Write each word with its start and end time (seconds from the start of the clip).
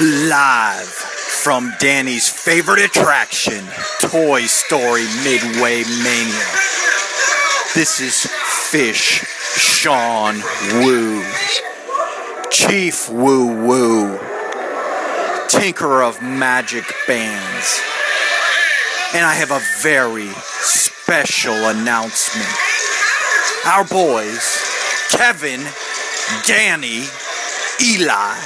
Live 0.00 0.86
from 0.86 1.72
Danny's 1.80 2.28
favorite 2.28 2.78
attraction, 2.78 3.64
Toy 3.98 4.42
Story 4.42 5.04
Midway 5.24 5.82
Mania. 6.04 6.46
This 7.74 8.00
is 8.00 8.30
Fish 8.70 9.24
Sean 9.56 10.36
Woo. 10.74 11.24
Chief 12.52 13.10
Woo 13.10 13.66
Woo. 13.66 14.20
Tinker 15.48 16.04
of 16.04 16.22
Magic 16.22 16.84
Bands. 17.08 17.80
And 19.16 19.26
I 19.26 19.34
have 19.34 19.50
a 19.50 19.60
very 19.82 20.28
special 20.60 21.54
announcement. 21.54 22.48
Our 23.66 23.84
boys, 23.84 24.62
Kevin, 25.10 25.66
Danny, 26.46 27.02
Eli, 27.82 28.38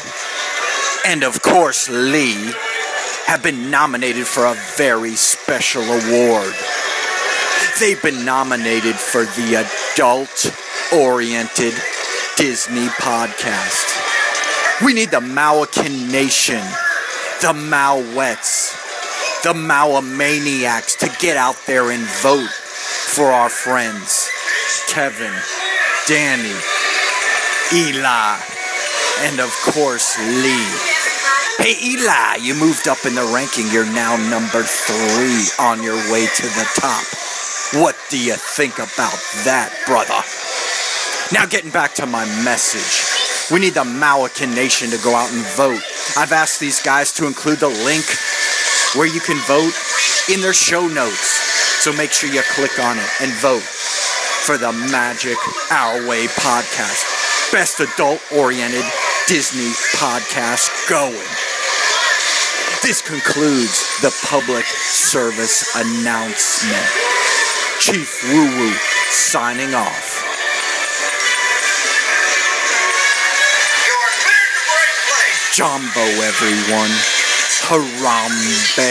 and 1.07 1.25
of 1.25 1.43
course 1.43 1.89
Lee, 1.89 2.53
have 3.27 3.43
been 3.43 3.71
nominated 3.71 4.27
for 4.27 4.47
a 4.47 4.55
very 4.77 5.15
special 5.15 5.83
award. 5.83 6.55
They've 7.81 8.01
been 8.03 8.25
nominated 8.25 8.97
for 8.97 9.25
the 9.25 9.67
Adult 9.95 10.55
Oriented 10.93 11.75
Disney 12.37 12.87
Podcast. 13.01 14.01
We 14.85 14.95
need 14.95 15.11
the 15.11 15.21
Maocan 15.21 16.11
Nation, 16.11 16.63
the 17.41 17.53
Mauettes, 17.53 18.75
the 19.43 19.53
Mauamaniacs 19.53 20.99
to 20.99 21.17
get 21.21 21.37
out 21.37 21.57
there 21.67 21.91
and 21.91 22.03
vote 22.21 22.51
for 22.51 23.27
our 23.27 23.49
friends 23.49 24.29
Kevin, 24.89 25.33
Danny, 26.07 26.55
Eli, 27.73 28.39
and 29.21 29.41
of 29.41 29.51
course 29.65 30.19
Lee. 30.19 30.92
Hey 31.59 31.77
Eli, 31.85 32.37
you 32.41 32.55
moved 32.55 32.89
up 32.89 33.05
in 33.05 33.15
the 33.15 33.31
ranking. 33.35 33.69
You're 33.71 33.85
now 33.85 34.17
number 34.17 34.63
three 34.63 35.45
on 35.61 35.83
your 35.83 35.97
way 36.11 36.25
to 36.25 36.43
the 36.43 36.67
top. 36.81 37.05
What 37.81 37.95
do 38.09 38.19
you 38.19 38.35
think 38.37 38.77
about 38.79 39.21
that, 39.45 39.69
brother? 39.87 40.17
Now, 41.31 41.45
getting 41.45 41.71
back 41.71 41.93
to 41.95 42.07
my 42.07 42.25
message. 42.43 43.05
We 43.53 43.61
need 43.61 43.75
the 43.75 43.85
Maocan 43.85 44.55
Nation 44.55 44.89
to 44.91 44.99
go 45.05 45.15
out 45.15 45.31
and 45.31 45.45
vote. 45.53 45.83
I've 46.17 46.33
asked 46.33 46.59
these 46.59 46.81
guys 46.81 47.13
to 47.15 47.27
include 47.27 47.59
the 47.59 47.69
link 47.69 48.05
where 48.97 49.07
you 49.07 49.21
can 49.21 49.37
vote 49.45 49.77
in 50.33 50.41
their 50.41 50.55
show 50.55 50.89
notes. 50.89 51.85
So 51.85 51.93
make 51.93 52.13
sure 52.13 52.31
you 52.33 52.41
click 52.55 52.79
on 52.79 52.97
it 52.97 53.11
and 53.21 53.31
vote 53.45 53.63
for 53.63 54.57
the 54.57 54.73
Magic 54.73 55.37
Our 55.71 56.09
Way 56.09 56.27
podcast. 56.29 57.53
Best 57.53 57.81
adult 57.81 58.21
oriented 58.33 58.85
Disney 59.33 59.73
podcast 59.97 60.69
going. 60.91 61.17
This 62.83 63.01
concludes 63.01 64.03
the 64.03 64.13
public 64.29 64.67
service 64.67 65.75
announcement. 65.75 66.87
Chief 67.81 68.29
Woo 68.29 68.45
Woo 68.45 68.75
signing 69.09 69.75
off. 69.75 70.21
Jambo, 75.57 76.05
everyone. 76.21 76.93
Harambe. 77.65 78.85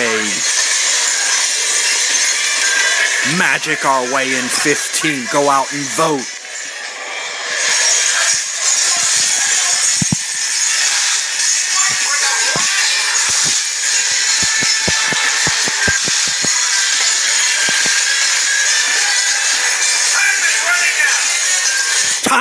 Magic 3.38 3.86
our 3.86 4.12
way 4.12 4.34
in 4.34 4.46
15. 4.50 5.28
Go 5.32 5.52
out 5.52 5.72
and 5.72 5.84
vote. 5.84 6.41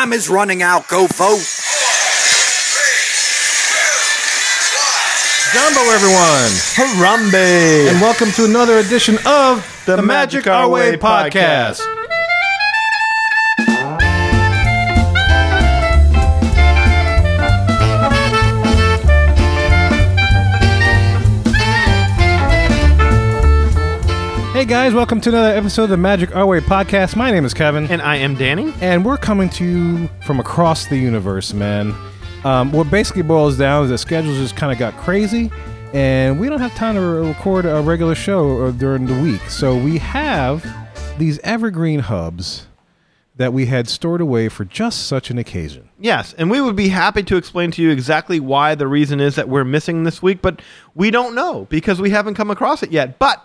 Time 0.01 0.15
is 0.15 0.31
running 0.31 0.63
out. 0.63 0.89
Go 0.89 1.07
vote. 1.09 1.45
Jambo, 5.53 5.81
everyone, 5.91 6.49
Harambe! 6.73 7.91
and 7.91 8.01
welcome 8.01 8.31
to 8.31 8.47
another 8.47 8.79
edition 8.79 9.19
of 9.27 9.83
the, 9.85 10.01
Magic 10.01 10.47
Our 10.47 10.71
Way 10.71 10.97
podcast. 10.97 11.85
Hey 11.85 11.90
guys, 24.71 24.95
welcome 24.95 25.21
to 25.21 25.31
another 25.31 25.53
episode 25.53 25.83
of 25.83 25.91
the 25.91 25.97
Magic 25.97 26.37
Our 26.37 26.47
Way 26.47 26.61
podcast. 26.61 27.17
My 27.17 27.33
name 27.33 27.45
is 27.45 27.53
Kevin, 27.53 27.91
and 27.91 28.01
I 28.01 28.15
am 28.15 28.37
Danny. 28.37 28.73
and 28.81 29.05
we're 29.05 29.17
coming 29.17 29.49
to 29.49 29.65
you 29.65 30.09
from 30.25 30.39
across 30.39 30.87
the 30.87 30.97
universe, 30.97 31.53
man. 31.53 31.93
Um, 32.45 32.71
what 32.71 32.89
basically 32.89 33.23
boils 33.23 33.59
down 33.59 33.83
is 33.83 33.91
that 33.91 33.99
schedules 33.99 34.39
just 34.39 34.55
kind 34.55 34.71
of 34.73 34.79
got 34.79 34.97
crazy, 34.97 35.51
and 35.93 36.39
we 36.39 36.49
don't 36.49 36.61
have 36.61 36.73
time 36.77 36.95
to 36.95 37.01
re- 37.01 37.29
record 37.31 37.67
a 37.67 37.81
regular 37.81 38.15
show 38.15 38.67
uh, 38.67 38.71
during 38.71 39.07
the 39.07 39.21
week. 39.21 39.41
So 39.51 39.77
we 39.77 39.99
have 39.99 40.65
these 41.19 41.41
evergreen 41.41 41.99
hubs 41.99 42.69
that 43.35 43.53
we 43.53 43.67
had 43.67 43.89
stored 43.89 44.21
away 44.21 44.49
for 44.49 44.65
just 44.65 45.09
such 45.09 45.31
an 45.31 45.39
occasion. 45.39 45.89
Yes, 45.99 46.33
and 46.39 46.49
we 46.49 46.61
would 46.61 46.77
be 46.77 46.91
happy 46.91 47.25
to 47.25 47.37
explain 47.37 47.73
to 47.73 47.83
you 47.83 47.91
exactly 47.91 48.39
why 48.39 48.77
the 48.77 48.87
reason 48.87 49.19
is 49.19 49.35
that 49.35 49.49
we're 49.49 49.65
missing 49.65 50.05
this 50.05 50.23
week, 50.23 50.41
but 50.41 50.63
we 50.95 51.11
don't 51.11 51.35
know 51.35 51.67
because 51.71 52.01
we 52.01 52.11
haven't 52.11 52.35
come 52.35 52.53
across 52.53 52.85
it 52.85 52.93
yet. 52.93 53.19
But 53.19 53.45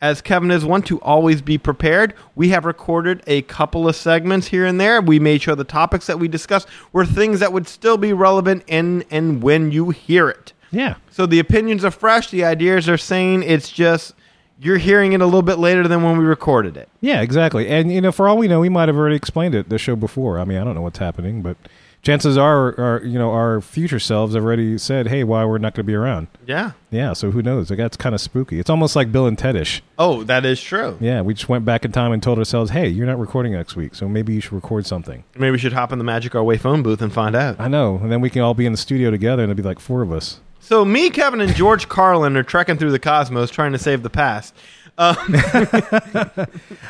as 0.00 0.20
Kevin 0.22 0.50
is 0.50 0.64
one 0.64 0.82
to 0.82 1.00
always 1.00 1.42
be 1.42 1.58
prepared, 1.58 2.14
we 2.36 2.50
have 2.50 2.64
recorded 2.64 3.22
a 3.26 3.42
couple 3.42 3.88
of 3.88 3.96
segments 3.96 4.48
here 4.48 4.64
and 4.64 4.80
there. 4.80 5.00
We 5.00 5.18
made 5.18 5.42
sure 5.42 5.56
the 5.56 5.64
topics 5.64 6.06
that 6.06 6.18
we 6.18 6.28
discussed 6.28 6.68
were 6.92 7.04
things 7.04 7.40
that 7.40 7.52
would 7.52 7.66
still 7.66 7.96
be 7.96 8.12
relevant 8.12 8.64
in 8.66 9.04
and 9.10 9.42
when 9.42 9.72
you 9.72 9.90
hear 9.90 10.28
it. 10.28 10.52
Yeah. 10.70 10.96
So 11.10 11.26
the 11.26 11.38
opinions 11.40 11.84
are 11.84 11.90
fresh, 11.90 12.30
the 12.30 12.44
ideas 12.44 12.88
are 12.88 12.98
sane. 12.98 13.42
It's 13.42 13.70
just 13.70 14.14
you're 14.60 14.78
hearing 14.78 15.12
it 15.12 15.20
a 15.20 15.24
little 15.24 15.42
bit 15.42 15.58
later 15.58 15.86
than 15.88 16.02
when 16.02 16.18
we 16.18 16.24
recorded 16.24 16.76
it. 16.76 16.88
Yeah, 17.00 17.20
exactly. 17.20 17.68
And 17.68 17.92
you 17.92 18.00
know, 18.00 18.12
for 18.12 18.28
all 18.28 18.36
we 18.36 18.48
know, 18.48 18.60
we 18.60 18.68
might 18.68 18.88
have 18.88 18.96
already 18.96 19.16
explained 19.16 19.54
it 19.54 19.68
the 19.68 19.78
show 19.78 19.96
before. 19.96 20.38
I 20.38 20.44
mean, 20.44 20.58
I 20.58 20.64
don't 20.64 20.74
know 20.74 20.82
what's 20.82 20.98
happening, 20.98 21.42
but 21.42 21.56
chances 22.02 22.36
are, 22.38 22.78
our 22.80 23.02
you 23.04 23.18
know, 23.18 23.30
our 23.30 23.60
future 23.60 23.98
selves 23.98 24.34
have 24.34 24.44
already 24.44 24.78
said, 24.78 25.08
"Hey, 25.08 25.24
why 25.24 25.44
we're 25.44 25.58
not 25.58 25.74
going 25.74 25.84
to 25.84 25.90
be 25.90 25.94
around." 25.94 26.28
Yeah. 26.46 26.72
Yeah, 26.90 27.12
so 27.12 27.30
who 27.30 27.42
knows? 27.42 27.70
Like 27.70 27.78
that's 27.78 27.96
kind 27.96 28.14
of 28.14 28.20
spooky. 28.20 28.58
It's 28.58 28.70
almost 28.70 28.96
like 28.96 29.12
Bill 29.12 29.26
and 29.26 29.36
Tedish. 29.36 29.80
Oh, 29.98 30.22
that 30.24 30.44
is 30.44 30.62
true. 30.62 30.96
Yeah, 31.00 31.20
we 31.22 31.34
just 31.34 31.48
went 31.48 31.64
back 31.64 31.84
in 31.84 31.92
time 31.92 32.12
and 32.12 32.22
told 32.22 32.38
ourselves, 32.38 32.70
"Hey, 32.70 32.88
you're 32.88 33.06
not 33.06 33.18
recording 33.18 33.52
next 33.52 33.76
week, 33.76 33.94
so 33.94 34.08
maybe 34.08 34.34
you 34.34 34.40
should 34.40 34.52
record 34.52 34.86
something." 34.86 35.24
Maybe 35.36 35.50
we 35.50 35.58
should 35.58 35.72
hop 35.72 35.92
in 35.92 35.98
the 35.98 36.04
Magic 36.04 36.34
Our 36.34 36.42
Way 36.44 36.56
phone 36.56 36.82
booth 36.82 37.02
and 37.02 37.12
find 37.12 37.34
out. 37.36 37.60
I 37.60 37.68
know, 37.68 37.98
and 38.02 38.10
then 38.10 38.20
we 38.20 38.30
can 38.30 38.42
all 38.42 38.54
be 38.54 38.66
in 38.66 38.72
the 38.72 38.78
studio 38.78 39.10
together, 39.10 39.42
and 39.42 39.50
it'll 39.50 39.62
be 39.62 39.66
like 39.68 39.80
four 39.80 40.02
of 40.02 40.12
us. 40.12 40.40
So 40.60 40.84
me, 40.84 41.08
Kevin, 41.08 41.40
and 41.40 41.54
George 41.54 41.88
Carlin 41.88 42.36
are 42.36 42.42
trekking 42.42 42.76
through 42.76 42.90
the 42.90 42.98
cosmos 42.98 43.50
trying 43.50 43.72
to 43.72 43.78
save 43.78 44.02
the 44.02 44.10
past. 44.10 44.54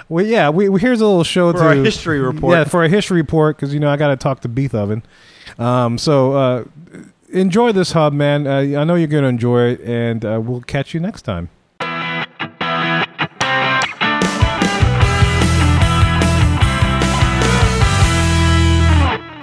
Well, 0.08 0.24
yeah, 0.24 0.48
we, 0.48 0.70
we 0.70 0.80
here's 0.80 1.02
a 1.02 1.06
little 1.06 1.24
show 1.24 1.52
For 1.52 1.58
to 1.58 1.64
our 1.64 1.74
history 1.74 2.20
report. 2.20 2.56
Yeah, 2.56 2.64
for 2.64 2.82
a 2.82 2.88
history 2.88 3.20
report 3.20 3.56
because 3.56 3.74
you 3.74 3.80
know 3.80 3.90
I 3.90 3.96
got 3.98 4.08
to 4.08 4.16
talk 4.16 4.40
to 4.40 4.48
Beethoven. 4.48 5.02
Um, 5.58 5.98
so 5.98 6.32
uh, 6.32 6.64
enjoy 7.28 7.72
this 7.72 7.92
hub, 7.92 8.14
man. 8.14 8.46
Uh, 8.46 8.80
I 8.80 8.84
know 8.84 8.94
you're 8.94 9.08
going 9.08 9.24
to 9.24 9.28
enjoy 9.28 9.72
it, 9.72 9.80
and 9.82 10.24
uh, 10.24 10.40
we'll 10.42 10.62
catch 10.62 10.94
you 10.94 11.00
next 11.00 11.22
time. 11.22 11.50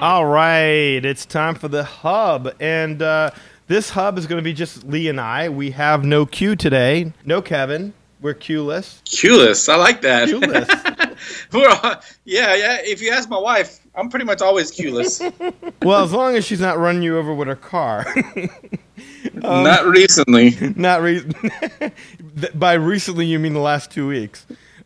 All 0.01 0.25
right, 0.25 1.03
it's 1.03 1.25
time 1.25 1.55
for 1.55 1.67
the 1.67 1.83
hub, 1.83 2.53
and 2.59 3.01
uh, 3.01 3.31
this 3.67 3.91
hub 3.91 4.17
is 4.17 4.27
going 4.27 4.37
to 4.37 4.43
be 4.43 4.53
just 4.53 4.83
Lee 4.83 5.09
and 5.09 5.19
I. 5.19 5.49
We 5.49 5.71
have 5.71 6.03
no 6.03 6.25
Q 6.25 6.55
today, 6.55 7.13
no 7.25 7.41
Kevin. 7.41 7.93
We're 8.21 8.33
Q-less. 8.33 9.01
Culus, 9.05 9.69
I 9.69 9.75
like 9.75 10.01
that. 10.01 10.27
Q-less. 10.29 10.67
We're 11.51 11.69
all- 11.69 12.01
yeah, 12.23 12.55
yeah. 12.55 12.77
If 12.81 13.01
you 13.01 13.11
ask 13.11 13.29
my 13.29 13.37
wife, 13.37 13.79
I'm 13.93 14.09
pretty 14.09 14.25
much 14.25 14.41
always 14.41 14.71
Culus. 14.71 15.21
well, 15.83 16.03
as 16.03 16.11
long 16.13 16.35
as 16.35 16.45
she's 16.45 16.59
not 16.61 16.77
running 16.79 17.03
you 17.03 17.17
over 17.17 17.33
with 17.33 17.47
her 17.47 17.55
car. 17.55 18.05
Not 19.33 19.85
recently. 19.85 20.55
not 20.75 21.01
re- 21.01 21.23
by 22.53 22.73
recently, 22.73 23.25
you 23.25 23.39
mean 23.39 23.53
the 23.53 23.59
last 23.59 23.91
two 23.91 24.07
weeks. 24.07 24.45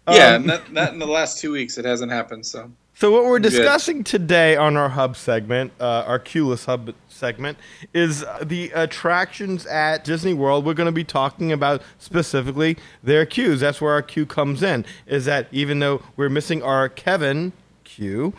yeah, 0.10 0.36
Um, 0.36 0.46
not, 0.46 0.72
not 0.74 0.94
in 0.94 1.00
the 1.00 1.06
last 1.08 1.40
two 1.40 1.52
weeks. 1.52 1.78
It 1.78 1.86
hasn't 1.86 2.12
happened. 2.12 2.46
So 2.46 2.72
So 2.96 3.12
what 3.12 3.26
we're 3.26 3.40
Good. 3.40 3.52
discussing 3.52 4.04
today 4.04 4.56
on 4.56 4.76
our 4.78 4.90
hub 4.90 5.16
segment, 5.16 5.72
uh, 5.80 6.04
our 6.08 6.20
Culus 6.20 6.66
hub 6.66 6.94
segment, 7.20 7.58
is 7.94 8.24
uh, 8.24 8.40
the 8.42 8.72
attractions 8.72 9.66
at 9.68 10.04
Disney 10.04 10.34
World. 10.34 10.66
We're 10.66 10.74
going 10.74 10.86
to 10.86 10.92
be 10.92 11.04
talking 11.04 11.52
about 11.52 11.82
specifically 12.00 12.78
their 13.04 13.26
queues. 13.26 13.60
That's 13.60 13.82
where 13.82 13.94
our 13.94 14.02
queue 14.02 14.26
comes 14.26 14.64
in. 14.64 14.86
Is 15.06 15.26
that 15.26 15.48
even 15.52 15.80
though 15.80 16.02
we're 16.16 16.30
missing 16.30 16.64
our 16.64 16.90
Kevin 16.90 17.52
queue, 17.84 18.34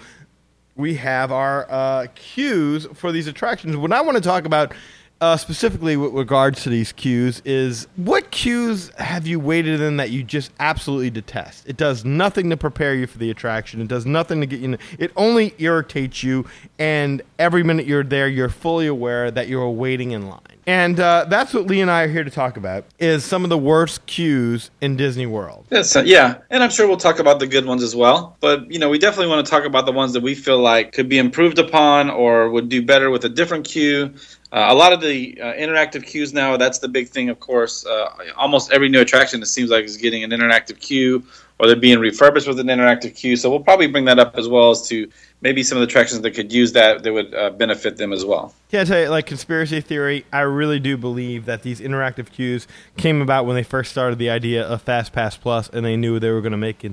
we 0.74 0.94
have 0.94 1.30
our 1.30 1.66
uh, 1.70 2.06
queues 2.14 2.86
for 2.94 3.12
these 3.12 3.26
attractions. 3.26 3.76
What 3.76 3.92
I 3.92 4.00
want 4.00 4.16
to 4.16 4.22
talk 4.22 4.44
about 4.46 4.72
uh, 5.20 5.36
specifically 5.36 5.96
with 5.96 6.12
regards 6.12 6.62
to 6.62 6.70
these 6.70 6.92
cues, 6.92 7.42
is 7.44 7.86
what 7.96 8.30
cues 8.30 8.90
have 8.96 9.26
you 9.26 9.38
waited 9.38 9.80
in 9.80 9.98
that 9.98 10.10
you 10.10 10.22
just 10.22 10.50
absolutely 10.58 11.10
detest? 11.10 11.68
It 11.68 11.76
does 11.76 12.04
nothing 12.04 12.48
to 12.50 12.56
prepare 12.56 12.94
you 12.94 13.06
for 13.06 13.18
the 13.18 13.30
attraction. 13.30 13.82
It 13.82 13.88
does 13.88 14.06
nothing 14.06 14.40
to 14.40 14.46
get 14.46 14.60
you. 14.60 14.72
In, 14.72 14.78
it 14.98 15.12
only 15.16 15.54
irritates 15.58 16.22
you, 16.22 16.46
and 16.78 17.20
every 17.38 17.62
minute 17.62 17.86
you're 17.86 18.04
there, 18.04 18.28
you're 18.28 18.48
fully 18.48 18.86
aware 18.86 19.30
that 19.30 19.48
you're 19.48 19.68
waiting 19.68 20.12
in 20.12 20.28
line. 20.28 20.40
And 20.66 21.00
uh, 21.00 21.26
that's 21.28 21.52
what 21.52 21.66
Lee 21.66 21.80
and 21.80 21.90
I 21.90 22.02
are 22.02 22.08
here 22.08 22.24
to 22.24 22.30
talk 22.30 22.56
about: 22.56 22.84
is 22.98 23.24
some 23.24 23.44
of 23.44 23.50
the 23.50 23.58
worst 23.58 24.06
cues 24.06 24.70
in 24.80 24.96
Disney 24.96 25.26
World. 25.26 25.66
Yes, 25.70 25.96
yeah, 26.04 26.38
and 26.48 26.62
I'm 26.62 26.70
sure 26.70 26.86
we'll 26.86 26.96
talk 26.96 27.18
about 27.18 27.40
the 27.40 27.46
good 27.46 27.66
ones 27.66 27.82
as 27.82 27.96
well. 27.96 28.36
But 28.40 28.70
you 28.70 28.78
know, 28.78 28.88
we 28.88 28.98
definitely 28.98 29.28
want 29.28 29.44
to 29.44 29.50
talk 29.50 29.64
about 29.64 29.84
the 29.84 29.92
ones 29.92 30.12
that 30.12 30.22
we 30.22 30.34
feel 30.34 30.58
like 30.58 30.92
could 30.92 31.08
be 31.08 31.18
improved 31.18 31.58
upon 31.58 32.08
or 32.08 32.50
would 32.50 32.68
do 32.68 32.82
better 32.82 33.10
with 33.10 33.24
a 33.24 33.28
different 33.28 33.66
cue. 33.66 34.14
Uh, 34.52 34.66
a 34.68 34.74
lot 34.74 34.92
of 34.92 35.00
the 35.00 35.40
uh, 35.40 35.52
interactive 35.54 36.04
cues 36.04 36.32
now, 36.32 36.56
that's 36.56 36.80
the 36.80 36.88
big 36.88 37.08
thing, 37.08 37.28
of 37.28 37.38
course. 37.38 37.86
Uh, 37.86 38.10
almost 38.36 38.72
every 38.72 38.88
new 38.88 39.00
attraction, 39.00 39.40
it 39.40 39.46
seems 39.46 39.70
like, 39.70 39.84
is 39.84 39.96
getting 39.96 40.24
an 40.24 40.30
interactive 40.30 40.80
cue 40.80 41.22
or 41.60 41.66
they're 41.66 41.76
being 41.76 41.98
refurbished 41.98 42.48
with 42.48 42.58
an 42.58 42.68
interactive 42.68 43.14
cue. 43.14 43.36
So 43.36 43.50
we'll 43.50 43.60
probably 43.60 43.86
bring 43.86 44.06
that 44.06 44.18
up 44.18 44.36
as 44.36 44.48
well 44.48 44.70
as 44.70 44.88
to 44.88 45.08
maybe 45.42 45.62
some 45.62 45.76
of 45.76 45.82
the 45.82 45.86
attractions 45.86 46.22
that 46.22 46.30
could 46.32 46.52
use 46.52 46.72
that 46.72 47.02
that 47.02 47.12
would 47.12 47.34
uh, 47.34 47.50
benefit 47.50 47.98
them 47.98 48.12
as 48.12 48.24
well. 48.24 48.54
Yeah, 48.70 48.80
I 48.80 48.84
tell 48.84 49.00
you, 49.00 49.08
like 49.08 49.26
conspiracy 49.26 49.80
theory, 49.82 50.24
I 50.32 50.40
really 50.40 50.80
do 50.80 50.96
believe 50.96 51.44
that 51.44 51.62
these 51.62 51.80
interactive 51.80 52.32
cues 52.32 52.66
came 52.96 53.20
about 53.20 53.44
when 53.44 53.56
they 53.56 53.62
first 53.62 53.90
started 53.90 54.18
the 54.18 54.30
idea 54.30 54.66
of 54.66 54.82
Fast 54.82 55.12
Pass 55.12 55.36
Plus, 55.36 55.68
and 55.68 55.84
they 55.84 55.96
knew 55.96 56.18
they 56.18 56.30
were 56.30 56.40
going 56.40 56.52
to 56.52 56.58
make 56.58 56.84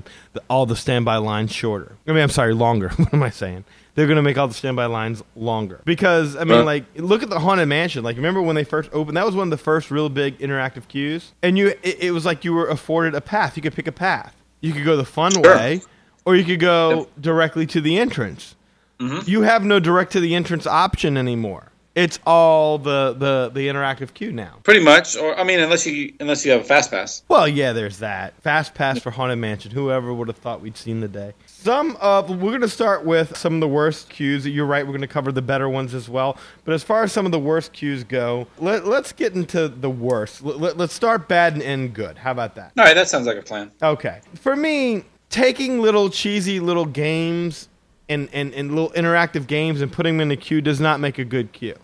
all 0.50 0.66
the 0.66 0.76
standby 0.76 1.16
lines 1.16 1.52
shorter. 1.52 1.96
I 2.06 2.12
mean, 2.12 2.22
I'm 2.22 2.28
sorry, 2.28 2.52
longer. 2.52 2.88
what 2.96 3.14
am 3.14 3.22
I 3.22 3.30
saying? 3.30 3.64
They're 3.98 4.06
going 4.06 4.16
to 4.16 4.22
make 4.22 4.38
all 4.38 4.46
the 4.46 4.54
standby 4.54 4.86
lines 4.86 5.24
longer 5.34 5.82
because 5.84 6.36
I 6.36 6.44
mean, 6.44 6.58
Right. 6.58 6.64
like, 6.64 6.84
look 6.94 7.24
at 7.24 7.30
the 7.30 7.40
Haunted 7.40 7.66
Mansion. 7.66 8.04
Like, 8.04 8.14
remember 8.14 8.40
when 8.40 8.54
they 8.54 8.62
first 8.62 8.90
opened? 8.92 9.16
That 9.16 9.26
was 9.26 9.34
one 9.34 9.48
of 9.48 9.50
the 9.50 9.56
first 9.58 9.90
real 9.90 10.08
big 10.08 10.38
interactive 10.38 10.86
cues, 10.86 11.32
and 11.42 11.58
you, 11.58 11.74
it, 11.82 12.04
it 12.04 12.10
was 12.12 12.24
like 12.24 12.44
you 12.44 12.54
were 12.54 12.68
afforded 12.68 13.16
a 13.16 13.20
path. 13.20 13.56
You 13.56 13.62
could 13.62 13.74
pick 13.74 13.88
a 13.88 13.92
path. 13.92 14.36
You 14.60 14.72
could 14.72 14.84
go 14.84 14.96
the 14.96 15.04
fun 15.04 15.32
Sure. 15.32 15.42
way, 15.42 15.82
or 16.24 16.36
you 16.36 16.44
could 16.44 16.60
go 16.60 17.08
directly 17.20 17.66
to 17.66 17.80
the 17.80 17.98
entrance 17.98 18.54
mm-hmm. 19.00 19.28
you 19.28 19.42
have 19.42 19.64
no 19.64 19.80
direct 19.80 20.12
to 20.12 20.20
the 20.20 20.34
entrance 20.34 20.66
option 20.66 21.16
anymore. 21.16 21.72
It's 21.94 22.20
all 22.24 22.78
the, 22.78 23.12
the, 23.18 23.50
the 23.52 23.66
interactive 23.66 24.14
queue 24.14 24.30
now. 24.30 24.60
Pretty 24.62 24.78
much, 24.84 25.16
or 25.16 25.36
I 25.36 25.42
mean, 25.42 25.58
unless 25.58 25.84
you 25.84 26.14
unless 26.20 26.44
you 26.46 26.52
have 26.52 26.60
a 26.60 26.64
fast 26.64 26.92
pass. 26.92 27.24
Well, 27.26 27.48
yeah, 27.48 27.72
there's 27.72 27.98
that. 27.98 28.40
Fast 28.40 28.74
pass 28.74 29.00
for 29.00 29.10
Haunted 29.10 29.38
Mansion. 29.38 29.72
Whoever 29.72 30.14
would 30.14 30.28
have 30.28 30.36
thought 30.36 30.60
we'd 30.60 30.76
seen 30.76 31.00
the 31.00 31.08
day. 31.08 31.32
Some 31.60 31.96
of 32.00 32.30
we're 32.30 32.52
going 32.52 32.60
to 32.60 32.68
start 32.68 33.04
with 33.04 33.36
some 33.36 33.54
of 33.54 33.60
the 33.60 33.66
worst 33.66 34.08
cues 34.08 34.46
You're 34.46 34.64
right. 34.64 34.86
We're 34.86 34.92
going 34.92 35.00
to 35.00 35.08
cover 35.08 35.32
the 35.32 35.42
better 35.42 35.68
ones 35.68 35.92
as 35.92 36.08
well. 36.08 36.38
But 36.64 36.72
as 36.72 36.84
far 36.84 37.02
as 37.02 37.12
some 37.12 37.26
of 37.26 37.32
the 37.32 37.38
worst 37.40 37.72
cues 37.72 38.04
go, 38.04 38.46
let, 38.58 38.86
let's 38.86 39.12
get 39.12 39.34
into 39.34 39.66
the 39.66 39.90
worst. 39.90 40.40
Let, 40.40 40.76
let's 40.76 40.94
start 40.94 41.26
bad 41.26 41.54
and 41.54 41.62
end 41.62 41.94
good. 41.94 42.16
How 42.16 42.30
about 42.30 42.54
that? 42.54 42.72
All 42.78 42.84
right, 42.84 42.94
that 42.94 43.08
sounds 43.08 43.26
like 43.26 43.38
a 43.38 43.42
plan. 43.42 43.72
Okay. 43.82 44.20
For 44.36 44.54
me, 44.54 45.04
taking 45.30 45.80
little 45.80 46.10
cheesy 46.10 46.60
little 46.60 46.86
games 46.86 47.68
and, 48.08 48.28
and, 48.32 48.54
and 48.54 48.70
little 48.70 48.90
interactive 48.90 49.48
games 49.48 49.80
and 49.80 49.92
putting 49.92 50.16
them 50.16 50.30
in 50.30 50.38
a 50.38 50.40
queue 50.40 50.60
does 50.60 50.78
not 50.78 51.00
make 51.00 51.18
a 51.18 51.24
good 51.24 51.52
queue. 51.52 51.76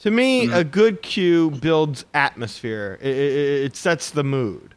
To 0.00 0.10
me, 0.10 0.46
mm-hmm. 0.46 0.54
a 0.54 0.64
good 0.64 1.00
queue 1.00 1.52
builds 1.52 2.06
atmosphere. 2.12 2.98
It, 3.00 3.16
it, 3.16 3.64
it 3.66 3.76
sets 3.76 4.10
the 4.10 4.24
mood. 4.24 4.74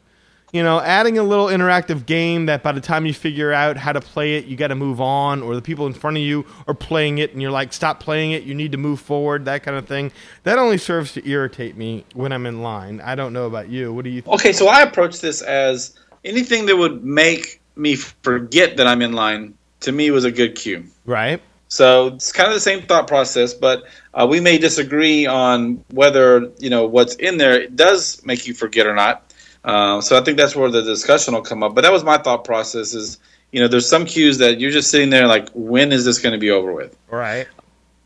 You 0.51 0.63
know, 0.63 0.79
adding 0.79 1.19
a 1.19 1.23
little 1.23 1.45
interactive 1.45 2.07
game 2.07 2.47
that 2.47 2.63
by 2.63 2.71
the 2.71 2.81
time 2.81 3.05
you 3.05 3.13
figure 3.13 3.53
out 3.53 3.77
how 3.77 3.93
to 3.93 4.01
play 4.01 4.37
it, 4.37 4.45
you 4.45 4.57
got 4.57 4.69
to 4.69 4.75
move 4.75 4.99
on, 4.99 5.43
or 5.43 5.53
the 5.53 5.61
people 5.61 5.85
in 5.85 5.93
front 5.93 6.17
of 6.17 6.23
you 6.23 6.43
are 6.67 6.73
playing 6.73 7.19
it 7.19 7.33
and 7.33 7.41
you're 7.41 7.51
like, 7.51 7.71
stop 7.71 7.99
playing 7.99 8.31
it, 8.31 8.43
you 8.43 8.55
need 8.55 8.71
to 8.71 8.77
move 8.77 8.99
forward, 8.99 9.45
that 9.45 9.61
kind 9.61 9.77
of 9.77 9.87
thing. 9.87 10.11
That 10.43 10.57
only 10.57 10.79
serves 10.79 11.13
to 11.13 11.29
irritate 11.29 11.77
me 11.77 12.03
when 12.15 12.31
I'm 12.31 12.47
in 12.47 12.63
line. 12.63 12.99
I 13.01 13.13
don't 13.13 13.31
know 13.31 13.45
about 13.45 13.69
you. 13.69 13.93
What 13.93 14.05
do 14.05 14.09
you 14.09 14.21
think? 14.21 14.33
Okay, 14.35 14.51
so 14.51 14.67
I 14.67 14.81
approach 14.81 15.19
this 15.19 15.43
as 15.43 15.95
anything 16.25 16.65
that 16.65 16.77
would 16.77 17.03
make 17.03 17.61
me 17.75 17.95
forget 17.95 18.77
that 18.77 18.87
I'm 18.87 19.03
in 19.03 19.13
line. 19.13 19.53
To 19.81 19.91
me, 19.91 20.11
was 20.11 20.25
a 20.25 20.31
good 20.31 20.55
cue. 20.55 20.83
Right? 21.05 21.41
So 21.69 22.07
it's 22.07 22.31
kind 22.31 22.47
of 22.47 22.55
the 22.55 22.59
same 22.59 22.81
thought 22.81 23.07
process, 23.07 23.53
but 23.53 23.83
uh, 24.15 24.27
we 24.29 24.39
may 24.39 24.57
disagree 24.57 25.27
on 25.27 25.83
whether 25.91 26.51
you 26.57 26.69
know 26.69 26.85
what's 26.85 27.15
in 27.15 27.37
there 27.37 27.67
does 27.67 28.25
make 28.25 28.47
you 28.47 28.55
forget 28.55 28.87
or 28.87 28.95
not. 28.95 29.28
Uh, 29.63 30.01
so 30.01 30.17
I 30.17 30.23
think 30.23 30.37
that's 30.37 30.55
where 30.55 30.69
the 30.69 30.81
discussion 30.81 31.33
will 31.33 31.41
come 31.41 31.63
up. 31.63 31.75
But 31.75 31.81
that 31.81 31.91
was 31.91 32.03
my 32.03 32.17
thought 32.17 32.43
process: 32.43 32.93
is 32.93 33.19
you 33.51 33.59
know 33.59 33.67
there's 33.67 33.87
some 33.89 34.05
cues 34.05 34.37
that 34.37 34.59
you're 34.59 34.71
just 34.71 34.89
sitting 34.89 35.09
there 35.09 35.27
like, 35.27 35.49
when 35.53 35.91
is 35.91 36.05
this 36.05 36.19
going 36.19 36.33
to 36.33 36.39
be 36.39 36.51
over 36.51 36.73
with? 36.73 36.97
Right. 37.09 37.47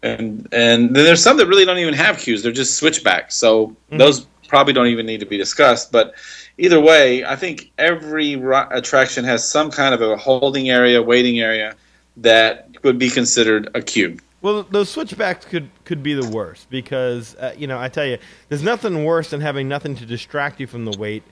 And 0.02 0.48
and 0.52 0.96
then 0.96 1.06
there's 1.06 1.24
some 1.24 1.38
that 1.38 1.48
really 1.48 1.66
don't 1.66 1.78
even 1.78 1.94
have 1.94 2.18
cues; 2.18 2.44
they're 2.44 2.52
just 2.52 2.76
switchbacks. 2.76 3.36
So 3.36 3.76
those 3.90 4.26
probably 4.48 4.74
don't 4.74 4.88
even 4.88 5.06
need 5.06 5.20
to 5.20 5.26
be 5.26 5.38
discussed. 5.38 5.92
But 5.92 6.14
either 6.58 6.80
way, 6.80 7.26
I 7.26 7.36
think 7.36 7.72
every 7.78 8.34
attraction 8.72 9.26
has 9.26 9.50
some 9.50 9.72
kind 9.72 9.96
of 9.96 10.02
a 10.02 10.18
holding 10.18 10.70
area, 10.70 11.02
waiting 11.02 11.40
area 11.40 11.76
that 12.18 12.68
would 12.84 13.00
be 13.00 13.10
considered 13.10 13.70
a 13.74 13.82
cue. 13.82 14.18
Well, 14.44 14.64
those 14.64 14.90
switchbacks 14.90 15.46
could 15.46 15.70
could 15.86 16.04
be 16.04 16.14
the 16.14 16.30
worst 16.30 16.70
because 16.70 17.34
uh, 17.36 17.56
you 17.58 17.66
know 17.66 17.80
I 17.80 17.88
tell 17.88 18.06
you, 18.06 18.18
there's 18.50 18.62
nothing 18.62 19.06
worse 19.06 19.30
than 19.30 19.40
having 19.40 19.70
nothing 19.70 19.96
to 19.96 20.06
distract 20.06 20.60
you 20.60 20.68
from 20.68 20.84
the 20.84 20.98
wait, 21.00 21.24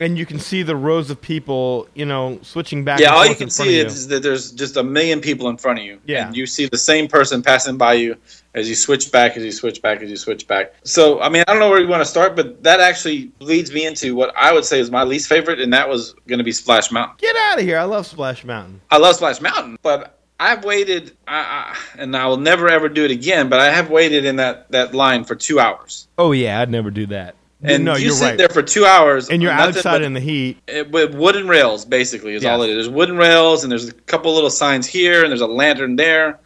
and 0.00 0.16
you 0.16 0.26
can 0.26 0.38
see 0.38 0.62
the 0.62 0.76
rows 0.76 1.10
of 1.10 1.20
people, 1.20 1.88
you 1.94 2.04
know, 2.04 2.38
switching 2.42 2.84
back. 2.84 3.00
Yeah, 3.00 3.08
and 3.08 3.16
all 3.16 3.26
you 3.26 3.34
can 3.34 3.50
see 3.50 3.78
is 3.78 4.08
that 4.08 4.22
there's 4.22 4.52
just 4.52 4.76
a 4.76 4.82
million 4.82 5.20
people 5.20 5.48
in 5.48 5.56
front 5.56 5.78
of 5.78 5.84
you. 5.84 5.98
Yeah. 6.06 6.26
And 6.26 6.36
you 6.36 6.46
see 6.46 6.66
the 6.66 6.78
same 6.78 7.08
person 7.08 7.42
passing 7.42 7.76
by 7.76 7.94
you 7.94 8.16
as 8.54 8.68
you 8.68 8.74
switch 8.74 9.10
back, 9.10 9.36
as 9.36 9.44
you 9.44 9.52
switch 9.52 9.82
back, 9.82 10.00
as 10.00 10.10
you 10.10 10.16
switch 10.16 10.46
back. 10.46 10.72
So, 10.84 11.20
I 11.20 11.28
mean, 11.28 11.42
I 11.46 11.52
don't 11.52 11.60
know 11.60 11.70
where 11.70 11.80
you 11.80 11.88
want 11.88 12.02
to 12.02 12.08
start, 12.08 12.36
but 12.36 12.62
that 12.62 12.80
actually 12.80 13.32
leads 13.40 13.72
me 13.72 13.86
into 13.86 14.14
what 14.14 14.34
I 14.36 14.52
would 14.52 14.64
say 14.64 14.80
is 14.80 14.90
my 14.90 15.02
least 15.02 15.28
favorite, 15.28 15.60
and 15.60 15.72
that 15.72 15.88
was 15.88 16.14
going 16.26 16.38
to 16.38 16.44
be 16.44 16.52
Splash 16.52 16.90
Mountain. 16.90 17.16
Get 17.18 17.36
out 17.36 17.58
of 17.58 17.64
here! 17.64 17.78
I 17.78 17.84
love 17.84 18.06
Splash 18.06 18.44
Mountain. 18.44 18.80
I 18.90 18.98
love 18.98 19.16
Splash 19.16 19.40
Mountain, 19.40 19.78
but 19.82 20.18
I've 20.40 20.64
waited, 20.64 21.16
I, 21.26 21.38
I, 21.38 22.00
and 22.00 22.16
I 22.16 22.26
will 22.26 22.36
never 22.36 22.68
ever 22.68 22.88
do 22.88 23.04
it 23.04 23.10
again, 23.10 23.48
but 23.48 23.58
I 23.58 23.70
have 23.70 23.90
waited 23.90 24.24
in 24.24 24.36
that, 24.36 24.70
that 24.70 24.94
line 24.94 25.24
for 25.24 25.34
two 25.34 25.58
hours. 25.58 26.06
Oh 26.16 26.32
yeah, 26.32 26.60
I'd 26.60 26.70
never 26.70 26.90
do 26.90 27.06
that. 27.06 27.34
And 27.62 27.84
no, 27.84 27.96
you 27.96 28.06
you're 28.06 28.12
sit 28.14 28.24
right. 28.24 28.38
there 28.38 28.48
for 28.48 28.62
two 28.62 28.86
hours. 28.86 29.28
and 29.30 29.42
you're 29.42 29.50
outside 29.50 30.02
in 30.02 30.12
the 30.12 30.20
heat. 30.20 30.58
it, 30.68 30.90
with 30.92 31.14
wooden 31.14 31.48
rails 31.48 31.84
basically 31.84 32.34
is 32.34 32.42
Yes. 32.44 32.50
all 32.52 32.62
it 32.62 32.70
is. 32.70 32.76
There's 32.76 32.88
wooden 32.88 33.16
rails 33.16 33.64
and 33.64 33.72
there's 33.72 33.88
a 33.88 33.92
couple 33.92 34.32
little 34.32 34.50
signs 34.50 34.86
here 34.86 35.22
and 35.22 35.30
there's 35.30 35.40
a 35.40 35.46
lantern 35.46 35.96
there, 35.96 36.38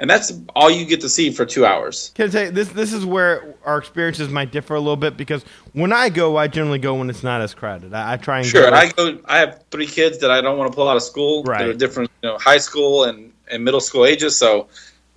and 0.00 0.10
that's 0.10 0.32
all 0.56 0.68
you 0.68 0.84
get 0.84 1.00
to 1.02 1.08
see 1.08 1.30
for 1.30 1.44
two 1.46 1.64
hours. 1.64 2.10
Can 2.16 2.26
I 2.26 2.30
tell 2.32 2.44
you, 2.46 2.50
this 2.50 2.68
this 2.70 2.92
is 2.92 3.06
where 3.06 3.54
our 3.64 3.78
experiences 3.78 4.28
might 4.30 4.50
differ 4.50 4.74
a 4.74 4.80
little 4.80 4.96
bit 4.96 5.16
because 5.16 5.44
when 5.74 5.92
I 5.92 6.08
go, 6.08 6.36
I 6.36 6.48
generally 6.48 6.80
go 6.80 6.94
when 6.94 7.08
it's 7.08 7.22
not 7.22 7.40
as 7.40 7.54
crowded. 7.54 7.94
I, 7.94 8.14
I 8.14 8.16
try 8.16 8.38
and 8.38 8.46
Sure, 8.46 8.68
go. 8.68 8.76
I 8.76 8.88
go. 8.90 9.18
I 9.26 9.38
have 9.38 9.62
three 9.70 9.86
kids 9.86 10.18
that 10.18 10.30
I 10.32 10.40
don't 10.40 10.58
want 10.58 10.72
to 10.72 10.74
pull 10.76 10.88
out 10.88 10.96
of 10.96 11.02
school. 11.04 11.44
Right. 11.44 11.58
They're 11.66 11.72
different, 11.74 12.10
you 12.22 12.30
know, 12.30 12.38
high 12.38 12.58
school 12.58 13.04
and 13.04 13.32
and 13.48 13.64
middle 13.64 13.80
school 13.80 14.04
ages. 14.04 14.36
So, 14.36 14.66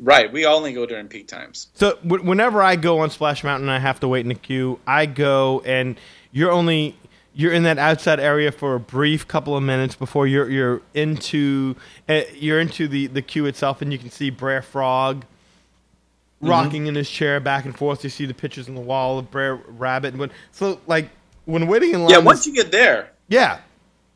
right, 0.01 0.31
we 0.31 0.45
only 0.45 0.73
go 0.73 0.85
during 0.85 1.07
peak 1.07 1.27
times. 1.27 1.67
So 1.75 1.97
w- 2.05 2.23
whenever 2.23 2.61
I 2.61 2.75
go 2.75 2.99
on 2.99 3.09
Splash 3.09 3.43
Mountain, 3.43 3.69
and 3.69 3.75
I 3.75 3.79
have 3.79 3.99
to 4.01 4.07
wait 4.07 4.21
in 4.21 4.27
the 4.29 4.35
queue. 4.35 4.79
I 4.85 5.05
go 5.05 5.61
and 5.65 5.97
you're 6.31 6.51
only 6.51 6.97
you're 7.33 7.53
in 7.53 7.63
that 7.63 7.77
outside 7.77 8.19
area 8.19 8.51
for 8.51 8.75
a 8.75 8.79
brief 8.79 9.27
couple 9.27 9.55
of 9.55 9.63
minutes 9.63 9.95
before 9.95 10.27
you're 10.27 10.49
you're 10.49 10.81
into 10.93 11.75
uh, 12.09 12.21
you're 12.35 12.59
into 12.59 12.87
the 12.87 13.07
the 13.07 13.21
queue 13.21 13.45
itself, 13.45 13.81
and 13.81 13.91
you 13.93 13.97
can 13.97 14.09
see 14.09 14.29
Brer 14.29 14.61
Frog 14.61 15.23
rocking 16.41 16.87
in 16.87 16.95
his 16.95 17.09
chair 17.09 17.39
back 17.39 17.65
and 17.65 17.77
forth. 17.77 18.03
You 18.03 18.09
see 18.09 18.25
the 18.25 18.33
pictures 18.33 18.67
on 18.67 18.75
the 18.75 18.81
wall 18.81 19.19
of 19.19 19.29
Brer 19.31 19.55
Rabbit. 19.67 20.09
And 20.13 20.19
when, 20.19 20.31
so 20.51 20.79
like 20.87 21.09
when 21.45 21.67
waiting 21.67 21.93
in 21.93 22.01
line, 22.01 22.09
Yeah, 22.09 22.17
once 22.17 22.47
you 22.47 22.53
get 22.53 22.71
there, 22.71 23.11
yeah, 23.27 23.59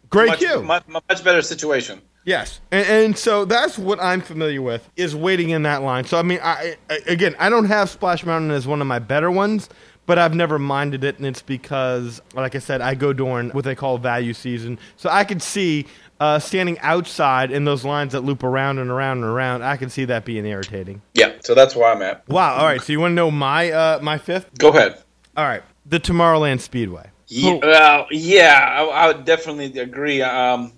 great 0.09 0.29
much, 0.29 0.39
queue. 0.39 0.61
much, 0.63 0.87
much 0.87 1.23
better 1.23 1.41
situation. 1.41 2.01
Yes, 2.25 2.59
and, 2.71 2.87
and 2.87 3.17
so 3.17 3.45
that's 3.45 3.77
what 3.77 4.01
I'm 4.01 4.19
familiar 4.19 4.61
with 4.61 4.89
is 4.95 5.15
waiting 5.15 5.51
in 5.51 5.63
that 5.63 5.83
line. 5.83 6.05
So 6.05 6.17
I 6.17 6.23
mean, 6.23 6.39
I, 6.43 6.75
I 6.89 6.99
again, 7.07 7.35
I 7.39 7.49
don't 7.49 7.65
have 7.65 7.89
Splash 7.89 8.25
Mountain 8.25 8.51
as 8.51 8.67
one 8.67 8.81
of 8.81 8.87
my 8.87 8.99
better 8.99 9.29
ones, 9.29 9.69
but 10.07 10.17
I've 10.17 10.33
never 10.33 10.59
minded 10.59 11.03
it, 11.03 11.17
and 11.17 11.25
it's 11.27 11.41
because, 11.41 12.21
like 12.33 12.55
I 12.55 12.59
said, 12.59 12.81
I 12.81 12.95
go 12.95 13.13
during 13.13 13.51
what 13.51 13.63
they 13.63 13.75
call 13.75 13.99
value 13.99 14.33
season, 14.33 14.79
so 14.97 15.09
I 15.09 15.23
can 15.23 15.39
see 15.39 15.85
uh, 16.19 16.39
standing 16.39 16.79
outside 16.79 17.51
in 17.51 17.65
those 17.65 17.83
lines 17.83 18.13
that 18.13 18.21
loop 18.21 18.43
around 18.43 18.79
and 18.79 18.89
around 18.89 19.17
and 19.17 19.27
around. 19.27 19.63
I 19.63 19.77
can 19.77 19.89
see 19.89 20.05
that 20.05 20.25
being 20.25 20.45
irritating. 20.45 21.01
Yeah, 21.13 21.33
so 21.41 21.53
that's 21.53 21.75
where 21.75 21.91
I'm 21.91 22.01
at. 22.01 22.27
Wow. 22.27 22.55
All 22.55 22.65
right. 22.65 22.81
So 22.81 22.93
you 22.93 22.99
want 22.99 23.11
to 23.11 23.15
know 23.15 23.31
my 23.31 23.71
uh, 23.71 23.99
my 24.01 24.17
fifth? 24.17 24.57
Go 24.57 24.69
ahead. 24.69 25.01
All 25.37 25.45
right. 25.45 25.63
The 25.85 25.99
Tomorrowland 25.99 26.61
Speedway. 26.61 27.09
Yeah, 27.27 27.59
well, 27.61 28.07
yeah, 28.11 28.59
I, 28.61 28.83
I 28.83 29.07
would 29.07 29.25
definitely 29.25 29.79
agree. 29.79 30.21
Um, 30.21 30.73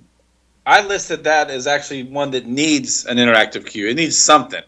I 0.68 0.86
listed 0.86 1.24
that 1.24 1.50
as 1.50 1.66
actually 1.66 2.04
one 2.04 2.32
that 2.32 2.46
needs 2.46 3.06
an 3.06 3.16
interactive 3.18 3.66
queue. 3.66 3.88
It 3.88 3.96
needs 3.96 4.18
something. 4.18 4.62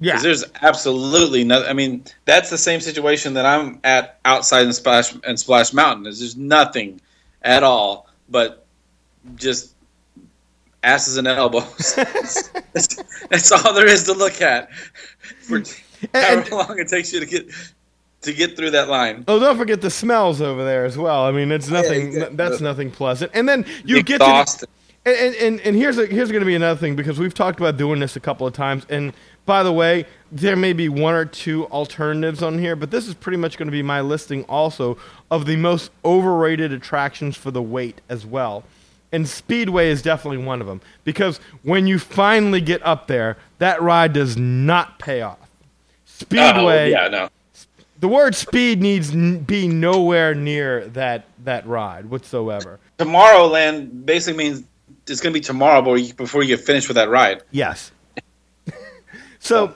Yeah. 0.00 0.18
There's 0.20 0.44
absolutely 0.62 1.44
nothing. 1.44 1.70
I 1.70 1.72
mean, 1.74 2.04
that's 2.24 2.50
the 2.50 2.58
same 2.58 2.80
situation 2.80 3.34
that 3.34 3.46
I'm 3.46 3.78
at 3.84 4.18
outside 4.24 4.66
in 4.66 4.72
Splash 4.72 5.14
and 5.24 5.38
Splash 5.38 5.72
Mountain. 5.72 6.06
Is 6.06 6.18
there's 6.18 6.36
nothing 6.36 7.00
at 7.42 7.62
all 7.62 8.08
but 8.28 8.66
just 9.36 9.74
asses 10.82 11.16
and 11.18 11.28
elbows. 11.28 11.94
that's, 11.96 12.96
that's 13.30 13.52
all 13.52 13.72
there 13.74 13.86
is 13.86 14.02
to 14.04 14.14
look 14.14 14.42
at 14.42 14.72
for 15.40 15.56
And- 15.58 15.68
however 16.12 16.56
long 16.56 16.78
it 16.80 16.88
takes 16.88 17.12
you 17.12 17.20
to 17.20 17.26
get. 17.26 17.48
to 18.22 18.32
get 18.32 18.56
through 18.56 18.72
that 18.72 18.88
line. 18.88 19.24
Oh, 19.28 19.38
don't 19.38 19.56
forget 19.56 19.80
the 19.80 19.90
smells 19.90 20.40
over 20.42 20.64
there 20.64 20.84
as 20.84 20.98
well. 20.98 21.24
I 21.24 21.30
mean, 21.30 21.52
it's 21.52 21.68
nothing. 21.68 22.08
exactly. 22.08 22.36
That's 22.36 22.60
nothing 22.60 22.90
pleasant. 22.90 23.30
And 23.34 23.48
then 23.48 23.64
you 23.84 24.02
get 24.02 24.18
to 24.18 24.24
Exhaust. 24.24 24.64
And 25.16 25.34
and, 25.36 25.60
and, 25.60 25.76
here's 25.76 25.98
a, 25.98 26.06
here's 26.06 26.30
going 26.30 26.40
to 26.42 26.46
be 26.46 26.54
another 26.54 26.78
thing 26.78 26.96
because 26.96 27.18
we've 27.18 27.34
talked 27.34 27.58
about 27.60 27.76
doing 27.76 28.00
this 28.00 28.16
a 28.16 28.20
couple 28.20 28.46
of 28.46 28.52
times. 28.54 28.86
And 28.88 29.12
by 29.46 29.62
the 29.62 29.72
way, 29.72 30.06
there 30.30 30.56
may 30.56 30.72
be 30.72 30.88
one 30.88 31.14
or 31.14 31.24
two 31.24 31.66
alternatives 31.66 32.42
on 32.42 32.58
here, 32.58 32.76
but 32.76 32.90
this 32.90 33.06
is 33.08 33.14
pretty 33.14 33.38
much 33.38 33.56
going 33.56 33.68
to 33.68 33.72
be 33.72 33.82
my 33.82 34.00
listing 34.00 34.44
also 34.44 34.98
of 35.30 35.46
the 35.46 35.56
most 35.56 35.90
overrated 36.04 36.72
attractions 36.72 37.36
for 37.36 37.50
the 37.50 37.62
wait 37.62 38.00
as 38.08 38.26
well. 38.26 38.64
And 39.10 39.26
Speedway 39.26 39.88
is 39.88 40.02
definitely 40.02 40.44
one 40.44 40.60
of 40.60 40.66
them 40.66 40.82
because 41.04 41.40
when 41.62 41.86
you 41.86 41.98
finally 41.98 42.60
get 42.60 42.84
up 42.84 43.06
there, 43.06 43.38
that 43.58 43.80
ride 43.80 44.12
does 44.12 44.36
not 44.36 44.98
pay 44.98 45.22
off. 45.22 45.38
Speedway, 46.04 46.92
Oh, 46.94 47.02
yeah, 47.04 47.08
no. 47.08 47.28
the 48.00 48.08
word 48.08 48.34
speed 48.34 48.82
needs 48.82 49.12
n- 49.12 49.38
be 49.38 49.66
nowhere 49.68 50.34
near 50.34 50.86
that 50.88 51.24
that 51.44 51.66
ride 51.66 52.06
whatsoever. 52.06 52.78
Tomorrowland 52.98 54.04
basically 54.04 54.36
means 54.44 54.64
it's 55.10 55.20
going 55.20 55.32
to 55.32 55.38
be 55.38 55.44
tomorrow 55.44 55.80
before 55.80 55.98
you, 55.98 56.14
before 56.14 56.42
you 56.42 56.56
get 56.56 56.64
finished 56.64 56.88
with 56.88 56.96
that 56.96 57.08
ride. 57.08 57.42
Yes. 57.50 57.92
so, 59.38 59.74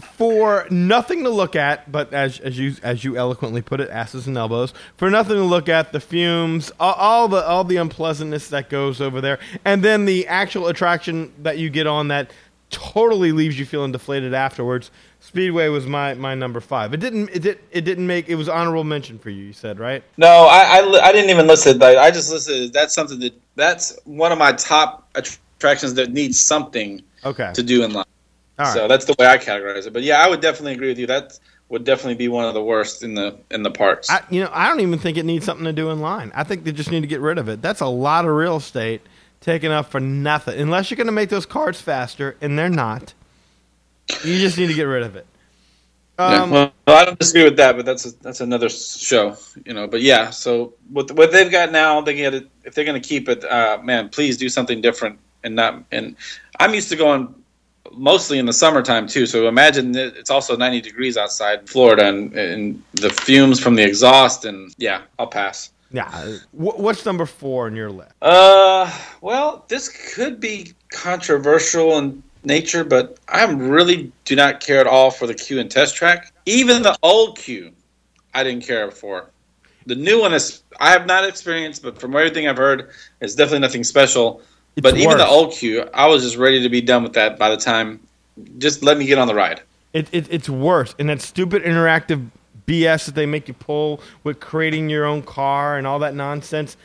for 0.00 0.66
nothing 0.70 1.24
to 1.24 1.30
look 1.30 1.56
at, 1.56 1.90
but 1.90 2.12
as 2.12 2.40
as 2.40 2.58
you 2.58 2.74
as 2.82 3.04
you 3.04 3.16
eloquently 3.16 3.62
put 3.62 3.80
it, 3.80 3.90
asses 3.90 4.26
and 4.26 4.36
elbows. 4.36 4.72
For 4.96 5.10
nothing 5.10 5.36
to 5.36 5.44
look 5.44 5.68
at, 5.68 5.92
the 5.92 6.00
fumes, 6.00 6.72
all, 6.80 6.94
all 6.94 7.28
the 7.28 7.44
all 7.46 7.64
the 7.64 7.76
unpleasantness 7.76 8.48
that 8.48 8.70
goes 8.70 9.00
over 9.00 9.20
there, 9.20 9.38
and 9.64 9.82
then 9.82 10.06
the 10.06 10.26
actual 10.26 10.68
attraction 10.68 11.32
that 11.42 11.58
you 11.58 11.70
get 11.70 11.86
on 11.86 12.08
that 12.08 12.30
totally 12.70 13.32
leaves 13.32 13.58
you 13.58 13.66
feeling 13.66 13.92
deflated 13.92 14.32
afterwards. 14.32 14.90
Speedway 15.20 15.68
was 15.68 15.86
my, 15.86 16.14
my 16.14 16.34
number 16.34 16.60
five. 16.60 16.94
It 16.94 17.00
didn't 17.00 17.28
it 17.30 17.42
did 17.42 17.58
it 17.70 17.82
didn't 17.82 18.06
make 18.06 18.28
it 18.28 18.36
was 18.36 18.48
honorable 18.48 18.84
mention 18.84 19.18
for 19.18 19.30
you. 19.30 19.44
You 19.44 19.52
said 19.52 19.78
right? 19.78 20.02
No, 20.16 20.48
I, 20.50 20.78
I, 20.78 21.00
I 21.08 21.12
didn't 21.12 21.30
even 21.30 21.46
list 21.46 21.66
it. 21.66 21.78
Like, 21.78 21.98
I 21.98 22.10
just 22.10 22.30
listed 22.30 22.72
that's 22.72 22.94
something 22.94 23.18
that 23.20 23.34
that's 23.56 23.98
one 24.04 24.32
of 24.32 24.38
my 24.38 24.52
top 24.52 25.08
attractions 25.14 25.94
that 25.94 26.12
needs 26.12 26.40
something 26.40 27.02
Okay. 27.24 27.52
to 27.52 27.62
do 27.62 27.84
in 27.84 27.92
life. 27.92 28.06
Right. 28.58 28.72
So 28.72 28.88
that's 28.88 29.04
the 29.04 29.14
way 29.18 29.26
I 29.26 29.36
categorize 29.36 29.86
it. 29.86 29.92
But 29.92 30.02
yeah, 30.02 30.22
I 30.22 30.28
would 30.28 30.40
definitely 30.40 30.72
agree 30.72 30.88
with 30.88 30.98
you. 30.98 31.06
That 31.06 31.38
would 31.68 31.84
definitely 31.84 32.14
be 32.14 32.28
one 32.28 32.44
of 32.44 32.54
the 32.54 32.62
worst 32.62 33.02
in 33.02 33.14
the 33.14 33.36
in 33.50 33.62
the 33.62 33.70
parks. 33.70 34.10
I, 34.10 34.22
you 34.30 34.42
know, 34.42 34.50
I 34.52 34.68
don't 34.68 34.80
even 34.80 34.98
think 34.98 35.16
it 35.16 35.24
needs 35.24 35.44
something 35.44 35.64
to 35.64 35.72
do 35.72 35.90
in 35.90 36.00
line. 36.00 36.32
I 36.34 36.44
think 36.44 36.64
they 36.64 36.72
just 36.72 36.90
need 36.90 37.00
to 37.00 37.06
get 37.06 37.20
rid 37.20 37.38
of 37.38 37.48
it. 37.48 37.62
That's 37.62 37.80
a 37.80 37.86
lot 37.86 38.24
of 38.24 38.32
real 38.32 38.56
estate 38.56 39.02
taken 39.40 39.72
up 39.72 39.90
for 39.90 40.00
nothing. 40.00 40.60
Unless 40.60 40.90
you're 40.90 40.96
going 40.96 41.06
to 41.06 41.12
make 41.12 41.30
those 41.30 41.46
cards 41.46 41.80
faster, 41.80 42.36
and 42.40 42.58
they're 42.58 42.68
not. 42.68 43.14
You 44.24 44.38
just 44.38 44.58
need 44.58 44.68
to 44.68 44.74
get 44.74 44.84
rid 44.84 45.02
of 45.02 45.16
it. 45.16 45.26
Yeah, 46.18 46.42
Um, 46.42 46.50
well, 46.50 46.72
I 46.86 47.04
don't 47.06 47.18
disagree 47.18 47.44
with 47.44 47.56
that, 47.56 47.76
but 47.76 47.86
that's 47.86 48.04
a, 48.04 48.10
that's 48.20 48.40
another 48.40 48.68
show, 48.68 49.36
you 49.64 49.72
know. 49.72 49.86
But 49.86 50.02
yeah, 50.02 50.30
so 50.30 50.74
what 50.90 51.10
what 51.12 51.32
they've 51.32 51.50
got 51.50 51.72
now, 51.72 52.00
they 52.02 52.14
get 52.14 52.34
it. 52.34 52.48
If 52.64 52.74
they're 52.74 52.84
going 52.84 53.00
to 53.00 53.08
keep 53.08 53.28
it, 53.28 53.42
uh, 53.44 53.78
man, 53.82 54.10
please 54.10 54.36
do 54.36 54.48
something 54.48 54.82
different 54.82 55.18
and 55.44 55.56
not. 55.56 55.82
And 55.92 56.16
I'm 56.58 56.74
used 56.74 56.90
to 56.90 56.96
going 56.96 57.34
mostly 57.92 58.38
in 58.38 58.46
the 58.46 58.52
summertime 58.52 59.06
too. 59.06 59.24
So 59.26 59.48
imagine 59.48 59.96
it's 59.96 60.30
also 60.30 60.56
90 60.56 60.82
degrees 60.82 61.16
outside 61.16 61.60
in 61.60 61.66
Florida, 61.66 62.08
and, 62.08 62.34
and 62.34 62.82
the 62.92 63.10
fumes 63.10 63.58
from 63.58 63.74
the 63.74 63.82
exhaust, 63.82 64.44
and 64.44 64.74
yeah, 64.76 65.02
I'll 65.18 65.26
pass. 65.26 65.70
Yeah. 65.90 66.36
What's 66.52 67.04
number 67.04 67.26
four 67.26 67.66
on 67.66 67.74
your 67.74 67.90
list? 67.90 68.12
Uh, 68.22 68.92
well, 69.20 69.64
this 69.68 69.88
could 70.14 70.40
be 70.40 70.72
controversial 70.90 71.98
in 71.98 72.22
nature, 72.44 72.84
but 72.84 73.18
I 73.28 73.44
really 73.44 74.12
do 74.24 74.36
not 74.36 74.60
care 74.60 74.80
at 74.80 74.86
all 74.86 75.10
for 75.10 75.26
the 75.26 75.34
Q 75.34 75.60
and 75.60 75.70
test 75.70 75.96
track. 75.96 76.32
Even 76.46 76.82
the 76.82 76.96
old 77.02 77.38
Q, 77.38 77.72
I 78.34 78.44
didn't 78.44 78.64
care 78.64 78.90
for. 78.90 79.30
The 79.86 79.94
new 79.94 80.20
one 80.20 80.32
is 80.32 80.62
I 80.78 80.90
have 80.90 81.06
not 81.06 81.24
experienced, 81.24 81.82
but 81.82 81.98
from 81.98 82.14
everything 82.14 82.46
I've 82.46 82.56
heard, 82.56 82.90
it's 83.20 83.34
definitely 83.34 83.60
nothing 83.60 83.84
special. 83.84 84.42
It's 84.76 84.82
but 84.82 84.96
even 84.96 85.18
the 85.18 85.24
worse. 85.24 85.32
old 85.32 85.52
Q, 85.52 85.88
I 85.92 86.06
was 86.06 86.22
just 86.22 86.36
ready 86.36 86.62
to 86.62 86.68
be 86.68 86.80
done 86.80 87.02
with 87.02 87.14
that 87.14 87.38
by 87.38 87.50
the 87.50 87.56
time. 87.56 88.00
Just 88.58 88.82
let 88.82 88.96
me 88.96 89.06
get 89.06 89.18
on 89.18 89.26
the 89.26 89.34
ride. 89.34 89.62
It, 89.92 90.08
it, 90.12 90.28
it's 90.30 90.48
worse. 90.48 90.94
And 90.98 91.08
that 91.08 91.20
stupid 91.20 91.64
interactive 91.64 92.30
BS 92.70 93.06
that 93.06 93.14
they 93.16 93.26
make 93.26 93.48
you 93.48 93.54
pull 93.54 94.00
with 94.22 94.38
creating 94.38 94.88
your 94.88 95.04
own 95.04 95.22
car 95.22 95.76
and 95.76 95.86
all 95.86 95.98
that 95.98 96.14
nonsense. 96.14 96.76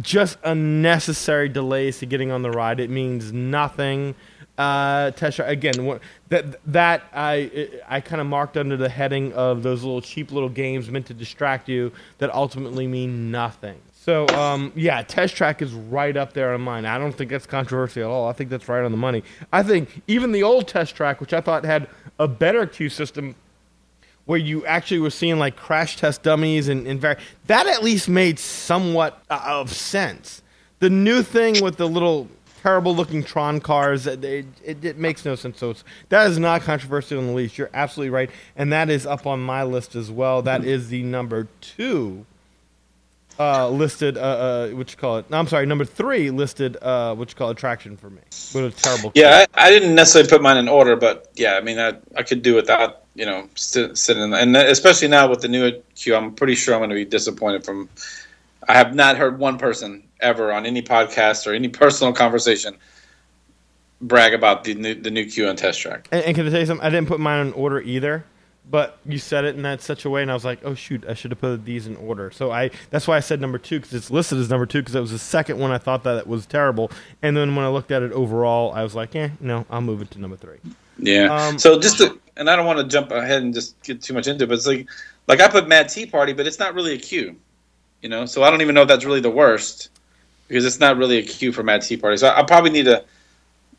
Just 0.00 0.36
unnecessary 0.44 1.48
delays 1.48 1.98
to 2.00 2.06
getting 2.06 2.30
on 2.30 2.42
the 2.42 2.50
ride. 2.50 2.78
It 2.78 2.90
means 2.90 3.32
nothing. 3.32 4.14
Uh, 4.58 5.10
Tesha, 5.12 5.48
again, 5.48 6.00
that 6.28 6.60
that 6.66 7.04
I 7.14 7.68
I 7.88 8.00
kind 8.00 8.20
of 8.20 8.26
marked 8.26 8.56
under 8.56 8.76
the 8.76 8.88
heading 8.88 9.32
of 9.32 9.62
those 9.62 9.82
little 9.82 10.02
cheap 10.02 10.30
little 10.30 10.48
games 10.48 10.90
meant 10.90 11.06
to 11.06 11.14
distract 11.14 11.68
you 11.68 11.90
that 12.18 12.32
ultimately 12.34 12.86
mean 12.86 13.30
nothing. 13.30 13.80
So 14.04 14.28
um, 14.28 14.72
yeah, 14.76 15.02
Test 15.02 15.34
Track 15.34 15.62
is 15.62 15.72
right 15.72 16.16
up 16.16 16.34
there 16.34 16.52
on 16.52 16.60
mine. 16.60 16.84
I 16.84 16.98
don't 16.98 17.12
think 17.12 17.30
that's 17.30 17.46
controversial 17.46 18.02
at 18.02 18.08
all. 18.08 18.28
I 18.28 18.32
think 18.32 18.50
that's 18.50 18.68
right 18.68 18.84
on 18.84 18.90
the 18.90 18.98
money. 18.98 19.24
I 19.50 19.62
think 19.62 20.02
even 20.06 20.32
the 20.32 20.42
old 20.42 20.68
Test 20.68 20.94
Track, 20.94 21.22
which 21.22 21.32
I 21.32 21.40
thought 21.40 21.64
had 21.64 21.88
a 22.18 22.28
better 22.28 22.66
queue 22.66 22.90
system, 22.90 23.34
where 24.26 24.38
you 24.38 24.64
actually 24.66 25.00
were 25.00 25.10
seeing 25.10 25.38
like 25.38 25.56
crash 25.56 25.96
test 25.96 26.22
dummies 26.22 26.68
and, 26.68 26.86
and 26.86 27.00
var- 27.00 27.18
that 27.46 27.66
at 27.66 27.82
least 27.82 28.08
made 28.08 28.38
somewhat 28.38 29.22
uh, 29.30 29.40
of 29.44 29.72
sense. 29.72 30.42
The 30.80 30.90
new 30.90 31.22
thing 31.22 31.62
with 31.62 31.76
the 31.76 31.88
little 31.88 32.28
terrible 32.62 32.96
looking 32.96 33.22
Tron 33.22 33.60
cars, 33.60 34.06
it, 34.06 34.24
it, 34.24 34.84
it 34.84 34.98
makes 34.98 35.24
no 35.24 35.34
sense. 35.34 35.58
So 35.58 35.74
that 36.08 36.30
is 36.30 36.38
not 36.38 36.62
controversial 36.62 37.18
in 37.18 37.26
the 37.26 37.32
least. 37.34 37.58
You're 37.58 37.70
absolutely 37.74 38.10
right, 38.10 38.30
and 38.56 38.72
that 38.72 38.88
is 38.88 39.06
up 39.06 39.26
on 39.26 39.40
my 39.40 39.62
list 39.62 39.94
as 39.94 40.10
well. 40.10 40.40
That 40.42 40.64
is 40.64 40.88
the 40.88 41.02
number 41.02 41.48
two 41.60 42.24
uh, 43.38 43.68
listed, 43.68 44.16
uh, 44.16 44.20
uh, 44.20 44.68
what 44.70 44.90
you 44.90 44.96
call 44.96 45.18
it? 45.18 45.30
No, 45.30 45.38
I'm 45.38 45.46
sorry, 45.46 45.66
number 45.66 45.84
three 45.84 46.30
listed, 46.30 46.76
uh, 46.80 47.14
what 47.14 47.30
you 47.30 47.34
call 47.34 47.50
attraction 47.50 47.96
for 47.96 48.10
me. 48.10 48.20
What 48.52 48.64
a 48.64 48.70
terrible. 48.70 49.12
Yeah, 49.14 49.46
I, 49.54 49.66
I 49.66 49.70
didn't 49.70 49.94
necessarily 49.94 50.28
put 50.28 50.42
mine 50.42 50.56
in 50.56 50.68
order, 50.68 50.96
but 50.96 51.30
yeah, 51.34 51.54
I 51.54 51.60
mean, 51.60 51.78
I, 51.78 51.94
I 52.16 52.22
could 52.22 52.42
do 52.42 52.54
without, 52.54 53.04
you 53.14 53.26
know, 53.26 53.48
sit, 53.54 53.96
sitting 53.96 54.22
in, 54.22 54.32
and 54.34 54.56
especially 54.56 55.08
now 55.08 55.28
with 55.28 55.40
the 55.40 55.48
new 55.48 55.82
queue, 55.94 56.14
I'm 56.14 56.34
pretty 56.34 56.54
sure 56.54 56.74
I'm 56.74 56.80
going 56.80 56.90
to 56.90 56.96
be 56.96 57.04
disappointed 57.04 57.64
from. 57.64 57.88
I 58.66 58.74
have 58.74 58.94
not 58.94 59.16
heard 59.16 59.38
one 59.38 59.58
person 59.58 60.04
ever 60.20 60.52
on 60.52 60.64
any 60.64 60.80
podcast 60.80 61.46
or 61.46 61.52
any 61.52 61.68
personal 61.68 62.12
conversation 62.12 62.76
brag 64.00 64.34
about 64.34 64.64
the 64.64 64.74
new 64.74 64.94
the 64.94 65.10
new 65.10 65.26
queue 65.26 65.48
on 65.48 65.56
test 65.56 65.80
track. 65.80 66.08
And, 66.12 66.24
and 66.24 66.34
can 66.34 66.46
I 66.46 66.50
tell 66.50 66.60
you 66.60 66.66
something? 66.66 66.86
I 66.86 66.90
didn't 66.90 67.08
put 67.08 67.20
mine 67.20 67.46
in 67.46 67.52
order 67.52 67.80
either, 67.80 68.24
but 68.70 68.98
you 69.04 69.18
said 69.18 69.44
it 69.44 69.56
in 69.56 69.62
that 69.62 69.82
such 69.82 70.04
a 70.04 70.10
way, 70.10 70.22
and 70.22 70.30
I 70.30 70.34
was 70.34 70.44
like, 70.44 70.60
oh 70.64 70.74
shoot, 70.74 71.04
I 71.08 71.14
should 71.14 71.30
have 71.30 71.40
put 71.40 71.64
these 71.64 71.86
in 71.86 71.96
order. 71.96 72.30
So 72.30 72.50
I 72.50 72.70
that's 72.90 73.06
why 73.06 73.16
I 73.16 73.20
said 73.20 73.40
number 73.40 73.58
two 73.58 73.78
because 73.78 73.94
it's 73.94 74.10
listed 74.10 74.38
as 74.38 74.48
number 74.48 74.66
two 74.66 74.80
because 74.80 74.94
it 74.94 75.00
was 75.00 75.10
the 75.10 75.18
second 75.18 75.58
one 75.58 75.70
I 75.70 75.78
thought 75.78 76.04
that 76.04 76.26
was 76.26 76.46
terrible, 76.46 76.90
and 77.22 77.36
then 77.36 77.54
when 77.54 77.64
I 77.64 77.68
looked 77.68 77.90
at 77.90 78.02
it 78.02 78.12
overall, 78.12 78.72
I 78.72 78.82
was 78.82 78.94
like, 78.94 79.14
eh, 79.14 79.30
no, 79.40 79.66
I'll 79.70 79.80
move 79.80 80.02
it 80.02 80.10
to 80.12 80.20
number 80.20 80.36
three. 80.36 80.58
Yeah. 80.98 81.34
Um, 81.34 81.58
so 81.58 81.78
just 81.78 81.98
to, 81.98 82.18
and 82.36 82.48
I 82.48 82.56
don't 82.56 82.66
want 82.66 82.78
to 82.78 82.86
jump 82.86 83.10
ahead 83.10 83.42
and 83.42 83.52
just 83.52 83.80
get 83.82 84.02
too 84.02 84.14
much 84.14 84.26
into 84.26 84.44
it, 84.44 84.46
but 84.48 84.54
it's 84.54 84.66
like, 84.66 84.88
like 85.26 85.40
I 85.40 85.48
put 85.48 85.68
Mad 85.68 85.88
Tea 85.88 86.06
Party, 86.06 86.32
but 86.32 86.46
it's 86.46 86.58
not 86.58 86.74
really 86.74 86.94
a 86.94 86.98
cue, 86.98 87.36
you 88.02 88.08
know. 88.08 88.26
So 88.26 88.42
I 88.42 88.50
don't 88.50 88.60
even 88.60 88.74
know 88.74 88.82
if 88.82 88.88
that's 88.88 89.04
really 89.04 89.20
the 89.20 89.30
worst 89.30 89.90
because 90.48 90.64
it's 90.64 90.80
not 90.80 90.96
really 90.96 91.18
a 91.18 91.22
cue 91.22 91.52
for 91.52 91.62
Mad 91.62 91.82
Tea 91.82 91.96
Party. 91.96 92.16
So 92.16 92.28
I, 92.28 92.40
I 92.40 92.42
probably 92.44 92.70
need 92.70 92.84
to. 92.84 93.04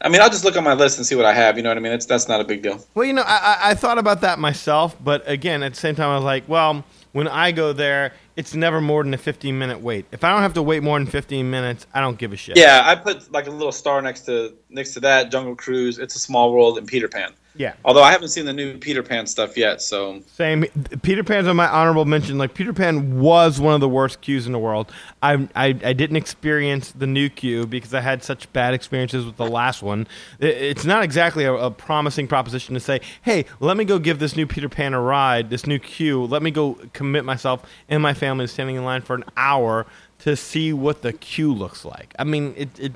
I 0.05 0.09
mean, 0.09 0.21
I'll 0.21 0.29
just 0.29 0.45
look 0.45 0.55
on 0.55 0.63
my 0.63 0.75
list 0.75 0.97
and 0.99 1.05
see 1.05 1.15
what 1.15 1.25
I 1.25 1.33
have. 1.33 1.57
You 1.57 1.63
know 1.63 1.69
what 1.71 1.77
I 1.77 1.81
mean? 1.81 1.91
It's 1.91 2.05
that's 2.05 2.27
not 2.27 2.39
a 2.39 2.43
big 2.43 2.61
deal. 2.61 2.79
Well, 2.93 3.05
you 3.05 3.13
know, 3.13 3.23
I, 3.25 3.57
I, 3.63 3.71
I 3.71 3.73
thought 3.73 3.97
about 3.97 4.21
that 4.21 4.37
myself, 4.37 4.95
but 5.03 5.27
again, 5.27 5.63
at 5.63 5.73
the 5.73 5.79
same 5.79 5.95
time, 5.95 6.09
I 6.09 6.15
was 6.15 6.23
like, 6.23 6.47
well, 6.47 6.85
when 7.13 7.27
I 7.27 7.51
go 7.51 7.73
there, 7.73 8.13
it's 8.35 8.53
never 8.53 8.79
more 8.79 9.03
than 9.03 9.15
a 9.15 9.17
15 9.17 9.57
minute 9.57 9.81
wait. 9.81 10.05
If 10.11 10.23
I 10.23 10.31
don't 10.31 10.43
have 10.43 10.53
to 10.53 10.61
wait 10.61 10.83
more 10.83 10.99
than 10.99 11.07
15 11.07 11.49
minutes, 11.49 11.87
I 11.91 12.01
don't 12.01 12.19
give 12.19 12.33
a 12.33 12.35
shit. 12.35 12.55
Yeah, 12.55 12.83
I 12.85 12.93
put 12.93 13.31
like 13.31 13.47
a 13.47 13.49
little 13.49 13.71
star 13.71 13.99
next 13.99 14.21
to 14.27 14.53
next 14.69 14.93
to 14.93 14.99
that 14.99 15.31
Jungle 15.31 15.55
Cruise. 15.55 15.97
It's 15.97 16.15
a 16.15 16.19
Small 16.19 16.53
World 16.53 16.77
and 16.77 16.87
Peter 16.87 17.07
Pan. 17.07 17.33
Yeah. 17.57 17.73
Although 17.85 18.03
I 18.03 18.11
haven't 18.11 18.27
seen 18.29 18.45
the 18.45 18.51
new 18.51 18.77
Peter 18.77 19.01
Pan 19.01 19.25
stuff 19.27 19.55
yet, 19.55 19.81
so 19.81 20.21
Same. 20.33 20.65
Peter 21.03 21.23
Pan's 21.23 21.47
on 21.47 21.55
my 21.55 21.67
honorable 21.67 22.03
mention. 22.03 22.37
Like 22.37 22.53
Peter 22.53 22.73
Pan 22.73 23.19
was 23.19 23.61
one 23.61 23.73
of 23.73 23.79
the 23.79 23.87
worst 23.87 24.19
queues 24.19 24.45
in 24.45 24.51
the 24.51 24.59
world. 24.59 24.91
I 25.23 25.47
I, 25.55 25.67
I 25.67 25.93
didn't 25.93 26.17
experience 26.17 26.91
the 26.91 27.07
new 27.07 27.29
queue 27.29 27.65
because 27.65 27.93
I 27.93 28.01
had 28.01 28.23
such 28.23 28.51
bad 28.51 28.73
experiences 28.73 29.25
with 29.25 29.37
the 29.37 29.47
last 29.47 29.81
one. 29.81 30.05
It- 30.39 30.55
it's 30.65 30.83
not 30.85 31.03
exactly 31.03 31.45
a, 31.45 31.53
a 31.53 31.71
promising 31.71 32.27
proposition 32.27 32.73
to 32.73 32.79
say, 32.81 32.99
"Hey, 33.21 33.45
let 33.61 33.77
me 33.77 33.85
go 33.85 33.99
give 33.99 34.19
this 34.19 34.35
new 34.35 34.45
Peter 34.45 34.67
Pan 34.67 34.93
a 34.93 34.99
ride, 34.99 35.49
this 35.49 35.65
new 35.65 35.79
queue. 35.79 36.25
Let 36.25 36.43
me 36.43 36.51
go 36.51 36.77
commit 36.91 37.23
myself 37.23 37.63
and 37.87 38.03
my 38.03 38.13
family 38.13 38.45
to 38.45 38.47
standing 38.51 38.75
in 38.75 38.83
line 38.83 39.01
for 39.01 39.15
an 39.15 39.23
hour 39.37 39.85
to 40.19 40.35
see 40.35 40.73
what 40.73 41.03
the 41.03 41.13
queue 41.13 41.53
looks 41.53 41.85
like." 41.85 42.13
I 42.19 42.25
mean, 42.25 42.53
it. 42.57 42.79
it 42.79 42.91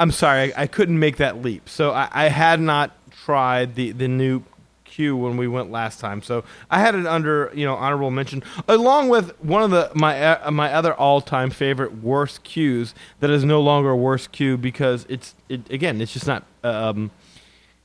I'm 0.00 0.12
sorry, 0.12 0.54
I, 0.54 0.62
I 0.62 0.66
couldn't 0.68 1.00
make 1.00 1.16
that 1.16 1.42
leap. 1.42 1.68
So 1.68 1.90
I, 1.90 2.08
I 2.12 2.28
had 2.28 2.60
not 2.60 2.92
tried 3.28 3.74
the, 3.74 3.92
the 3.92 4.08
new 4.08 4.42
queue 4.84 5.14
when 5.14 5.36
we 5.36 5.46
went 5.46 5.70
last 5.70 6.00
time. 6.00 6.22
So 6.22 6.44
I 6.70 6.80
had 6.80 6.94
it 6.94 7.06
under 7.06 7.52
you 7.54 7.66
know 7.66 7.74
honorable 7.74 8.10
mention, 8.10 8.42
along 8.66 9.10
with 9.10 9.38
one 9.44 9.62
of 9.62 9.70
the 9.70 9.90
my 9.94 10.18
uh, 10.24 10.50
my 10.50 10.72
other 10.72 10.94
all 10.94 11.20
time 11.20 11.50
favorite 11.50 12.02
worst 12.02 12.42
cues 12.42 12.94
that 13.20 13.28
is 13.28 13.44
no 13.44 13.60
longer 13.60 13.90
a 13.90 13.96
worst 13.96 14.32
cue 14.32 14.56
because 14.56 15.04
it's 15.10 15.34
it, 15.50 15.70
again 15.70 16.00
it's 16.00 16.14
just 16.14 16.26
not 16.26 16.42
um, 16.64 17.10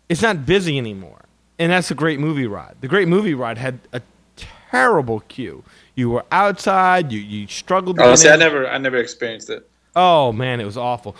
it's 0.07 0.21
not 0.21 0.45
busy 0.45 0.77
anymore, 0.77 1.25
and 1.59 1.73
that's 1.73 1.91
a 1.91 1.95
great 1.95 2.21
movie 2.21 2.47
ride. 2.47 2.75
The 2.79 2.87
great 2.87 3.09
movie 3.09 3.33
ride 3.33 3.57
had 3.57 3.79
a 3.91 4.01
terrible 4.71 5.19
cue. 5.27 5.61
You 5.95 6.09
were 6.09 6.23
outside. 6.31 7.11
You 7.11 7.19
you 7.19 7.47
struggled. 7.47 7.99
Oh, 7.99 8.15
see, 8.15 8.29
I 8.29 8.37
never, 8.37 8.65
I 8.65 8.77
never 8.77 8.95
experienced 8.95 9.49
it. 9.49 9.69
Oh 9.93 10.31
man, 10.31 10.61
it 10.61 10.65
was 10.65 10.77
awful. 10.77 11.17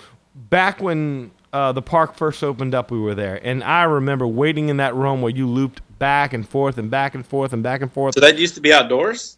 Back 0.49 0.81
when 0.81 1.31
uh, 1.53 1.71
the 1.71 1.81
park 1.81 2.15
first 2.15 2.43
opened 2.43 2.75
up, 2.75 2.91
we 2.91 2.99
were 2.99 3.15
there, 3.15 3.39
and 3.43 3.63
I 3.63 3.83
remember 3.83 4.27
waiting 4.27 4.69
in 4.69 4.77
that 4.77 4.95
room 4.95 5.21
where 5.21 5.31
you 5.31 5.47
looped 5.47 5.81
back 5.99 6.33
and 6.33 6.47
forth 6.47 6.77
and 6.77 6.89
back 6.91 7.15
and 7.15 7.25
forth 7.25 7.53
and 7.53 7.63
back 7.63 7.81
and 7.81 7.91
forth. 7.91 8.15
So 8.15 8.21
that 8.21 8.37
used 8.37 8.55
to 8.55 8.61
be 8.61 8.73
outdoors. 8.73 9.37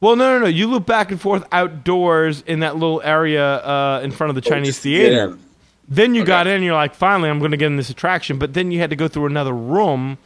Well, 0.00 0.16
no, 0.16 0.34
no, 0.34 0.40
no. 0.40 0.46
You 0.46 0.66
loop 0.66 0.84
back 0.84 1.10
and 1.10 1.20
forth 1.20 1.46
outdoors 1.52 2.42
in 2.42 2.60
that 2.60 2.74
little 2.74 3.00
area 3.02 3.56
uh, 3.58 4.00
in 4.02 4.10
front 4.10 4.28
of 4.28 4.34
the 4.34 4.42
Chinese 4.42 4.74
Just 4.74 4.82
theater. 4.82 5.38
Then 5.88 6.14
you 6.14 6.22
Okay. 6.22 6.26
got 6.28 6.46
in, 6.46 6.62
you're 6.62 6.74
like, 6.74 6.94
finally, 6.94 7.30
I'm 7.30 7.38
going 7.38 7.52
to 7.52 7.56
get 7.56 7.66
in 7.66 7.76
this 7.76 7.88
attraction. 7.90 8.38
But 8.38 8.52
then 8.54 8.70
you 8.70 8.80
had 8.80 8.90
to 8.90 8.96
go 8.96 9.08
through 9.08 9.26
another 9.26 9.52
room, 9.54 10.18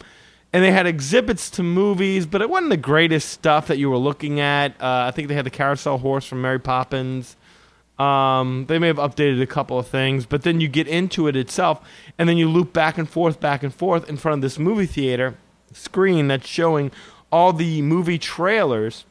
and 0.53 0.65
they 0.65 0.73
had 0.73 0.87
exhibits 0.87 1.51
to 1.51 1.63
movies, 1.63 2.27
but 2.27 2.41
it 2.43 2.49
wasn't 2.51 2.71
the 2.71 2.77
greatest 2.77 3.29
stuff 3.29 3.67
that 3.69 3.79
you 3.79 3.91
were 3.91 3.99
looking 3.99 4.41
at. 4.41 4.71
Uh, 4.81 5.05
I 5.07 5.11
think 5.11 5.29
they 5.29 5.35
had 5.35 5.47
the 5.47 5.51
carousel 5.51 5.99
horse 5.99 6.25
from 6.25 6.41
Mary 6.43 6.59
Poppins. 6.59 7.37
Um, 7.99 8.67
they 8.69 8.79
may 8.79 8.87
have 8.87 8.97
updated 8.99 9.43
a 9.43 9.47
couple 9.47 9.79
of 9.79 9.87
things, 9.89 10.25
but 10.27 10.43
then 10.43 10.61
you 10.61 10.69
get 10.69 10.87
into 10.87 11.27
it 11.27 11.35
itself, 11.37 11.81
and 12.17 12.29
then 12.29 12.37
you 12.37 12.49
loop 12.49 12.73
back 12.73 12.97
and 12.97 13.09
forth, 13.09 13.41
back 13.41 13.63
and 13.65 13.75
forth 13.75 14.09
in 14.09 14.17
front 14.17 14.35
of 14.37 14.43
this 14.43 14.59
movie 14.59 14.87
theater 14.87 15.35
screen 15.73 16.29
that's 16.29 16.47
showing 16.47 16.91
all 17.33 17.53
the 17.53 17.83
movie 17.83 18.19
trailers 18.19 19.05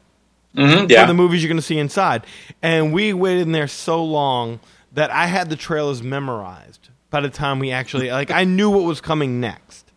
Mhm, 0.56 0.89
for 1.01 1.08
the 1.08 1.13
movies 1.13 1.44
you're 1.44 1.50
going 1.50 1.58
to 1.60 1.62
see 1.62 1.77
inside. 1.77 2.24
And 2.63 2.91
we 2.91 3.13
waited 3.13 3.41
in 3.41 3.51
there 3.51 3.67
so 3.67 4.03
long 4.03 4.60
that 4.94 5.12
I 5.12 5.27
had 5.27 5.50
the 5.50 5.56
trailers 5.56 6.01
memorized 6.01 6.89
by 7.12 7.22
the 7.22 7.29
time 7.29 7.60
we 7.60 7.70
actually 7.72 8.10
like 8.10 8.32
I 8.32 8.44
knew 8.46 8.70
what 8.72 8.84
was 8.84 9.00
coming 9.00 9.39
next. 9.39 9.91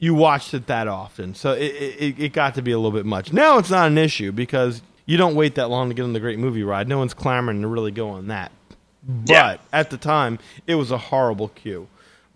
You 0.00 0.14
watched 0.14 0.54
it 0.54 0.66
that 0.66 0.88
often, 0.88 1.36
so 1.36 1.52
it, 1.52 1.66
it, 1.66 2.18
it 2.18 2.32
got 2.32 2.54
to 2.56 2.62
be 2.62 2.72
a 2.72 2.78
little 2.78 2.90
bit 2.90 3.06
much. 3.06 3.32
Now 3.32 3.58
it's 3.58 3.70
not 3.70 3.86
an 3.86 3.98
issue 3.98 4.32
because 4.32 4.82
you 5.06 5.16
don't 5.16 5.34
wait 5.34 5.54
that 5.56 5.68
long 5.70 5.88
to 5.88 5.94
get 5.94 6.02
on 6.02 6.12
the 6.12 6.20
Great 6.20 6.38
Movie 6.38 6.62
Ride. 6.62 6.88
No 6.88 6.98
one's 6.98 7.14
clamoring 7.14 7.62
to 7.62 7.68
really 7.68 7.90
go 7.90 8.10
on 8.10 8.28
that. 8.28 8.52
But 9.02 9.30
Yeah. 9.30 9.56
at 9.72 9.90
the 9.90 9.96
time, 9.96 10.38
it 10.66 10.76
was 10.76 10.90
a 10.90 10.98
horrible 10.98 11.48
queue. 11.48 11.88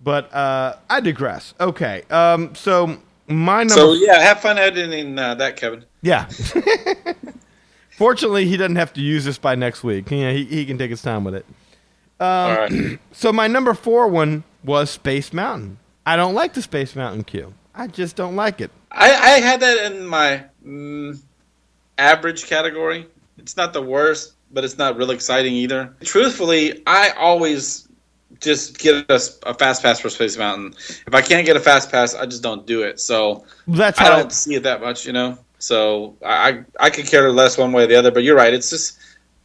But 0.03 0.33
uh, 0.35 0.77
I 0.91 1.01
digress. 1.01 1.55
Okay, 1.61 2.03
um, 2.11 2.55
so 2.55 2.99
my 3.29 3.59
number. 3.63 3.75
so 3.75 3.93
yeah, 3.95 4.21
have 4.21 4.41
fun 4.41 4.59
editing 4.59 5.19
uh, 5.19 5.35
that, 5.37 5.57
Kevin. 5.57 5.85
Yeah. 6.03 6.29
Fortunately, 7.91 8.45
he 8.47 8.57
doesn't 8.57 8.77
have 8.77 8.93
to 8.95 9.01
use 9.01 9.25
this 9.25 9.39
by 9.39 9.55
next 9.55 9.83
week. 9.83 10.11
Yeah, 10.11 10.31
he, 10.33 10.45
he 10.45 10.67
can 10.67 10.77
take 10.77 10.91
his 10.91 11.01
time 11.03 11.25
with 11.25 11.35
it. 11.35 11.47
All 12.21 12.51
Um, 12.51 12.57
right. 12.57 12.99
So 13.13 13.33
my 13.33 13.47
number 13.47 13.73
four 13.73 14.09
one 14.09 14.45
was 14.63 14.91
Space 14.91 15.33
Mountain. 15.33 15.79
I 16.05 16.17
don't 16.17 16.35
like 16.35 16.53
the 16.53 16.61
Space 16.63 16.95
Mountain 16.95 17.25
queue. 17.25 17.55
I 17.75 17.87
just 17.87 18.15
don't 18.17 18.37
like 18.37 18.61
it. 18.61 18.71
I, 18.93 19.11
I 19.11 19.31
had 19.41 19.61
that 19.61 19.91
in 19.93 20.07
my 20.07 20.45
mm, 20.65 21.19
average 21.99 22.47
category. 22.47 23.07
It's 23.39 23.57
not 23.57 23.73
the 23.73 23.83
worst, 23.83 24.35
but 24.53 24.65
it's 24.65 24.79
not 24.79 24.97
real 24.97 25.11
exciting 25.11 25.55
either. 25.55 25.95
Truthfully, 26.03 26.83
I 26.87 27.11
always 27.11 27.89
just 28.41 28.79
get 28.79 29.07
a 29.09 29.55
fast 29.55 29.83
pass 29.83 30.01
for 30.01 30.11
Space 30.11 30.37
Mountain. 30.37 30.75
If 31.07 31.15
I 31.15 31.23
can't 31.23 31.47
get 31.47 31.57
a 31.57 31.61
fast 31.61 31.91
pass, 31.91 32.15
I 32.15 32.27
just 32.27 32.43
don't 32.43 32.67
do 32.67 32.83
it. 32.83 33.01
So 33.01 33.45
That's 33.67 34.01
I 34.01 34.09
don't 34.09 34.33
see 34.33 34.55
it 34.55 34.63
that 34.65 34.81
much, 34.81 35.07
you 35.07 35.13
know. 35.13 35.39
So 35.59 36.17
I 36.25 36.49
I 36.49 36.65
I 36.81 36.91
could 36.91 37.07
care 37.07 37.31
less 37.33 37.57
one 37.57 37.73
way 37.73 37.85
or 37.85 37.87
the 37.87 37.97
other. 37.97 38.11
But 38.11 38.25
you're 38.25 38.37
right. 38.37 38.53
It's 38.53 38.71
just 38.71 38.99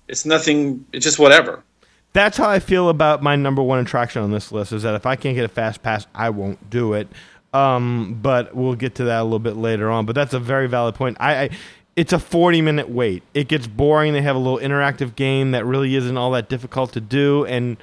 it's 0.08 0.25
nothing. 0.25 0.86
It's 0.93 1.05
just 1.05 1.20
whatever. 1.20 1.63
that's 2.13 2.38
how 2.38 2.50
I 2.50 2.60
feel 2.60 2.89
about 2.89 3.24
my 3.24 3.36
number 3.36 3.62
one 3.62 3.79
attraction 3.79 4.22
on 4.22 4.31
this 4.31 4.51
list. 4.51 4.74
Is 4.74 4.84
that 4.84 4.96
if 4.96 5.05
I 5.05 5.15
can't 5.15 5.36
get 5.36 5.46
a 5.46 5.50
fast 5.50 5.81
pass, 5.81 6.05
I 6.13 6.29
won't 6.29 6.69
do 6.69 6.93
it. 6.93 7.08
Um, 7.54 8.19
but 8.21 8.56
we'll 8.56 8.76
get 8.76 8.95
to 8.95 9.06
that 9.06 9.21
a 9.21 9.23
little 9.23 9.39
bit 9.39 9.58
later 9.58 9.89
on. 9.91 10.06
But 10.06 10.15
that's 10.15 10.34
a 10.34 10.39
very 10.39 10.67
valid 10.67 10.95
point. 10.95 11.17
I, 11.19 11.43
I 11.43 11.49
it's 11.95 12.13
a 12.13 12.19
40 12.19 12.62
minute 12.62 12.89
wait. 12.89 13.23
It 13.34 13.47
gets 13.47 13.67
boring. 13.67 14.13
They 14.13 14.21
have 14.21 14.36
a 14.36 14.39
little 14.39 14.60
interactive 14.60 15.15
game 15.15 15.51
that 15.51 15.65
really 15.65 15.95
isn't 15.95 16.17
all 16.17 16.32
that 16.32 16.49
difficult 16.49 16.93
to 16.93 17.01
do, 17.01 17.45
and 17.45 17.77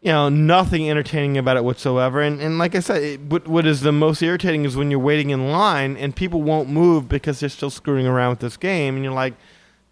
you 0.00 0.12
know 0.12 0.28
nothing 0.28 0.88
entertaining 0.90 1.38
about 1.38 1.56
it 1.56 1.64
whatsoever. 1.64 2.20
And 2.20 2.40
and 2.40 2.58
like 2.58 2.74
I 2.74 2.80
said, 2.80 3.02
it, 3.02 3.20
what 3.22 3.46
what 3.46 3.66
is 3.66 3.80
the 3.82 3.92
most 3.92 4.22
irritating 4.22 4.64
is 4.64 4.76
when 4.76 4.90
you're 4.90 5.00
waiting 5.00 5.30
in 5.30 5.50
line 5.50 5.96
and 5.96 6.14
people 6.14 6.42
won't 6.42 6.68
move 6.68 7.08
because 7.08 7.40
they're 7.40 7.48
still 7.48 7.70
screwing 7.70 8.06
around 8.06 8.30
with 8.30 8.40
this 8.40 8.56
game, 8.56 8.94
and 8.96 9.04
you're 9.04 9.14
like, 9.14 9.34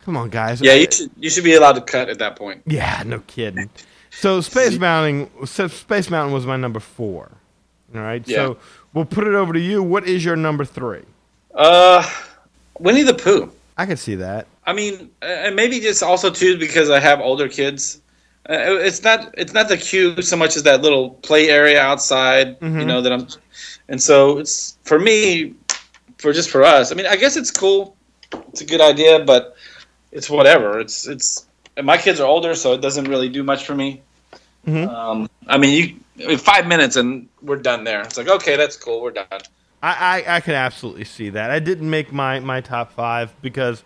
come 0.01 0.17
on, 0.17 0.29
guys. 0.31 0.61
Yeah, 0.61 0.75
you 0.75 0.87
should 0.91 1.11
you 1.19 1.31
should 1.31 1.45
be 1.45 1.55
allowed 1.55 1.75
to 1.75 1.81
cut 1.83 2.09
at 2.09 2.19
that 2.19 2.37
point. 2.37 2.63
Yeah, 2.67 3.03
no 3.07 3.21
kidding. 3.27 3.71
So 4.11 4.41
Space 4.41 4.79
Mountain, 4.79 5.47
so 5.47 5.69
Space 5.69 6.09
Mountain 6.11 6.33
was 6.33 6.47
my 6.47 6.57
number 6.57 6.81
four. 6.81 7.31
All 7.95 8.01
right, 8.01 8.27
Yeah. 8.27 8.37
so 8.37 8.59
we'll 8.95 9.05
put 9.05 9.27
it 9.27 9.35
over 9.35 9.53
to 9.53 9.61
you. 9.61 9.83
What 9.83 10.09
is 10.09 10.25
your 10.25 10.37
number 10.37 10.65
three? 10.65 11.03
Uh, 11.55 12.03
Winnie 12.79 13.03
the 13.03 13.15
Pooh. 13.15 13.51
I 13.77 13.87
can 13.87 13.97
see 13.97 14.15
that. 14.17 14.47
I 14.67 14.73
mean, 14.73 15.11
and 15.23 15.55
maybe 15.55 15.81
just 15.81 16.03
also 16.03 16.31
too 16.31 16.59
because 16.59 16.91
I 16.91 16.99
have 17.01 17.21
older 17.21 17.49
kids. 17.49 18.01
Uh, 18.49 18.79
it's 18.79 19.03
not 19.03 19.35
it's 19.37 19.53
not 19.53 19.69
the 19.69 19.77
queue 19.77 20.23
so 20.23 20.37
much 20.37 20.57
as 20.57 20.63
that 20.65 20.81
little 20.83 21.11
play 21.11 21.49
area 21.51 21.81
outside, 21.81 22.49
you 22.61 22.69
Mhm. 22.69 22.87
know 22.87 23.03
that 23.03 23.13
I'm, 23.13 23.27
and 23.89 24.01
so 24.01 24.39
it's 24.39 24.77
for 24.85 24.99
me, 24.99 25.55
for 26.19 26.33
just 26.33 26.49
for 26.51 26.63
us. 26.63 26.93
I 26.93 26.95
mean, 26.95 27.07
I 27.07 27.17
guess 27.17 27.37
it's 27.37 27.51
cool. 27.51 27.97
It's 28.49 28.61
a 28.61 28.65
good 28.65 28.81
idea, 28.81 29.19
but 29.21 29.57
it's 30.13 30.31
whatever. 30.31 30.79
It's 30.81 31.07
it's 31.09 31.45
and 31.77 31.85
my 31.85 31.99
kids 31.99 32.21
are 32.21 32.27
older, 32.27 32.55
so 32.55 32.73
it 32.73 32.81
doesn't 32.81 33.05
really 33.09 33.29
do 33.29 33.43
much 33.43 33.65
for 33.67 33.75
me. 33.75 34.01
Mhm. 34.67 34.89
Um, 34.89 35.31
I 35.49 35.59
mean, 35.59 35.73
you 36.19 36.25
I 36.25 36.29
mean, 36.29 36.39
five 36.39 36.67
minutes 36.67 36.97
and 36.97 37.29
we're 37.43 37.57
done 37.57 37.85
there. 37.85 38.03
It's 38.03 38.17
like 38.17 38.29
okay, 38.29 38.57
that's 38.57 38.77
cool, 38.77 39.01
we're 39.03 39.11
done. 39.13 39.41
I, 39.83 40.23
I, 40.25 40.37
I 40.37 40.41
can 40.41 40.55
absolutely 40.55 41.05
see 41.05 41.31
that. 41.31 41.51
I 41.51 41.59
didn't 41.59 41.89
make 41.89 42.13
my, 42.13 42.41
my 42.41 42.61
top 42.61 42.93
five 42.93 43.35
because 43.43 43.85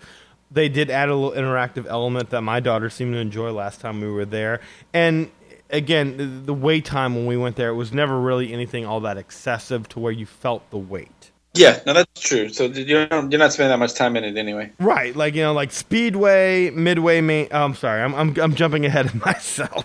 they 0.50 0.68
did 0.68 0.90
add 0.90 1.08
a 1.08 1.14
little 1.14 1.36
interactive 1.36 1.86
element 1.86 2.30
that 2.30 2.42
my 2.42 2.60
daughter 2.60 2.90
seemed 2.90 3.14
to 3.14 3.18
enjoy 3.18 3.52
last 3.52 3.80
time 3.80 4.00
we 4.00 4.10
were 4.10 4.24
there. 4.24 4.60
And 4.92 5.30
again, 5.70 6.16
the, 6.16 6.24
the 6.24 6.54
wait 6.54 6.84
time 6.84 7.14
when 7.14 7.26
we 7.26 7.36
went 7.36 7.56
there, 7.56 7.70
it 7.70 7.74
was 7.74 7.92
never 7.92 8.18
really 8.20 8.52
anything 8.52 8.84
all 8.84 9.00
that 9.00 9.16
excessive 9.16 9.88
to 9.90 10.00
where 10.00 10.12
you 10.12 10.26
felt 10.26 10.68
the 10.70 10.78
wait. 10.78 11.30
Yeah, 11.54 11.80
no, 11.84 11.94
that's 11.94 12.20
true. 12.20 12.48
So 12.48 12.66
you're 12.66 13.08
you're 13.08 13.38
not 13.38 13.52
spending 13.52 13.70
that 13.70 13.78
much 13.78 13.94
time 13.94 14.16
in 14.16 14.22
it 14.22 14.36
anyway. 14.36 14.70
Right, 14.78 15.16
like 15.16 15.34
you 15.34 15.42
know, 15.42 15.52
like 15.52 15.72
Speedway, 15.72 16.70
Midway, 16.70 17.20
main. 17.20 17.48
Oh, 17.50 17.64
I'm 17.64 17.74
sorry, 17.74 18.02
I'm, 18.02 18.14
I'm 18.14 18.40
I'm 18.40 18.54
jumping 18.54 18.86
ahead 18.86 19.06
of 19.06 19.14
myself. 19.26 19.84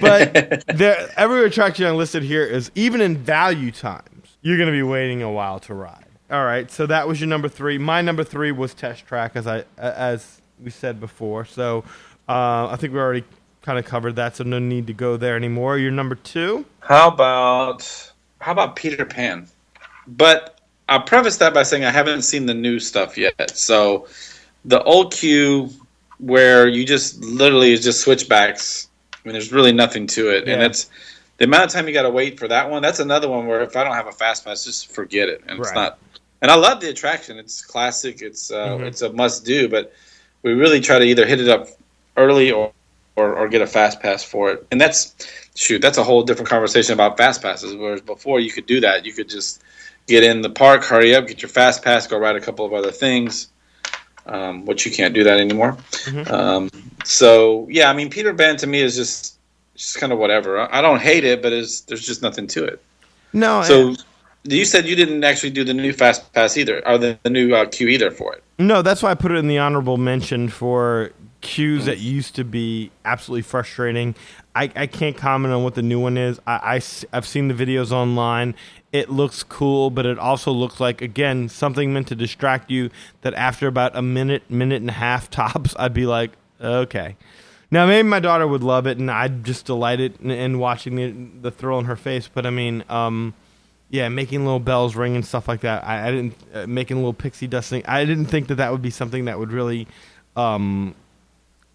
but 0.00 0.64
there, 0.74 1.08
every 1.16 1.44
attraction 1.44 1.86
I 1.86 1.92
listed 1.92 2.24
here 2.24 2.44
is 2.44 2.72
even 2.74 3.00
in 3.00 3.16
value 3.18 3.70
times, 3.70 4.17
you're 4.42 4.56
going 4.56 4.68
to 4.68 4.72
be 4.72 4.82
waiting 4.82 5.22
a 5.22 5.30
while 5.30 5.60
to 5.60 5.74
ride. 5.74 6.04
All 6.30 6.44
right, 6.44 6.70
so 6.70 6.86
that 6.86 7.08
was 7.08 7.20
your 7.20 7.28
number 7.28 7.48
three. 7.48 7.78
My 7.78 8.02
number 8.02 8.22
three 8.22 8.52
was 8.52 8.74
Test 8.74 9.06
Track, 9.06 9.32
as 9.34 9.46
I 9.46 9.64
as 9.78 10.42
we 10.62 10.70
said 10.70 11.00
before. 11.00 11.46
So 11.46 11.84
uh, 12.28 12.68
I 12.68 12.76
think 12.76 12.92
we 12.92 12.98
already 12.98 13.24
kind 13.62 13.78
of 13.78 13.86
covered 13.86 14.16
that, 14.16 14.36
so 14.36 14.44
no 14.44 14.58
need 14.58 14.86
to 14.88 14.92
go 14.92 15.16
there 15.16 15.36
anymore. 15.36 15.78
Your 15.78 15.90
number 15.90 16.14
two. 16.16 16.66
How 16.80 17.08
about 17.08 18.12
how 18.40 18.52
about 18.52 18.76
Peter 18.76 19.06
Pan? 19.06 19.48
But 20.06 20.60
I'll 20.88 21.02
preface 21.02 21.38
that 21.38 21.54
by 21.54 21.62
saying 21.62 21.84
I 21.84 21.90
haven't 21.90 22.22
seen 22.22 22.46
the 22.46 22.54
new 22.54 22.78
stuff 22.78 23.16
yet. 23.16 23.56
So 23.56 24.06
the 24.64 24.82
old 24.82 25.12
queue 25.12 25.70
where 26.18 26.68
you 26.68 26.84
just 26.84 27.22
literally 27.24 27.72
is 27.72 27.82
just 27.82 28.00
switchbacks. 28.00 28.88
I 29.14 29.16
mean, 29.24 29.32
there's 29.32 29.52
really 29.52 29.72
nothing 29.72 30.06
to 30.08 30.30
it, 30.30 30.48
and 30.48 30.62
it's 30.62 30.90
the 31.38 31.44
amount 31.44 31.64
of 31.64 31.70
time 31.70 31.86
you 31.88 31.94
got 31.94 32.02
to 32.02 32.10
wait 32.10 32.38
for 32.38 32.48
that 32.48 32.68
one. 32.70 32.82
That's 32.82 33.00
another 33.00 33.28
one 33.28 33.46
where 33.46 33.62
if 33.62 33.76
I 33.76 33.84
don't 33.84 33.94
have 33.94 34.06
a 34.06 34.12
fast 34.12 34.44
pass, 34.44 34.64
just 34.64 34.92
forget 34.92 35.28
it. 35.28 35.42
And 35.46 35.58
it's 35.60 35.72
not. 35.74 35.98
And 36.42 36.50
I 36.50 36.54
love 36.54 36.80
the 36.80 36.88
attraction. 36.90 37.38
It's 37.38 37.64
classic. 37.64 38.22
It's 38.22 38.50
uh, 38.50 38.68
Mhm. 38.76 38.86
it's 38.86 39.02
a 39.02 39.12
must 39.12 39.44
do. 39.44 39.68
But 39.68 39.92
we 40.42 40.52
really 40.52 40.80
try 40.80 40.98
to 40.98 41.04
either 41.04 41.26
hit 41.26 41.40
it 41.40 41.48
up 41.48 41.68
early 42.16 42.50
or, 42.52 42.72
or 43.16 43.34
or 43.34 43.48
get 43.48 43.62
a 43.62 43.66
fast 43.66 44.00
pass 44.00 44.22
for 44.22 44.50
it. 44.52 44.66
And 44.70 44.80
that's 44.80 45.14
shoot, 45.56 45.80
that's 45.82 45.98
a 45.98 46.04
whole 46.04 46.22
different 46.22 46.48
conversation 46.48 46.92
about 46.92 47.16
fast 47.16 47.42
passes. 47.42 47.74
Whereas 47.74 48.00
before 48.00 48.38
you 48.40 48.50
could 48.50 48.66
do 48.66 48.80
that, 48.80 49.04
you 49.06 49.12
could 49.12 49.28
just 49.28 49.62
get 50.06 50.22
in 50.24 50.40
the 50.42 50.50
park, 50.50 50.84
hurry 50.84 51.14
up, 51.14 51.26
get 51.26 51.42
your 51.42 51.48
fast 51.48 51.82
pass, 51.84 52.06
go 52.06 52.16
ride 52.18 52.36
a 52.36 52.40
couple 52.40 52.64
of 52.64 52.72
other 52.72 52.92
things. 52.92 53.48
Um, 54.26 54.66
which 54.66 54.84
you 54.84 54.92
can't 54.92 55.14
do 55.14 55.24
that 55.24 55.40
anymore. 55.40 55.78
Mhm. 56.04 56.30
Um, 56.30 56.70
so 57.04 57.66
yeah, 57.70 57.88
I 57.88 57.94
mean 57.94 58.10
Peter 58.10 58.34
Pan 58.34 58.58
to 58.58 58.66
me 58.66 58.82
is 58.82 58.94
just 58.94 59.37
just 59.78 59.98
kind 59.98 60.12
of 60.12 60.18
whatever. 60.18 60.72
I 60.74 60.82
don't 60.82 61.00
hate 61.00 61.24
it, 61.24 61.40
but 61.40 61.52
it's, 61.52 61.82
there's 61.82 62.04
just 62.04 62.20
nothing 62.20 62.46
to 62.48 62.64
it. 62.64 62.82
No, 63.32 63.62
So 63.62 63.94
you 64.44 64.64
said 64.64 64.86
you 64.86 64.96
didn't 64.96 65.22
actually 65.24 65.50
do 65.50 65.64
the 65.64 65.74
new 65.74 65.92
fast 65.92 66.32
pass 66.32 66.56
either, 66.56 66.86
or 66.86 66.98
the, 66.98 67.18
the 67.22 67.30
new 67.30 67.54
uh, 67.54 67.66
queue 67.66 67.88
either 67.88 68.10
for 68.10 68.34
it. 68.34 68.42
No, 68.58 68.82
that's 68.82 69.02
why 69.02 69.10
I 69.10 69.14
put 69.14 69.32
it 69.32 69.36
in 69.36 69.46
the 69.48 69.58
honorable 69.58 69.96
mention 69.96 70.48
for 70.48 71.12
queues 71.40 71.84
that 71.84 71.98
used 71.98 72.34
to 72.34 72.44
be 72.44 72.90
absolutely 73.04 73.42
frustrating. 73.42 74.14
I, 74.56 74.70
I 74.74 74.86
can't 74.88 75.16
comment 75.16 75.54
on 75.54 75.62
what 75.62 75.76
the 75.76 75.82
new 75.82 76.00
one 76.00 76.16
is. 76.16 76.40
I, 76.46 76.80
I, 77.12 77.14
have 77.14 77.26
seen 77.26 77.46
the 77.46 77.54
videos 77.54 77.92
online. 77.92 78.56
It 78.92 79.10
looks 79.10 79.44
cool, 79.44 79.90
but 79.90 80.04
it 80.04 80.18
also 80.18 80.50
looks 80.50 80.80
like, 80.80 81.00
again, 81.00 81.48
something 81.48 81.92
meant 81.92 82.08
to 82.08 82.16
distract 82.16 82.70
you 82.70 82.90
that 83.20 83.34
after 83.34 83.68
about 83.68 83.96
a 83.96 84.02
minute, 84.02 84.50
minute 84.50 84.80
and 84.80 84.90
a 84.90 84.94
half 84.94 85.30
tops, 85.30 85.76
I'd 85.78 85.94
be 85.94 86.06
like, 86.06 86.32
okay. 86.60 87.16
Now, 87.70 87.86
maybe 87.86 88.08
my 88.08 88.20
daughter 88.20 88.46
would 88.46 88.62
love 88.62 88.86
it, 88.86 88.98
and 88.98 89.10
I'd 89.10 89.44
just 89.44 89.66
delight 89.66 90.00
it 90.00 90.18
in, 90.20 90.30
in 90.30 90.58
watching 90.58 90.96
the, 90.96 91.48
the 91.48 91.50
thrill 91.50 91.78
in 91.78 91.84
her 91.84 91.96
face. 91.96 92.28
But 92.32 92.46
I 92.46 92.50
mean, 92.50 92.82
um, 92.88 93.34
yeah, 93.90 94.08
making 94.08 94.44
little 94.44 94.60
bells 94.60 94.96
ring 94.96 95.16
and 95.16 95.24
stuff 95.24 95.48
like 95.48 95.60
that. 95.60 95.84
I, 95.84 96.08
I 96.08 96.10
didn't 96.10 96.34
uh, 96.54 96.66
making 96.66 96.96
little 96.96 97.12
pixie 97.12 97.46
dust 97.46 97.70
thing. 97.70 97.82
I 97.86 98.04
didn't 98.04 98.26
think 98.26 98.48
that 98.48 98.56
that 98.56 98.72
would 98.72 98.82
be 98.82 98.90
something 98.90 99.26
that 99.26 99.38
would 99.38 99.52
really, 99.52 99.86
um, 100.36 100.94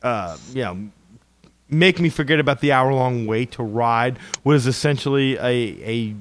uh, 0.02 0.38
you 0.54 0.64
know, 0.64 0.90
make 1.70 2.00
me 2.00 2.10
forget 2.10 2.40
about 2.40 2.62
the 2.62 2.72
hour 2.72 2.94
long 2.94 3.28
wait 3.28 3.52
to 3.54 3.64
ride. 3.64 4.18
What 4.42 4.56
is 4.56 4.68
essentially 4.68 5.38
a 5.38 5.54
a 5.84 6.16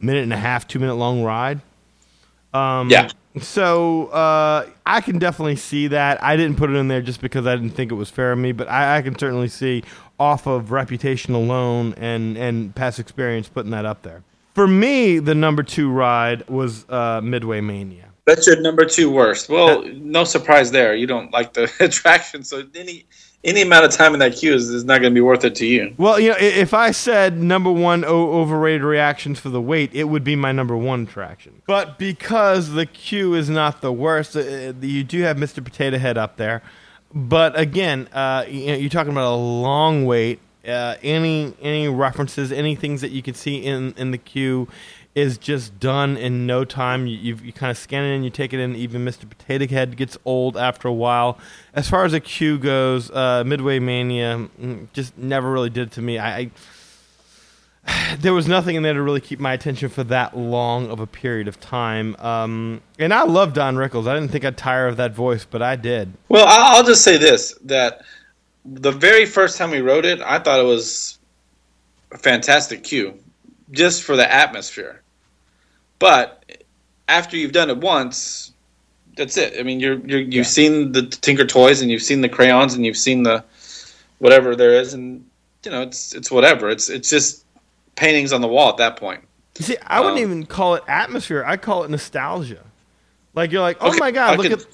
minute 0.00 0.22
and 0.22 0.32
a 0.32 0.38
half, 0.38 0.66
two 0.66 0.78
minute 0.78 0.94
long 0.94 1.22
ride. 1.22 1.60
Um, 2.52 2.90
Yeah. 2.90 3.10
So 3.38 4.06
uh, 4.06 4.66
I 4.84 5.00
can 5.00 5.20
definitely 5.20 5.54
see 5.54 5.86
that. 5.88 6.22
I 6.22 6.36
didn't 6.36 6.56
put 6.56 6.68
it 6.68 6.74
in 6.74 6.88
there 6.88 7.00
just 7.00 7.20
because 7.20 7.46
I 7.46 7.54
didn't 7.54 7.70
think 7.70 7.92
it 7.92 7.94
was 7.94 8.10
fair 8.10 8.32
of 8.32 8.38
me, 8.38 8.50
but 8.50 8.68
I, 8.68 8.98
I 8.98 9.02
can 9.02 9.16
certainly 9.16 9.46
see 9.46 9.84
off 10.18 10.46
of 10.46 10.72
reputation 10.72 11.34
alone 11.34 11.94
and 11.96 12.36
and 12.36 12.74
past 12.74 12.98
experience 12.98 13.48
putting 13.48 13.70
that 13.70 13.86
up 13.86 14.02
there. 14.02 14.24
For 14.54 14.66
me, 14.66 15.20
the 15.20 15.34
number 15.34 15.62
two 15.62 15.90
ride 15.90 16.48
was 16.48 16.84
uh, 16.88 17.20
Midway 17.22 17.60
Mania. 17.60 18.06
That's 18.26 18.46
your 18.46 18.60
number 18.60 18.84
two 18.84 19.10
worst. 19.10 19.48
Well, 19.48 19.84
no 19.84 20.24
surprise 20.24 20.72
there. 20.72 20.94
You 20.94 21.06
don't 21.06 21.32
like 21.32 21.52
the 21.52 21.70
attraction, 21.80 22.42
so 22.42 22.64
any 22.74 23.06
any 23.42 23.62
amount 23.62 23.86
of 23.86 23.90
time 23.90 24.12
in 24.12 24.20
that 24.20 24.36
queue 24.36 24.54
is, 24.54 24.68
is 24.68 24.84
not 24.84 25.00
going 25.00 25.12
to 25.12 25.14
be 25.14 25.20
worth 25.20 25.44
it 25.44 25.54
to 25.56 25.66
you. 25.66 25.94
Well, 25.96 26.20
you 26.20 26.30
know, 26.30 26.36
if 26.38 26.74
I 26.74 26.90
said 26.90 27.38
number 27.38 27.72
one 27.72 28.04
o- 28.04 28.32
overrated 28.40 28.82
reactions 28.82 29.38
for 29.38 29.48
the 29.48 29.60
wait, 29.62 29.94
it 29.94 30.04
would 30.04 30.24
be 30.24 30.36
my 30.36 30.52
number 30.52 30.76
one 30.76 31.04
attraction. 31.04 31.62
But 31.66 31.98
because 31.98 32.72
the 32.72 32.84
queue 32.84 33.34
is 33.34 33.48
not 33.48 33.80
the 33.80 33.92
worst, 33.92 34.36
uh, 34.36 34.74
you 34.80 35.04
do 35.04 35.22
have 35.22 35.38
Mr. 35.38 35.64
Potato 35.64 35.98
Head 35.98 36.18
up 36.18 36.36
there. 36.36 36.62
But 37.14 37.58
again, 37.58 38.08
uh, 38.12 38.44
you 38.46 38.66
know, 38.66 38.74
you're 38.74 38.90
talking 38.90 39.12
about 39.12 39.32
a 39.32 39.36
long 39.36 40.04
wait. 40.04 40.40
Uh, 40.66 40.94
any 41.02 41.54
any 41.62 41.88
references, 41.88 42.52
any 42.52 42.76
things 42.76 43.00
that 43.00 43.10
you 43.10 43.22
can 43.22 43.32
see 43.32 43.56
in 43.56 43.94
in 43.96 44.10
the 44.10 44.18
queue 44.18 44.68
is 45.14 45.38
just 45.38 45.78
done 45.80 46.16
in 46.16 46.46
no 46.46 46.64
time. 46.64 47.06
You, 47.06 47.36
you, 47.36 47.52
kind 47.52 47.70
of 47.70 47.78
scan 47.78 48.04
it 48.04 48.14
in, 48.14 48.22
you 48.22 48.30
take 48.30 48.52
it 48.52 48.60
in. 48.60 48.76
Even 48.76 49.04
Mr. 49.04 49.28
Potato 49.28 49.66
Head 49.66 49.96
gets 49.96 50.16
old 50.24 50.56
after 50.56 50.88
a 50.88 50.92
while. 50.92 51.38
As 51.74 51.88
far 51.88 52.04
as 52.04 52.12
a 52.12 52.20
queue 52.20 52.58
goes, 52.58 53.10
uh, 53.10 53.42
Midway 53.44 53.78
Mania 53.78 54.48
mm, 54.60 54.86
just 54.92 55.18
never 55.18 55.50
really 55.50 55.70
did 55.70 55.92
to 55.92 56.02
me. 56.02 56.18
I, 56.18 56.38
I 56.38 56.50
there 58.18 58.32
was 58.32 58.46
nothing 58.46 58.76
in 58.76 58.82
there 58.82 58.94
to 58.94 59.02
really 59.02 59.20
keep 59.20 59.40
my 59.40 59.52
attention 59.52 59.88
for 59.88 60.04
that 60.04 60.36
long 60.36 60.90
of 60.90 61.00
a 61.00 61.06
period 61.06 61.48
of 61.48 61.60
time. 61.60 62.16
Um, 62.16 62.80
and 62.98 63.12
I 63.12 63.24
love 63.24 63.52
Don 63.52 63.76
Rickles. 63.76 64.06
I 64.06 64.14
didn't 64.14 64.30
think 64.30 64.44
I'd 64.44 64.56
tire 64.56 64.86
of 64.86 64.96
that 64.98 65.14
voice, 65.14 65.44
but 65.44 65.62
I 65.62 65.76
did. 65.76 66.12
Well, 66.28 66.46
I'll 66.48 66.84
just 66.84 67.02
say 67.02 67.16
this: 67.16 67.54
that 67.64 68.02
the 68.64 68.92
very 68.92 69.26
first 69.26 69.58
time 69.58 69.70
we 69.70 69.80
wrote 69.80 70.04
it, 70.04 70.20
I 70.20 70.38
thought 70.38 70.60
it 70.60 70.64
was 70.64 71.18
a 72.12 72.18
fantastic 72.18 72.84
cue, 72.84 73.18
just 73.72 74.02
for 74.02 74.16
the 74.16 74.32
atmosphere. 74.32 75.02
But 75.98 76.44
after 77.08 77.36
you've 77.36 77.52
done 77.52 77.70
it 77.70 77.78
once, 77.78 78.52
that's 79.16 79.36
it. 79.36 79.58
I 79.58 79.62
mean, 79.62 79.80
you're, 79.80 79.98
you're 80.06 80.20
you've 80.20 80.32
Yeah. 80.32 80.42
seen 80.44 80.92
the 80.92 81.02
Tinker 81.02 81.44
Toys, 81.46 81.82
and 81.82 81.90
you've 81.90 82.02
seen 82.02 82.20
the 82.20 82.28
crayons, 82.28 82.74
and 82.74 82.84
you've 82.86 82.96
seen 82.96 83.22
the 83.22 83.44
whatever 84.18 84.54
there 84.56 84.72
is, 84.72 84.94
and 84.94 85.24
you 85.64 85.70
know, 85.70 85.82
it's 85.82 86.14
it's 86.14 86.30
whatever. 86.30 86.70
It's 86.70 86.88
it's 86.88 87.10
just 87.10 87.44
paintings 87.96 88.32
on 88.32 88.40
the 88.40 88.48
wall 88.48 88.70
at 88.70 88.76
that 88.78 88.96
point. 88.96 89.22
You 89.58 89.64
see, 89.64 89.76
I 89.86 90.00
wouldn't 90.00 90.16
Um, 90.18 90.22
even 90.22 90.46
call 90.46 90.74
it 90.76 90.82
atmosphere. 90.88 91.44
I 91.46 91.56
call 91.58 91.84
it 91.84 91.90
nostalgia. 91.90 92.64
Like 93.34 93.52
you're 93.52 93.60
like, 93.60 93.76
oh 93.80 93.88
Okay, 93.90 93.98
my 93.98 94.10
god, 94.10 94.32
I 94.34 94.36
look 94.36 94.46
could- 94.48 94.60
at 94.60 94.66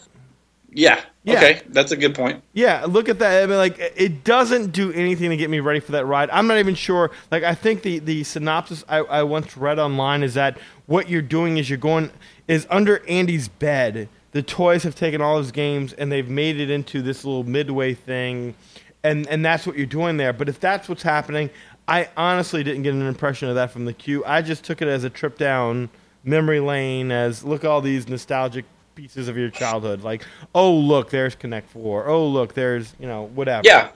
Yeah. 0.77 1.01
Yeah. 1.25 1.39
Okay, 1.39 1.62
that's 1.71 1.91
a 1.91 1.97
good 1.97 2.15
point. 2.15 2.45
Yeah, 2.53 2.85
look 2.85 3.09
at 3.09 3.19
that. 3.19 3.43
I 3.43 3.47
mean, 3.47 3.57
like 3.57 3.79
it 3.79 4.23
doesn't 4.23 4.71
do 4.71 4.93
anything 4.93 5.31
to 5.31 5.37
get 5.37 5.51
me 5.51 5.59
ready 5.59 5.81
for 5.81 5.91
that 5.93 6.07
ride. 6.07 6.31
I'm 6.31 6.47
not 6.47 6.59
even 6.59 6.77
sure. 6.77 7.11
Like 7.33 7.43
I 7.43 7.53
think 7.53 7.83
the 7.83 7.99
the 7.99 8.23
synopsis 8.23 8.85
I, 8.89 8.99
I 8.99 9.23
once 9.25 9.57
read 9.57 9.81
online 9.81 10.23
is 10.23 10.35
that 10.35 10.57
what 10.85 11.09
you're 11.09 11.23
doing 11.23 11.57
is 11.57 11.69
you're 11.69 11.79
going 11.79 12.11
is 12.47 12.65
under 12.71 13.05
Andy's 13.09 13.49
bed. 13.49 14.09
The 14.31 14.43
toys 14.43 14.85
have 14.85 14.95
taken 14.95 15.21
all 15.21 15.39
his 15.39 15.51
games 15.51 15.95
and 15.95 16.12
they've 16.12 16.29
made 16.29 16.61
it 16.61 16.71
into 16.71 17.03
this 17.03 17.25
little 17.25 17.43
midway 17.43 17.95
thing, 17.95 18.55
and 19.03 19.27
and 19.27 19.45
that's 19.45 19.67
what 19.67 19.77
you're 19.77 19.87
doing 19.87 20.19
there. 20.19 20.33
But 20.33 20.49
if 20.49 20.61
that's 20.61 20.89
what's 20.89 21.03
happening, 21.03 21.51
I 21.89 22.09
honestly 22.17 22.62
didn't 22.62 22.83
get 22.83 22.95
an 22.95 23.03
impression 23.03 23.49
of 23.49 23.57
that 23.57 23.73
from 23.73 23.85
the 23.87 23.95
queue. 23.95 24.25
I 24.25 24.43
just 24.43 24.62
took 24.62 24.81
it 24.81 24.87
as 24.87 25.03
a 25.03 25.11
trip 25.11 25.39
down 25.39 25.89
memory 26.23 26.61
lane. 26.61 27.11
As 27.11 27.43
look 27.43 27.65
at 27.65 27.69
all 27.69 27.81
these 27.81 28.07
nostalgic 28.07 28.65
pieces 28.97 29.29
of 29.29 29.37
your 29.37 29.51
childhood. 29.51 30.03
Like, 30.03 30.25
oh 30.55 30.75
look, 30.75 31.11
there's 31.11 31.37
Connect 31.37 31.71
Four. 31.71 32.09
Oh 32.09 32.27
look, 32.27 32.55
there's 32.55 32.95
you 32.99 33.07
know 33.07 33.27
whatever. 33.29 33.63
Yeah. 33.65 33.91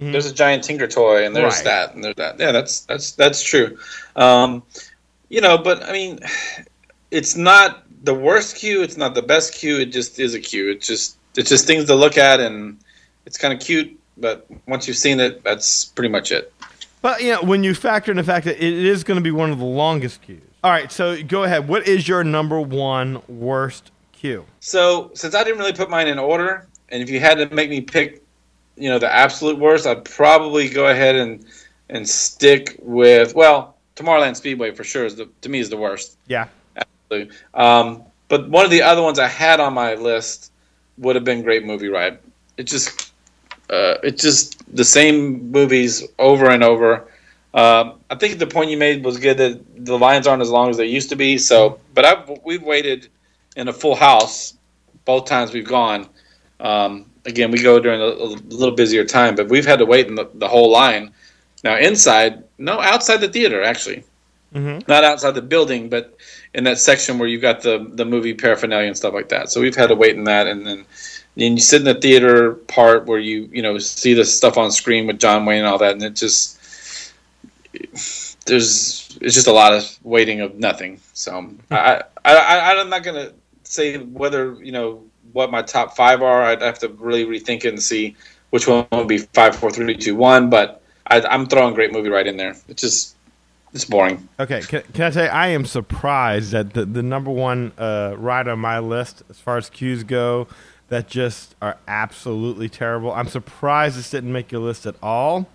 There's 0.00 0.26
a 0.26 0.32
giant 0.32 0.62
Tinker 0.62 0.86
toy, 0.86 1.26
and 1.26 1.34
there's 1.34 1.56
Right. 1.56 1.64
that, 1.64 1.94
and 1.94 2.04
there's 2.04 2.14
that. 2.14 2.38
Yeah, 2.38 2.52
that's 2.52 2.80
that's 2.80 3.12
that's 3.12 3.42
true. 3.42 3.76
Um, 4.14 4.62
you 5.28 5.40
know, 5.40 5.58
but 5.58 5.82
I 5.82 5.90
mean, 5.90 6.20
it's 7.10 7.34
not 7.34 7.82
the 8.04 8.14
worst 8.14 8.54
cue. 8.54 8.82
It's 8.82 8.96
not 8.96 9.16
the 9.16 9.22
best 9.22 9.54
cue. 9.54 9.80
It 9.80 9.86
just 9.86 10.20
is 10.20 10.34
a 10.34 10.40
cue. 10.40 10.70
It's 10.70 10.86
just 10.86 11.16
it's 11.36 11.48
just 11.48 11.66
things 11.66 11.86
to 11.86 11.96
look 11.96 12.16
at, 12.16 12.38
and 12.38 12.78
it's 13.26 13.36
kind 13.36 13.52
of 13.52 13.58
cute. 13.58 13.98
But 14.16 14.46
once 14.68 14.86
you've 14.86 14.96
seen 14.96 15.18
it, 15.18 15.42
that's 15.42 15.86
pretty 15.86 16.10
much 16.10 16.30
it. 16.30 16.52
But 17.02 17.20
you 17.20 17.32
know, 17.32 17.42
when 17.42 17.64
you 17.64 17.74
factor 17.74 18.12
in 18.12 18.18
the 18.18 18.24
fact 18.24 18.44
that 18.44 18.56
it 18.56 18.72
is 18.72 19.02
going 19.02 19.16
to 19.16 19.22
be 19.22 19.32
one 19.32 19.50
of 19.50 19.58
the 19.58 19.64
longest 19.64 20.22
queues. 20.22 20.42
All 20.62 20.70
right, 20.70 20.90
so 20.92 21.20
go 21.24 21.42
ahead. 21.42 21.66
What 21.66 21.88
is 21.88 22.06
your 22.06 22.22
number 22.22 22.60
one 22.60 23.20
worst 23.28 23.90
So 24.60 25.10
since 25.14 25.34
I 25.34 25.44
didn't 25.44 25.58
really 25.58 25.72
put 25.72 25.90
mine 25.90 26.08
in 26.08 26.18
order, 26.18 26.66
and 26.90 27.02
if 27.02 27.10
you 27.10 27.20
had 27.20 27.38
to 27.38 27.54
make 27.54 27.70
me 27.70 27.80
pick, 27.80 28.22
you 28.76 28.88
know, 28.88 28.98
the 28.98 29.12
absolute 29.12 29.58
worst, 29.58 29.86
I'd 29.86 30.04
probably 30.04 30.68
go 30.68 30.88
ahead 30.88 31.16
and 31.16 31.44
and 31.88 32.08
stick 32.08 32.76
with 32.82 33.34
well, 33.34 33.76
Tomorrowland 33.96 34.36
Speedway 34.36 34.72
for 34.72 34.84
sure 34.84 35.06
is 35.06 35.16
the 35.16 35.28
to 35.42 35.48
me 35.48 35.58
is 35.58 35.70
the 35.70 35.76
worst. 35.76 36.16
Yeah. 36.26 36.48
Absolutely. 36.76 37.36
Um, 37.54 38.02
but 38.28 38.48
one 38.48 38.64
of 38.64 38.70
the 38.70 38.82
other 38.82 39.02
ones 39.02 39.18
I 39.18 39.28
had 39.28 39.60
on 39.60 39.72
my 39.72 39.94
list 39.94 40.52
would 40.98 41.16
have 41.16 41.24
been 41.24 41.42
Great 41.42 41.64
Movie 41.64 41.88
Ride. 41.88 42.18
It 42.56 42.64
just, 42.64 43.12
uh, 43.70 43.94
it's 44.02 44.22
just 44.22 44.62
the 44.74 44.84
same 44.84 45.50
movies 45.50 46.06
over 46.18 46.50
and 46.50 46.62
over. 46.62 47.08
Um, 47.54 47.94
I 48.10 48.14
think 48.16 48.38
the 48.38 48.46
point 48.46 48.70
you 48.70 48.76
made 48.76 49.04
was 49.04 49.18
good 49.18 49.38
that 49.38 49.84
the 49.84 49.98
lines 49.98 50.26
aren't 50.26 50.42
as 50.42 50.50
long 50.50 50.68
as 50.70 50.76
they 50.76 50.86
used 50.86 51.08
to 51.10 51.16
be. 51.16 51.38
So, 51.38 51.80
but 51.94 52.04
I've 52.04 52.38
we've 52.44 52.62
waited 52.62 53.08
in 53.58 53.68
a 53.68 53.72
full 53.72 53.94
house 53.94 54.54
both 55.04 55.24
times 55.24 55.52
we've 55.52 55.66
gone. 55.66 56.06
Um, 56.60 57.06
again, 57.24 57.50
we 57.50 57.62
go 57.62 57.80
during 57.80 58.00
a, 58.00 58.04
a 58.04 58.28
little 58.60 58.74
busier 58.74 59.04
time, 59.04 59.36
but 59.36 59.48
we've 59.48 59.66
had 59.66 59.78
to 59.78 59.86
wait 59.86 60.06
in 60.06 60.14
the, 60.14 60.28
the 60.34 60.48
whole 60.48 60.70
line. 60.70 61.12
Now 61.64 61.76
inside, 61.78 62.44
no, 62.58 62.80
outside 62.80 63.18
the 63.18 63.28
theater 63.28 63.62
actually 63.62 64.04
Mm-hmm. 64.54 64.90
not 64.90 65.04
outside 65.04 65.32
the 65.32 65.42
building, 65.42 65.90
but 65.90 66.16
in 66.54 66.64
that 66.64 66.78
section 66.78 67.18
where 67.18 67.28
you've 67.28 67.42
got 67.42 67.60
the 67.60 67.86
the 67.92 68.06
movie 68.06 68.32
paraphernalia 68.32 68.86
and 68.86 68.96
stuff 68.96 69.12
like 69.12 69.28
that. 69.28 69.50
So 69.50 69.60
we've 69.60 69.76
had 69.76 69.88
to 69.88 69.94
wait 69.94 70.16
in 70.16 70.24
that, 70.24 70.46
and 70.46 70.66
then 70.66 70.86
then 71.36 71.52
you 71.52 71.60
sit 71.60 71.82
in 71.82 71.84
the 71.84 72.00
theater 72.00 72.54
part 72.54 73.04
where 73.04 73.18
you 73.18 73.50
you 73.52 73.60
know 73.60 73.76
see 73.76 74.14
the 74.14 74.24
stuff 74.24 74.56
on 74.56 74.70
screen 74.72 75.06
with 75.06 75.18
John 75.18 75.44
Wayne 75.44 75.58
and 75.58 75.66
all 75.66 75.76
that, 75.76 75.92
and 75.92 76.02
it 76.02 76.16
just 76.16 76.58
there's 78.46 79.18
it's 79.20 79.34
just 79.34 79.48
a 79.48 79.52
lot 79.52 79.74
of 79.74 79.98
waiting 80.02 80.40
of 80.40 80.58
nothing. 80.58 80.98
So 81.12 81.50
I, 81.70 82.04
I, 82.24 82.34
I 82.34 82.80
I'm 82.80 82.88
not 82.88 83.02
gonna 83.02 83.32
say 83.68 83.98
whether 83.98 84.54
you 84.62 84.72
know 84.72 85.04
what 85.32 85.50
my 85.50 85.62
top 85.62 85.96
five 85.96 86.22
are. 86.22 86.42
I'd 86.42 86.62
have 86.62 86.78
to 86.80 86.88
really 86.88 87.24
rethink 87.24 87.64
it 87.64 87.68
and 87.68 87.82
see 87.82 88.16
which 88.50 88.66
one 88.66 88.86
would 88.92 89.08
be 89.08 89.18
five, 89.18 89.54
four, 89.54 89.70
three, 89.70 89.96
two, 89.96 90.16
one. 90.16 90.50
But 90.50 90.82
I, 91.06 91.20
I'm 91.20 91.46
throwing 91.46 91.74
great 91.74 91.92
movie 91.92 92.08
ride 92.08 92.26
in 92.26 92.36
there. 92.36 92.56
It's 92.68 92.82
just 92.82 93.16
it's 93.72 93.84
boring. 93.84 94.28
Okay, 94.40 94.62
can, 94.62 94.82
can 94.94 95.04
I 95.04 95.10
say 95.10 95.28
I 95.28 95.48
am 95.48 95.64
surprised 95.66 96.52
that 96.52 96.72
the, 96.72 96.84
the 96.84 97.02
number 97.02 97.30
one 97.30 97.72
uh, 97.76 98.14
ride 98.16 98.48
on 98.48 98.58
my 98.58 98.78
list 98.78 99.22
as 99.28 99.38
far 99.38 99.58
as 99.58 99.68
cues 99.68 100.04
go 100.04 100.48
that 100.88 101.06
just 101.06 101.54
are 101.60 101.76
absolutely 101.86 102.68
terrible. 102.68 103.12
I'm 103.12 103.28
surprised 103.28 103.98
this 103.98 104.10
didn't 104.10 104.32
make 104.32 104.50
your 104.50 104.62
list 104.62 104.86
at 104.86 104.94
all. 105.02 105.46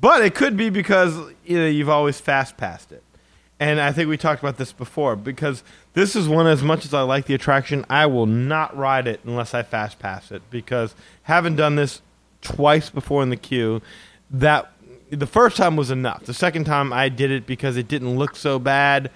But 0.00 0.24
it 0.24 0.34
could 0.34 0.56
be 0.56 0.70
because 0.70 1.16
you 1.44 1.58
know 1.58 1.66
you've 1.66 1.88
always 1.88 2.20
fast 2.20 2.56
passed 2.56 2.92
it. 2.92 3.02
And 3.60 3.80
I 3.80 3.90
think 3.92 4.08
we 4.08 4.16
talked 4.16 4.40
about 4.40 4.56
this 4.56 4.72
before 4.72 5.16
because 5.16 5.64
this 5.94 6.14
is 6.14 6.28
one 6.28 6.46
as 6.46 6.62
much 6.62 6.84
as 6.84 6.94
I 6.94 7.02
like 7.02 7.26
the 7.26 7.34
attraction, 7.34 7.84
I 7.88 8.06
will 8.06 8.26
not 8.26 8.76
ride 8.76 9.06
it 9.06 9.20
unless 9.24 9.54
I 9.54 9.62
fast 9.62 9.98
pass 9.98 10.30
it 10.30 10.42
because 10.50 10.94
having 11.22 11.56
done 11.56 11.76
this 11.76 12.02
twice 12.40 12.90
before 12.90 13.22
in 13.22 13.30
the 13.30 13.36
queue, 13.36 13.82
that 14.30 14.70
the 15.10 15.26
first 15.26 15.56
time 15.56 15.76
was 15.76 15.90
enough. 15.90 16.24
The 16.24 16.34
second 16.34 16.64
time 16.64 16.92
I 16.92 17.08
did 17.08 17.30
it 17.30 17.46
because 17.46 17.76
it 17.76 17.88
didn't 17.88 18.16
look 18.18 18.36
so 18.36 18.58
bad. 18.58 19.10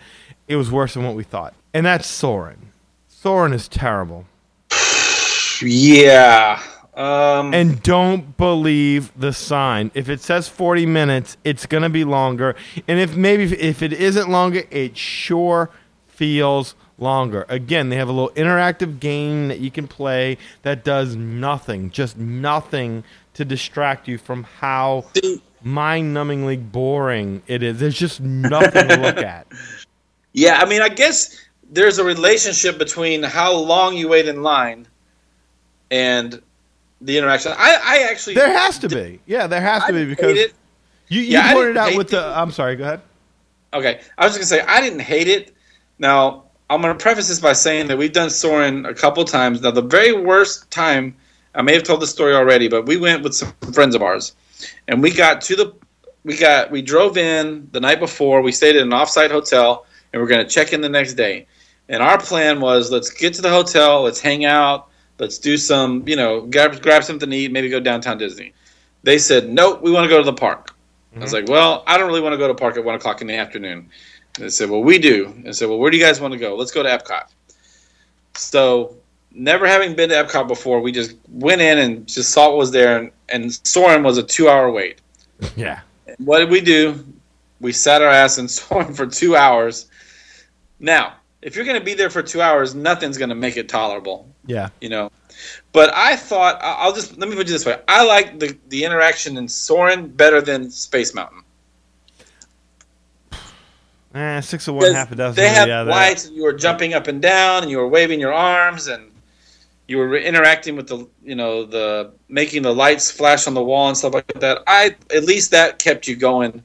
It 0.49 0.57
was 0.57 0.71
worse 0.71 0.95
than 0.95 1.05
what 1.05 1.15
we 1.15 1.25
thought. 1.25 1.55
And 1.75 1.87
that's 1.87 2.07
Soarin'. 2.07 2.73
Soarin' 3.09 3.53
is 3.53 3.69
terrible. 3.69 4.27
Yeah. 5.63 6.61
Um, 6.95 7.55
And 7.55 7.83
don't 7.83 8.37
believe 8.37 9.13
the 9.19 9.33
sign. 9.33 9.91
If 9.95 10.09
it 10.09 10.21
says 10.21 10.49
40 10.49 10.85
minutes, 10.87 11.37
it's 11.45 11.65
going 11.67 11.83
to 11.83 11.89
be 11.89 12.05
longer. 12.05 12.55
And 12.87 12.99
if 12.99 13.17
maybe 13.17 13.45
if, 13.45 13.53
if 13.53 13.83
it 13.83 13.93
isn't 13.93 14.29
longer, 14.29 14.65
it 14.71 14.97
sure 14.97 15.71
feels 16.23 16.77
longer. 16.99 17.45
Again, 17.49 17.89
they 17.89 17.97
have 17.97 18.09
a 18.09 18.13
little 18.13 18.31
interactive 18.37 19.01
game 19.01 19.49
that 19.49 19.59
you 19.59 19.73
can 19.73 19.89
play 19.89 20.39
that 20.63 20.85
does 20.85 21.17
nothing, 21.17 21.91
just 21.91 22.17
nothing 22.17 23.03
to 23.35 23.45
distract 23.45 24.07
you 24.07 24.19
from 24.19 24.45
how 24.45 25.05
mind-numbingly 25.65 26.71
boring 26.71 27.43
it 27.49 27.65
is. 27.65 27.81
There's 27.81 27.99
just 27.99 28.21
nothing 28.21 28.87
to 28.87 28.97
look 29.01 29.17
at. 29.19 29.47
Yeah, 30.35 30.61
I 30.63 30.65
mean, 30.65 30.81
I 30.81 30.89
guess 30.89 31.37
there's 31.73 31.99
a 31.99 32.05
relationship 32.05 32.79
between 32.79 33.23
how 33.23 33.53
long 33.55 33.95
you 33.95 34.09
wait 34.09 34.27
in 34.29 34.43
line 34.43 34.87
and 35.91 36.41
the 37.03 37.19
interaction. 37.19 37.53
I, 37.55 37.79
I 37.85 38.09
actually 38.11 38.37
There 38.37 38.51
has 38.51 38.79
to 38.79 38.89
be. 38.89 39.21
Yeah, 39.27 39.47
there 39.47 39.61
has 39.61 39.83
I 39.83 39.89
to 39.89 39.93
be 39.93 40.07
because 40.07 40.39
you, 40.39 40.49
you 41.09 41.21
Yeah, 41.21 41.53
pointed 41.53 41.77
out 41.77 41.95
with 41.99 42.09
the. 42.09 42.21
the- 42.21 42.39
I'm 42.39 42.51
sorry. 42.51 42.77
Go 42.77 42.85
ahead. 42.85 43.03
Okay, 43.75 44.01
I 44.17 44.25
was 44.25 44.35
just 44.35 44.51
gonna 44.51 44.63
say 44.63 44.67
I 44.67 44.81
didn't 44.81 45.01
hate 45.01 45.29
it. 45.29 45.55
Now 46.03 46.47
I'm 46.69 46.83
gonna 46.83 46.97
preface 46.97 47.29
this 47.29 47.39
by 47.39 47.53
saying 47.53 47.87
that 47.87 47.97
we've 47.97 48.13
done 48.13 48.29
Soarin' 48.29 48.87
a 48.87 48.93
couple 48.93 49.25
times. 49.25 49.63
Now 49.63 49.71
the 49.71 49.83
very 49.83 50.13
worst 50.13 50.69
time, 50.73 51.15
I 51.55 51.63
may 51.63 51.75
have 51.75 51.85
told 51.85 52.03
the 52.03 52.09
story 52.09 52.35
already, 52.35 52.67
but 52.67 52.87
we 52.87 52.97
went 52.97 53.23
with 53.23 53.35
some 53.35 53.53
friends 53.73 53.95
of 53.95 54.03
ours, 54.03 54.35
and 54.89 55.01
we 55.01 55.13
got 55.13 55.41
to 55.43 55.55
the, 55.55 55.75
we 56.25 56.37
got 56.37 56.73
we 56.73 56.83
drove 56.83 57.17
in 57.17 57.69
the 57.71 57.79
night 57.79 58.01
before. 58.01 58.43
We 58.43 58.51
stayed 58.51 58.75
at 58.75 58.83
an 58.83 58.91
offsite 58.91 59.31
hotel, 59.31 59.87
and 60.13 60.21
we're 60.21 60.27
gonna 60.27 60.49
check 60.49 60.73
in 60.73 60.81
the 60.81 60.89
next 60.89 61.15
day. 61.15 61.47
And 61.89 62.03
our 62.03 62.19
plan 62.19 62.61
was 62.61 62.91
let's 62.91 63.11
get 63.11 63.35
to 63.35 63.43
the 63.43 63.51
hotel, 63.51 64.03
let's 64.03 64.21
hang 64.21 64.45
out, 64.45 64.89
let's 65.21 65.39
do 65.39 65.57
some, 65.57 66.03
you 66.09 66.17
know, 66.17 66.41
grab 66.41 66.83
grab 66.83 67.05
something 67.05 67.31
to 67.31 67.37
eat, 67.37 67.53
maybe 67.53 67.69
go 67.69 67.79
downtown 67.79 68.19
Disney. 68.19 68.55
They 69.05 69.19
said 69.19 69.49
nope, 69.49 69.83
we 69.83 69.93
want 69.93 70.03
to 70.03 70.09
go 70.09 70.19
to 70.19 70.25
the 70.25 70.33
park. 70.33 70.75
I 71.15 71.21
was 71.21 71.33
mm-hmm. 71.33 71.45
like, 71.45 71.49
well, 71.49 71.85
I 71.87 71.97
don't 71.97 72.09
really 72.09 72.23
want 72.23 72.33
to 72.33 72.39
go 72.39 72.49
to 72.49 72.55
park 72.55 72.77
at 72.77 72.83
one 72.83 72.97
o'clock 72.97 73.21
in 73.21 73.29
the 73.29 73.37
afternoon. 73.37 73.91
And 74.37 74.45
they 74.47 74.49
said, 74.51 74.71
well, 74.71 74.83
we 74.83 74.99
do. 74.99 75.27
And 75.37 75.49
I 75.49 75.53
said, 75.53 75.69
well, 75.69 75.79
where 75.79 75.91
do 75.91 75.97
you 75.97 76.03
guys 76.03 76.21
want 76.21 76.33
to 76.33 76.39
go? 76.39 76.57
Let's 76.57 76.71
go 76.73 76.83
to 76.83 76.89
Epcot. 76.89 77.25
So, 78.35 78.97
never 79.33 79.67
having 79.67 79.95
been 79.95 80.09
to 80.09 80.15
Epcot 80.15 80.49
before, 80.49 80.81
we 80.81 80.91
just 80.93 81.17
went 81.29 81.61
in 81.61 81.79
and 81.79 82.07
just 82.07 82.31
saw 82.31 82.49
what 82.49 82.57
was 82.59 82.71
there. 82.71 82.99
And, 82.99 83.11
and 83.29 83.53
Soarin' 83.67 84.03
was 84.03 84.19
a 84.19 84.23
two-hour 84.23 84.71
wait. 84.71 85.01
Yeah. 85.57 85.81
And 86.07 86.17
what 86.25 86.39
did 86.39 86.51
we 86.51 86.61
do? 86.61 87.05
We 87.61 87.73
sat 87.73 88.01
our 88.01 88.09
ass 88.09 88.39
in 88.39 88.49
Soarin' 88.49 88.95
for 88.95 89.07
two 89.07 89.37
hours. 89.37 89.87
Now, 90.81 91.15
if 91.43 91.57
you're 91.57 91.65
going 91.65 91.79
to 91.79 91.85
be 91.85 91.95
there 91.95 92.11
for 92.11 92.23
two 92.23 92.41
hours, 92.41 92.75
nothing's 92.75 93.19
going 93.19 93.29
to 93.29 93.35
make 93.35 93.57
it 93.57 93.69
tolerable 93.69 94.29
Yeah. 94.47 94.69
you 94.81 94.89
know. 94.89 95.11
But 95.73 95.93
I 95.95 96.15
thought 96.17 96.59
I'll 96.63 96.93
just 96.93 97.19
let 97.19 97.29
me 97.29 97.35
put 97.35 97.49
it 97.49 97.53
this 97.53 97.67
way: 97.67 97.81
I 97.89 98.05
like 98.05 98.39
the 98.39 98.57
the 98.69 98.85
interaction 98.85 99.37
in 99.37 99.49
Soarin' 99.49 100.09
better 100.09 100.41
than 100.41 100.71
Space 100.71 101.15
Mountain. 101.15 101.42
Eh, 104.15 104.41
six 104.41 104.69
of 104.69 104.75
one, 104.75 104.93
half 104.93 105.11
a 105.11 105.17
dozen. 105.17 105.43
They 105.43 105.49
have 105.49 105.87
the 105.87 105.91
lights, 105.91 106.27
and 106.27 106.37
you 106.37 106.43
were 106.43 106.53
jumping 106.53 106.95
up 106.95 107.07
and 107.07 107.23
down, 107.23 107.63
and 107.63 107.71
you 107.71 107.79
were 107.79 107.89
waving 107.89 108.21
your 108.21 108.33
arms, 108.33 108.87
and 108.87 109.11
you 109.89 109.97
were 109.99 110.17
interacting 110.17 110.77
with 110.77 110.89
the 110.89 111.09
you 111.23 111.35
know 111.35 111.65
the 111.65 112.13
making 112.29 112.63
the 112.63 112.75
lights 112.75 113.11
flash 113.11 113.47
on 113.47 113.55
the 113.55 113.63
wall 113.63 113.89
and 113.89 113.97
stuff 113.97 114.15
like 114.15 114.27
that. 114.35 114.63
I 114.67 114.97
at 115.15 115.25
least 115.25 115.51
that 115.53 115.79
kept 115.79 116.07
you 116.07 116.17
going. 116.17 116.63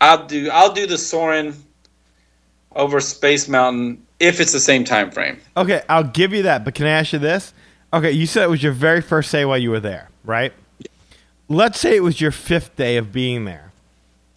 I'll 0.00 0.26
do 0.26 0.48
I'll 0.52 0.72
do 0.72 0.86
the 0.86 0.98
Soarin' 0.98 1.54
over 2.76 3.00
Space 3.00 3.48
Mountain 3.48 4.04
if 4.20 4.40
it's 4.40 4.52
the 4.52 4.60
same 4.60 4.84
time 4.84 5.10
frame. 5.10 5.38
Okay, 5.56 5.82
I'll 5.88 6.04
give 6.04 6.32
you 6.32 6.42
that, 6.44 6.64
but 6.64 6.74
can 6.74 6.86
I 6.86 6.90
ask 6.90 7.12
you 7.12 7.18
this? 7.18 7.52
Okay, 7.92 8.12
you 8.12 8.26
said 8.26 8.44
it 8.44 8.50
was 8.50 8.62
your 8.62 8.72
very 8.72 9.00
first 9.00 9.32
day 9.32 9.44
while 9.44 9.58
you 9.58 9.70
were 9.70 9.80
there, 9.80 10.10
right? 10.24 10.52
Let's 11.48 11.80
say 11.80 11.96
it 11.96 12.02
was 12.02 12.20
your 12.20 12.30
fifth 12.30 12.76
day 12.76 12.98
of 12.98 13.12
being 13.12 13.46
there, 13.46 13.67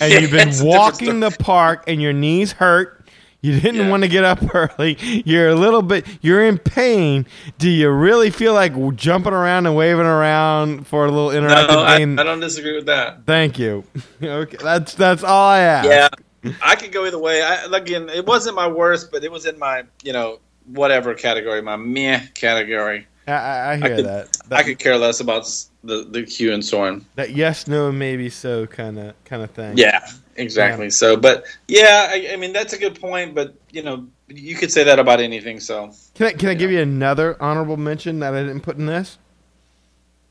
and 0.02 0.12
Yeah, 0.12 0.20
you've 0.22 0.32
been 0.32 0.54
walking 0.66 1.20
the 1.22 1.32
park, 1.32 1.86
and 1.88 2.02
your 2.02 2.14
knees 2.14 2.52
hurt. 2.52 2.98
You 3.44 3.60
didn't 3.60 3.82
Yeah. 3.82 3.90
want 3.90 4.04
to 4.04 4.10
get 4.10 4.24
up 4.24 4.40
early. 4.54 4.98
You're 5.26 5.50
a 5.50 5.56
little 5.56 5.82
bit. 5.82 6.06
You're 6.22 6.46
in 6.46 6.60
pain. 6.60 7.26
Do 7.58 7.70
you 7.70 7.90
really 7.90 8.30
feel 8.30 8.54
like 8.54 8.74
jumping 8.96 9.34
around 9.34 9.66
and 9.66 9.76
waving 9.76 10.06
around 10.06 10.86
for 10.86 11.06
a 11.06 11.12
little 11.12 11.32
No, 11.32 11.48
interactive 11.48 11.78
I, 11.78 11.98
game? 11.98 12.20
I 12.20 12.24
don't 12.24 12.40
disagree 12.40 12.76
with 12.76 12.86
that. 12.86 13.26
Thank 13.26 13.58
you. 13.58 13.84
okay, 14.24 14.58
that's 14.62 14.94
that's 14.94 15.24
all 15.24 15.48
I 15.50 15.60
ask. 15.62 15.88
Yeah, 15.88 16.54
I 16.62 16.76
could 16.76 16.92
go 16.92 17.06
either 17.08 17.18
way. 17.20 17.42
I, 17.42 17.66
again, 17.76 18.10
it 18.10 18.26
wasn't 18.28 18.56
my 18.56 18.68
worst, 18.68 19.12
but 19.12 19.24
it 19.24 19.32
was 19.32 19.46
in 19.48 19.58
my 19.58 19.84
you 20.04 20.14
know 20.14 20.40
whatever 20.68 21.16
category, 21.16 21.62
my 21.64 21.78
meh 21.78 22.22
category. 22.36 23.08
I, 23.28 23.32
I, 23.32 23.72
I 23.74 23.78
hear 23.78 23.96
could- 23.98 24.06
that. 24.06 24.38
I 24.52 24.64
could 24.64 24.80
care 24.80 24.98
less 24.98 25.20
about 25.20 25.44
the 25.84 26.04
the 26.10 26.24
Q 26.24 26.54
and 26.54 26.64
Soarin'. 26.64 27.06
that 27.16 27.32
yes, 27.36 27.68
no, 27.68 27.92
maybe 27.92 28.30
so 28.30 28.68
kind 28.68 28.98
of 29.00 29.24
kind 29.26 29.42
of 29.44 29.52
thing. 29.52 29.78
Yeah, 29.78 30.06
exactly. 30.36 30.90
So, 30.90 31.16
but 31.18 31.46
yeah, 31.68 32.08
I, 32.12 32.30
I 32.34 32.36
mean 32.36 32.52
that's 32.54 32.74
a 32.74 32.78
good 32.78 33.00
point. 33.00 33.34
But 33.36 33.54
you 33.72 33.84
know, 33.84 34.08
you 34.28 34.56
could 34.56 34.72
say 34.72 34.84
that 34.84 35.00
about 35.00 35.20
anything. 35.22 35.60
So 35.60 35.92
Can 36.16 36.28
I 36.28 36.32
can 36.34 36.50
I 36.50 36.54
give 36.56 36.72
you 36.72 36.82
another 36.82 37.38
honorable 37.42 37.78
mention 37.78 38.20
that 38.20 38.34
I 38.34 38.42
didn't 38.42 38.62
put 38.62 38.78
in 38.78 38.86
this? 38.88 39.18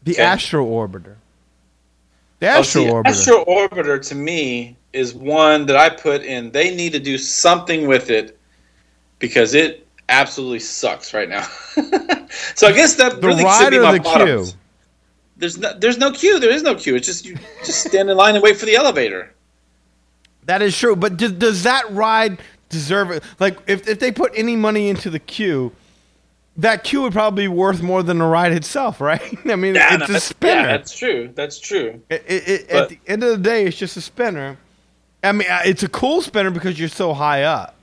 The 0.05 0.12
Okay. 0.12 0.22
Astro 0.22 0.64
Orbiter. 0.66 1.16
The 2.40 2.46
Oh, 2.48 2.59
Astro 2.61 2.83
see, 2.85 2.88
Orbiter. 2.88 3.07
Astro 3.07 3.44
Orbiter 3.44 4.09
to 4.09 4.14
me 4.14 4.76
is 4.92 5.14
one 5.14 5.66
that 5.66 5.76
I 5.76 5.90
put 5.90 6.22
in. 6.22 6.50
They 6.50 6.74
need 6.74 6.92
to 6.92 6.98
do 7.00 7.18
something 7.18 7.87
with 7.87 8.11
it 8.11 8.38
because 9.18 9.55
it 9.55 9.87
absolutely 10.10 10.60
sucks 10.60 11.14
right 11.14 11.28
now. 11.28 11.42
so 12.54 12.66
I 12.66 12.72
guess 12.72 12.96
that 12.96 13.20
the 13.20 13.26
really 13.26 13.44
should 13.44 13.70
be 13.70 13.78
my 13.78 13.92
the 13.92 14.00
bottoms. 14.00 14.50
queue? 14.50 14.58
There's 15.36 15.56
no, 15.56 15.72
there's 15.78 15.96
no 15.96 16.12
queue. 16.12 16.38
There 16.38 16.50
is 16.50 16.62
no 16.62 16.74
queue. 16.74 16.96
It's 16.96 17.06
just 17.06 17.24
you 17.24 17.36
just 17.64 17.86
stand 17.86 18.10
in 18.10 18.16
line 18.16 18.34
and 18.34 18.42
wait 18.42 18.56
for 18.56 18.66
the 18.66 18.74
elevator. 18.74 19.32
That 20.44 20.60
is 20.62 20.76
true, 20.76 20.96
but 20.96 21.16
does, 21.16 21.32
does 21.32 21.62
that 21.62 21.90
ride 21.90 22.40
deserve 22.68 23.10
it? 23.10 23.22
Like, 23.38 23.58
if 23.66 23.88
if 23.88 24.00
they 24.00 24.12
put 24.12 24.32
any 24.34 24.56
money 24.56 24.88
into 24.88 25.08
the 25.08 25.18
queue, 25.18 25.72
that 26.58 26.84
queue 26.84 27.02
would 27.02 27.12
probably 27.12 27.44
be 27.44 27.48
worth 27.48 27.80
more 27.80 28.02
than 28.02 28.18
the 28.18 28.26
ride 28.26 28.52
itself, 28.52 29.00
right? 29.00 29.22
I 29.46 29.56
mean, 29.56 29.76
Yeah, 29.76 29.94
it's 29.94 30.10
no, 30.10 30.16
a 30.16 30.20
spinner. 30.20 30.60
Yeah, 30.60 30.66
that's 30.66 30.94
true. 30.94 31.30
That's 31.34 31.58
true. 31.58 32.02
It, 32.10 32.24
it, 32.26 32.48
it, 32.48 32.70
at 32.70 32.88
the 32.90 32.98
end 33.06 33.22
of 33.24 33.30
the 33.30 33.38
day, 33.38 33.64
it's 33.64 33.78
just 33.78 33.96
a 33.96 34.00
spinner. 34.00 34.58
I 35.22 35.32
mean, 35.32 35.48
uh, 35.50 35.60
it's 35.64 35.82
a 35.82 35.88
cool 35.88 36.22
spinner 36.22 36.50
because 36.50 36.78
you're 36.78 36.88
so 36.88 37.12
high 37.14 37.44
up 37.44 37.79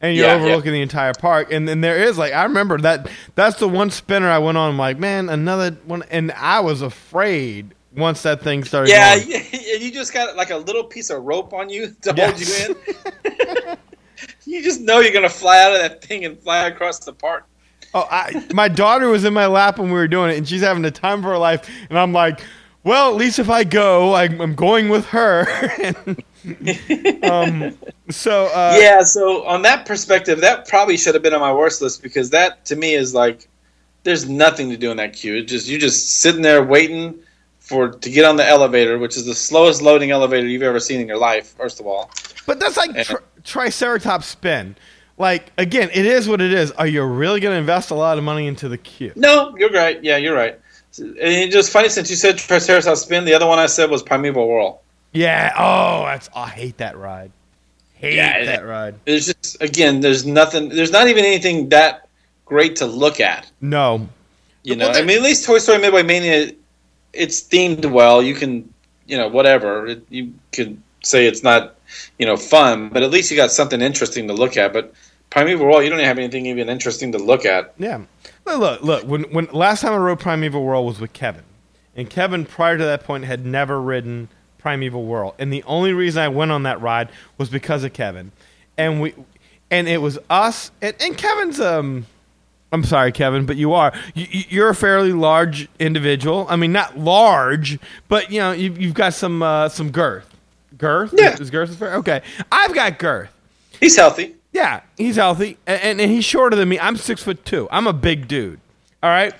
and 0.00 0.16
you're 0.16 0.26
Yeah, 0.26 0.36
yeah. 0.42 0.42
overlooking 0.42 0.72
the 0.72 0.82
entire 0.82 1.14
park. 1.14 1.52
And 1.52 1.66
then 1.68 1.80
there 1.80 1.96
is 1.96 2.18
like, 2.18 2.32
I 2.32 2.44
remember 2.44 2.78
that. 2.78 3.08
That's 3.34 3.58
the 3.58 3.68
one 3.68 3.90
spinner 3.90 4.28
I 4.28 4.38
went 4.38 4.58
on. 4.58 4.70
I'm 4.70 4.78
like, 4.78 4.98
man, 4.98 5.28
another 5.28 5.72
one. 5.86 6.02
And 6.10 6.32
I 6.32 6.60
was 6.60 6.82
afraid 6.82 7.74
once 7.96 8.22
that 8.22 8.42
thing 8.42 8.64
started. 8.64 8.90
Yeah, 8.90 9.18
going. 9.18 9.30
you, 9.30 9.38
you 9.80 9.92
just 9.92 10.12
got 10.12 10.36
like 10.36 10.50
a 10.50 10.56
little 10.56 10.84
piece 10.84 11.10
of 11.10 11.22
rope 11.24 11.52
on 11.52 11.70
you 11.70 11.94
to 12.02 12.14
Yes. 12.16 12.66
hold 12.66 12.76
you 12.76 12.76
in. 13.24 13.76
you 14.46 14.62
just 14.62 14.80
know 14.80 15.00
you're 15.00 15.12
gonna 15.12 15.28
fly 15.28 15.62
out 15.62 15.72
of 15.72 15.78
that 15.80 16.02
thing 16.04 16.24
and 16.24 16.38
fly 16.40 16.66
across 16.66 16.98
the 17.00 17.12
park. 17.12 17.46
Oh, 17.94 18.06
I, 18.10 18.44
my 18.52 18.68
daughter 18.68 19.08
was 19.08 19.24
in 19.24 19.32
my 19.32 19.46
lap 19.46 19.78
when 19.78 19.88
we 19.88 19.94
were 19.94 20.08
doing 20.08 20.30
it, 20.30 20.36
and 20.36 20.46
she's 20.46 20.60
having 20.60 20.82
the 20.82 20.90
time 20.90 21.18
of 21.20 21.24
her 21.24 21.38
life. 21.38 21.68
And 21.88 21.98
I'm 21.98 22.12
like, 22.12 22.40
well, 22.84 23.10
at 23.10 23.16
least 23.16 23.38
if 23.38 23.48
I 23.48 23.64
go, 23.64 24.12
I, 24.12 24.24
I'm 24.24 24.54
going 24.54 24.88
with 24.90 25.06
her. 25.06 25.46
And, 25.82 26.22
um, 27.22 27.76
so 28.08 28.46
uh, 28.46 28.76
yeah, 28.78 29.02
so 29.02 29.44
on 29.46 29.62
that 29.62 29.84
perspective, 29.86 30.40
that 30.40 30.68
probably 30.68 30.96
should 30.96 31.14
have 31.14 31.22
been 31.22 31.34
on 31.34 31.40
my 31.40 31.52
worst 31.52 31.82
list 31.82 32.02
because 32.02 32.30
that 32.30 32.64
to 32.66 32.76
me 32.76 32.94
is 32.94 33.14
like 33.14 33.48
there's 34.04 34.28
nothing 34.28 34.70
to 34.70 34.76
do 34.76 34.90
in 34.90 34.96
that 34.98 35.12
queue. 35.12 35.34
It 35.36 35.48
just 35.48 35.68
you're 35.68 35.80
just 35.80 36.20
sitting 36.20 36.42
there 36.42 36.62
waiting 36.62 37.18
for 37.58 37.88
to 37.88 38.10
get 38.10 38.24
on 38.24 38.36
the 38.36 38.46
elevator, 38.46 38.98
which 38.98 39.16
is 39.16 39.26
the 39.26 39.34
slowest 39.34 39.82
loading 39.82 40.12
elevator 40.12 40.46
you've 40.46 40.62
ever 40.62 40.78
seen 40.78 41.00
in 41.00 41.08
your 41.08 41.18
life. 41.18 41.48
First 41.56 41.80
of 41.80 41.86
all, 41.86 42.10
But 42.46 42.60
that's 42.60 42.76
like 42.76 43.04
tri- 43.04 43.20
Triceratops 43.42 44.26
spin. 44.26 44.76
Like 45.18 45.50
again, 45.58 45.90
it 45.92 46.06
is 46.06 46.28
what 46.28 46.40
it 46.40 46.52
is. 46.52 46.70
Are 46.72 46.86
you 46.86 47.02
really 47.02 47.40
going 47.40 47.54
to 47.54 47.58
invest 47.58 47.90
a 47.90 47.94
lot 47.94 48.18
of 48.18 48.24
money 48.24 48.46
into 48.46 48.68
the 48.68 48.78
queue? 48.78 49.12
no, 49.16 49.56
you're 49.58 49.70
right. 49.70 50.02
Yeah, 50.02 50.16
you're 50.16 50.36
right. 50.36 50.60
And 50.98 51.16
it's 51.18 51.52
just 51.52 51.72
funny 51.72 51.88
since 51.88 52.08
you 52.08 52.16
said 52.16 52.38
Triceratops 52.38 53.02
spin. 53.02 53.24
The 53.24 53.34
other 53.34 53.46
one 53.46 53.58
I 53.58 53.66
said 53.66 53.90
was 53.90 54.02
Primeval 54.02 54.48
Whirl. 54.48 54.82
Yeah. 55.16 55.52
Oh, 55.56 56.04
that's. 56.04 56.28
I 56.34 56.48
hate 56.48 56.78
that 56.78 56.96
ride. 56.96 57.30
Hate 57.94 58.14
Yeah, 58.14 58.44
that 58.44 58.66
ride. 58.66 58.94
There's 59.04 59.26
just 59.26 59.62
again, 59.62 60.00
there's 60.00 60.26
nothing. 60.26 60.68
There's 60.68 60.92
not 60.92 61.08
even 61.08 61.24
anything 61.24 61.70
that 61.70 62.08
great 62.44 62.76
to 62.76 62.86
look 62.86 63.20
at. 63.20 63.50
No. 63.60 64.08
You 64.62 64.76
know, 64.76 64.92
there- 64.92 65.02
I 65.02 65.06
mean, 65.06 65.18
at 65.18 65.22
least 65.22 65.44
Toy 65.46 65.58
Story 65.58 65.78
Midway 65.78 66.02
Mania, 66.02 66.52
it's 67.12 67.40
themed 67.40 67.86
well. 67.86 68.22
You 68.22 68.34
can, 68.34 68.72
you 69.06 69.16
know, 69.16 69.28
whatever. 69.28 69.86
It, 69.86 70.04
you 70.10 70.32
could 70.52 70.80
say 71.02 71.26
it's 71.26 71.42
not, 71.42 71.76
you 72.18 72.26
know, 72.26 72.36
fun, 72.36 72.88
but 72.90 73.02
at 73.02 73.10
least 73.10 73.30
you 73.30 73.36
got 73.36 73.50
something 73.52 73.80
interesting 73.80 74.26
to 74.28 74.34
look 74.34 74.56
at. 74.56 74.72
But 74.72 74.92
Primeval 75.30 75.66
Whirl, 75.66 75.82
you 75.82 75.88
don't 75.90 76.00
have 76.00 76.18
anything 76.18 76.46
even 76.46 76.68
interesting 76.68 77.12
to 77.12 77.18
look 77.18 77.44
at. 77.46 77.72
Yeah. 77.78 78.02
Look, 78.44 78.58
look, 78.60 78.82
look. 78.82 79.04
When 79.04 79.22
when 79.32 79.46
last 79.52 79.80
time 79.80 79.92
I 79.92 79.96
rode 79.96 80.20
Primeval 80.20 80.62
Whirl 80.62 80.84
was 80.84 81.00
with 81.00 81.12
Kevin, 81.12 81.42
and 81.96 82.10
Kevin 82.10 82.44
prior 82.44 82.76
to 82.76 82.84
that 82.84 83.04
point 83.04 83.24
had 83.24 83.46
never 83.46 83.80
ridden 83.80 84.28
Primeval 84.66 85.04
Whirl, 85.04 85.32
and 85.38 85.52
the 85.52 85.62
only 85.62 85.92
reason 85.92 86.20
I 86.20 86.26
went 86.26 86.50
on 86.50 86.64
that 86.64 86.80
ride 86.80 87.08
was 87.38 87.48
because 87.48 87.84
of 87.84 87.92
Kevin, 87.92 88.32
and 88.76 89.00
we, 89.00 89.14
and 89.70 89.86
it 89.86 89.98
was 89.98 90.18
us 90.28 90.72
and, 90.82 90.92
and 90.98 91.16
Kevin's 91.16 91.60
um. 91.60 92.06
I'm 92.72 92.82
sorry, 92.82 93.12
Kevin, 93.12 93.46
but 93.46 93.54
you 93.56 93.74
are. 93.74 93.92
You, 94.14 94.26
you're 94.48 94.68
a 94.70 94.74
fairly 94.74 95.12
large 95.12 95.68
individual. 95.78 96.46
I 96.50 96.56
mean, 96.56 96.72
not 96.72 96.98
large, 96.98 97.78
but 98.08 98.32
you 98.32 98.40
know, 98.40 98.50
you've, 98.50 98.76
you've 98.76 98.92
got 98.92 99.14
some 99.14 99.40
uh, 99.40 99.68
some 99.68 99.92
girth. 99.92 100.28
Girth? 100.76 101.14
Yeah. 101.16 101.36
Is 101.38 101.48
girth 101.48 101.76
fair? 101.76 101.94
Okay. 101.94 102.22
I've 102.50 102.74
got 102.74 102.98
girth. 102.98 103.30
He's 103.78 103.94
healthy. 103.94 104.34
Yeah, 104.52 104.80
he's 104.96 105.14
healthy, 105.14 105.58
and, 105.64 105.80
and, 105.80 106.00
and 106.00 106.10
he's 106.10 106.24
shorter 106.24 106.56
than 106.56 106.68
me. 106.68 106.80
I'm 106.80 106.96
six 106.96 107.22
foot 107.22 107.44
two. 107.44 107.68
I'm 107.70 107.86
a 107.86 107.92
big 107.92 108.26
dude. 108.26 108.58
All 109.00 109.10
right. 109.10 109.32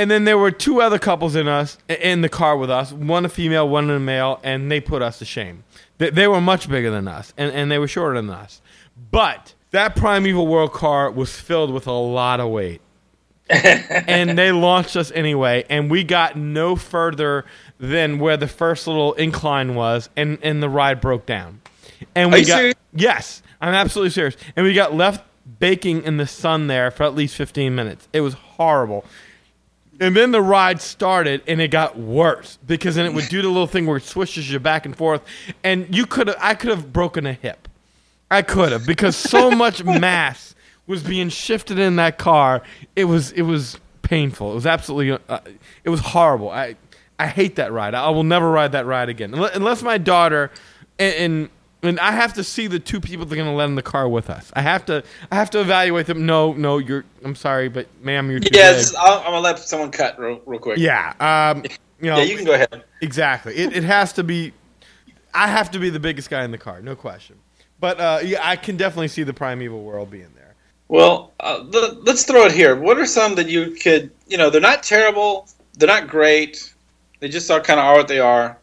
And 0.00 0.10
then 0.10 0.24
there 0.24 0.38
were 0.38 0.50
two 0.50 0.80
other 0.80 0.98
couples 0.98 1.36
in 1.36 1.46
us 1.46 1.76
in 1.86 2.22
the 2.22 2.30
car 2.30 2.56
with 2.56 2.70
us. 2.70 2.90
One 2.90 3.26
a 3.26 3.28
female, 3.28 3.68
one 3.68 3.90
a 3.90 4.00
male, 4.00 4.40
and 4.42 4.70
they 4.70 4.80
put 4.80 5.02
us 5.02 5.18
to 5.18 5.26
shame. 5.26 5.62
They, 5.98 6.08
they 6.08 6.26
were 6.26 6.40
much 6.40 6.70
bigger 6.70 6.90
than 6.90 7.06
us, 7.06 7.34
and, 7.36 7.52
and 7.52 7.70
they 7.70 7.78
were 7.78 7.86
shorter 7.86 8.14
than 8.14 8.30
us. 8.30 8.62
But 9.10 9.52
that 9.72 9.96
Primeval 9.96 10.46
Whirl 10.46 10.68
car 10.68 11.10
was 11.10 11.38
filled 11.38 11.70
with 11.70 11.86
a 11.86 11.92
lot 11.92 12.40
of 12.40 12.48
weight. 12.48 12.80
and 13.50 14.38
they 14.38 14.52
launched 14.52 14.96
us 14.96 15.12
anyway, 15.12 15.66
and 15.68 15.90
we 15.90 16.02
got 16.02 16.34
no 16.34 16.76
further 16.76 17.44
than 17.78 18.18
where 18.18 18.38
the 18.38 18.48
first 18.48 18.86
little 18.86 19.12
incline 19.12 19.74
was, 19.74 20.08
and, 20.16 20.38
and 20.42 20.62
the 20.62 20.70
ride 20.70 21.02
broke 21.02 21.26
down. 21.26 21.60
And 22.14 22.32
Are 22.32 22.36
we 22.36 22.40
you 22.40 22.46
got 22.46 22.56
serious? 22.56 22.74
yes, 22.94 23.42
I'm 23.60 23.74
absolutely 23.74 24.12
serious. 24.12 24.38
And 24.56 24.64
we 24.64 24.72
got 24.72 24.94
left 24.94 25.26
baking 25.58 26.04
in 26.04 26.16
the 26.16 26.26
sun 26.26 26.68
there 26.68 26.90
for 26.90 27.02
at 27.02 27.14
least 27.14 27.36
15 27.36 27.74
minutes. 27.74 28.08
It 28.14 28.22
was 28.22 28.32
horrible. 28.32 29.04
And 30.00 30.16
then 30.16 30.30
the 30.30 30.40
ride 30.40 30.80
started, 30.80 31.42
and 31.46 31.60
it 31.60 31.70
got 31.70 31.98
worse 31.98 32.58
because 32.66 32.94
then 32.94 33.04
it 33.04 33.12
would 33.12 33.28
do 33.28 33.42
the 33.42 33.48
little 33.48 33.66
thing 33.66 33.86
where 33.86 33.98
it 33.98 34.02
swishes 34.02 34.50
you 34.50 34.58
back 34.58 34.86
and 34.86 34.96
forth, 34.96 35.20
and 35.62 35.94
you 35.94 36.06
could 36.06 36.34
I 36.40 36.54
could 36.54 36.70
have 36.70 36.90
broken 36.90 37.26
a 37.26 37.34
hip. 37.34 37.68
I 38.30 38.40
could 38.40 38.72
have 38.72 38.86
because 38.86 39.14
so 39.14 39.50
much 39.64 39.84
mass 39.84 40.54
was 40.86 41.02
being 41.02 41.28
shifted 41.28 41.78
in 41.78 41.96
that 41.96 42.16
car. 42.16 42.62
It 42.96 43.04
was 43.04 43.32
it 43.32 43.42
was 43.42 43.78
painful. 44.00 44.52
It 44.52 44.54
was 44.54 44.66
absolutely 44.66 45.18
uh, 45.28 45.40
it 45.84 45.90
was 45.90 46.00
horrible. 46.00 46.48
I 46.48 46.76
I 47.18 47.26
hate 47.26 47.56
that 47.56 47.70
ride. 47.70 47.94
I 47.94 48.08
will 48.08 48.24
never 48.24 48.50
ride 48.50 48.72
that 48.72 48.86
ride 48.86 49.10
again 49.10 49.34
unless 49.34 49.82
my 49.82 49.98
daughter 49.98 50.50
and. 50.98 51.14
and 51.14 51.48
and 51.82 51.98
I 52.00 52.12
have 52.12 52.34
to 52.34 52.44
see 52.44 52.66
the 52.66 52.78
two 52.78 53.00
people 53.00 53.24
that 53.24 53.32
are 53.32 53.36
going 53.36 53.48
to 53.48 53.54
let 53.54 53.68
in 53.68 53.74
the 53.74 53.82
car 53.82 54.08
with 54.08 54.30
us. 54.30 54.52
I 54.54 54.62
have 54.62 54.84
to, 54.86 55.02
I 55.30 55.36
have 55.36 55.50
to 55.50 55.60
evaluate 55.60 56.06
them. 56.06 56.26
No, 56.26 56.52
no, 56.52 56.78
you're. 56.78 57.04
I'm 57.24 57.34
sorry, 57.34 57.68
but 57.68 57.86
ma'am, 58.02 58.30
you're 58.30 58.40
too 58.40 58.50
Yes, 58.52 58.90
big. 58.90 58.98
I'll, 59.00 59.18
I'm 59.18 59.24
gonna 59.24 59.40
let 59.40 59.58
someone 59.58 59.90
cut 59.90 60.18
real, 60.18 60.40
real 60.46 60.60
quick. 60.60 60.78
Yeah, 60.78 61.14
um, 61.20 61.64
you 62.00 62.10
know, 62.10 62.18
yeah, 62.18 62.24
you 62.24 62.36
can 62.36 62.44
go 62.44 62.54
ahead. 62.54 62.84
Exactly. 63.00 63.56
It, 63.56 63.74
it 63.74 63.84
has 63.84 64.12
to 64.14 64.24
be. 64.24 64.52
I 65.32 65.46
have 65.46 65.70
to 65.72 65.78
be 65.78 65.90
the 65.90 66.00
biggest 66.00 66.28
guy 66.28 66.44
in 66.44 66.50
the 66.50 66.58
car, 66.58 66.80
no 66.80 66.96
question. 66.96 67.36
But 67.78 68.00
uh, 68.00 68.20
yeah, 68.22 68.40
I 68.42 68.56
can 68.56 68.76
definitely 68.76 69.08
see 69.08 69.22
the 69.22 69.32
Primeval 69.32 69.82
Whirl 69.82 70.06
being 70.06 70.32
there. 70.34 70.54
Well, 70.88 71.32
uh, 71.40 71.62
le- 71.64 72.00
let's 72.02 72.24
throw 72.24 72.46
it 72.46 72.52
here. 72.52 72.74
What 72.74 72.98
are 72.98 73.06
some 73.06 73.36
that 73.36 73.48
you 73.48 73.70
could, 73.70 74.10
you 74.26 74.36
know, 74.36 74.50
they're 74.50 74.60
not 74.60 74.82
terrible, 74.82 75.48
they're 75.78 75.86
not 75.86 76.08
great, 76.08 76.74
they 77.20 77.28
just 77.28 77.48
are 77.50 77.60
kind 77.60 77.78
of 77.78 77.86
are 77.86 77.94
what 77.94 78.08
they 78.08 78.18
are. 78.18 78.58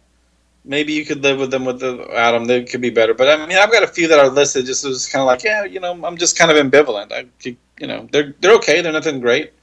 Maybe 0.68 0.92
you 0.94 1.06
could 1.06 1.24
live 1.24 1.40
with 1.40 1.50
them 1.52 1.64
with 1.66 1.80
the 1.80 2.06
Adam. 2.14 2.46
They 2.46 2.64
could 2.66 2.82
be 2.82 2.90
better, 2.90 3.14
but 3.14 3.30
I 3.30 3.46
mean, 3.46 3.58
I've 3.58 3.72
got 3.72 3.84
a 3.84 3.88
few 3.88 4.08
that 4.10 4.20
are 4.20 4.28
listed. 4.30 4.66
Just 4.66 4.84
as 4.86 5.08
kind 5.08 5.22
of 5.22 5.28
like, 5.28 5.42
yeah, 5.44 5.64
you 5.64 5.80
know, 5.80 5.94
I'm 6.06 6.18
just 6.18 6.38
kind 6.38 6.52
of 6.52 6.58
ambivalent. 6.58 7.12
I, 7.14 7.26
could- 7.42 7.58
you 7.80 7.88
know, 7.88 8.08
they're 8.12 8.34
they're 8.42 8.56
okay. 8.56 8.82
They're 8.82 8.92
nothing 8.92 9.20
great, 9.22 9.54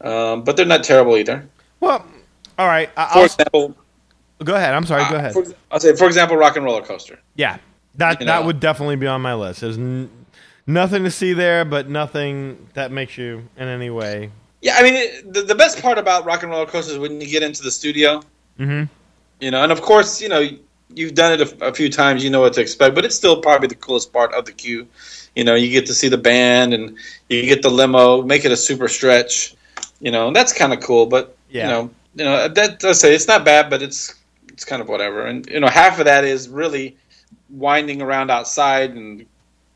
um, 0.00 0.44
but 0.44 0.56
they're 0.56 0.66
not 0.66 0.84
terrible 0.84 1.16
either. 1.16 1.46
Well, 1.80 2.04
all 2.58 2.66
right. 2.66 2.90
I- 2.96 3.06
For 3.12 3.18
I'll, 3.18 3.24
example, 3.24 3.76
go 4.42 4.54
ahead. 4.54 4.72
I'm 4.74 4.86
sorry. 4.86 5.02
Go 5.10 5.16
uh, 5.16 5.18
ahead. 5.18 5.32
for- 5.34 5.44
I'll 5.70 5.80
say, 5.80 5.94
for 5.96 6.06
example, 6.06 6.36
Rock 6.36 6.56
and 6.56 6.64
Roller 6.64 6.82
Coaster. 6.82 7.18
yeah, 7.34 7.58
that 7.96 8.20
you 8.20 8.26
that 8.26 8.40
know. 8.40 8.46
would 8.46 8.60
definitely 8.60 8.96
be 8.96 9.06
on 9.06 9.20
my 9.20 9.34
list. 9.34 9.60
There's 9.60 9.78
n- 9.78 10.08
nothing 10.66 11.04
to 11.04 11.10
see 11.10 11.32
there, 11.32 11.64
but 11.64 11.88
nothing 11.88 12.68
that 12.74 12.90
makes 12.92 13.18
you 13.18 13.48
in 13.56 13.68
any 13.68 13.90
way. 13.90 14.30
Yeah, 14.62 14.76
I 14.78 14.82
mean, 14.82 14.94
it, 14.94 15.32
the, 15.34 15.42
the 15.42 15.54
best 15.54 15.82
part 15.82 15.98
about 15.98 16.24
Rock 16.24 16.42
and 16.42 16.50
Roller 16.50 16.64
Coaster 16.66 16.92
is 16.92 16.98
when 16.98 17.20
you 17.20 17.26
get 17.28 17.42
into 17.42 17.62
the 17.62 17.70
studio. 17.70 18.20
Mm-hmm. 18.58 18.84
You 19.40 19.50
know, 19.50 19.62
and 19.62 19.72
of 19.72 19.82
course, 19.82 20.20
you 20.20 20.28
know, 20.28 20.48
you've 20.94 21.14
done 21.14 21.38
it 21.38 21.40
a, 21.40 21.68
a 21.68 21.74
few 21.74 21.90
times. 21.90 22.24
You 22.24 22.30
know 22.30 22.40
what 22.40 22.52
to 22.54 22.60
expect, 22.60 22.94
but 22.94 23.04
it's 23.04 23.14
still 23.14 23.40
probably 23.40 23.68
the 23.68 23.74
coolest 23.74 24.12
part 24.12 24.32
of 24.34 24.44
the 24.44 24.52
queue. 24.52 24.86
You 25.34 25.44
know, 25.44 25.54
you 25.54 25.70
get 25.70 25.86
to 25.86 25.94
see 25.94 26.08
the 26.08 26.18
band 26.18 26.74
and 26.74 26.96
you 27.28 27.42
get 27.42 27.62
the 27.62 27.70
limo, 27.70 28.22
make 28.22 28.44
it 28.44 28.52
a 28.52 28.56
super 28.56 28.88
stretch. 28.88 29.54
You 30.00 30.10
know, 30.10 30.28
and 30.28 30.36
that's 30.36 30.52
kind 30.52 30.72
of 30.72 30.80
cool. 30.80 31.06
But 31.06 31.36
Yeah. 31.50 31.64
you 31.64 31.70
know, 31.70 31.90
you 32.16 32.24
know 32.24 32.48
that 32.48 32.78
does 32.80 33.00
say 33.00 33.14
it's 33.14 33.28
not 33.28 33.44
bad, 33.44 33.70
but 33.70 33.82
it's 33.82 34.14
it's 34.48 34.64
kind 34.64 34.80
of 34.80 34.88
whatever. 34.88 35.26
And 35.26 35.46
you 35.48 35.60
know, 35.60 35.68
half 35.68 35.98
of 35.98 36.04
that 36.04 36.24
is 36.24 36.48
really 36.48 36.96
winding 37.50 38.00
around 38.02 38.30
outside 38.30 38.90
and 38.94 39.26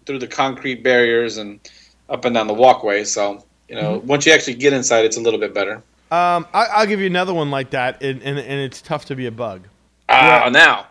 through 0.07 0.19
the 0.19 0.27
concrete 0.27 0.83
barriers 0.83 1.37
and 1.37 1.61
up 2.09 2.25
and 2.25 2.35
down 2.35 2.47
the 2.47 2.55
walkway. 2.55 3.05
So 3.05 3.45
you 3.69 3.75
know, 3.75 3.99
mm-hmm. 3.99 4.07
once 4.07 4.25
you 4.27 4.33
actually 4.33 4.55
get 4.55 4.73
inside, 4.73 5.05
it's 5.05 5.17
a 5.17 5.21
little 5.21 5.41
bit 5.41 5.53
better. 5.53 5.83
Um, 6.11 6.47
I, 6.55 6.67
I'll 6.77 6.87
give 6.87 7.01
you 7.01 7.07
another 7.07 7.35
one 7.35 7.51
like 7.51 7.71
that, 7.71 8.03
and, 8.03 8.23
and, 8.23 8.39
and 8.39 8.61
it's 8.61 8.81
tough 8.81 9.05
to 9.07 9.17
be 9.17 9.27
a 9.27 9.31
bug. 9.31 9.69
Ah, 10.09 10.45
Yeah. 10.45 10.49
now, 10.51 10.87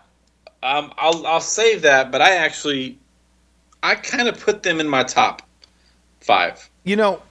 um, 0.62 0.94
I'll 0.98 1.26
I'll 1.26 1.42
save 1.42 1.82
that, 1.84 2.12
but 2.12 2.22
I 2.22 2.36
actually, 2.36 3.00
I 3.82 3.96
kind 3.96 4.28
of 4.28 4.40
put 4.40 4.62
them 4.64 4.80
in 4.80 4.88
my 4.88 5.04
top 5.04 5.42
five, 6.22 6.70
You 6.84 6.98
know, 6.98 7.22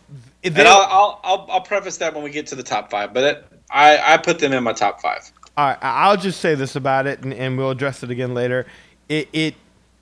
they, 0.43 0.49
and 0.49 0.69
I'll, 0.69 0.83
I'll 0.89 1.21
I'll 1.23 1.47
I'll 1.51 1.61
preface 1.61 1.97
that 1.99 2.15
when 2.15 2.25
we 2.25 2.31
get 2.31 2.47
to 2.49 2.55
the 2.57 2.63
top 2.63 2.91
five, 2.91 3.13
but 3.15 3.25
it, 3.25 3.47
I 3.71 4.15
I 4.15 4.17
put 4.17 4.39
them 4.41 4.53
in 4.53 4.65
my 4.65 4.73
top 4.73 5.01
five. 5.01 5.31
All 5.57 5.67
right, 5.69 5.79
I- 5.83 6.09
I'll 6.09 6.17
just 6.17 6.41
say 6.41 6.55
this 6.55 6.75
about 6.77 7.07
it, 7.07 7.21
and, 7.23 7.33
and 7.35 7.57
we'll 7.57 7.71
address 7.71 8.03
it 8.03 8.11
again 8.11 8.35
later. 8.35 8.67
It 9.09 9.29
it 9.33 9.55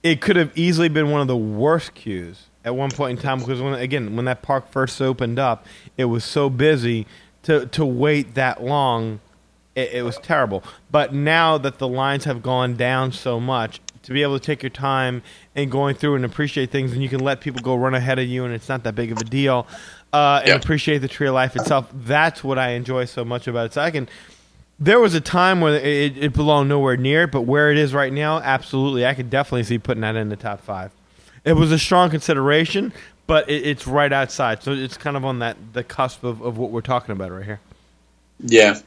it 0.03 0.21
could 0.21 0.37
have 0.37 0.57
easily 0.57 0.89
been 0.89 1.11
one 1.11 1.21
of 1.21 1.27
the 1.29 1.37
worst 1.37 1.95
queues 1.95 2.47
at 2.65 2.75
one 2.75 2.91
point 2.91 3.19
in 3.19 3.23
time 3.23 3.41
because 3.41 3.61
when 3.61 3.75
again 3.75 4.17
when 4.17 4.25
that 4.27 4.43
park 4.43 4.71
first 4.71 5.01
opened 5.03 5.39
up, 5.39 5.67
it 5.99 6.05
was 6.07 6.25
so 6.25 6.49
busy 6.49 7.07
to 7.45 7.67
to 7.67 7.85
wait 7.85 8.35
that 8.35 8.63
long. 8.63 9.21
It, 9.75 9.93
it 9.93 10.03
was 10.05 10.19
terrible. 10.19 10.63
But 10.91 11.13
now 11.15 11.59
that 11.59 11.79
the 11.79 11.89
lines 11.89 12.25
have 12.25 12.43
gone 12.43 12.77
down 12.77 13.13
so 13.13 13.41
much, 13.41 13.81
to 14.03 14.13
be 14.13 14.23
able 14.23 14.39
to 14.39 14.45
take 14.45 14.63
your 14.63 14.71
time 14.71 15.23
and 15.57 15.71
going 15.71 15.97
through 15.97 16.15
and 16.17 16.25
appreciate 16.25 16.71
things, 16.71 16.93
and 16.93 17.03
you 17.03 17.09
can 17.09 17.21
let 17.21 17.41
people 17.41 17.61
go 17.61 17.75
run 17.75 17.95
ahead 17.95 18.19
of 18.19 18.27
you, 18.27 18.45
and 18.45 18.55
it's 18.55 18.69
not 18.69 18.85
that 18.85 18.95
big 18.95 19.11
of 19.11 19.21
a 19.21 19.25
deal, 19.25 19.67
uh, 20.13 20.41
and 20.43 20.49
Yep. 20.49 20.63
appreciate 20.63 20.99
the 20.99 21.09
tree 21.09 21.27
of 21.27 21.35
life 21.35 21.57
itself. 21.57 21.89
That's 21.93 22.45
what 22.45 22.59
I 22.59 22.71
enjoy 22.71 23.07
so 23.07 23.25
much 23.25 23.49
about 23.49 23.67
it. 23.67 23.73
So 23.73 23.81
I 23.81 23.91
can 23.91 24.09
there 24.79 24.99
was 24.99 25.15
a 25.15 25.21
time 25.21 25.61
where 25.61 25.75
it, 25.77 26.19
it 26.19 26.33
belonged 26.33 26.69
nowhere 26.69 26.97
near 26.97 27.23
it, 27.23 27.31
but 27.31 27.43
where 27.43 27.71
it 27.71 27.79
is 27.79 27.95
right 27.95 28.13
now, 28.13 28.39
absolutely, 28.39 29.07
I 29.07 29.15
could 29.15 29.31
definitely 29.31 29.63
see 29.63 29.79
putting 29.79 30.01
that 30.01 30.17
in 30.17 30.29
the 30.31 30.37
top 30.37 30.61
five. 30.61 30.91
It 31.45 31.53
was 31.53 31.71
a 31.71 31.79
strong 31.79 32.11
consideration, 32.11 32.93
but 33.27 33.49
it, 33.49 33.67
it's 33.67 33.87
right 33.87 34.13
outside, 34.13 34.63
so 34.63 34.73
it's 34.73 34.97
kind 34.97 35.17
of 35.17 35.25
on 35.25 35.39
that 35.41 35.57
the 35.73 35.85
cusp 35.85 36.25
of, 36.25 36.41
of 36.43 36.59
what 36.59 36.71
we're 36.71 36.81
talking 36.81 37.13
about 37.13 37.31
right 37.31 37.45
here. 37.45 37.61
Yeah. 38.41 38.79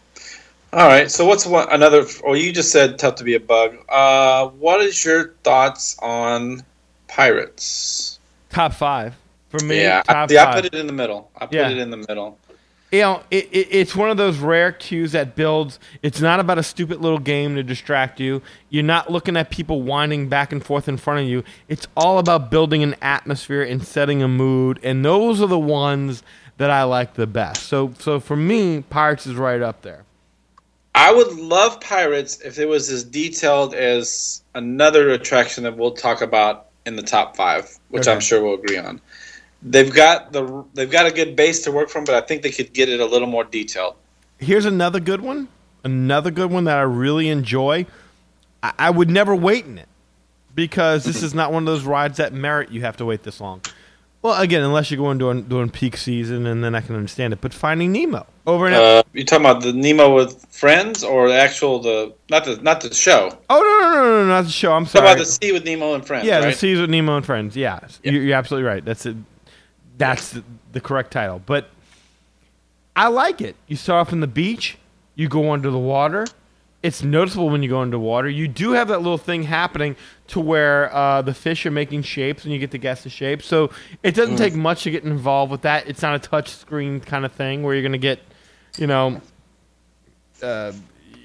All 0.73 0.87
right. 0.87 1.09
So 1.09 1.25
what's 1.25 1.45
one 1.45 1.67
another? 1.71 2.05
Or 2.23 2.35
you 2.35 2.51
just 2.51 2.71
said 2.71 2.99
tough 2.99 3.15
to 3.15 3.23
be 3.23 3.35
a 3.35 3.39
bug. 3.39 3.77
Uh, 3.89 4.47
what 4.49 4.81
is 4.81 5.03
your 5.05 5.29
thoughts 5.43 5.97
on 6.01 6.61
pirates? 7.07 8.19
Top 8.49 8.73
five 8.73 9.15
for 9.49 9.63
me. 9.63 9.81
yeah, 9.81 10.03
I, 10.07 10.27
yeah, 10.29 10.49
I 10.49 10.55
put 10.55 10.65
it 10.65 10.73
in 10.75 10.87
the 10.87 10.93
middle. 10.93 11.29
I 11.37 11.45
put 11.45 11.53
Yeah. 11.55 11.69
it 11.69 11.77
in 11.77 11.89
the 11.89 11.97
middle. 11.97 12.37
You 12.91 13.01
know, 13.01 13.21
it, 13.29 13.49
it, 13.51 13.67
it's 13.69 13.95
one 13.95 14.09
of 14.09 14.17
those 14.17 14.37
rare 14.37 14.71
cues 14.71 15.11
that 15.11 15.35
builds. 15.35 15.79
It's 16.01 16.21
not 16.21 16.39
about 16.39 16.57
a 16.57 16.63
stupid 16.63 17.01
little 17.01 17.19
game 17.19 17.55
to 17.55 17.63
distract 17.63 18.19
you. 18.19 18.41
You're 18.69 18.83
not 18.83 19.11
looking 19.11 19.35
at 19.35 19.49
people 19.49 19.81
winding 19.81 20.29
back 20.29 20.51
and 20.53 20.63
forth 20.63 20.87
in 20.87 20.97
front 20.97 21.21
of 21.21 21.27
you. 21.27 21.43
It's 21.67 21.87
all 21.97 22.17
about 22.17 22.49
building 22.49 22.83
an 22.83 22.95
atmosphere 23.01 23.61
and 23.63 23.85
setting 23.85 24.23
a 24.23 24.27
mood, 24.27 24.79
and 24.83 25.03
those 25.03 25.41
are 25.41 25.47
the 25.47 25.59
ones 25.59 26.23
that 26.57 26.71
I 26.71 26.83
like 26.83 27.15
the 27.15 27.27
best. 27.27 27.63
So, 27.63 27.93
so 27.99 28.19
for 28.19 28.35
me, 28.35 28.81
Pirates 28.81 29.27
is 29.27 29.35
right 29.35 29.61
up 29.61 29.81
there. 29.81 30.05
I 30.95 31.13
would 31.13 31.33
love 31.33 31.79
Pirates 31.79 32.41
if 32.41 32.57
it 32.57 32.67
was 32.67 32.89
as 32.89 33.03
detailed 33.03 33.75
as 33.75 34.41
another 34.55 35.09
attraction 35.11 35.63
that 35.65 35.77
we'll 35.77 35.91
talk 35.91 36.21
about 36.21 36.67
in 36.87 36.95
the 36.95 37.03
top 37.03 37.35
five, 37.35 37.77
which 37.89 38.03
Okay. 38.03 38.13
I'm 38.13 38.19
sure 38.19 38.41
we'll 38.41 38.55
agree 38.55 38.77
on. 38.77 38.99
They've 39.63 39.93
got 39.93 40.31
the 40.31 40.63
they've 40.73 40.89
got 40.89 41.05
a 41.07 41.11
good 41.11 41.35
base 41.35 41.61
to 41.61 41.71
work 41.71 41.89
from, 41.89 42.03
but 42.05 42.15
I 42.15 42.21
think 42.21 42.41
they 42.43 42.51
could 42.51 42.73
get 42.73 42.89
it 42.89 42.99
a 42.99 43.05
little 43.05 43.27
more 43.27 43.43
detailed. 43.43 43.95
Here's 44.37 44.65
another 44.65 44.99
good 44.99 45.21
one. 45.21 45.47
Another 45.83 46.31
good 46.31 46.51
one 46.51 46.65
that 46.65 46.77
I 46.77 46.81
really 46.81 47.29
enjoy. 47.29 47.85
I, 48.61 48.73
I 48.77 48.89
would 48.91 49.09
never 49.09 49.35
wait 49.35 49.65
in 49.65 49.77
it 49.77 49.87
because 50.53 51.05
this 51.05 51.23
is 51.23 51.33
not 51.33 51.51
one 51.51 51.63
of 51.63 51.67
those 51.67 51.83
rides 51.85 52.17
that 52.17 52.33
merit 52.33 52.71
you 52.71 52.81
have 52.81 52.97
to 52.97 53.05
wait 53.05 53.23
this 53.23 53.39
long. 53.41 53.61
Well, 54.23 54.41
again, 54.41 54.63
unless 54.63 54.89
you're 54.91 54.97
going 54.97 55.19
during, 55.19 55.43
during 55.43 55.69
peak 55.69 55.95
season, 55.95 56.47
and 56.47 56.63
then 56.63 56.73
I 56.75 56.81
can 56.81 56.95
understand 56.95 57.33
it. 57.33 57.39
But 57.39 57.53
Finding 57.53 57.91
Nemo 57.91 58.25
over 58.47 58.67
in 58.67 58.73
Uh, 58.73 59.03
you 59.13 59.23
talking 59.23 59.45
about 59.45 59.61
the 59.61 59.71
Nemo 59.73 60.13
with 60.13 60.45
friends 60.49 61.03
or 61.03 61.29
the 61.29 61.35
actual 61.35 61.79
the 61.79 62.13
not 62.29 62.43
the 62.45 62.57
not 62.57 62.81
the 62.81 62.93
show? 62.93 63.37
oh 63.49 63.59
no 63.59 63.89
no 63.89 63.95
no 63.95 64.03
no 64.03 64.23
no 64.23 64.27
not 64.27 64.41
the 64.45 64.51
show. 64.51 64.73
I'm 64.73 64.83
Talk 64.85 64.91
sorry. 64.91 65.05
about 65.05 65.17
the 65.19 65.25
Sea 65.25 65.51
with 65.51 65.63
Nemo 65.65 65.93
and 65.93 66.05
friends. 66.05 66.25
yeah, 66.25 66.39
right? 66.39 66.45
the 66.47 66.53
Seas 66.53 66.79
with 66.79 66.89
Nemo 66.89 67.15
and 67.17 67.25
Friends. 67.25 67.55
Yeah, 67.55 67.79
Yeah. 68.03 68.11
You're, 68.11 68.23
you're 68.23 68.37
absolutely 68.37 68.67
right. 68.67 68.83
That's 68.83 69.05
it. 69.05 69.15
That's 69.97 70.31
the, 70.31 70.43
the 70.71 70.81
correct 70.81 71.11
title. 71.11 71.41
But 71.45 71.69
I 72.95 73.07
like 73.07 73.41
it. 73.41 73.55
You 73.67 73.75
start 73.75 74.07
off 74.07 74.13
in 74.13 74.19
the 74.19 74.27
beach. 74.27 74.77
You 75.15 75.27
go 75.27 75.51
under 75.51 75.71
the 75.71 75.79
water. 75.79 76.25
It's 76.83 77.03
noticeable 77.03 77.49
when 77.49 77.63
you 77.63 77.69
go 77.69 77.79
under 77.79 77.97
water. 77.97 78.29
You 78.29 78.47
do 78.47 78.71
have 78.73 78.87
that 78.89 78.99
little 78.99 79.17
thing 79.17 79.43
happening 79.43 79.95
to 80.27 80.39
where 80.39 80.93
uh, 80.93 81.23
the 81.23 81.33
fish 81.33 81.65
are 81.65 81.71
making 81.71 82.03
shapes, 82.03 82.43
and 82.43 82.53
you 82.53 82.59
get 82.59 82.71
to 82.71 82.77
guess 82.77 83.03
the 83.03 83.09
shape. 83.09 83.41
So 83.41 83.71
it 84.03 84.13
doesn't 84.13 84.37
take 84.37 84.53
much 84.53 84.83
to 84.83 84.91
get 84.91 85.03
involved 85.03 85.51
with 85.51 85.63
that. 85.63 85.87
It's 85.87 86.03
not 86.03 86.15
a 86.15 86.19
touch 86.19 86.49
screen 86.49 86.99
kind 86.99 87.25
of 87.25 87.31
thing 87.31 87.63
where 87.63 87.73
you're 87.73 87.81
going 87.81 87.93
to 87.93 87.97
get, 87.97 88.19
you 88.77 88.85
know, 88.85 89.19
uh, 90.43 90.71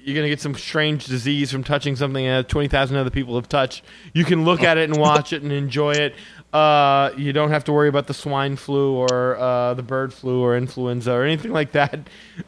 you're 0.03 0.15
gonna 0.15 0.27
get 0.27 0.41
some 0.41 0.55
strange 0.55 1.05
disease 1.05 1.51
from 1.51 1.63
touching 1.63 1.95
something 1.95 2.25
that 2.25 2.49
twenty 2.49 2.67
thousand 2.67 2.97
other 2.97 3.09
people 3.09 3.35
have 3.35 3.47
touched. 3.47 3.83
You 4.13 4.25
can 4.25 4.43
look 4.43 4.61
at 4.61 4.77
it 4.77 4.89
and 4.89 4.99
watch 4.99 5.31
it 5.31 5.43
and 5.43 5.51
enjoy 5.51 5.93
it. 5.93 6.15
Uh, 6.53 7.11
you 7.17 7.33
don't 7.33 7.49
have 7.49 7.63
to 7.63 7.73
worry 7.73 7.89
about 7.89 8.05
the 8.05 8.13
swine 8.13 8.55
flu 8.55 8.93
or 8.93 9.35
uh, 9.37 9.73
the 9.73 9.81
bird 9.81 10.13
flu 10.13 10.39
or 10.41 10.55
influenza 10.55 11.11
or 11.11 11.23
anything 11.23 11.51
like 11.59 11.71
that. 11.71 11.99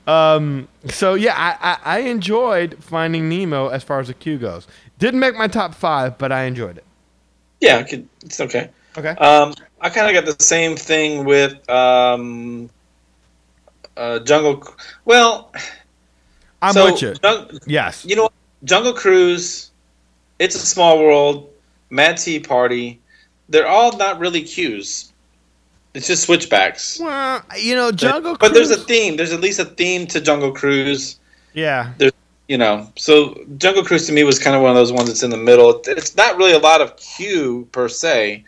Um, 0.05 0.67
so 0.85 1.15
yeah, 1.15 1.33
I, 1.35 1.71
I, 1.71 1.97
I 1.97 1.99
enjoyed 2.01 2.77
Finding 2.83 3.27
Nemo 3.27 3.69
as 3.69 3.83
far 3.83 3.99
as 3.99 4.07
the 4.07 4.13
queue 4.13 4.37
goes. 4.37 4.67
Didn't 4.99 5.19
make 5.19 5.35
my 5.35 5.47
top 5.47 5.73
five, 5.73 6.17
but 6.19 6.31
I 6.31 6.43
enjoyed 6.43 6.77
it. 6.77 6.83
Yeah, 7.61 7.81
could, 7.81 8.07
it's 8.23 8.39
okay. 8.39 8.69
Okay. 8.97 9.09
Um, 9.09 9.53
I 9.81 9.89
kind 9.89 10.07
of 10.15 10.23
got 10.23 10.37
the 10.37 10.41
same 10.43 10.75
thing 10.77 11.25
with 11.25 11.67
um, 11.69 12.69
uh, 13.97 14.19
Jungle. 14.19 14.63
Well, 15.05 15.51
I'm 16.61 16.73
so 16.73 16.91
with 16.91 17.01
you. 17.01 17.15
Jung- 17.23 17.59
Yes. 17.65 18.05
you 18.05 18.15
know, 18.15 18.23
what? 18.23 18.33
Jungle 18.63 18.93
Cruise, 18.93 19.71
It's 20.39 20.55
a 20.55 20.59
Small 20.59 20.99
World, 20.99 21.49
Mad 21.89 22.17
Tea 22.17 22.39
Party. 22.39 22.99
They're 23.49 23.67
all 23.67 23.95
not 23.97 24.19
really 24.19 24.41
cues. 24.41 25.11
It's 25.93 26.07
just 26.07 26.23
switchbacks. 26.23 26.99
Well, 26.99 27.41
you 27.57 27.75
know, 27.75 27.91
Jungle 27.91 28.35
but 28.37 28.53
there's 28.53 28.71
a 28.71 28.77
theme. 28.77 29.15
There's 29.15 29.31
at 29.31 29.39
least 29.39 29.59
a 29.59 29.65
theme 29.65 30.07
to 30.07 30.19
Jungle 30.19 30.51
Cruise. 30.51 31.19
yeah. 31.53 31.93
There's, 31.97 32.11
You 32.47 32.57
know, 32.57 32.91
so 32.95 33.33
Jungle 33.57 33.83
Cruise 33.83 34.05
to 34.07 34.13
me 34.13 34.23
was 34.23 34.37
kind 34.37 34.55
of 34.55 34.61
one 34.61 34.69
of 34.71 34.75
those 34.75 34.91
ones 34.91 35.07
that's 35.07 35.23
in 35.23 35.29
the 35.31 35.37
middle. 35.37 35.81
It's 35.87 36.15
not 36.15 36.37
really 36.37 36.53
a 36.53 36.59
lot 36.59 36.81
of 36.81 36.95
cue 36.97 37.67
per 37.71 37.87
se, 37.87 38.43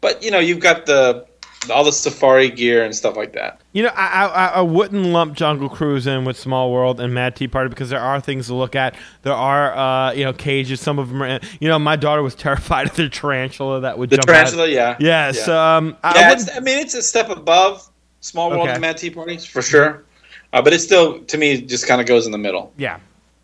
but 0.00 0.22
you 0.22 0.30
know, 0.30 0.40
you've 0.40 0.60
got 0.60 0.86
the 0.86 1.26
all 1.72 1.84
the 1.84 1.92
safari 1.92 2.48
gear 2.50 2.84
and 2.84 2.94
stuff 2.94 3.16
like 3.16 3.32
that. 3.32 3.60
You 3.72 3.82
know, 3.82 3.90
I, 3.94 4.26
I 4.26 4.46
I 4.46 4.60
wouldn't 4.62 5.04
lump 5.06 5.34
Jungle 5.34 5.68
Cruise 5.68 6.06
in 6.06 6.24
with 6.24 6.38
Small 6.38 6.72
World 6.72 7.00
and 7.00 7.12
Mad 7.12 7.36
Tea 7.36 7.48
Party 7.48 7.68
because 7.68 7.90
there 7.90 8.00
are 8.00 8.20
things 8.20 8.46
to 8.46 8.54
look 8.54 8.74
at. 8.76 8.94
There 9.22 9.32
are, 9.34 9.76
uh, 9.76 10.12
you 10.12 10.24
know, 10.24 10.32
cages. 10.32 10.80
Some 10.80 10.98
of 10.98 11.08
them 11.10 11.22
are. 11.22 11.40
You 11.60 11.68
know, 11.68 11.78
my 11.78 11.96
daughter 11.96 12.22
was 12.22 12.34
terrified 12.46 12.88
of 12.88 12.96
the 12.96 13.08
tarantula 13.08 13.80
that 13.80 13.98
would 13.98 14.10
The 14.10 14.16
jump 14.16 14.28
tarantula, 14.28 14.64
out. 14.64 14.70
yeah, 14.70 14.96
Yeah. 15.00 15.32
So 15.32 15.58
um, 15.58 15.96
I 16.02 16.18
yeah. 16.18 16.28
wouldn't- 16.30 16.50
I 16.56 16.60
mean, 16.60 16.78
it's 16.78 16.94
a 16.94 17.02
step 17.02 17.28
above 17.28 17.88
Small 18.20 18.50
World 18.50 18.62
Okay. 18.62 18.72
and 18.72 18.80
Mad 18.80 18.96
Tea 18.96 19.10
Parties 19.10 19.44
for 19.44 19.60
sure, 19.62 20.04
uh, 20.52 20.62
but 20.62 20.72
it 20.72 20.78
still, 20.80 21.20
to 21.20 21.36
me, 21.38 21.60
just 21.60 21.86
kind 21.86 22.00
of 22.00 22.06
goes 22.06 22.24
in 22.26 22.32
the 22.32 22.38
middle. 22.38 22.72
yeah, 22.76 22.98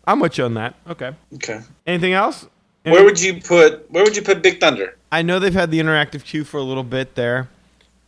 I'm 0.07 0.19
with 0.19 0.37
you 0.37 0.45
on 0.45 0.53
that. 0.55 0.73
Okay. 0.89 1.11
Okay. 1.35 1.59
Anything 1.85 2.13
else? 2.13 2.47
Where 2.83 3.03
would 3.03 3.19
you 3.19 3.41
put 3.41 3.89
Where 3.91 4.03
would 4.03 4.15
you 4.15 4.21
put 4.21 4.41
Big 4.43 4.59
Thunder? 4.59 4.95
I 5.11 5.21
know 5.21 5.39
they've 5.39 5.53
had 5.53 5.71
the 5.71 5.79
interactive 5.79 6.23
queue 6.23 6.43
for 6.43 6.57
a 6.57 6.63
little 6.63 6.83
bit 6.83 7.15
there, 7.15 7.47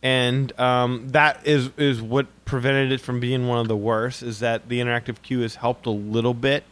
and 0.02 0.58
um, 0.60 1.08
that 1.08 1.46
is 1.46 1.70
is 1.76 2.00
what 2.00 2.26
prevented 2.44 2.92
it 2.92 3.00
from 3.00 3.20
being 3.20 3.48
one 3.48 3.58
of 3.58 3.68
the 3.68 3.76
worst. 3.76 4.22
Is 4.22 4.40
that 4.40 4.68
the 4.68 4.80
interactive 4.80 5.22
queue 5.22 5.40
has 5.40 5.56
helped 5.56 5.86
a 5.86 5.90
little 5.90 6.34
bit. 6.34 6.64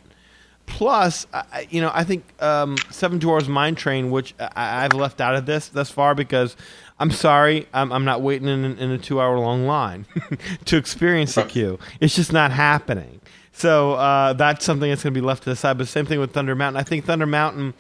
Plus, 0.66 1.27
I- 1.33 1.68
you 1.70 1.81
know, 1.81 1.91
I 1.95 2.03
think 2.05 2.24
um, 2.43 2.77
Seven 2.91 3.18
Dwarfs 3.18 3.47
Mine 3.47 3.77
Train, 3.77 4.11
which 4.11 4.35
I, 4.41 4.85
I've 4.85 4.95
left 4.95 5.20
out 5.20 5.37
of 5.37 5.47
this 5.47 5.68
thus 5.68 5.91
far 5.91 6.14
because 6.14 6.57
I'm 6.99 7.12
sorry, 7.12 7.68
I'm, 7.72 7.93
I'm 7.93 8.05
not 8.05 8.20
waiting 8.20 8.49
in, 8.49 8.64
in 8.77 8.91
a 8.91 8.99
two 8.99 9.20
hour 9.20 9.39
long 9.39 9.66
line 9.66 10.07
to 10.64 10.77
experience 10.77 11.37
the 11.37 11.45
queue. 11.45 11.79
It's 12.01 12.16
just 12.16 12.33
not 12.33 12.51
happening. 12.51 13.20
So 13.53 13.93
uh, 13.93 14.33
that's 14.35 14.64
something 14.64 14.91
that's 14.91 15.03
going 15.05 15.14
to 15.14 15.20
be 15.20 15.24
left 15.24 15.45
to 15.45 15.51
the 15.51 15.57
side. 15.57 15.79
But 15.79 15.89
same 15.89 16.05
thing 16.05 16.18
with 16.20 16.33
Thunder 16.33 16.55
Mountain. 16.55 16.81
I 16.81 16.83
think 16.83 17.05
Thunder 17.05 17.27
Mountain, 17.27 17.72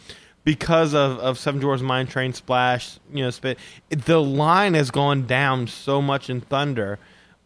because 0.46 0.94
of, 0.94 1.18
of 1.18 1.38
Seven 1.40 1.60
Dwarfs 1.60 1.82
Mine 1.82 2.06
Train 2.06 2.32
Splash, 2.32 2.98
you 3.12 3.24
know, 3.24 3.30
sp- 3.34 3.58
the 3.90 4.22
line 4.22 4.74
has 4.74 4.92
gone 4.92 5.26
down 5.26 5.66
so 5.66 6.00
much 6.00 6.30
in 6.30 6.40
Thunder 6.40 7.00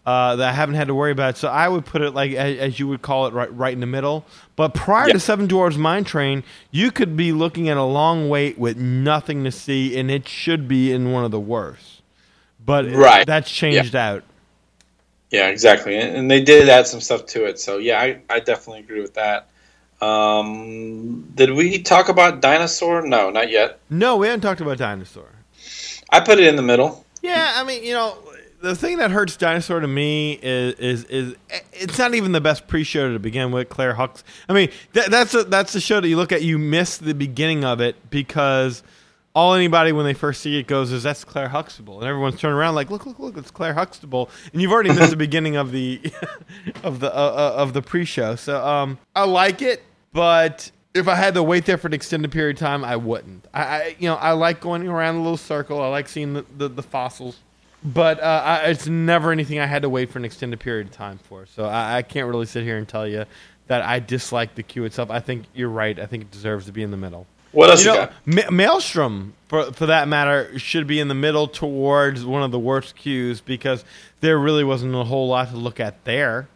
uh, 0.04 0.36
that 0.36 0.48
I 0.50 0.52
haven't 0.52 0.74
had 0.74 0.88
to 0.88 0.94
worry 0.94 1.10
about. 1.10 1.30
it. 1.30 1.36
So 1.38 1.48
I 1.48 1.66
would 1.66 1.86
put 1.86 2.02
it 2.02 2.10
like 2.10 2.32
as, 2.32 2.58
as 2.58 2.78
you 2.78 2.86
would 2.88 3.00
call 3.00 3.26
it, 3.26 3.32
right, 3.32 3.52
right 3.56 3.72
in 3.72 3.80
the 3.80 3.86
middle. 3.86 4.26
But 4.54 4.74
prior 4.74 5.06
Yeah. 5.08 5.14
to 5.14 5.20
Seven 5.20 5.46
Dwarfs 5.46 5.78
Mine 5.78 6.04
Train, 6.04 6.44
you 6.70 6.90
could 6.90 7.16
be 7.16 7.32
looking 7.32 7.70
at 7.70 7.78
a 7.78 7.82
long 7.82 8.28
wait 8.28 8.58
with 8.58 8.76
nothing 8.76 9.44
to 9.44 9.50
see, 9.50 9.98
and 9.98 10.10
it 10.10 10.28
should 10.28 10.68
be 10.68 10.92
in 10.92 11.10
one 11.10 11.24
of 11.24 11.30
the 11.30 11.40
worst. 11.40 12.02
But 12.64 12.84
it- 12.84 12.96
Right. 12.96 13.26
that's 13.26 13.50
changed 13.50 13.96
out. 13.96 14.24
Yeah, 15.30 15.46
exactly, 15.46 15.96
and, 15.96 16.16
and 16.16 16.30
they 16.30 16.42
did 16.42 16.68
add 16.68 16.86
some 16.86 17.00
stuff 17.00 17.24
to 17.26 17.46
it. 17.46 17.58
So 17.58 17.78
yeah, 17.78 17.98
I, 18.00 18.20
I 18.28 18.40
definitely 18.40 18.80
agree 18.80 19.00
with 19.00 19.14
that. 19.14 19.46
Um, 20.00 21.30
did 21.34 21.52
we 21.52 21.82
talk 21.82 22.08
about 22.08 22.40
dinosaur? 22.40 23.02
No, 23.02 23.30
not 23.30 23.50
yet. 23.50 23.80
No, 23.90 24.16
we 24.16 24.26
haven't 24.26 24.40
talked 24.40 24.60
about 24.60 24.78
dinosaur. 24.78 25.28
I 26.10 26.20
put 26.20 26.38
it 26.38 26.46
in 26.46 26.56
the 26.56 26.62
middle. 26.62 27.04
Yeah, 27.22 27.52
I 27.56 27.64
mean, 27.64 27.84
you 27.84 27.92
know, 27.92 28.16
the 28.60 28.74
thing 28.74 28.98
that 28.98 29.10
hurts 29.10 29.36
Dinosaur 29.36 29.80
to 29.80 29.88
me 29.88 30.38
is 30.42 30.74
is 30.74 31.04
is 31.04 31.34
it's 31.72 31.98
not 31.98 32.14
even 32.14 32.32
the 32.32 32.40
best 32.40 32.66
pre-show 32.66 33.12
to 33.12 33.18
begin 33.18 33.52
with. 33.52 33.68
Claire 33.68 33.94
Hux. 33.94 34.22
I 34.48 34.52
mean, 34.52 34.70
that, 34.92 35.10
that's 35.10 35.34
a, 35.34 35.44
that's 35.44 35.72
the 35.72 35.80
show 35.80 36.00
that 36.00 36.08
you 36.08 36.16
look 36.16 36.32
at. 36.32 36.42
You 36.42 36.58
miss 36.58 36.98
the 36.98 37.14
beginning 37.14 37.64
of 37.64 37.80
it 37.80 37.96
because 38.10 38.82
all 39.34 39.54
anybody 39.54 39.92
when 39.92 40.04
they 40.04 40.14
first 40.14 40.40
see 40.40 40.58
it 40.58 40.66
goes 40.66 40.92
is 40.92 41.02
that's 41.02 41.24
Claire 41.24 41.48
Huxtable, 41.48 42.00
and 42.00 42.08
everyone's 42.08 42.38
turning 42.38 42.56
around 42.56 42.74
like, 42.74 42.90
look, 42.90 43.06
look, 43.06 43.18
look, 43.18 43.36
it's 43.36 43.50
Claire 43.50 43.74
Huxtable, 43.74 44.28
and 44.52 44.60
you've 44.60 44.72
already 44.72 44.92
missed 44.92 45.10
the 45.10 45.16
beginning 45.28 45.56
of 45.56 45.72
the 45.72 46.00
of 46.82 47.00
the 47.00 47.14
uh, 47.14 47.18
uh, 47.18 47.62
of 47.62 47.72
the 47.72 47.82
pre-show. 47.82 48.36
So 48.36 48.64
um, 48.64 48.98
I 49.14 49.24
like 49.24 49.62
it, 49.62 49.82
but 50.12 50.70
if 50.94 51.08
I 51.08 51.14
had 51.14 51.34
to 51.34 51.42
wait 51.42 51.66
there 51.66 51.78
for 51.78 51.86
an 51.86 51.94
extended 51.94 52.30
period 52.32 52.56
of 52.56 52.60
time, 52.60 52.84
I 52.84 52.96
wouldn't. 52.96 53.46
I, 53.54 53.62
I 53.62 53.96
you 53.98 54.08
know 54.08 54.16
I 54.16 54.32
like 54.32 54.60
going 54.60 54.86
around 54.86 55.16
the 55.16 55.20
little 55.22 55.36
circle. 55.36 55.80
I 55.80 55.88
like 55.88 56.08
seeing 56.08 56.34
the, 56.34 56.44
the, 56.56 56.68
the 56.68 56.82
fossils, 56.82 57.38
but 57.84 58.20
uh, 58.20 58.42
I, 58.44 58.56
it's 58.70 58.86
never 58.86 59.30
anything 59.32 59.58
I 59.60 59.66
had 59.66 59.82
to 59.82 59.88
wait 59.88 60.10
for 60.10 60.18
an 60.18 60.24
extended 60.24 60.60
period 60.60 60.88
of 60.88 60.92
time 60.92 61.18
for. 61.18 61.46
So 61.46 61.64
I, 61.64 61.98
I 61.98 62.02
can't 62.02 62.28
really 62.28 62.46
sit 62.46 62.64
here 62.64 62.76
and 62.76 62.88
tell 62.88 63.06
you 63.06 63.24
that 63.68 63.82
I 63.82 64.00
dislike 64.00 64.56
the 64.56 64.64
queue 64.64 64.84
itself. 64.84 65.10
I 65.10 65.20
think 65.20 65.44
you're 65.54 65.68
right. 65.68 65.98
I 65.98 66.06
think 66.06 66.24
it 66.24 66.30
deserves 66.32 66.66
to 66.66 66.72
be 66.72 66.82
in 66.82 66.90
the 66.90 66.96
middle. 66.96 67.26
What 67.52 67.70
else 67.70 67.84
You 67.84 67.92
you, 67.92 67.96
know, 67.96 68.06
got? 68.06 68.12
Ma- 68.26 68.50
Maelstrom, 68.50 69.34
for 69.48 69.72
for 69.72 69.86
that 69.86 70.08
matter, 70.08 70.58
should 70.58 70.86
be 70.86 70.98
in 71.00 71.08
the 71.08 71.14
middle 71.14 71.46
towards 71.48 72.24
one 72.24 72.42
of 72.42 72.50
the 72.50 72.58
worst 72.58 72.96
queues 72.96 73.40
because 73.40 73.84
there 74.20 74.38
really 74.38 74.64
wasn't 74.64 74.94
a 74.94 75.04
whole 75.04 75.28
lot 75.28 75.50
to 75.50 75.56
look 75.56 75.78
at 75.80 76.04
there. 76.04 76.48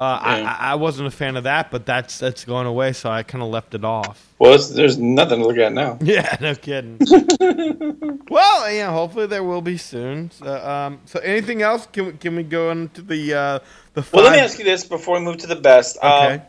Uh, 0.00 0.18
Yeah. 0.38 0.56
I, 0.58 0.72
I 0.72 0.74
wasn't 0.76 1.08
a 1.08 1.10
fan 1.10 1.36
of 1.36 1.44
that, 1.44 1.70
but 1.70 1.84
that's 1.84 2.18
that's 2.18 2.44
gone 2.46 2.64
away, 2.66 2.92
so 2.94 3.10
I 3.10 3.22
kind 3.22 3.44
of 3.44 3.50
left 3.50 3.74
it 3.74 3.84
off. 3.84 4.28
Well, 4.38 4.54
it's, 4.54 4.70
there's 4.70 4.96
nothing 4.96 5.40
to 5.40 5.46
look 5.46 5.58
at 5.58 5.72
now. 5.74 5.98
Yeah, 6.02 6.36
no 6.40 6.54
kidding. 6.54 6.96
well, 8.30 8.72
yeah, 8.72 8.90
hopefully 8.90 9.26
there 9.26 9.44
will 9.44 9.60
be 9.60 9.76
soon. 9.76 10.30
So, 10.30 10.56
um, 10.66 11.00
so 11.04 11.20
anything 11.20 11.62
else? 11.62 11.86
Can 11.92 12.06
we, 12.06 12.12
can 12.12 12.34
we 12.36 12.42
go 12.42 12.70
into 12.70 13.02
the 13.02 13.34
uh, 13.34 13.58
the 13.94 14.02
five? 14.02 14.14
Well, 14.14 14.24
let 14.24 14.32
me 14.32 14.38
ask 14.38 14.58
you 14.58 14.64
this 14.64 14.84
before 14.84 15.18
we 15.18 15.24
move 15.24 15.36
to 15.38 15.46
the 15.46 15.56
best. 15.56 15.98
Okay. 15.98 16.34
Um, 16.34 16.40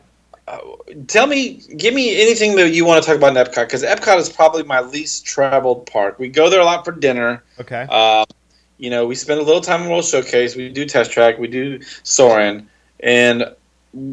uh, 0.47 0.57
tell 1.07 1.27
me, 1.27 1.61
give 1.77 1.93
me 1.93 2.21
anything 2.21 2.55
that 2.55 2.71
you 2.73 2.83
want 2.85 3.03
to 3.03 3.07
talk 3.07 3.17
about 3.17 3.35
in 3.37 3.43
Epcot 3.43 3.65
because 3.67 3.83
Epcot 3.83 4.17
is 4.17 4.29
probably 4.29 4.63
my 4.63 4.81
least 4.81 5.25
traveled 5.25 5.85
park. 5.85 6.19
We 6.19 6.29
go 6.29 6.49
there 6.49 6.59
a 6.61 6.65
lot 6.65 6.83
for 6.85 6.91
dinner. 6.91 7.43
okay. 7.59 7.85
Uh, 7.89 8.25
you 8.77 8.89
know, 8.89 9.05
we 9.05 9.13
spend 9.15 9.39
a 9.39 9.43
little 9.43 9.61
time 9.61 9.83
in 9.83 9.89
World 9.89 10.05
Showcase. 10.05 10.55
We 10.55 10.69
do 10.69 10.85
Test 10.85 11.11
Track. 11.11 11.37
We 11.37 11.47
do 11.47 11.79
Soarin'. 12.03 12.67
And 13.03 13.45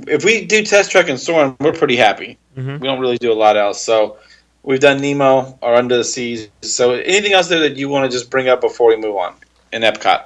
if 0.07 0.25
we 0.25 0.45
do 0.45 0.63
Test 0.63 0.91
Track 0.91 1.09
and 1.09 1.21
Soarin', 1.21 1.57
we're 1.61 1.73
pretty 1.73 1.97
happy. 1.97 2.39
Mhm. 2.57 2.81
We 2.81 2.89
don't 2.89 3.01
really 3.01 3.19
do 3.19 3.33
a 3.33 3.35
lot 3.35 3.57
else. 3.57 3.81
So 3.81 4.17
we've 4.63 4.81
done 4.81 5.01
Nemo 5.01 5.59
or 5.63 5.75
Under 5.75 5.97
the 5.97 6.05
Seas. 6.05 6.49
So 6.63 6.93
anything 6.95 7.33
else 7.33 7.49
there 7.49 7.61
that 7.61 7.77
you 7.77 7.89
want 7.89 8.11
to 8.11 8.17
just 8.17 8.31
bring 8.31 8.49
up 8.49 8.61
before 8.61 8.89
we 8.89 8.97
move 8.97 9.17
on 9.17 9.35
in 9.73 9.83
Epcot? 9.83 10.23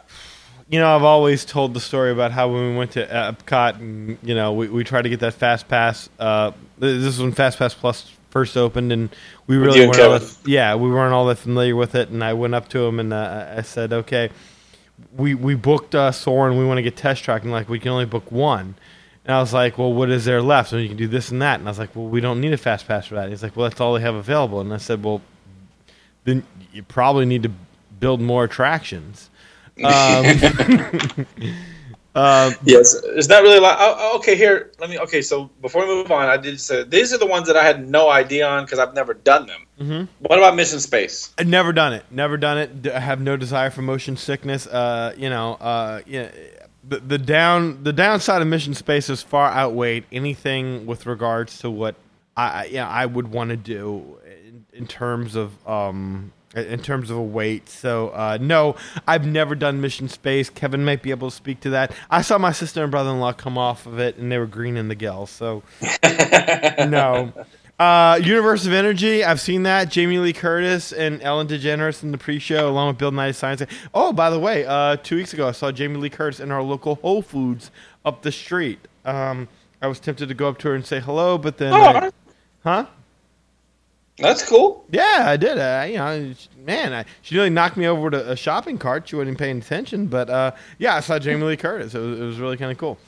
You 0.71 0.79
know, 0.79 0.97
I've 0.97 1.03
always 1.03 1.45
told 1.45 1.75
the 1.75 1.81
story 1.81 2.13
about 2.13 2.33
how 2.33 2.49
when 2.49 2.71
we 2.71 2.77
went 2.77 2.93
to 2.93 3.07
Epcot 3.07 3.79
and, 3.79 4.17
you 4.23 4.35
know, 4.35 4.55
we, 4.55 4.69
we 4.69 4.85
tried 4.85 5.03
to 5.03 5.11
get 5.11 5.21
that 5.21 5.35
Fast 5.35 5.69
Pass. 5.69 6.09
Uh, 6.19 6.53
this 6.79 7.05
is 7.05 7.21
when 7.21 7.33
Fast 7.33 7.59
Pass 7.59 7.75
Plus 7.75 8.11
first 8.31 8.57
opened, 8.57 8.91
and 8.91 9.11
we 9.47 9.59
really 9.59 9.87
weren't 9.87 10.01
all 10.01 10.19
that, 10.19 10.37
yeah, 10.47 10.75
we 10.75 10.89
weren't 10.89 11.13
all 11.13 11.27
that 11.27 11.37
familiar 11.37 11.77
with 11.77 11.95
it. 11.95 12.09
And 12.09 12.25
I 12.25 12.33
went 12.33 12.55
up 12.55 12.69
to 12.71 12.87
him 12.87 12.99
and 12.99 13.13
uh, 13.13 13.53
I 13.59 13.61
said, 13.61 13.93
okay, 13.93 14.31
we, 15.17 15.35
we 15.35 15.55
booked 15.55 15.95
uh, 15.95 16.13
Soarin', 16.13 16.59
we 16.59 16.65
want 16.65 16.79
to 16.79 16.83
get 16.83 16.97
test 16.97 17.25
track. 17.25 17.43
And 17.43 17.53
like, 17.53 17.69
we 17.69 17.79
can 17.79 17.91
only 17.91 18.07
book 18.07 18.31
one. 18.31 18.75
And 19.25 19.37
I 19.37 19.41
was 19.41 19.53
like, 19.53 19.79
well, 19.79 19.93
what 19.93 20.11
is 20.11 20.25
there 20.25 20.43
left? 20.43 20.71
So 20.71 20.79
you 20.79 20.89
can 20.89 20.97
do 20.97 21.07
this 21.07 21.31
and 21.31 21.41
that. 21.43 21.61
And 21.61 21.69
I 21.69 21.71
was 21.71 21.79
like, 21.79 21.95
well, 21.95 22.07
we 22.09 22.21
don't 22.21 22.41
need 22.41 22.53
a 22.53 22.57
Fast 22.57 22.89
Pass 22.89 23.07
for 23.07 23.15
that. 23.15 23.29
He's 23.29 23.43
like, 23.43 23.57
well, 23.57 23.69
that's 23.69 23.81
all 23.81 23.95
they 23.95 24.01
have 24.01 24.15
available. 24.15 24.61
And 24.61 24.73
I 24.73 24.79
said, 24.79 25.05
well, 25.05 25.23
then 26.25 26.45
you 26.73 26.83
probably 26.83 27.25
need 27.25 27.45
to 27.45 27.53
build 28.01 28.21
more 28.21 28.45
attractions. 28.45 29.29
Um, 29.83 30.27
um, 32.15 32.55
Yes, 32.65 32.95
it's 33.05 33.29
not 33.29 33.43
really 33.43 33.59
like. 33.61 33.77
Oh, 33.79 33.95
oh, 33.99 34.17
okay, 34.19 34.37
here. 34.37 34.71
Let 34.79 34.91
me. 34.91 34.99
Okay, 34.99 35.23
so 35.23 35.51
before 35.61 35.87
we 35.87 35.95
move 35.95 36.11
on, 36.13 36.29
I 36.29 36.37
did 36.37 36.61
say 36.61 36.85
these 36.85 37.13
are 37.13 37.19
the 37.19 37.27
ones 37.27 37.47
that 37.47 37.57
I 37.57 37.65
had 37.65 37.89
no 37.89 38.11
idea 38.11 38.47
on 38.47 38.65
because 38.65 38.79
I've 38.79 38.95
never 38.95 39.15
done 39.15 39.47
them. 39.47 39.67
Mhm. 39.81 40.09
What 40.19 40.39
about 40.39 40.55
Mission 40.55 40.81
Space? 40.81 41.31
I've 41.39 41.47
never 41.47 41.73
done 41.73 41.93
it. 41.95 42.05
Never 42.11 42.37
done 42.37 42.59
it. 42.59 42.87
I 42.89 43.01
have 43.01 43.21
no 43.21 43.37
desire 43.37 43.71
for 43.71 43.83
motion 43.83 44.17
sickness. 44.17 44.67
Uh, 44.67 45.15
you 45.17 45.31
know, 45.31 45.55
uh, 45.55 46.01
yeah, 46.07 46.29
the, 46.87 46.99
the 47.01 47.19
down 47.19 47.83
the 47.83 47.93
downside 47.93 48.43
of 48.43 48.49
mission 48.49 48.75
space 48.75 49.09
is 49.09 49.23
far 49.23 49.51
outweighed 49.51 50.05
anything 50.13 50.85
with 50.87 51.07
regards 51.07 51.59
to 51.61 51.71
what 51.71 51.95
I 52.37 52.43
I- 52.45 52.69
yeah 52.73 52.89
I 52.89 53.07
would 53.07 53.29
want 53.29 53.51
to 53.51 53.57
do 53.57 54.19
in, 54.47 54.65
in 54.73 54.87
terms 54.87 55.35
of 55.37 55.53
um 55.67 56.33
in 56.55 56.81
terms 56.81 57.11
of 57.11 57.17
a 57.17 57.23
weight. 57.23 57.69
So 57.69 58.09
uh, 58.11 58.39
no, 58.41 58.77
I've 59.07 59.27
never 59.27 59.55
done 59.55 59.81
mission 59.81 60.09
space. 60.09 60.51
Kevin 60.51 60.85
might 60.85 61.03
be 61.03 61.11
able 61.11 61.31
to 61.31 61.37
speak 61.37 61.61
to 61.61 61.71
that. 61.71 61.93
I 62.11 62.23
saw 62.23 62.39
my 62.39 62.53
sister 62.53 62.83
and 62.83 62.91
brother 62.91 63.11
in 63.11 63.21
law 63.21 63.33
come 63.33 63.57
off 63.57 63.87
of 63.87 63.99
it, 63.99 64.17
and 64.17 64.31
they 64.31 64.39
were 64.39 64.47
green 64.47 64.77
in 64.77 64.89
the 64.89 64.95
gills. 64.95 65.31
So 65.31 65.63
no. 66.89 67.33
Uh, 67.79 68.21
Universe 68.23 68.65
of 68.67 68.73
Energy, 68.73 69.25
I've 69.25 69.41
seen 69.41 69.65
that. 69.65 69.91
Jamie 69.91 70.19
Lee 70.19 70.33
Curtis 70.33 70.93
and 70.93 71.21
Ellen 71.23 71.49
DeGeneres 71.49 72.03
in 72.05 72.13
the 72.13 72.19
pre-show, 72.19 72.69
along 72.69 72.89
with 72.89 72.99
Bill 72.99 73.11
Nye 73.11 73.33
Science. 73.33 73.63
Oh, 73.93 74.13
by 74.13 74.31
the 74.31 74.39
way, 74.39 74.65
uh, 74.65 74.97
two 75.03 75.17
weeks 75.17 75.33
ago 75.33 75.49
I 75.49 75.53
saw 75.53 75.73
Jamie 75.73 75.97
Lee 75.97 76.11
Curtis 76.11 76.39
in 76.39 76.53
our 76.53 76.63
local 76.63 76.97
Whole 76.97 77.23
Foods 77.23 77.71
up 78.05 78.23
the 78.23 78.31
street. 78.31 78.79
Um, 79.05 79.49
I 79.81 79.89
was 79.89 79.99
tempted 79.99 80.29
to 80.29 80.35
go 80.35 80.49
up 80.49 80.59
to 80.59 80.69
her 80.69 80.75
and 80.77 80.87
say 80.87 81.01
hello, 81.01 81.39
but 81.39 81.57
then, 81.57 81.73
Oh, 81.73 81.83
I- 81.83 82.11
huh? 82.63 82.87
That's 84.19 84.47
cool. 84.47 84.85
Yeah, 84.91 85.25
I 85.27 85.37
did. 85.37 85.59
Uh, 85.59 85.85
you 85.89 85.97
know, 85.97 86.35
man, 86.65 86.93
I, 86.93 87.05
she 87.23 87.35
nearly 87.35 87.51
knocked 87.51 87.77
me 87.77 87.87
over 87.87 88.11
to 88.11 88.31
a 88.31 88.37
shopping 88.37 88.79
cart. 88.79 89.09
She 89.09 89.17
wasn't 89.17 89.39
paying 89.39 89.59
attention, 89.59 90.07
but 90.07 90.29
uh, 90.29 90.53
yeah, 90.79 90.97
I 90.97 91.01
saw 91.01 91.19
Jamie 91.19 91.45
Lee 91.45 91.57
Curtis. 91.57 91.95
It 91.95 91.99
was, 91.99 92.21
it 92.21 92.25
was 92.25 92.39
really 92.39 92.57
kind 92.57 92.71
of 92.71 92.79
cool. 92.79 92.99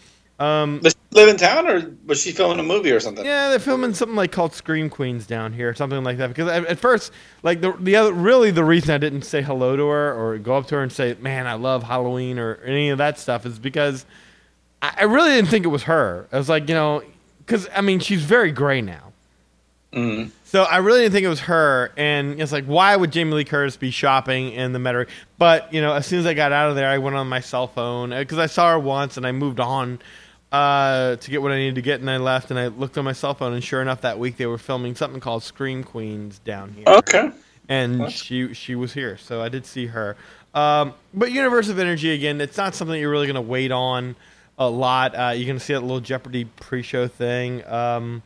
Um, 0.41 0.81
Does 0.83 0.95
she 0.95 1.17
live 1.17 1.29
in 1.29 1.37
town, 1.37 1.69
or 1.69 1.95
was 2.07 2.21
she 2.21 2.33
filming 2.33 2.59
a 2.59 2.65
movie 2.65 2.91
or 2.91 2.99
something? 2.99 3.25
yeah, 3.25 3.51
they're 3.51 3.61
filming 3.61 3.95
something 3.95 4.17
like 4.17 4.33
called 4.33 4.53
Scream 4.53 4.91
Queens 4.91 5.27
down 5.27 5.53
here, 5.53 5.73
something 5.75 6.03
like 6.03 6.17
that. 6.17 6.29
Because 6.29 6.49
at, 6.49 6.67
at 6.67 6.79
first, 6.81 7.13
like 7.45 7.61
the 7.61 7.73
the 7.79 7.95
other, 7.95 8.13
really 8.13 8.51
the 8.51 8.65
reason 8.65 8.91
I 8.91 8.99
didn't 8.99 9.23
say 9.23 9.43
hello 9.43 9.77
to 9.77 9.87
her 9.87 10.13
or 10.13 10.39
go 10.39 10.57
up 10.57 10.67
to 10.69 10.75
her 10.77 10.83
and 10.83 10.91
say, 10.91 11.17
"Man, 11.21 11.47
I 11.47 11.55
love 11.55 11.85
Halloween" 11.85 12.41
or 12.41 12.57
any 12.65 12.89
of 12.89 12.99
that 12.99 13.19
stuff 13.19 13.47
is 13.47 13.61
because 13.61 14.07
I, 14.83 14.95
I 15.01 15.05
really 15.05 15.31
didn't 15.31 15.51
think 15.51 15.65
it 15.65 15.69
was 15.69 15.85
her. 15.85 16.27
I 16.33 16.39
was 16.39 16.49
like, 16.49 16.69
you 16.69 16.75
know, 16.75 17.03
because 17.39 17.69
I 17.77 17.81
mean, 17.83 18.01
she's 18.01 18.25
very 18.25 18.51
gray 18.51 18.81
now. 18.81 19.04
Mm. 19.95 20.31
So 20.45 20.63
I 20.65 20.79
really 20.79 21.01
didn't 21.01 21.13
think 21.13 21.25
it 21.25 21.29
was 21.29 21.41
her, 21.41 21.93
and 21.97 22.41
it's 22.41 22.53
like, 22.53 22.65
why 22.65 22.95
would 22.97 23.13
Jamie 23.13 23.33
Lee 23.33 23.45
Curtis 23.45 23.77
be 23.77 23.91
shopping 23.91 24.53
in 24.53 24.73
the 24.73 24.79
Metairie? 24.79 25.09
But 25.39 25.73
you 25.73 25.81
know, 25.81 25.93
as 25.95 26.07
soon 26.07 26.19
as 26.21 26.27
I 26.27 26.35
got 26.35 26.53
out 26.53 26.71
of 26.71 26.77
there, 26.77 26.89
I 26.89 26.99
went 26.99 27.17
on 27.17 27.29
my 27.29 27.41
cell 27.41 27.67
phone 27.67 28.11
because 28.11 28.39
I 28.39 28.47
saw 28.47 28.71
her 28.73 28.79
once, 28.79 29.17
and 29.17 29.27
I 29.27 29.33
moved 29.33 29.61
on 29.61 30.01
uh, 30.53 31.17
to 31.17 31.31
get 31.31 31.43
what 31.43 31.53
I 31.53 31.57
needed 31.57 31.77
to 31.77 31.83
get, 31.83 32.01
and 32.01 32.09
I 32.11 32.17
left, 32.19 32.51
and 32.51 32.59
I 32.59 32.69
looked 32.69 32.97
on 32.99 33.05
my 33.05 33.13
cell 33.13 33.35
phone, 33.35 33.53
and 33.53 33.63
sure 33.63 33.83
enough, 33.83 34.01
that 34.03 34.19
week 34.19 34.37
they 34.37 34.47
were 34.47 34.59
filming 34.59 34.95
something 34.95 35.21
called 35.21 35.43
Scream 35.43 35.83
Queens 35.83 36.39
down 36.41 36.73
here, 36.73 36.85
Okay. 36.87 37.31
and 37.69 38.11
she 38.11 38.55
she 38.55 38.75
was 38.75 38.93
here, 38.95 39.17
so 39.17 39.43
I 39.43 39.49
did 39.49 39.67
see 39.67 39.87
her. 39.87 40.17
Um, 40.55 40.95
but 41.13 41.33
Universe 41.33 41.69
of 41.69 41.79
Energy 41.81 42.11
again, 42.11 42.41
it's 42.41 42.57
not 42.57 42.75
something 42.77 43.01
you're 43.01 43.11
really 43.11 43.27
going 43.27 43.35
to 43.35 43.41
wait 43.41 43.73
on 43.73 44.15
a 44.57 44.69
lot. 44.69 45.15
Uh, 45.17 45.33
you're 45.35 45.47
going 45.47 45.59
to 45.59 45.65
see 45.65 45.73
that 45.73 45.81
little 45.81 45.99
Jeopardy 45.99 46.45
pre-show 46.45 47.09
thing. 47.09 47.67
Um, 47.67 48.23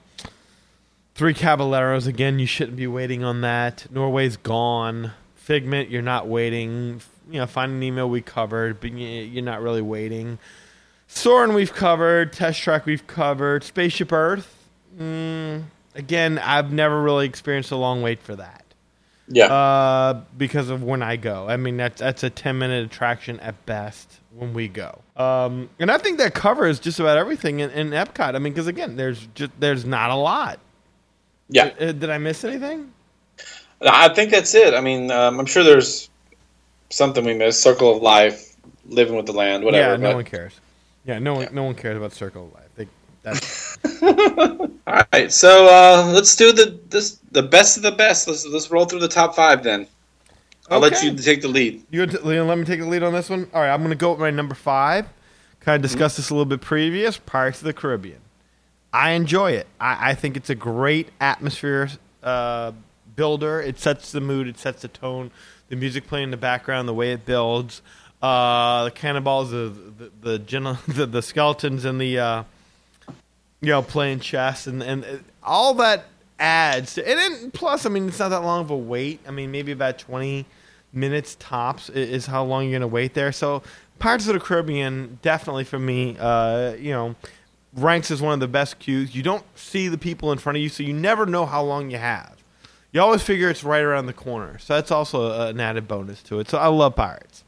Three 1.19 1.35
Caballeros 1.35 2.07
again. 2.07 2.39
You 2.39 2.47
shouldn't 2.47 2.77
be 2.77 2.87
waiting 2.87 3.25
on 3.25 3.41
that. 3.41 3.87
Norway's 3.91 4.37
gone. 4.37 5.11
Figment, 5.35 5.91
you're 5.91 6.01
not 6.01 6.29
waiting. 6.29 7.01
You 7.29 7.41
know, 7.41 7.47
Finding 7.49 7.81
Nemo 7.81 8.07
we 8.07 8.21
covered, 8.21 8.79
but 8.81 8.93
you're 8.93 9.43
not 9.43 9.61
really 9.61 9.83
waiting. 9.83 10.39
Soarin' 11.09 11.55
we've 11.55 11.75
covered. 11.75 12.33
Test 12.33 12.61
Track 12.61 12.87
we've 12.87 13.05
covered. 13.09 13.64
Spaceship 13.64 14.12
Earth. 14.12 14.69
Mm, 14.97 15.64
again, 15.97 16.39
I've 16.39 16.71
never 16.73 17.03
really 17.03 17.27
experienced 17.27 17.73
a 17.73 17.77
long 17.77 18.01
wait 18.01 18.23
for 18.23 18.37
that 18.37 18.62
Yeah. 19.27 19.47
uh, 19.47 20.21
because 20.37 20.71
of 20.71 20.85
when 20.85 21.03
I 21.03 21.16
go. 21.16 21.49
I 21.49 21.57
mean, 21.57 21.79
that's 21.79 21.99
that's 22.01 22.23
a 22.23 22.31
ten 22.31 22.59
minute 22.61 22.87
attraction 22.87 23.41
at 23.41 23.66
best 23.66 24.21
when 24.37 24.55
we 24.55 24.69
go. 24.69 25.01
Um, 25.16 25.69
and 25.81 25.91
I 25.91 25.99
think 25.99 26.19
that 26.19 26.35
covers 26.35 26.79
just 26.79 27.01
about 27.01 27.19
everything 27.19 27.59
in, 27.59 27.71
in 27.71 27.91
Epcot. 27.91 28.37
I 28.37 28.39
mean, 28.39 28.53
because 28.53 28.69
again, 28.69 28.95
there's 28.95 29.27
just 29.35 29.51
there's 29.59 29.85
not 29.85 30.11
a 30.11 30.14
lot. 30.14 30.61
Yeah. 31.49 31.71
Uh, 31.79 31.93
did 31.93 32.11
I 32.11 32.19
miss 32.19 32.45
anything? 32.45 32.93
I 33.81 34.09
think 34.09 34.31
that's 34.31 34.55
it. 34.55 34.75
I 34.75 34.81
mean, 34.81 35.11
um, 35.11 35.39
I'm 35.39 35.47
sure 35.47 35.63
there's 35.63 36.11
something 36.91 37.25
we 37.25 37.35
missed. 37.35 37.61
Circle 37.61 37.95
of 37.97 38.03
Life, 38.03 38.57
Living 38.87 39.17
with 39.17 39.27
the 39.27 39.33
Land, 39.33 39.65
whatever. 39.65 39.93
yeah, 39.93 39.97
no 39.97 40.09
but- 40.11 40.17
one 40.17 40.25
cares. 40.25 40.61
Yeah, 41.05 41.19
no 41.19 41.35
one 41.35 41.49
no 41.53 41.63
one 41.63 41.75
cares 41.75 41.97
about 41.97 42.13
Circle 42.13 42.49
of 42.49 42.53
Life. 42.53 42.69
They, 42.77 42.87
that's 43.23 43.79
All 44.03 45.03
right, 45.13 45.33
so 45.33 45.67
uh, 45.67 46.13
let's 46.13 46.37
do 46.37 46.53
the 46.53 46.79
this 46.91 47.19
the 47.31 47.43
best 47.43 47.79
of 47.79 47.83
the 47.83 47.93
best. 47.93 48.29
Let's 48.29 48.45
let's 48.47 48.71
roll 48.71 48.85
through 48.85 49.01
the 49.01 49.09
top 49.09 49.35
five 49.35 49.63
then. 49.63 49.87
I'll 50.71 50.81
let 50.81 51.03
you 51.03 51.17
take 51.17 51.41
the 51.41 51.49
lead. 51.49 51.83
You 51.91 52.07
t- 52.07 52.19
let 52.19 52.59
me 52.59 52.65
take 52.65 52.81
the 52.81 52.87
lead 52.87 53.03
on 53.03 53.15
this 53.15 53.31
one. 53.31 53.49
All 53.55 53.63
right, 53.63 53.73
I'm 53.73 53.81
going 53.81 53.91
to 53.91 53.97
go 53.97 54.11
with 54.11 54.21
my 54.21 54.31
number 54.31 54.55
five. 54.55 55.07
Kind 55.61 55.77
of 55.77 55.83
discussed 55.83 56.19
this 56.19 56.29
a 56.29 56.35
little 56.35 56.45
bit 56.45 56.61
previous. 56.61 57.17
Pirates 57.17 57.59
of 57.59 57.65
the 57.65 57.73
Caribbean. 57.73 58.21
I 58.93 59.11
enjoy 59.11 59.53
it. 59.53 59.66
I, 59.80 60.11
I 60.11 60.14
think 60.14 60.36
it's 60.36 60.51
a 60.51 60.55
great 60.55 61.09
atmosphere 61.20 61.91
uh, 62.22 62.72
builder. 63.16 63.61
It 63.61 63.78
sets 63.78 64.12
the 64.12 64.20
mood. 64.20 64.49
It 64.49 64.59
sets 64.59 64.82
the 64.82 64.89
tone. 64.89 65.30
The 65.68 65.76
music 65.76 66.07
playing 66.07 66.24
in 66.24 66.30
the 66.30 66.39
background, 66.39 66.89
the 66.89 66.95
way 66.95 67.12
it 67.12 67.26
builds. 67.26 67.82
Uh, 68.22 68.84
the 68.84 68.91
cannonballs, 68.91 69.51
the 69.51 69.72
the 69.99 70.39
the, 70.39 70.78
the, 70.89 71.07
the 71.07 71.22
skeletons, 71.22 71.84
and 71.84 72.01
the 72.01 72.18
uh, 72.18 72.43
you 73.61 73.68
know 73.68 73.82
playing 73.82 74.20
chess, 74.20 74.66
and 74.66 74.82
and 74.82 75.05
uh, 75.05 75.18
all 75.43 75.74
that 75.74 76.07
adds. 76.41 76.95
To, 76.95 77.09
and 77.09 77.18
then 77.18 77.51
plus, 77.51 77.86
I 77.86 77.91
mean, 77.91 78.09
it's 78.09 78.18
not 78.18 78.30
that 78.30 78.43
long 78.43 78.62
of 78.62 78.70
a 78.70 78.76
wait. 78.76 79.20
I 79.28 79.30
mean, 79.30 79.51
maybe 79.53 79.72
about 79.72 79.99
twenty 79.99 80.47
minutes 80.93 81.36
tops 81.39 81.91
is 81.91 82.26
how 82.26 82.43
long 82.45 82.64
you're 82.64 82.72
going 82.72 82.80
to 82.80 82.89
wait 82.89 83.14
there. 83.14 83.30
So 83.30 83.62
Pirates 83.99 84.26
of 84.26 84.34
the 84.34 84.41
Caribbean 84.41 85.18
definitely 85.22 85.64
for 85.64 85.78
me, 85.78 86.16
uh, 86.18 86.72
you 86.74 86.93
know, 86.93 87.14
ranks 87.75 88.11
as 88.11 88.21
one 88.23 88.35
of 88.35 88.41
the 88.41 88.49
best 88.49 88.79
cues. 88.79 89.14
You 89.14 89.23
don't 89.23 89.45
see 89.57 89.89
the 89.89 89.99
people 89.99 90.33
in 90.33 90.39
front 90.39 90.57
of 90.57 90.62
you, 90.62 90.69
so 90.69 90.83
you 90.83 90.93
never 90.93 91.27
know 91.27 91.47
how 91.47 91.62
long 91.62 91.91
you 91.91 91.99
have. 91.99 92.37
You 92.93 93.01
always 93.03 93.23
figure 93.23 93.51
it's 93.51 93.62
right 93.64 93.83
around 93.83 94.07
the 94.07 94.12
corner. 94.14 94.59
So 94.59 94.75
that's 94.75 94.91
also 94.91 95.49
an 95.49 95.61
added 95.61 95.87
bonus 95.87 96.23
to 96.25 96.41
it. 96.41 96.49
So 96.49 96.59
I 96.59 96.69
love 96.69 96.97
Pirates. 96.97 97.45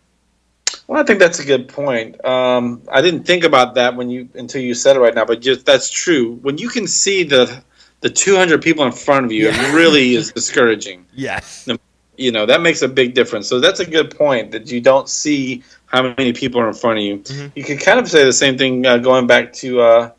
Well, 0.87 1.01
I 1.01 1.05
think 1.05 1.19
that's 1.19 1.39
a 1.39 1.45
good 1.45 1.69
point. 1.69 2.23
Um, 2.25 2.83
I 2.93 3.01
didn't 3.01 3.25
think 3.25 3.45
about 3.45 3.75
that 3.77 3.97
when 3.97 4.11
you 4.11 4.29
until 4.35 4.61
you 4.61 4.75
said 4.75 4.97
it 4.97 5.01
right 5.01 5.15
now, 5.15 5.25
but 5.25 5.41
just 5.41 5.65
that's 5.65 5.89
true. 5.89 6.35
When 6.43 6.59
you 6.59 6.69
can 6.69 6.87
see 6.87 7.23
the 7.23 7.63
the 8.01 8.11
200 8.11 8.61
people 8.63 8.85
in 8.85 8.93
front 8.93 9.25
of 9.27 9.33
you, 9.33 9.47
Yeah. 9.49 9.71
it 9.71 9.75
really 9.75 10.15
is 10.15 10.33
discouraging. 10.33 11.07
Yes. 11.15 11.69
You 12.17 12.31
know 12.33 12.45
that 12.45 12.61
makes 12.61 12.83
a 12.83 12.89
big 12.89 13.15
difference. 13.15 13.49
So 13.49 13.61
that's 13.61 13.81
a 13.81 13.87
good 13.87 14.15
point 14.17 14.51
that 14.51 14.71
you 14.71 14.81
don't 14.81 15.09
see 15.09 15.63
how 15.91 16.03
many 16.03 16.33
people 16.33 16.61
are 16.61 16.69
in 16.69 16.75
front 16.75 16.99
of 16.99 17.05
you. 17.05 17.19
Mhm. 17.19 17.53
You 17.55 17.65
could 17.65 17.81
kind 17.81 17.99
of 17.99 18.09
say 18.09 18.25
the 18.25 18.33
same 18.33 18.57
thing 18.57 18.87
uh, 18.87 18.99
going 18.99 19.27
back 19.27 19.53
to 19.55 19.81
uh, 19.81 20.11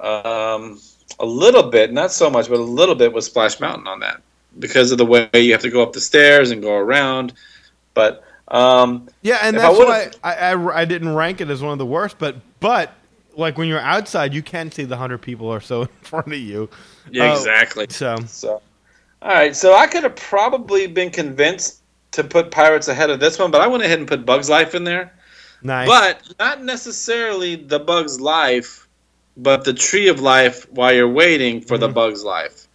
um, 0.00 0.80
a 1.20 1.24
little 1.26 1.62
bit, 1.70 1.92
not 1.92 2.12
so 2.12 2.28
much, 2.30 2.48
but 2.48 2.58
a 2.58 2.62
little 2.62 2.94
bit 2.94 3.12
with 3.12 3.24
Splash 3.24 3.60
Mountain 3.60 3.86
on 3.86 4.00
that 4.00 4.20
because 4.58 4.92
of 4.92 4.98
the 4.98 5.06
way 5.06 5.28
you 5.34 5.52
have 5.52 5.62
to 5.62 5.70
go 5.70 5.82
up 5.82 5.92
the 5.92 6.00
stairs 6.00 6.50
and 6.50 6.60
go 6.62 6.74
around. 6.74 7.32
But 7.94 8.22
um, 8.48 9.08
Yeah, 9.22 9.38
and 9.42 9.56
If 9.56 9.62
I 9.62 9.66
that's 9.72 9.78
why 9.78 10.10
I, 10.22 10.52
I, 10.52 10.80
I 10.80 10.84
didn't 10.84 11.14
rank 11.14 11.40
it 11.40 11.48
as 11.48 11.62
one 11.62 11.72
of 11.72 11.78
the 11.78 11.86
worst. 11.86 12.18
But 12.18 12.36
but 12.60 12.92
like 13.36 13.56
when 13.56 13.68
you're 13.68 13.80
outside, 13.80 14.34
you 14.34 14.42
can 14.42 14.70
see 14.70 14.84
the 14.84 14.96
hundred 14.96 15.18
people 15.18 15.46
or 15.46 15.60
so 15.60 15.82
in 15.82 15.88
front 16.02 16.26
of 16.28 16.34
you. 16.38 16.68
yeah, 17.10 17.32
Oh. 17.32 17.36
exactly. 17.38 17.86
So 17.88 18.16
So, 18.26 18.60
all 19.22 19.32
right. 19.32 19.56
So 19.56 19.74
I 19.74 19.86
could 19.86 20.02
have 20.02 20.16
probably 20.16 20.86
been 20.86 21.10
convinced 21.10 21.80
to 22.14 22.24
put 22.24 22.50
Pirates 22.50 22.88
ahead 22.88 23.10
of 23.10 23.20
this 23.20 23.38
one, 23.38 23.50
but 23.50 23.60
I 23.60 23.66
went 23.66 23.82
ahead 23.82 23.98
and 23.98 24.08
put 24.08 24.24
Bugs 24.26 24.48
Life 24.48 24.74
in 24.74 24.84
there. 24.84 25.12
nice. 25.62 25.86
But 25.88 26.22
not 26.38 26.62
necessarily 26.62 27.56
the 27.56 27.78
Bugs 27.78 28.20
Life, 28.20 28.86
but 29.36 29.64
the 29.64 29.72
Tree 29.72 30.08
of 30.08 30.20
Life 30.20 30.66
while 30.70 30.92
you're 30.92 31.08
waiting 31.08 31.60
for 31.60 31.76
the 31.78 31.88
Mhm. 31.88 31.94
Bugs 31.94 32.22
Life. 32.24 32.66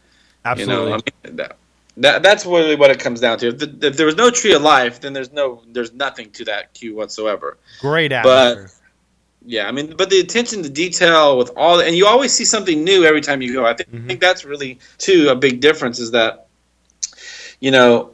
absolutely. 0.45 0.75
You 0.75 0.89
know, 0.89 0.93
I 0.95 1.27
mean, 1.27 1.35
that, 1.37 1.57
that 1.97 2.23
that's 2.23 2.45
really 2.45 2.75
what 2.75 2.89
it 2.91 2.99
comes 2.99 3.19
down 3.19 3.37
to. 3.39 3.47
If, 3.49 3.57
the, 3.59 3.87
if 3.87 3.97
there 3.97 4.05
was 4.05 4.15
no 4.15 4.29
Tree 4.31 4.53
of 4.53 4.61
Life, 4.61 5.01
then 5.01 5.13
there's 5.13 5.31
no 5.31 5.61
there's 5.71 5.93
nothing 5.93 6.31
to 6.31 6.45
that 6.45 6.73
queue 6.73 6.95
whatsoever. 6.95 7.57
Great 7.79 8.11
but- 8.11 8.57
Yeah, 9.45 9.67
I 9.69 9.71
mean, 9.71 9.95
but 9.97 10.09
the 10.09 10.19
attention 10.19 10.63
to 10.63 10.69
detail 10.69 11.37
with 11.37 11.51
all, 11.55 11.79
and 11.79 11.95
you 11.95 12.05
always 12.05 12.33
see 12.33 12.43
something 12.45 12.83
new 12.83 13.05
every 13.05 13.21
time 13.21 13.41
you 13.41 13.53
go. 13.53 13.65
I 13.65 13.73
think, 13.73 13.87
I 13.93 13.95
Mhm. 13.97 14.07
think 14.07 14.19
that's 14.19 14.43
really 14.43 14.79
too 14.97 15.29
a 15.29 15.35
big 15.35 15.61
difference. 15.61 15.97
Is 15.99 16.11
that, 16.11 16.47
you 17.61 17.71
know, 17.71 18.11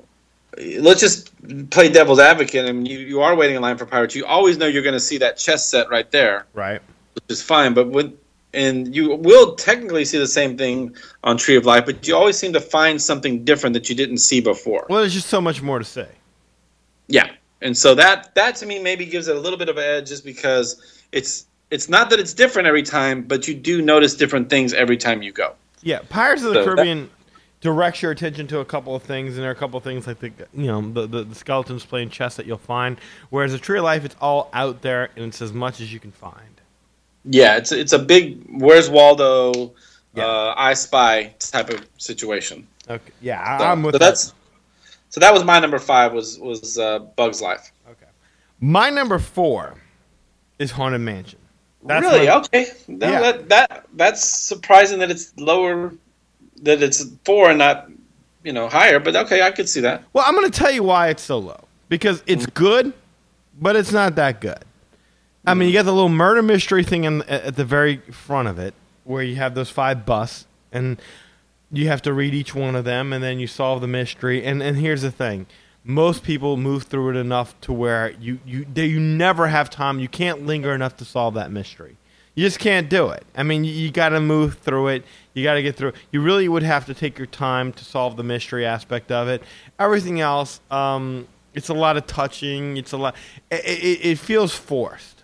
let's 0.57 0.99
just 0.99 1.31
play 1.69 1.89
devil's 1.89 2.19
advocate, 2.19 2.65
and 2.65 2.87
you, 2.87 2.99
you 2.99 3.21
are 3.21 3.35
waiting 3.35 3.55
in 3.55 3.61
line 3.61 3.77
for 3.77 3.85
pirates. 3.85 4.15
You 4.15 4.25
always 4.25 4.57
know 4.57 4.67
you're 4.67 4.83
going 4.83 4.93
to 4.93 4.99
see 4.99 5.17
that 5.19 5.37
chess 5.37 5.67
set 5.67 5.89
right 5.89 6.09
there, 6.11 6.45
right. 6.53 6.81
which 7.13 7.23
is 7.29 7.41
fine. 7.41 7.73
But 7.73 7.89
when 7.89 8.17
and 8.53 8.95
you 8.95 9.15
will 9.15 9.55
technically 9.55 10.05
see 10.05 10.17
the 10.17 10.27
same 10.27 10.57
thing 10.57 10.95
on 11.23 11.37
Tree 11.37 11.57
of 11.57 11.65
Life, 11.65 11.85
but 11.85 12.07
you 12.07 12.15
always 12.15 12.37
seem 12.37 12.53
to 12.53 12.61
find 12.61 13.01
something 13.01 13.43
different 13.43 13.73
that 13.73 13.89
you 13.89 13.95
didn't 13.95 14.19
see 14.19 14.39
before. 14.39 14.85
Well, 14.89 15.01
there's 15.01 15.13
just 15.13 15.27
so 15.27 15.41
much 15.41 15.61
more 15.61 15.77
to 15.77 15.85
say. 15.85 16.07
Yeah, 17.07 17.29
and 17.61 17.77
so 17.77 17.93
that 17.95 18.33
that 18.35 18.55
to 18.57 18.65
me 18.65 18.79
maybe 18.81 19.05
gives 19.05 19.27
it 19.27 19.35
a 19.35 19.39
little 19.39 19.59
bit 19.59 19.69
of 19.69 19.77
an 19.77 19.83
edge, 19.83 20.07
just 20.07 20.23
because 20.23 21.03
it's 21.11 21.45
it's 21.69 21.89
not 21.89 22.09
that 22.09 22.19
it's 22.19 22.33
different 22.33 22.67
every 22.67 22.83
time, 22.83 23.23
but 23.23 23.47
you 23.47 23.53
do 23.53 23.81
notice 23.81 24.15
different 24.15 24.49
things 24.49 24.73
every 24.73 24.97
time 24.97 25.21
you 25.21 25.31
go. 25.31 25.53
Yeah, 25.81 25.99
Pirates 26.09 26.41
of 26.43 26.53
the 26.53 26.63
So 26.63 26.65
Caribbean 26.65 27.09
directs 27.61 28.01
your 28.01 28.11
attention 28.11 28.47
to 28.47 28.59
a 28.59 28.65
couple 28.65 28.95
of 28.95 29.03
things, 29.03 29.35
and 29.35 29.43
there 29.43 29.49
are 29.49 29.53
a 29.53 29.57
couple 29.57 29.77
of 29.77 29.83
things 29.83 30.05
like 30.07 30.19
the 30.19 30.31
you 30.53 30.67
know 30.67 30.81
the, 30.81 31.07
the, 31.07 31.23
the 31.23 31.35
skeletons 31.35 31.85
playing 31.85 32.09
chess 32.09 32.35
that 32.35 32.45
you'll 32.45 32.57
find. 32.57 32.97
Whereas 33.29 33.53
a 33.53 33.59
Tree 33.59 33.77
of 33.79 33.83
Life, 33.85 34.05
it's 34.05 34.15
all 34.21 34.49
out 34.53 34.81
there, 34.81 35.09
and 35.15 35.25
it's 35.25 35.41
as 35.41 35.53
much 35.53 35.81
as 35.81 35.91
you 35.93 35.99
can 35.99 36.11
find. 36.11 36.61
Yeah, 37.23 37.57
it's 37.57 37.71
it's 37.71 37.93
a 37.93 37.99
big 37.99 38.39
where's 38.49 38.89
Waldo, 38.89 39.73
Yeah. 40.13 40.25
uh, 40.25 40.53
I 40.57 40.73
Spy 40.75 41.33
type 41.39 41.69
of 41.69 41.85
situation. 41.97 42.67
Okay. 42.87 43.11
Yeah, 43.21 43.57
So, 43.57 43.65
I'm 43.65 43.81
with 43.81 43.95
so 43.95 43.99
that. 43.99 44.05
that's 44.05 44.33
so 45.09 45.19
that 45.19 45.33
was 45.33 45.43
my 45.43 45.59
number 45.59 45.79
five 45.79 46.13
was 46.13 46.37
was 46.39 46.77
uh, 46.77 46.99
Bugs 46.99 47.41
Life. 47.41 47.71
Okay. 47.89 48.05
My 48.59 48.89
number 48.91 49.17
four 49.17 49.75
is 50.59 50.69
Haunted 50.71 51.01
Mansion. 51.01 51.39
That's 51.83 52.05
really? 52.05 52.27
my- 52.27 52.35
okay. 52.37 52.65
That, 52.89 53.09
Yeah. 53.11 53.19
that 53.21 53.49
that 53.49 53.85
that's 53.95 54.23
surprising 54.23 54.99
that 54.99 55.09
it's 55.09 55.33
lower, 55.37 55.93
that 56.63 56.81
it's 56.81 57.05
four 57.23 57.49
and 57.49 57.59
not 57.59 57.89
you 58.43 58.53
know 58.53 58.67
higher. 58.67 58.99
But 58.99 59.15
okay, 59.15 59.41
I 59.41 59.51
could 59.51 59.69
see 59.69 59.81
that. 59.81 60.03
Well, 60.13 60.23
I'm 60.27 60.35
going 60.35 60.49
to 60.49 60.59
tell 60.59 60.71
you 60.71 60.83
why 60.83 61.09
it's 61.09 61.23
so 61.23 61.37
low. 61.39 61.59
Because 61.87 62.23
it's 62.25 62.45
mm-hmm. 62.45 62.63
good, 62.63 62.93
but 63.59 63.75
it's 63.75 63.91
not 63.91 64.15
that 64.15 64.41
good. 64.41 64.63
I 65.45 65.53
mean, 65.53 65.69
you 65.69 65.73
mm-hmm. 65.73 65.79
got 65.79 65.85
the 65.85 65.93
little 65.93 66.09
murder 66.09 66.41
mystery 66.41 66.83
thing 66.83 67.03
in, 67.03 67.21
at 67.23 67.43
at 67.43 67.55
the 67.55 67.65
very 67.65 67.97
front 67.97 68.47
of 68.47 68.57
it, 68.57 68.73
where 69.03 69.23
you 69.23 69.35
have 69.35 69.55
those 69.55 69.69
five 69.69 70.05
busts, 70.05 70.47
and 70.71 70.99
you 71.71 71.87
have 71.87 72.01
to 72.03 72.13
read 72.13 72.33
each 72.33 72.55
one 72.55 72.75
of 72.75 72.85
them, 72.85 73.13
and 73.13 73.23
then 73.23 73.39
you 73.39 73.47
solve 73.47 73.81
the 73.81 73.87
mystery. 73.87 74.43
And 74.43 74.63
and 74.63 74.77
here's 74.77 75.03
the 75.03 75.11
thing: 75.11 75.45
most 75.83 76.23
people 76.23 76.57
move 76.57 76.83
through 76.83 77.11
it 77.11 77.15
enough 77.15 77.59
to 77.61 77.71
where 77.71 78.11
you 78.19 78.39
you 78.45 78.65
they, 78.73 78.87
you 78.87 78.99
never 78.99 79.47
have 79.47 79.69
time. 79.69 79.99
You 79.99 80.07
can't 80.07 80.45
linger 80.45 80.73
enough 80.73 80.97
to 80.97 81.05
solve 81.05 81.35
that 81.35 81.51
mystery. 81.51 81.97
You 82.35 82.45
just 82.45 82.59
can't 82.59 82.89
do 82.89 83.09
it. 83.09 83.25
I 83.35 83.43
mean, 83.43 83.63
you, 83.63 83.71
you 83.71 83.91
got 83.91 84.09
to 84.09 84.19
move 84.19 84.57
through 84.57 84.89
it. 84.89 85.05
You 85.33 85.43
got 85.43 85.53
to 85.55 85.61
get 85.63 85.75
through. 85.77 85.93
You 86.11 86.21
really 86.21 86.47
would 86.49 86.63
have 86.63 86.85
to 86.87 86.93
take 86.93 87.17
your 87.17 87.27
time 87.27 87.71
to 87.73 87.85
solve 87.85 88.17
the 88.17 88.23
mystery 88.23 88.65
aspect 88.65 89.11
of 89.11 89.27
it. 89.29 89.41
Everything 89.79 90.19
else, 90.19 90.59
um, 90.69 91.27
it's 91.53 91.69
a 91.69 91.73
lot 91.73 91.95
of 91.97 92.05
touching. 92.07 92.75
It's 92.77 92.91
a 92.91 92.97
lot. 92.97 93.15
It, 93.49 93.63
it, 93.65 94.05
it 94.05 94.19
feels 94.19 94.53
forced. 94.53 95.23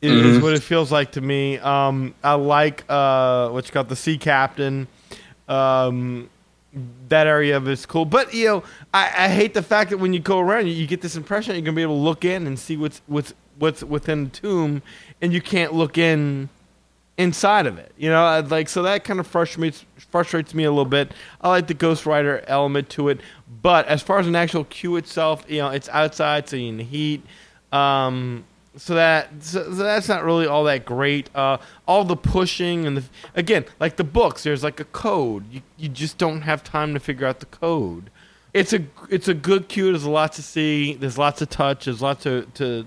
It 0.00 0.12
is 0.12 0.38
Mhm. 0.38 0.42
what 0.42 0.52
it 0.54 0.62
feels 0.62 0.90
like 0.90 1.12
to 1.12 1.20
me. 1.20 1.58
Um, 1.58 2.14
I 2.24 2.34
like 2.34 2.84
uh, 2.88 3.48
what's 3.50 3.70
called 3.70 3.88
the 3.88 3.96
sea 3.96 4.16
captain. 4.16 4.86
Um, 5.48 6.30
that 7.08 7.26
area 7.26 7.56
of 7.56 7.66
it's 7.66 7.84
cool, 7.84 8.04
but 8.04 8.32
you 8.32 8.46
know, 8.46 8.62
I, 8.94 9.24
I 9.24 9.28
hate 9.28 9.52
the 9.54 9.62
fact 9.62 9.90
that 9.90 9.98
when 9.98 10.12
you 10.12 10.20
go 10.20 10.38
around, 10.38 10.68
you, 10.68 10.72
you 10.72 10.86
get 10.86 11.00
this 11.00 11.16
impression 11.16 11.54
you're 11.56 11.62
gonna 11.62 11.74
be 11.74 11.82
able 11.82 11.96
to 11.96 12.00
look 12.02 12.24
in 12.24 12.46
and 12.46 12.56
see 12.56 12.76
what's 12.76 13.02
what's 13.08 13.34
what's 13.58 13.82
within 13.82 14.24
the 14.24 14.30
tomb, 14.30 14.80
and 15.22 15.32
you 15.32 15.40
can't 15.40 15.72
look 15.72 15.98
in 15.98 16.48
inside 17.20 17.66
of 17.66 17.78
it. 17.78 17.92
You 17.98 18.08
know, 18.08 18.24
I'd 18.24 18.50
like 18.50 18.68
so 18.68 18.82
that 18.82 19.04
kind 19.04 19.20
of 19.20 19.26
frustrates 19.26 19.84
frustrates 20.10 20.54
me 20.54 20.64
a 20.64 20.70
little 20.70 20.84
bit. 20.84 21.12
I 21.40 21.48
like 21.50 21.66
the 21.66 21.74
Ghost 21.74 22.06
Rider 22.06 22.42
element 22.46 22.88
to 22.90 23.08
it, 23.10 23.20
but 23.62 23.86
as 23.86 24.02
far 24.02 24.18
as 24.18 24.26
an 24.26 24.34
actual 24.34 24.64
queue 24.64 24.96
itself, 24.96 25.44
you 25.46 25.58
know, 25.58 25.68
it's 25.68 25.88
outside, 25.90 26.48
so 26.48 26.56
in 26.56 26.78
the 26.78 26.84
heat. 26.84 27.22
Um, 27.72 28.44
so 28.76 28.94
that 28.94 29.28
so, 29.40 29.64
so 29.64 29.70
that's 29.82 30.08
not 30.08 30.24
really 30.24 30.46
all 30.46 30.64
that 30.64 30.84
great. 30.84 31.28
Uh, 31.34 31.58
all 31.86 32.04
the 32.04 32.16
pushing 32.16 32.86
and 32.86 32.96
the 32.96 33.04
again, 33.34 33.66
like 33.78 33.96
the 33.96 34.04
books, 34.04 34.42
there's 34.42 34.64
like 34.64 34.80
a 34.80 34.84
code. 34.84 35.44
You 35.52 35.62
you 35.76 35.88
just 35.88 36.18
don't 36.18 36.42
have 36.42 36.64
time 36.64 36.94
to 36.94 37.00
figure 37.00 37.26
out 37.26 37.40
the 37.40 37.46
code. 37.46 38.10
It's 38.54 38.72
a 38.72 38.84
it's 39.10 39.28
a 39.28 39.34
good 39.34 39.68
queue. 39.68 39.92
There's 39.92 40.06
lots 40.06 40.36
to 40.36 40.42
see. 40.42 40.94
There's 40.94 41.18
lots 41.18 41.42
of 41.42 41.50
touch. 41.50 41.84
There's 41.84 42.00
lots 42.00 42.22
to 42.22 42.46
to 42.54 42.86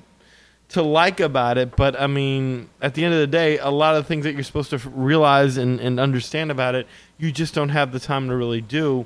to 0.69 0.81
like 0.81 1.19
about 1.19 1.57
it, 1.57 1.75
but 1.75 1.99
I 1.99 2.07
mean, 2.07 2.69
at 2.81 2.95
the 2.95 3.05
end 3.05 3.13
of 3.13 3.19
the 3.19 3.27
day, 3.27 3.59
a 3.59 3.69
lot 3.69 3.95
of 3.95 4.07
things 4.07 4.23
that 4.23 4.33
you're 4.33 4.43
supposed 4.43 4.71
to 4.71 4.77
realize 4.89 5.57
and, 5.57 5.79
and 5.79 5.99
understand 5.99 6.49
about 6.51 6.73
it, 6.73 6.87
you 7.17 7.31
just 7.31 7.53
don't 7.53 7.69
have 7.69 7.91
the 7.91 7.99
time 7.99 8.27
to 8.29 8.35
really 8.35 8.61
do. 8.61 9.05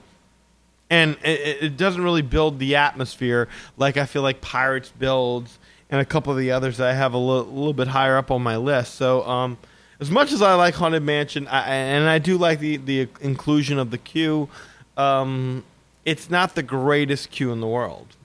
And 0.90 1.18
it, 1.24 1.64
it 1.64 1.78
doesn't 1.78 2.02
really 2.02 2.22
build 2.22 2.60
the 2.60 2.78
atmosphere 2.78 3.50
like 3.76 3.98
I 3.98 4.06
feel 4.06 4.22
like 4.22 4.40
Pirates 4.40 4.94
builds 4.98 5.60
and 5.90 6.00
a 6.00 6.06
couple 6.06 6.32
of 6.32 6.40
the 6.40 6.52
others 6.52 6.78
that 6.78 6.88
I 6.88 6.94
have 6.94 7.14
a 7.14 7.18
little, 7.18 7.52
little 7.52 7.74
bit 7.74 7.90
higher 7.90 8.18
up 8.18 8.32
on 8.32 8.42
my 8.42 8.58
list. 8.58 8.96
So, 8.96 9.28
um, 9.28 9.58
as 10.00 10.12
much 10.12 10.32
as 10.32 10.42
I 10.42 10.54
like 10.54 10.76
Haunted 10.76 11.02
Mansion, 11.04 11.48
I, 11.48 11.74
and 11.74 12.08
I 12.08 12.20
do 12.20 12.38
like 12.38 12.60
the, 12.60 12.78
the 12.78 13.08
inclusion 13.20 13.80
of 13.80 13.90
the 13.90 13.98
queue, 13.98 14.48
um, 14.96 15.64
it's 16.06 16.30
not 16.30 16.56
the 16.56 16.64
greatest 16.64 17.32
queue 17.32 17.52
in 17.52 17.62
the 17.62 17.68
world. 17.68 18.16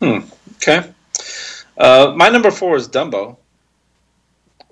Hmm. 0.00 0.20
Okay. 0.56 0.90
Uh, 1.76 2.12
my 2.16 2.28
number 2.28 2.50
four 2.50 2.76
is 2.76 2.88
Dumbo. 2.88 3.36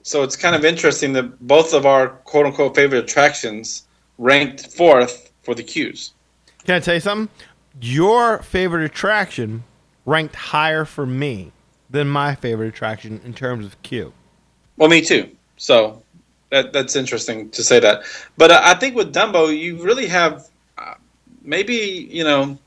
So 0.03 0.23
it's 0.23 0.37
kind 0.37 0.57
of 0.57 0.65
interesting 0.65 1.13
that 1.15 1.47
both 1.47 1.75
of 1.75 1.87
our 1.87 2.09
quote 2.09 2.47
unquote 2.47 2.75
favorite 2.75 3.05
attractions 3.05 3.85
ranked 4.19 4.73
fourth 4.73 5.33
for 5.43 5.55
the 5.55 5.63
queues. 5.63 6.13
Can 6.65 6.77
I 6.77 6.81
tell 6.81 6.95
you 6.95 7.01
something? 7.01 7.29
Your 7.81 8.39
favorite 8.43 8.85
attraction 8.85 9.65
ranked 10.07 10.35
higher 10.35 10.85
for 10.85 11.07
me 11.07 11.53
than 11.91 12.09
my 12.09 12.35
favorite 12.35 12.69
attraction 12.69 13.21
in 13.25 13.35
terms 13.35 13.67
of 13.67 13.81
queue. 13.83 14.13
Well, 14.77 14.89
me 14.89 15.01
too. 15.03 15.31
So 15.57 16.03
that 16.51 16.73
that's 16.73 16.97
interesting 16.97 17.51
to 17.51 17.63
say 17.63 17.79
that. 17.81 18.03
But 18.37 18.51
uh, 18.51 18.61
I 18.65 18.75
think 18.75 18.95
with 18.97 19.15
Dumbo, 19.15 19.57
you 19.57 19.83
really 19.83 20.07
have 20.07 20.49
uh, 20.79 20.95
maybe 21.43 22.09
you 22.11 22.25
know 22.25 22.59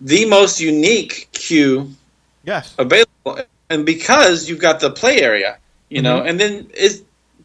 the 0.00 0.24
most 0.26 0.60
unique 0.60 1.28
queue 1.32 1.90
Yes. 2.44 2.74
available, 2.78 3.11
and 3.70 3.86
because 3.86 4.48
you've 4.48 4.58
got 4.60 4.80
the 4.80 4.90
play 4.90 5.20
area, 5.20 5.58
you 5.88 6.02
know, 6.02 6.22
and 6.22 6.38
then 6.40 6.68
is 6.74 7.02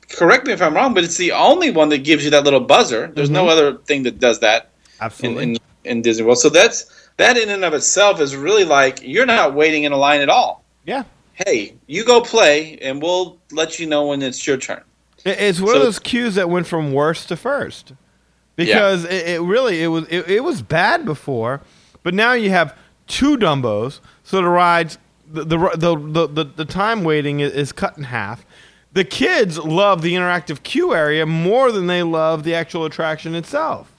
correct 0.09 0.45
me 0.47 0.53
if 0.53 0.61
I'm 0.61 0.73
wrong, 0.73 0.93
but 0.93 1.03
it's 1.03 1.17
the 1.17 1.31
only 1.33 1.69
one 1.71 1.89
that 1.89 1.99
gives 1.99 2.23
you 2.23 2.31
that 2.31 2.43
little 2.43 2.59
buzzer. 2.61 3.11
There's 3.13 3.29
no 3.29 3.45
Mhm. 3.45 3.49
other 3.51 3.73
thing 3.85 4.03
that 4.03 4.19
does 4.19 4.39
that 4.39 4.69
in, 4.99 5.05
Absolutely. 5.05 5.43
in 5.43 5.57
in 5.83 6.01
Disney 6.01 6.23
World. 6.25 6.37
So 6.39 6.49
that's 6.49 6.85
that 7.17 7.37
in 7.37 7.49
and 7.49 7.63
of 7.63 7.73
itself 7.73 8.19
is 8.19 8.35
really 8.35 8.65
like 8.65 8.99
you're 9.01 9.25
not 9.25 9.53
waiting 9.53 9.83
in 9.83 9.91
a 9.91 9.97
line 9.97 10.21
at 10.21 10.29
all. 10.29 10.63
yeah. 10.85 11.03
Hey, 11.45 11.75
you 11.85 12.03
go 12.03 12.19
play, 12.21 12.79
and 12.81 12.99
we'll 12.99 13.37
let 13.51 13.77
you 13.79 13.85
know 13.85 14.07
when 14.07 14.23
it's 14.23 14.47
your 14.47 14.57
turn. 14.57 14.81
It's 15.23 15.59
one 15.59 15.69
So- 15.73 15.77
of 15.77 15.83
those 15.83 15.99
cues 15.99 16.33
that 16.33 16.49
went 16.49 16.65
from 16.65 16.91
worst 16.93 17.27
to 17.27 17.35
first. 17.37 17.93
Because 18.55 19.05
it, 19.05 19.27
it 19.27 19.41
really 19.41 19.83
it 19.83 19.87
was 19.87 20.05
it, 20.09 20.27
it 20.27 20.43
was 20.43 20.63
bad 20.63 21.05
before, 21.05 21.61
but 22.01 22.15
now 22.15 22.33
you 22.33 22.49
have 22.49 22.75
two 23.05 23.37
Dumbos, 23.37 23.99
so 24.23 24.37
the 24.37 24.45
rides 24.49 24.97
the 25.29 25.43
the 25.43 25.95
the, 25.95 26.27
the, 26.27 26.43
the, 26.43 26.65
time 26.65 27.03
waiting 27.03 27.39
is, 27.39 27.51
is 27.53 27.71
cut 27.71 27.97
in 27.97 28.03
half. 28.03 28.45
The 28.93 29.03
kids 29.03 29.57
love 29.57 30.01
the 30.01 30.13
interactive 30.13 30.63
queue 30.63 30.93
area 30.93 31.25
more 31.25 31.71
than 31.71 31.87
they 31.87 32.03
love 32.03 32.43
the 32.43 32.55
actual 32.55 32.85
attraction 32.85 33.35
itself. 33.35 33.91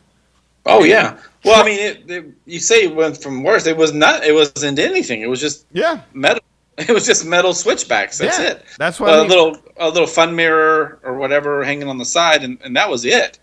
Oh 0.67 0.85
yeah. 0.85 1.19
Well, 1.45 1.63
I 1.63 1.65
mean, 1.65 1.79
it, 1.81 2.11
it, 2.11 2.27
you 2.47 2.59
say 2.59 2.85
it 2.85 2.95
went 2.95 3.23
from 3.23 3.43
worse. 3.43 3.67
It 3.67 3.77
was 3.77 3.93
not. 3.93 4.25
It 4.25 4.35
wasn't 4.35 4.79
anything. 4.79 5.23
It 5.23 5.29
was 5.29 5.41
just 5.41 5.67
Yeah. 5.73 6.01
metal. 6.13 6.43
It 6.79 6.91
was 6.91 7.05
just 7.07 7.25
metal 7.25 7.55
switchbacks. 7.55 8.19
That's 8.19 8.39
Yeah, 8.39 8.51
it. 8.51 8.65
that's 8.79 9.01
what 9.01 9.11
a 9.11 9.15
I 9.15 9.21
mean. 9.23 9.29
little 9.31 9.59
a 9.79 9.89
little 9.89 10.07
fun 10.07 10.37
mirror 10.37 11.01
or 11.03 11.15
whatever 11.15 11.65
hanging 11.65 11.89
on 11.89 11.99
the 11.99 12.05
side, 12.05 12.45
and, 12.45 12.57
and 12.63 12.77
that 12.77 12.89
was 12.89 13.05
it. 13.05 13.41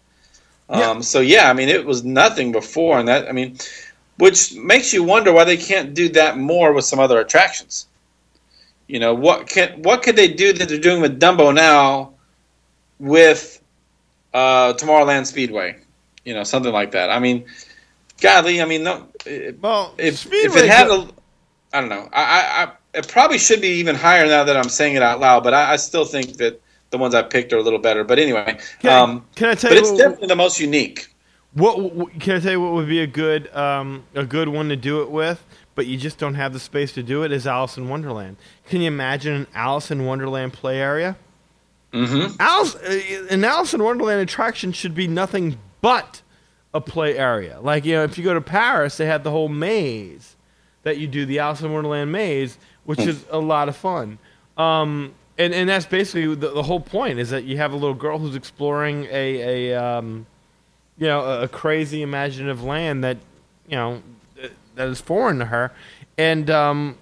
Yeah. 0.69 0.89
Um, 0.89 1.03
so 1.03 1.19
yeah, 1.19 1.49
I 1.49 1.53
mean, 1.53 1.67
it 1.67 1.85
was 1.85 2.05
nothing 2.05 2.53
before, 2.53 2.97
and 2.97 3.07
that 3.09 3.27
I 3.27 3.33
mean, 3.33 3.57
which 4.17 4.55
makes 4.55 4.93
you 4.93 5.03
wonder 5.03 5.31
why 5.33 5.43
they 5.43 5.57
can't 5.57 5.93
do 5.93 6.09
that 6.09 6.37
more 6.37 6.73
with 6.73 6.85
some 6.85 6.99
other 6.99 7.19
attractions. 7.19 7.87
You 8.87 8.99
know 8.99 9.13
what 9.13 9.47
can 9.47 9.81
what 9.81 10.03
could 10.03 10.15
they 10.15 10.27
do 10.27 10.53
that 10.53 10.69
they're 10.69 10.77
doing 10.79 11.01
with 11.01 11.19
Dumbo 11.19 11.53
now 11.53 12.13
with 12.99 13.61
uh, 14.33 14.73
Tomorrowland 14.73 15.25
Speedway? 15.25 15.77
You 16.23 16.33
know, 16.33 16.43
something 16.43 16.71
like 16.73 16.91
that. 16.91 17.09
I 17.09 17.19
mean, 17.19 17.45
godly, 18.21 18.61
I 18.61 18.65
mean, 18.65 18.83
no, 18.83 19.07
it- 19.25 19.59
Well, 19.61 19.93
if 19.97 20.25
if 20.31 20.55
it 20.55 20.67
had 20.67 20.89
a, 20.89 21.07
I 21.73 21.79
don't 21.81 21.89
know. 21.89 22.09
I, 22.13 22.23
I, 22.23 22.63
I 22.63 22.71
it 22.99 23.07
probably 23.07 23.37
should 23.37 23.59
be 23.61 23.67
even 23.79 23.95
higher 23.95 24.25
now 24.25 24.43
that 24.43 24.55
I'm 24.55 24.69
saying 24.69 24.95
it 24.95 25.01
out 25.03 25.19
loud, 25.19 25.43
but 25.43 25.53
I, 25.53 25.73
I 25.73 25.75
still 25.75 26.05
think 26.05 26.37
that 26.37 26.61
the 26.91 26.97
ones 26.97 27.13
I 27.13 27.23
picked 27.23 27.51
are 27.53 27.57
a 27.57 27.61
little 27.63 27.79
better. 27.79 28.03
But 28.03 28.19
anyway, 28.19 28.57
Can, 28.79 28.91
I- 28.91 28.99
um, 29.01 29.25
can 29.35 29.49
I 29.49 29.55
tell 29.55 29.71
but 29.71 29.75
you 29.75 29.81
it's 29.81 29.91
what, 29.91 29.97
definitely 29.97 30.27
the 30.27 30.35
most 30.35 30.59
unique. 30.59 31.07
What, 31.55 32.19
Can 32.19 32.35
I 32.35 32.39
tell 32.39 32.51
you 32.51 32.61
what 32.61 32.73
would 32.73 32.87
be 32.87 32.99
a 32.99 33.07
good 33.07 33.53
um, 33.55 34.03
a 34.13 34.25
good 34.25 34.49
one 34.49 34.69
to 34.69 34.75
do 34.75 35.01
it 35.01 35.09
with? 35.09 35.43
But 35.73 35.87
you 35.87 35.97
just 35.97 36.17
don't 36.17 36.35
have 36.35 36.53
the 36.53 36.59
space 36.59 36.93
to 36.93 37.03
do 37.03 37.23
it. 37.23 37.31
Is 37.31 37.47
Alice 37.47 37.77
in 37.77 37.89
Wonderland? 37.89 38.37
Can 38.67 38.81
you 38.81 38.87
imagine 38.87 39.33
an 39.33 39.47
Alice 39.53 39.91
in 39.91 40.05
Wonderland 40.05 40.53
play 40.53 40.79
area? 40.79 41.17
Mm-hmm. 41.91 42.35
Alice, 42.39 42.75
uh, 42.75 43.27
an 43.29 43.43
Alice 43.43 43.73
in 43.73 43.83
Wonderland 43.83 44.21
attraction 44.21 44.73
should 44.73 44.93
be 44.93 45.07
nothing 45.07 45.57
but 45.81 46.21
a 46.73 46.81
play 46.81 47.17
area. 47.17 47.59
Like 47.61 47.85
you 47.85 47.95
know, 47.95 48.03
if 48.03 48.17
you 48.17 48.23
go 48.23 48.33
to 48.33 48.41
Paris, 48.41 48.97
they 48.97 49.05
have 49.05 49.23
the 49.23 49.31
whole 49.31 49.49
maze 49.49 50.35
that 50.83 50.97
you 50.97 51.07
do, 51.07 51.25
the 51.25 51.39
Alice 51.39 51.61
in 51.61 51.71
Wonderland 51.71 52.11
maze, 52.11 52.57
which 52.83 52.99
is 52.99 53.25
a 53.29 53.39
lot 53.39 53.69
of 53.69 53.77
fun. 53.77 54.19
Um, 54.57 55.13
and 55.37 55.53
and 55.53 55.69
that's 55.69 55.85
basically 55.85 56.35
the, 56.35 56.49
the 56.49 56.63
whole 56.63 56.79
point 56.79 57.19
is 57.19 57.29
that 57.29 57.45
you 57.45 57.57
have 57.57 57.71
a 57.71 57.75
little 57.75 57.95
girl 57.95 58.19
who's 58.19 58.35
exploring 58.35 59.05
a 59.05 59.71
a 59.71 59.81
um, 59.81 60.25
you 60.97 61.07
know 61.07 61.21
a, 61.21 61.43
a 61.43 61.47
crazy 61.47 62.01
imaginative 62.01 62.63
land 62.63 63.03
that 63.03 63.17
you 63.67 63.75
know 63.75 64.01
that 64.75 64.87
is 64.87 65.01
foreign 65.01 65.39
to 65.39 65.45
her, 65.45 65.71
and 66.17 66.49
um, 66.49 66.97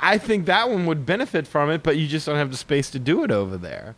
I 0.00 0.18
think 0.18 0.46
that 0.46 0.68
one 0.68 0.86
would 0.86 1.06
benefit 1.06 1.46
from 1.46 1.70
it, 1.70 1.82
but 1.82 1.96
you 1.96 2.06
just 2.06 2.26
don't 2.26 2.36
have 2.36 2.50
the 2.50 2.56
space 2.56 2.90
to 2.90 2.98
do 2.98 3.24
it 3.24 3.30
over 3.30 3.56
there. 3.56 3.94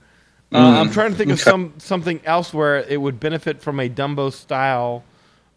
Uh, 0.53 0.81
I'm 0.81 0.91
trying 0.91 1.13
to 1.13 1.17
think 1.17 1.31
of 1.31 1.41
some 1.41 1.73
something 1.79 2.21
else 2.25 2.53
where 2.53 2.81
it 2.81 3.01
would 3.01 3.19
benefit 3.19 3.63
from 3.63 3.81
a 3.81 3.89
Dumbo 3.89 4.31
style 4.31 5.03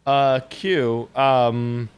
uh, 0.05 0.39
queue. 0.49 1.09
Um, 1.15 1.89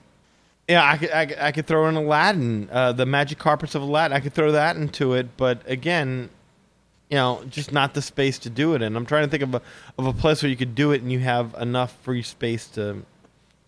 yeah, 0.67 0.83
I 0.83 0.97
could, 0.97 1.11
I 1.11 1.25
could 1.27 1.37
I 1.37 1.51
could 1.51 1.67
throw 1.67 1.87
in 1.87 1.95
Aladdin, 1.95 2.69
uh, 2.71 2.93
the 2.93 3.05
magic 3.05 3.37
carpets 3.37 3.75
of 3.75 3.83
Aladdin. 3.83 4.17
I 4.17 4.19
could 4.19 4.33
throw 4.33 4.51
that 4.51 4.77
into 4.77 5.13
it, 5.13 5.37
but 5.37 5.61
again, 5.69 6.29
you 7.09 7.15
know, 7.15 7.41
just 7.49 7.71
not 7.71 7.93
the 7.93 8.01
space 8.01 8.39
to 8.39 8.49
do 8.49 8.73
it 8.73 8.81
in. 8.81 8.95
I'm 8.95 9.05
trying 9.05 9.25
to 9.25 9.29
think 9.29 9.43
of 9.43 9.55
a 9.55 9.61
of 9.97 10.05
a 10.05 10.13
place 10.13 10.43
where 10.43 10.49
you 10.49 10.57
could 10.57 10.75
do 10.75 10.91
it 10.91 11.01
and 11.01 11.11
you 11.11 11.19
have 11.19 11.55
enough 11.59 11.95
free 12.03 12.23
space 12.23 12.67
to 12.69 13.03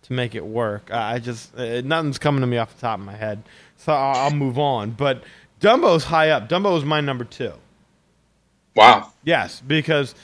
to 0.02 0.12
make 0.12 0.34
it 0.34 0.44
work. 0.44 0.90
I 0.92 1.14
I 1.14 1.18
just 1.18 1.56
uh, 1.56 1.80
nothing's 1.82 2.18
coming 2.18 2.42
to 2.42 2.46
me 2.46 2.58
off 2.58 2.74
the 2.74 2.80
top 2.80 2.98
of 2.98 3.04
my 3.04 3.16
head, 3.16 3.42
so 3.76 3.92
I'll, 3.92 4.24
I'll 4.24 4.30
move 4.34 4.58
on. 4.58 4.90
But 4.90 5.24
Dumbo's 5.60 6.04
high 6.04 6.30
up. 6.30 6.48
Dumbo 6.48 6.76
is 6.76 6.84
my 6.84 7.00
number 7.00 7.24
two. 7.24 7.52
Wow. 8.74 9.12
Yes, 9.24 9.62
because 9.66 10.14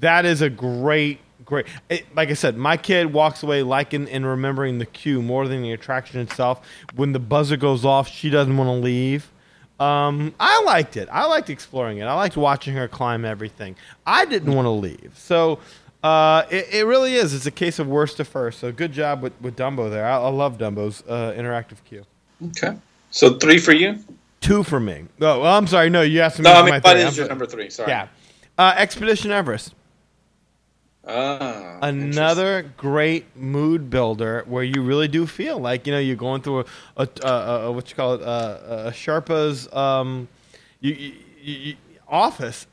that 0.00 0.24
is 0.24 0.42
a 0.42 0.48
great, 0.48 1.20
great. 1.44 1.66
It, 1.88 2.06
like 2.14 2.30
I 2.30 2.34
said, 2.34 2.56
my 2.56 2.76
kid 2.76 3.12
walks 3.12 3.42
away 3.42 3.62
liking 3.62 4.08
and 4.08 4.24
remembering 4.24 4.78
the 4.78 4.86
queue 4.86 5.20
more 5.20 5.46
than 5.48 5.62
the 5.62 5.72
attraction 5.72 6.20
itself. 6.20 6.66
When 6.94 7.12
the 7.12 7.18
buzzer 7.18 7.56
goes 7.56 7.84
off, 7.84 8.08
she 8.08 8.30
doesn't 8.30 8.56
want 8.56 8.68
to 8.68 8.72
leave. 8.72 9.30
Um, 9.78 10.34
I 10.40 10.62
liked 10.64 10.96
it. 10.96 11.08
I 11.12 11.26
liked 11.26 11.50
exploring 11.50 11.98
it. 11.98 12.04
I 12.04 12.14
liked 12.14 12.36
watching 12.36 12.74
her 12.74 12.88
climb 12.88 13.24
everything. 13.24 13.76
I 14.06 14.24
didn't 14.24 14.54
want 14.54 14.66
to 14.66 14.70
leave. 14.70 15.12
So, 15.16 15.58
Uh, 16.02 16.46
it, 16.50 16.66
it 16.72 16.86
really 16.86 17.14
is. 17.16 17.34
It's 17.34 17.46
a 17.46 17.50
case 17.50 17.78
of 17.80 17.88
worst 17.88 18.18
to 18.18 18.24
first. 18.24 18.60
So 18.60 18.70
good 18.70 18.92
job 18.92 19.22
with, 19.22 19.32
with 19.40 19.56
Dumbo 19.56 19.90
there. 19.90 20.06
I, 20.06 20.16
I 20.18 20.28
love 20.28 20.56
Dumbo's 20.56 21.02
uh, 21.08 21.34
interactive 21.36 21.82
queue. 21.84 22.04
Okay. 22.48 22.76
So 23.10 23.38
three 23.38 23.58
for 23.58 23.72
you. 23.72 23.98
Two 24.40 24.62
for 24.62 24.78
me. 24.78 25.06
Oh, 25.20 25.40
well, 25.40 25.56
I'm 25.56 25.66
sorry. 25.66 25.90
No, 25.90 26.02
you 26.02 26.20
asked 26.20 26.38
me. 26.38 26.44
No, 26.44 26.52
I 26.52 26.62
mean, 26.62 26.70
my 26.70 26.78
what 26.78 26.96
is 26.96 27.16
your 27.16 27.26
number 27.26 27.46
three? 27.46 27.70
Sorry. 27.70 27.90
Yeah. 27.90 28.08
Uh, 28.56 28.74
Expedition 28.76 29.32
Everest. 29.32 29.74
Ah, 31.06 31.78
Another 31.82 32.62
great 32.76 33.36
mood 33.36 33.90
builder 33.90 34.42
where 34.46 34.64
you 34.64 34.82
really 34.82 35.06
do 35.08 35.26
feel 35.26 35.58
like 35.58 35.86
you 35.86 35.92
know 35.92 36.00
you're 36.00 36.16
going 36.16 36.42
through 36.42 36.60
a, 36.60 36.64
a, 36.96 37.08
a, 37.22 37.66
a 37.66 37.72
what 37.72 37.88
you 37.90 37.96
call 37.96 38.14
it 38.14 38.22
a 38.22 38.90
Sherpa's 38.92 39.72
um, 39.72 40.28
you, 40.80 40.94
you, 40.94 41.14
you, 41.54 41.76
office. 42.08 42.66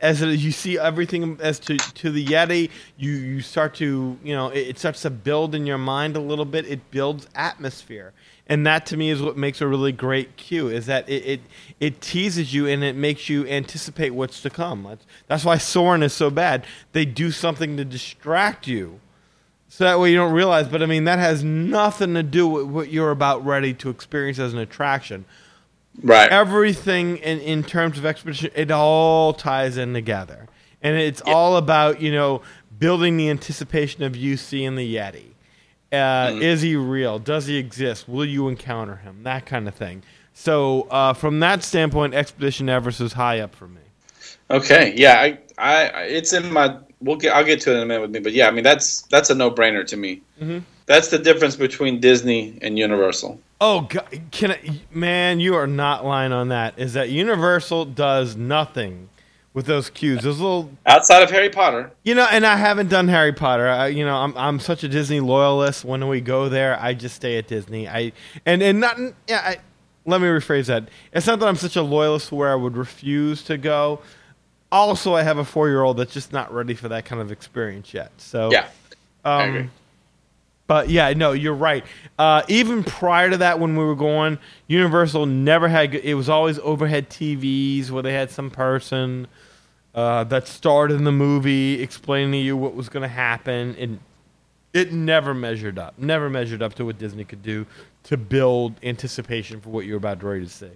As 0.00 0.22
you 0.22 0.52
see 0.52 0.78
everything 0.78 1.38
as 1.40 1.58
to, 1.60 1.76
to 1.76 2.10
the 2.10 2.24
Yeti, 2.24 2.70
you, 2.96 3.10
you 3.12 3.40
start 3.40 3.74
to 3.76 4.16
you 4.22 4.34
know 4.34 4.50
it, 4.50 4.68
it 4.68 4.78
starts 4.78 5.02
to 5.02 5.10
build 5.10 5.54
in 5.54 5.66
your 5.66 5.78
mind 5.78 6.16
a 6.16 6.20
little 6.20 6.44
bit. 6.44 6.66
It 6.66 6.90
builds 6.90 7.26
atmosphere, 7.34 8.12
and 8.48 8.66
that 8.66 8.86
to 8.86 8.96
me 8.96 9.10
is 9.10 9.20
what 9.20 9.36
makes 9.36 9.60
a 9.60 9.66
really 9.66 9.92
great 9.92 10.36
cue. 10.36 10.68
Is 10.68 10.86
that 10.86 11.08
it 11.08 11.24
it, 11.24 11.40
it 11.80 12.00
teases 12.00 12.54
you 12.54 12.66
and 12.66 12.82
it 12.82 12.96
makes 12.96 13.28
you 13.28 13.46
anticipate 13.46 14.10
what's 14.10 14.40
to 14.42 14.50
come. 14.50 14.98
That's, 15.26 15.44
why 15.44 15.58
Soarin' 15.58 16.02
is 16.02 16.12
so 16.12 16.30
bad. 16.30 16.64
They 16.92 17.04
do 17.04 17.30
something 17.30 17.76
to 17.76 17.84
distract 17.84 18.66
you, 18.66 19.00
so 19.68 19.84
that 19.84 20.00
way 20.00 20.10
you 20.10 20.16
don't 20.16 20.32
realize. 20.32 20.68
But 20.68 20.82
I 20.82 20.86
mean 20.86 21.04
that 21.04 21.18
has 21.18 21.44
nothing 21.44 22.14
to 22.14 22.22
do 22.22 22.48
with 22.48 22.66
what 22.66 22.90
you're 22.90 23.10
about 23.10 23.44
ready 23.44 23.74
to 23.74 23.90
experience 23.90 24.38
as 24.38 24.52
an 24.52 24.58
attraction 24.58 25.24
Right. 26.02 26.30
everything 26.30 27.16
in, 27.18 27.40
in 27.40 27.64
terms 27.64 27.98
of 27.98 28.06
expedition, 28.06 28.50
it 28.54 28.70
all 28.70 29.32
ties 29.32 29.76
in 29.76 29.94
together. 29.94 30.46
And 30.80 30.96
it's 30.96 31.20
all 31.22 31.56
about, 31.56 32.00
you 32.00 32.12
know, 32.12 32.42
building 32.78 33.16
the 33.16 33.28
anticipation 33.30 34.04
of 34.04 34.14
you 34.14 34.36
seeing 34.36 34.76
the 34.76 34.94
Yeti. 34.94 35.32
Uh, 35.92 36.38
Is 36.40 36.62
he 36.62 36.76
real? 36.76 37.18
Does 37.18 37.46
he 37.46 37.56
exist? 37.56 38.08
Will 38.08 38.24
you 38.24 38.48
encounter 38.48 38.96
him? 38.96 39.22
That 39.22 39.46
kind 39.46 39.66
of 39.66 39.74
thing. 39.74 40.02
So, 40.34 40.82
uh, 40.90 41.14
from 41.14 41.40
that 41.40 41.62
standpoint, 41.62 42.14
Expedition 42.14 42.68
Everest 42.68 43.00
is 43.00 43.12
high 43.14 43.40
up 43.40 43.54
for 43.54 43.66
me. 43.66 43.80
Okay. 44.50 44.94
Yeah. 44.96 45.14
I, 45.20 45.38
I. 45.58 46.02
It's 46.02 46.32
in 46.32 46.52
my. 46.52 46.76
We'll 47.00 47.16
get. 47.16 47.34
I'll 47.34 47.44
get 47.44 47.60
to 47.62 47.72
it 47.72 47.76
in 47.76 47.82
a 47.82 47.86
minute 47.86 48.02
with 48.02 48.10
me. 48.10 48.20
But 48.20 48.32
yeah, 48.32 48.48
I 48.48 48.50
mean 48.50 48.64
that's 48.64 49.02
that's 49.02 49.30
a 49.30 49.34
no 49.34 49.50
brainer 49.50 49.86
to 49.86 49.96
me. 49.96 50.22
Mm-hmm. 50.40 50.58
That's 50.86 51.08
the 51.08 51.18
difference 51.18 51.54
between 51.54 52.00
Disney 52.00 52.58
and 52.62 52.78
Universal. 52.78 53.38
Oh, 53.60 53.82
God, 53.82 54.08
can 54.30 54.52
I, 54.52 54.80
man, 54.90 55.38
you 55.38 55.54
are 55.54 55.66
not 55.66 56.04
lying 56.04 56.32
on 56.32 56.48
that. 56.48 56.78
Is 56.78 56.94
that 56.94 57.10
Universal 57.10 57.86
does 57.86 58.36
nothing 58.36 59.10
with 59.58 59.66
those 59.66 59.90
cues? 59.90 60.22
Those 60.22 60.38
little 60.38 60.70
Outside 60.86 61.24
of 61.24 61.32
Harry 61.32 61.50
Potter. 61.50 61.90
You 62.04 62.14
know, 62.14 62.28
and 62.30 62.46
I 62.46 62.54
haven't 62.54 62.88
done 62.88 63.08
Harry 63.08 63.32
Potter. 63.32 63.66
I, 63.66 63.88
you 63.88 64.06
know, 64.06 64.14
I'm 64.14 64.36
I'm 64.38 64.60
such 64.60 64.84
a 64.84 64.88
Disney 64.88 65.18
loyalist. 65.18 65.84
When 65.84 66.06
we 66.06 66.20
go 66.20 66.48
there, 66.48 66.80
I 66.80 66.94
just 66.94 67.16
stay 67.16 67.38
at 67.38 67.48
Disney. 67.48 67.88
I 67.88 68.12
and 68.46 68.62
and 68.62 68.78
not 68.78 68.96
yeah. 69.26 69.40
I, 69.44 69.56
let 70.06 70.20
me 70.20 70.28
rephrase 70.28 70.66
that. 70.66 70.88
It's 71.12 71.26
not 71.26 71.40
that 71.40 71.48
I'm 71.48 71.56
such 71.56 71.74
a 71.74 71.82
loyalist 71.82 72.30
where 72.30 72.52
I 72.52 72.54
would 72.54 72.76
refuse 72.76 73.42
to 73.44 73.58
go. 73.58 74.00
Also, 74.70 75.16
I 75.16 75.24
have 75.24 75.38
a 75.38 75.44
four 75.44 75.68
year 75.68 75.82
old 75.82 75.96
that's 75.96 76.14
just 76.14 76.32
not 76.32 76.54
ready 76.54 76.74
for 76.74 76.88
that 76.90 77.04
kind 77.04 77.20
of 77.20 77.32
experience 77.32 77.92
yet. 77.92 78.12
So 78.18 78.52
Yeah. 78.52 78.68
Um, 79.24 79.72
but 80.68 80.90
yeah, 80.90 81.12
no, 81.14 81.32
you're 81.32 81.54
right. 81.54 81.82
Uh, 82.18 82.42
even 82.46 82.84
prior 82.84 83.30
to 83.30 83.38
that, 83.38 83.58
when 83.58 83.74
we 83.74 83.82
were 83.82 83.96
going, 83.96 84.38
Universal 84.68 85.24
never 85.26 85.66
had. 85.66 85.94
It 85.94 86.14
was 86.14 86.28
always 86.28 86.58
overhead 86.58 87.08
TVs 87.08 87.90
where 87.90 88.02
they 88.02 88.12
had 88.12 88.30
some 88.30 88.50
person 88.50 89.26
uh, 89.98 90.22
that 90.22 90.46
starred 90.46 90.92
in 90.92 91.02
the 91.02 91.10
movie 91.10 91.82
explaining 91.82 92.30
to 92.30 92.38
you 92.38 92.56
what 92.56 92.72
was 92.72 92.88
going 92.88 93.02
to 93.02 93.08
happen, 93.08 93.74
and 93.76 93.98
it 94.72 94.92
never 94.92 95.34
measured 95.34 95.76
up. 95.76 95.98
Never 95.98 96.30
measured 96.30 96.62
up 96.62 96.74
to 96.74 96.84
what 96.84 96.98
Disney 96.98 97.24
could 97.24 97.42
do 97.42 97.66
to 98.04 98.16
build 98.16 98.74
anticipation 98.84 99.60
for 99.60 99.70
what 99.70 99.86
you're 99.86 99.96
about 99.96 100.22
ready 100.22 100.44
to 100.44 100.50
see. 100.50 100.70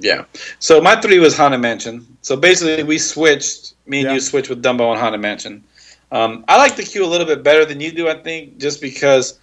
Yeah. 0.00 0.24
So 0.58 0.80
my 0.80 1.00
three 1.00 1.20
was 1.20 1.36
Haunted 1.36 1.60
Mansion. 1.60 2.04
So 2.22 2.34
basically, 2.34 2.82
we 2.82 2.98
switched. 2.98 3.74
Me 3.86 4.00
and 4.00 4.08
Yeah. 4.08 4.14
you 4.14 4.20
switched 4.20 4.48
with 4.48 4.64
Dumbo 4.64 4.90
and 4.90 4.98
Haunted 4.98 5.20
Mansion. 5.20 5.62
Um, 6.10 6.44
I 6.48 6.56
like 6.56 6.74
the 6.74 6.82
queue 6.82 7.04
a 7.04 7.06
little 7.06 7.28
bit 7.28 7.44
better 7.44 7.64
than 7.64 7.78
you 7.78 7.92
do. 7.92 8.08
I 8.08 8.14
think 8.14 8.58
just 8.58 8.80
because, 8.80 9.38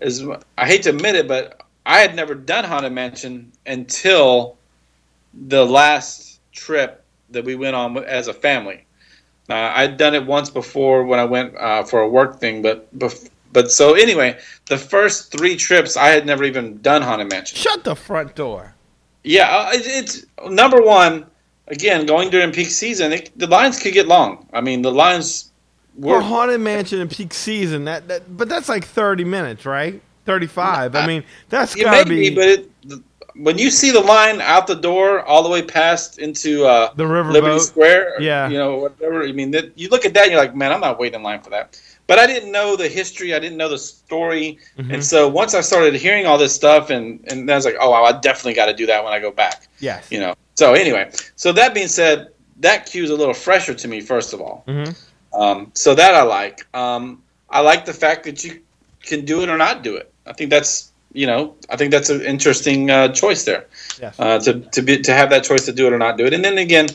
as 0.00 0.24
I 0.56 0.66
hate 0.66 0.84
to 0.84 0.90
admit 0.90 1.14
it, 1.14 1.28
but 1.28 1.60
I 1.84 1.98
had 1.98 2.14
never 2.14 2.34
done 2.34 2.64
Haunted 2.64 2.92
Mansion 2.92 3.52
until 3.66 4.56
the 5.48 5.66
last 5.66 6.40
trip 6.52 6.99
that 7.30 7.44
we 7.44 7.54
went 7.54 7.76
on 7.76 7.96
as 8.04 8.28
a 8.28 8.34
family. 8.34 8.84
Uh, 9.48 9.72
I'd 9.74 9.96
done 9.96 10.14
it 10.14 10.24
once 10.24 10.50
before 10.50 11.04
when 11.04 11.18
I 11.18 11.24
went 11.24 11.56
uh, 11.56 11.82
for 11.82 12.00
a 12.00 12.08
work 12.08 12.38
thing, 12.38 12.62
but 12.62 12.96
bef- 12.96 13.30
but 13.52 13.70
so 13.70 13.94
anyway, 13.94 14.38
the 14.66 14.78
first 14.78 15.32
three 15.32 15.56
trips 15.56 15.96
I 15.96 16.08
had 16.08 16.24
never 16.24 16.44
even 16.44 16.80
done 16.82 17.02
Haunted 17.02 17.30
Mansion. 17.30 17.56
Shut 17.56 17.82
the 17.82 17.96
front 17.96 18.36
door. 18.36 18.74
Yeah, 19.24 19.48
uh, 19.48 19.70
it, 19.72 19.82
it's 19.86 20.26
number 20.48 20.80
one. 20.80 21.26
Again, 21.66 22.04
going 22.04 22.30
during 22.30 22.50
peak 22.52 22.68
season, 22.68 23.12
it, 23.12 23.30
the 23.36 23.46
lines 23.46 23.80
could 23.80 23.92
get 23.92 24.08
long. 24.08 24.48
I 24.52 24.60
mean, 24.60 24.82
the 24.82 24.90
lines 24.90 25.50
were. 25.96 26.20
Haunted 26.20 26.60
Mansion 26.60 27.00
in 27.00 27.08
peak 27.08 27.32
season, 27.32 27.84
that, 27.84 28.08
that 28.08 28.36
but 28.36 28.48
that's 28.48 28.68
like 28.68 28.84
30 28.84 29.24
minutes, 29.24 29.66
right? 29.66 30.00
35. 30.26 30.94
I 30.94 31.06
mean, 31.06 31.24
that's 31.48 31.74
gotta 31.74 32.08
be, 32.08 32.30
be 32.30 32.34
but 32.34 32.48
it, 32.48 32.70
when 33.36 33.58
you 33.58 33.70
see 33.70 33.90
the 33.90 34.00
line 34.00 34.40
out 34.40 34.66
the 34.66 34.74
door 34.74 35.22
all 35.22 35.42
the 35.42 35.48
way 35.48 35.62
past 35.62 36.18
into 36.18 36.64
uh, 36.66 36.92
the 36.94 37.06
river 37.06 37.32
Liberty 37.32 37.56
riverboat. 37.56 37.60
Square, 37.66 38.14
or, 38.16 38.20
Yeah. 38.22 38.48
you 38.48 38.58
know, 38.58 38.76
whatever. 38.76 39.22
I 39.24 39.32
mean, 39.32 39.50
that, 39.52 39.76
you 39.78 39.88
look 39.88 40.04
at 40.04 40.14
that, 40.14 40.24
and 40.24 40.32
you're 40.32 40.40
like, 40.40 40.54
man, 40.54 40.72
I'm 40.72 40.80
not 40.80 40.98
waiting 40.98 41.16
in 41.20 41.22
line 41.22 41.40
for 41.40 41.50
that. 41.50 41.80
But 42.06 42.18
I 42.18 42.26
didn't 42.26 42.50
know 42.50 42.74
the 42.76 42.88
history. 42.88 43.34
I 43.34 43.38
didn't 43.38 43.56
know 43.56 43.68
the 43.68 43.78
story, 43.78 44.58
Mm-hmm. 44.78 44.90
and 44.94 45.04
so 45.04 45.28
once 45.28 45.54
I 45.54 45.60
started 45.60 45.94
hearing 45.94 46.26
all 46.26 46.38
this 46.38 46.54
stuff, 46.54 46.90
and 46.90 47.20
and 47.28 47.48
then 47.48 47.54
I 47.54 47.56
was 47.56 47.64
like, 47.64 47.76
oh, 47.80 47.90
wow, 47.90 48.02
I 48.04 48.12
definitely 48.18 48.54
got 48.54 48.66
to 48.66 48.74
do 48.74 48.86
that 48.86 49.04
when 49.04 49.12
I 49.12 49.20
go 49.20 49.30
back. 49.30 49.68
Yes. 49.78 50.08
You 50.10 50.20
know. 50.20 50.34
So 50.54 50.74
anyway, 50.74 51.10
so 51.36 51.52
that 51.52 51.72
being 51.72 51.88
said, 51.88 52.28
that 52.60 52.86
cue's 52.86 53.10
a 53.10 53.14
little 53.16 53.32
fresher 53.34 53.74
to 53.74 53.88
me. 53.88 54.00
First 54.00 54.32
of 54.34 54.40
all, 54.40 54.64
Mhm. 54.66 54.94
um, 55.32 55.70
so 55.74 55.94
that 55.94 56.14
I 56.14 56.22
like. 56.22 56.66
Um, 56.74 57.22
I 57.48 57.60
like 57.60 57.84
the 57.84 57.94
fact 57.94 58.24
that 58.24 58.42
you 58.44 58.60
can 59.04 59.24
do 59.24 59.42
it 59.42 59.48
or 59.48 59.56
not 59.56 59.82
do 59.82 59.94
it. 59.96 60.12
I 60.26 60.32
think 60.32 60.50
that's 60.50 60.89
you 61.12 61.26
know 61.26 61.54
I 61.68 61.76
think 61.76 61.90
that's 61.90 62.10
an 62.10 62.22
interesting 62.22 62.90
uh, 62.90 63.08
choice 63.08 63.44
there 63.44 63.66
Yes. 64.00 64.18
uh, 64.18 64.38
to 64.40 64.60
to 64.60 64.82
be 64.82 65.00
to 65.02 65.12
have 65.12 65.30
that 65.30 65.44
choice 65.44 65.64
to 65.66 65.72
do 65.72 65.86
it 65.86 65.92
or 65.92 65.98
not 65.98 66.16
do 66.16 66.26
it. 66.26 66.32
And 66.32 66.44
then 66.44 66.58
again, 66.58 66.86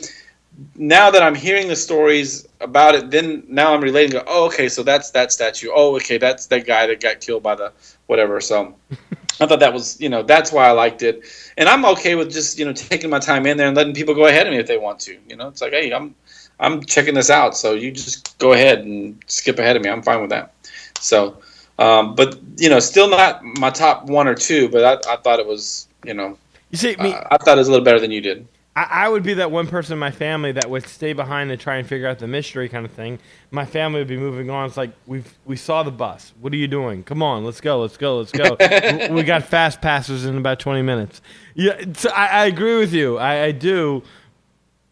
now 0.74 1.10
that 1.10 1.22
I'm 1.22 1.34
hearing 1.34 1.68
the 1.68 1.76
stories 1.76 2.48
about 2.60 2.94
it, 2.94 3.10
then 3.10 3.44
now 3.48 3.74
I'm 3.74 3.80
relating. 3.82 4.12
To, 4.12 4.24
oh, 4.26 4.46
okay, 4.46 4.68
so 4.68 4.82
that's 4.82 5.10
that 5.10 5.32
statue. 5.32 5.68
Oh, 5.74 5.96
okay, 5.96 6.18
that's 6.18 6.46
that 6.46 6.66
guy 6.66 6.86
that 6.86 7.00
got 7.00 7.20
killed 7.20 7.42
by 7.42 7.54
the 7.54 7.72
whatever. 8.06 8.40
So 8.40 8.74
I 9.40 9.46
thought 9.46 9.60
that 9.60 9.72
was 9.72 10.00
you 10.00 10.08
know 10.08 10.22
that's 10.22 10.50
why 10.52 10.66
I 10.66 10.72
liked 10.72 11.02
it, 11.02 11.22
and 11.58 11.68
I'm 11.68 11.84
okay 11.86 12.14
with 12.14 12.32
just 12.32 12.58
you 12.58 12.64
know 12.64 12.72
taking 12.72 13.10
my 13.10 13.18
time 13.18 13.46
in 13.46 13.56
there 13.56 13.68
and 13.68 13.76
letting 13.76 13.94
people 13.94 14.14
go 14.14 14.26
ahead 14.26 14.46
of 14.46 14.52
me 14.52 14.58
if 14.58 14.66
they 14.66 14.78
want 14.78 14.98
to. 15.00 15.16
You 15.28 15.36
know, 15.36 15.48
it's 15.48 15.60
like 15.60 15.72
hey, 15.72 15.92
I'm 15.92 16.14
I'm 16.58 16.82
checking 16.82 17.14
this 17.14 17.30
out, 17.30 17.56
so 17.56 17.74
you 17.74 17.92
just 17.92 18.38
go 18.38 18.52
ahead 18.52 18.80
and 18.80 19.22
skip 19.26 19.58
ahead 19.58 19.76
of 19.76 19.82
me. 19.82 19.90
I'm 19.90 20.02
fine 20.02 20.20
with 20.20 20.30
that. 20.30 20.54
So. 21.00 21.36
Um, 21.78 22.14
but 22.14 22.38
you 22.56 22.68
know, 22.68 22.80
still 22.80 23.08
not 23.08 23.44
my 23.44 23.70
top 23.70 24.06
one 24.06 24.26
or 24.26 24.34
two. 24.34 24.68
But 24.68 25.06
I, 25.06 25.12
I 25.12 25.16
thought 25.16 25.38
it 25.38 25.46
was, 25.46 25.88
you 26.04 26.14
know, 26.14 26.38
You 26.70 26.78
see, 26.78 26.96
me, 26.96 27.12
uh, 27.12 27.22
I 27.30 27.36
thought 27.38 27.56
it 27.56 27.60
was 27.60 27.68
a 27.68 27.70
little 27.70 27.84
better 27.84 28.00
than 28.00 28.10
you 28.10 28.20
did. 28.20 28.46
I, 28.76 28.88
I 28.90 29.08
would 29.08 29.22
be 29.22 29.34
that 29.34 29.50
one 29.50 29.66
person 29.66 29.94
in 29.94 29.98
my 29.98 30.10
family 30.10 30.52
that 30.52 30.68
would 30.68 30.86
stay 30.86 31.14
behind 31.14 31.50
and 31.50 31.60
try 31.60 31.76
and 31.76 31.88
figure 31.88 32.06
out 32.06 32.18
the 32.18 32.26
mystery 32.26 32.68
kind 32.68 32.84
of 32.84 32.92
thing. 32.92 33.18
My 33.50 33.64
family 33.64 34.00
would 34.00 34.08
be 34.08 34.18
moving 34.18 34.50
on. 34.50 34.66
It's 34.66 34.76
like 34.76 34.90
we 35.06 35.22
we 35.44 35.56
saw 35.56 35.82
the 35.82 35.90
bus. 35.90 36.32
What 36.40 36.52
are 36.52 36.56
you 36.56 36.68
doing? 36.68 37.02
Come 37.02 37.22
on, 37.22 37.44
let's 37.44 37.60
go, 37.60 37.80
let's 37.80 37.96
go, 37.96 38.18
let's 38.18 38.32
go. 38.32 38.56
we, 39.08 39.16
we 39.16 39.22
got 39.22 39.44
fast 39.44 39.80
passes 39.80 40.26
in 40.26 40.36
about 40.36 40.60
twenty 40.60 40.82
minutes. 40.82 41.22
Yeah, 41.54 41.80
so 41.94 42.10
I, 42.10 42.26
I 42.26 42.46
agree 42.46 42.78
with 42.78 42.92
you. 42.92 43.16
I, 43.18 43.44
I 43.44 43.52
do. 43.52 44.02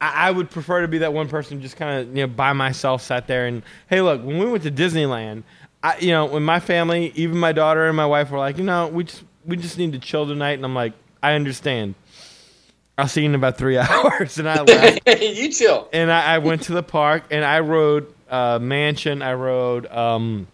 I, 0.01 0.29
I 0.29 0.31
would 0.31 0.51
prefer 0.51 0.81
to 0.81 0.89
be 0.89 0.99
that 0.99 1.13
one 1.13 1.29
person 1.29 1.61
just 1.61 1.77
kind 1.77 2.01
of 2.01 2.17
you 2.17 2.27
know 2.27 2.33
by 2.33 2.53
myself 2.53 3.03
sat 3.03 3.27
there 3.27 3.47
and 3.47 3.63
hey 3.89 4.01
look 4.01 4.23
when 4.25 4.39
we 4.39 4.47
went 4.47 4.63
to 4.65 4.71
Disneyland 4.71 5.43
I 5.85 5.99
you 5.99 6.11
know 6.11 6.25
when 6.27 6.43
my 6.43 6.59
family 6.59 7.13
even 7.15 7.39
my 7.39 7.53
daughter 7.53 7.87
and 7.87 7.97
my 7.97 8.07
wife 8.07 8.31
were 8.31 8.39
like 8.39 8.59
you 8.59 8.65
know 8.65 8.89
we 8.89 9.05
just 9.05 9.23
we 9.45 9.57
just 9.57 9.79
need 9.79 9.93
to 9.93 10.01
chill 10.01 10.27
tonight 10.27 10.55
and 10.55 10.65
I'm 10.65 10.75
like 10.75 10.95
I 11.23 11.35
understand 11.35 11.95
I'll 12.99 13.07
see 13.09 13.21
you 13.23 13.29
in 13.29 13.35
about 13.35 13.57
three 13.59 13.79
hours 13.79 14.39
and 14.39 14.49
I 14.49 14.63
left 14.65 15.07
you 15.23 15.53
chill. 15.53 15.89
and 15.93 16.11
I, 16.11 16.35
I 16.35 16.39
went 16.39 16.63
to 16.63 16.73
the 16.73 16.83
park 16.83 17.25
and 17.31 17.45
I 17.45 17.61
rode 17.61 18.13
uh, 18.35 18.59
Mansion. 18.59 19.23
I 19.23 19.35
rode 19.35 19.87
um, 19.87 20.47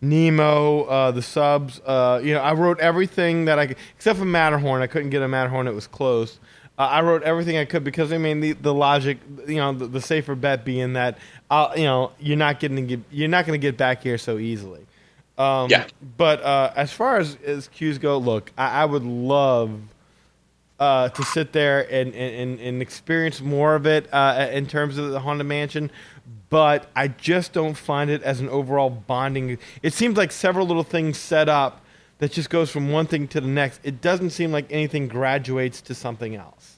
Nemo, 0.00 0.84
uh, 0.84 1.10
the 1.10 1.22
subs. 1.22 1.80
Uh, 1.84 2.20
you 2.22 2.32
know, 2.34 2.40
I 2.40 2.52
rode 2.54 2.78
everything 2.80 3.46
that 3.46 3.58
I 3.58 3.66
could, 3.68 3.76
except 3.96 4.18
for 4.18 4.24
Matterhorn. 4.24 4.82
I 4.82 4.86
couldn't 4.86 5.10
get 5.10 5.22
a 5.22 5.28
Matterhorn; 5.28 5.66
it 5.66 5.74
was 5.74 5.86
closed. 5.86 6.38
Uh, 6.78 6.82
I 6.82 7.00
wrote 7.00 7.24
everything 7.24 7.56
I 7.56 7.64
could 7.64 7.82
because 7.82 8.12
I 8.12 8.18
mean 8.18 8.38
the, 8.38 8.52
the 8.52 8.72
logic, 8.72 9.18
you 9.48 9.56
know, 9.56 9.72
the, 9.72 9.88
the 9.88 10.00
safer 10.00 10.36
bet 10.36 10.64
being 10.64 10.92
that, 10.92 11.18
uh, 11.50 11.72
you 11.76 11.82
know, 11.82 12.12
you're 12.20 12.36
not 12.36 12.60
getting 12.60 12.76
to 12.76 12.82
get, 12.82 13.00
you're 13.10 13.28
not 13.28 13.46
going 13.46 13.60
to 13.60 13.62
get 13.62 13.76
back 13.76 14.02
here 14.02 14.16
so 14.16 14.38
easily. 14.38 14.86
Um, 15.36 15.70
Yeah. 15.70 15.86
But 16.16 16.40
uh, 16.42 16.72
as 16.76 16.92
far 16.92 17.18
as, 17.18 17.36
as 17.44 17.66
cues 17.66 17.98
go, 17.98 18.16
look, 18.18 18.52
I, 18.56 18.82
I 18.82 18.84
would 18.84 19.02
love 19.02 19.80
uh, 20.78 21.08
to 21.08 21.24
sit 21.24 21.52
there 21.52 21.92
and, 21.92 22.14
and, 22.14 22.60
and 22.60 22.80
experience 22.80 23.40
more 23.40 23.74
of 23.74 23.84
it 23.84 24.08
uh, 24.12 24.48
in 24.52 24.68
terms 24.68 24.98
of 24.98 25.10
the 25.10 25.18
Haunted 25.18 25.48
Mansion. 25.48 25.90
but 26.50 26.88
I 26.94 27.08
just 27.08 27.52
don't 27.52 27.76
find 27.76 28.10
it 28.10 28.22
as 28.22 28.40
an 28.40 28.48
overall 28.48 28.90
bonding. 28.90 29.58
It 29.82 29.92
seems 29.92 30.16
like 30.16 30.32
several 30.32 30.66
little 30.66 30.84
things 30.84 31.18
set 31.18 31.48
up 31.48 31.84
that 32.18 32.32
just 32.32 32.50
goes 32.50 32.70
from 32.70 32.90
one 32.90 33.06
thing 33.06 33.28
to 33.28 33.40
the 33.40 33.46
next. 33.48 33.80
It 33.84 34.00
doesn't 34.00 34.30
seem 34.30 34.52
like 34.52 34.66
anything 34.70 35.08
graduates 35.08 35.80
to 35.82 35.94
something 35.94 36.34
else. 36.34 36.76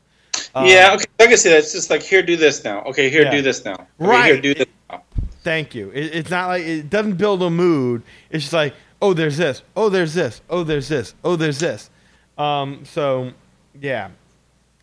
yeah, 0.55 0.93
okay. 0.95 1.05
Like 1.18 1.30
I 1.30 1.34
said, 1.36 1.59
it's 1.59 1.72
just 1.72 1.91
like 1.91 2.03
here, 2.03 2.22
do 2.22 2.36
this 2.36 2.64
now. 2.64 2.82
Okay, 2.84 3.09
here, 3.11 3.22
Yeah. 3.22 3.30
do 3.30 3.43
this 3.43 3.64
now. 3.64 3.72
Okay, 3.74 3.84
Right. 3.99 4.32
Here, 4.32 4.41
do 4.41 4.55
this 4.55 4.66
now. 4.91 5.03
Thank 5.43 5.74
you. 5.74 5.91
It, 5.95 6.14
it's 6.14 6.30
not 6.30 6.49
like 6.49 6.62
it 6.64 6.91
doesn't 6.91 7.16
build 7.16 7.43
a 7.43 7.51
mood. 7.51 8.03
It's 8.30 8.45
just 8.45 8.53
like, 8.53 8.74
oh, 9.01 9.14
there's 9.14 9.36
this. 9.36 9.62
Oh, 9.76 9.88
there's 9.88 10.14
this. 10.14 10.43
Oh, 10.51 10.62
there's 10.64 10.88
this. 10.88 11.14
Oh, 11.24 11.36
there's 11.36 11.59
this. 11.59 11.91
Um. 12.36 12.84
So, 12.84 13.32
yeah. 13.80 14.09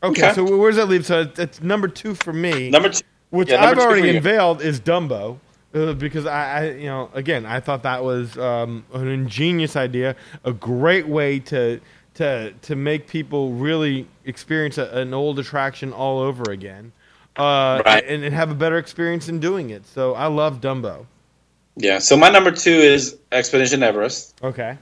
Okay. 0.03 0.23
Okay. 0.25 0.33
So 0.35 0.57
where 0.57 0.69
does 0.71 0.77
that 0.77 0.87
leave? 0.87 1.05
So 1.05 1.21
it's, 1.21 1.39
it's 1.39 1.61
number 1.61 1.87
two 1.87 2.15
for 2.15 2.33
me. 2.33 2.69
Number 2.69 2.89
two. 2.89 3.01
which 3.31 3.49
yeah, 3.49 3.61
number 3.61 3.81
I've 3.81 3.87
already 3.87 4.15
unveiled 4.17 4.61
is 4.61 4.79
Dumbo, 4.79 5.37
uh, 5.77 5.93
because 5.93 6.25
I, 6.25 6.59
I, 6.65 6.69
you 6.71 6.87
know, 6.87 7.09
again, 7.13 7.45
I 7.45 7.59
thought 7.59 7.83
that 7.83 8.03
was 8.03 8.37
um, 8.37 8.85
an 8.93 9.07
ingenious 9.07 9.75
idea, 9.75 10.15
a 10.43 10.53
great 10.53 11.07
way 11.07 11.39
to 11.39 11.79
to 12.15 12.51
to 12.53 12.75
make 12.75 13.07
people 13.07 13.51
really 13.53 14.07
experience 14.25 14.77
a, 14.77 14.85
an 14.97 15.13
old 15.13 15.39
attraction 15.39 15.93
all 15.93 16.19
over 16.19 16.51
again, 16.51 16.91
uh, 17.37 17.81
Right. 17.85 18.03
and, 18.07 18.23
and 18.23 18.33
have 18.33 18.49
a 18.51 18.55
better 18.55 18.77
experience 18.77 19.29
in 19.29 19.39
doing 19.39 19.69
it. 19.69 19.85
So 19.85 20.15
I 20.15 20.27
love 20.27 20.59
Dumbo. 20.61 21.05
Yeah. 21.75 21.99
So 21.99 22.17
my 22.17 22.29
number 22.29 22.51
two 22.51 22.71
is 22.71 23.17
Expedition 23.31 23.83
Everest. 23.83 24.35
Okay. 24.43 24.77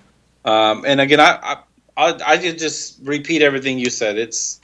Um, 0.45 0.85
and 0.87 1.01
again, 1.01 1.19
I, 1.19 1.37
I 1.41 1.57
I 1.97 2.19
I 2.25 2.37
just 2.37 2.99
repeat 3.03 3.41
everything 3.41 3.79
you 3.79 3.89
said. 3.89 4.17
It's 4.17 4.59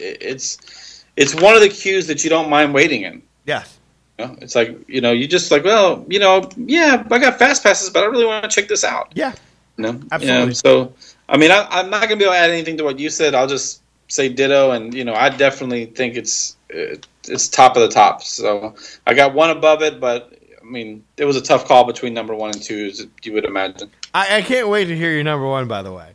it's 0.00 1.04
it's 1.16 1.34
one 1.34 1.54
of 1.54 1.60
the 1.60 1.68
queues 1.68 2.06
that 2.06 2.24
you 2.24 2.30
don't 2.30 2.48
mind 2.48 2.72
waiting 2.74 3.02
in. 3.02 3.22
Yes. 3.46 3.78
You 4.18 4.26
know? 4.26 4.36
It's 4.40 4.54
like 4.54 4.78
you 4.88 5.00
know 5.00 5.12
you 5.12 5.26
just 5.26 5.50
like 5.50 5.64
well 5.64 6.04
you 6.08 6.18
know 6.18 6.48
yeah 6.56 7.04
I 7.10 7.18
got 7.18 7.38
fast 7.38 7.62
passes 7.62 7.90
but 7.90 8.02
I 8.02 8.06
really 8.06 8.26
want 8.26 8.44
to 8.44 8.48
check 8.48 8.68
this 8.68 8.84
out. 8.84 9.12
Yeah. 9.14 9.34
You 9.76 9.84
know? 9.84 10.00
Absolutely. 10.12 10.54
So 10.54 10.92
I 11.28 11.36
mean 11.36 11.50
I, 11.50 11.66
I'm 11.70 11.90
not 11.90 12.02
gonna 12.02 12.16
be 12.16 12.24
able 12.24 12.34
to 12.34 12.38
add 12.38 12.50
anything 12.50 12.76
to 12.78 12.84
what 12.84 12.98
you 12.98 13.10
said. 13.10 13.34
I'll 13.34 13.46
just 13.46 13.82
say 14.08 14.28
ditto 14.28 14.70
and 14.72 14.94
you 14.94 15.04
know 15.04 15.14
I 15.14 15.30
definitely 15.30 15.86
think 15.86 16.16
it's 16.16 16.56
uh, 16.74 16.96
it's 17.26 17.48
top 17.48 17.76
of 17.76 17.82
the 17.82 17.88
top. 17.88 18.22
So 18.22 18.74
I 19.06 19.14
got 19.14 19.34
one 19.34 19.50
above 19.50 19.82
it, 19.82 20.00
but 20.00 20.38
I 20.60 20.64
mean 20.64 21.04
it 21.16 21.24
was 21.24 21.36
a 21.36 21.42
tough 21.42 21.66
call 21.66 21.84
between 21.84 22.14
number 22.14 22.34
one 22.34 22.50
and 22.50 22.62
two 22.62 22.86
as 22.86 23.06
you 23.22 23.32
would 23.32 23.44
imagine. 23.44 23.90
I, 24.12 24.36
I 24.36 24.42
can't 24.42 24.68
wait 24.68 24.86
to 24.86 24.96
hear 24.96 25.12
your 25.12 25.24
number 25.24 25.46
one. 25.46 25.66
By 25.66 25.82
the 25.82 25.92
way, 25.92 26.12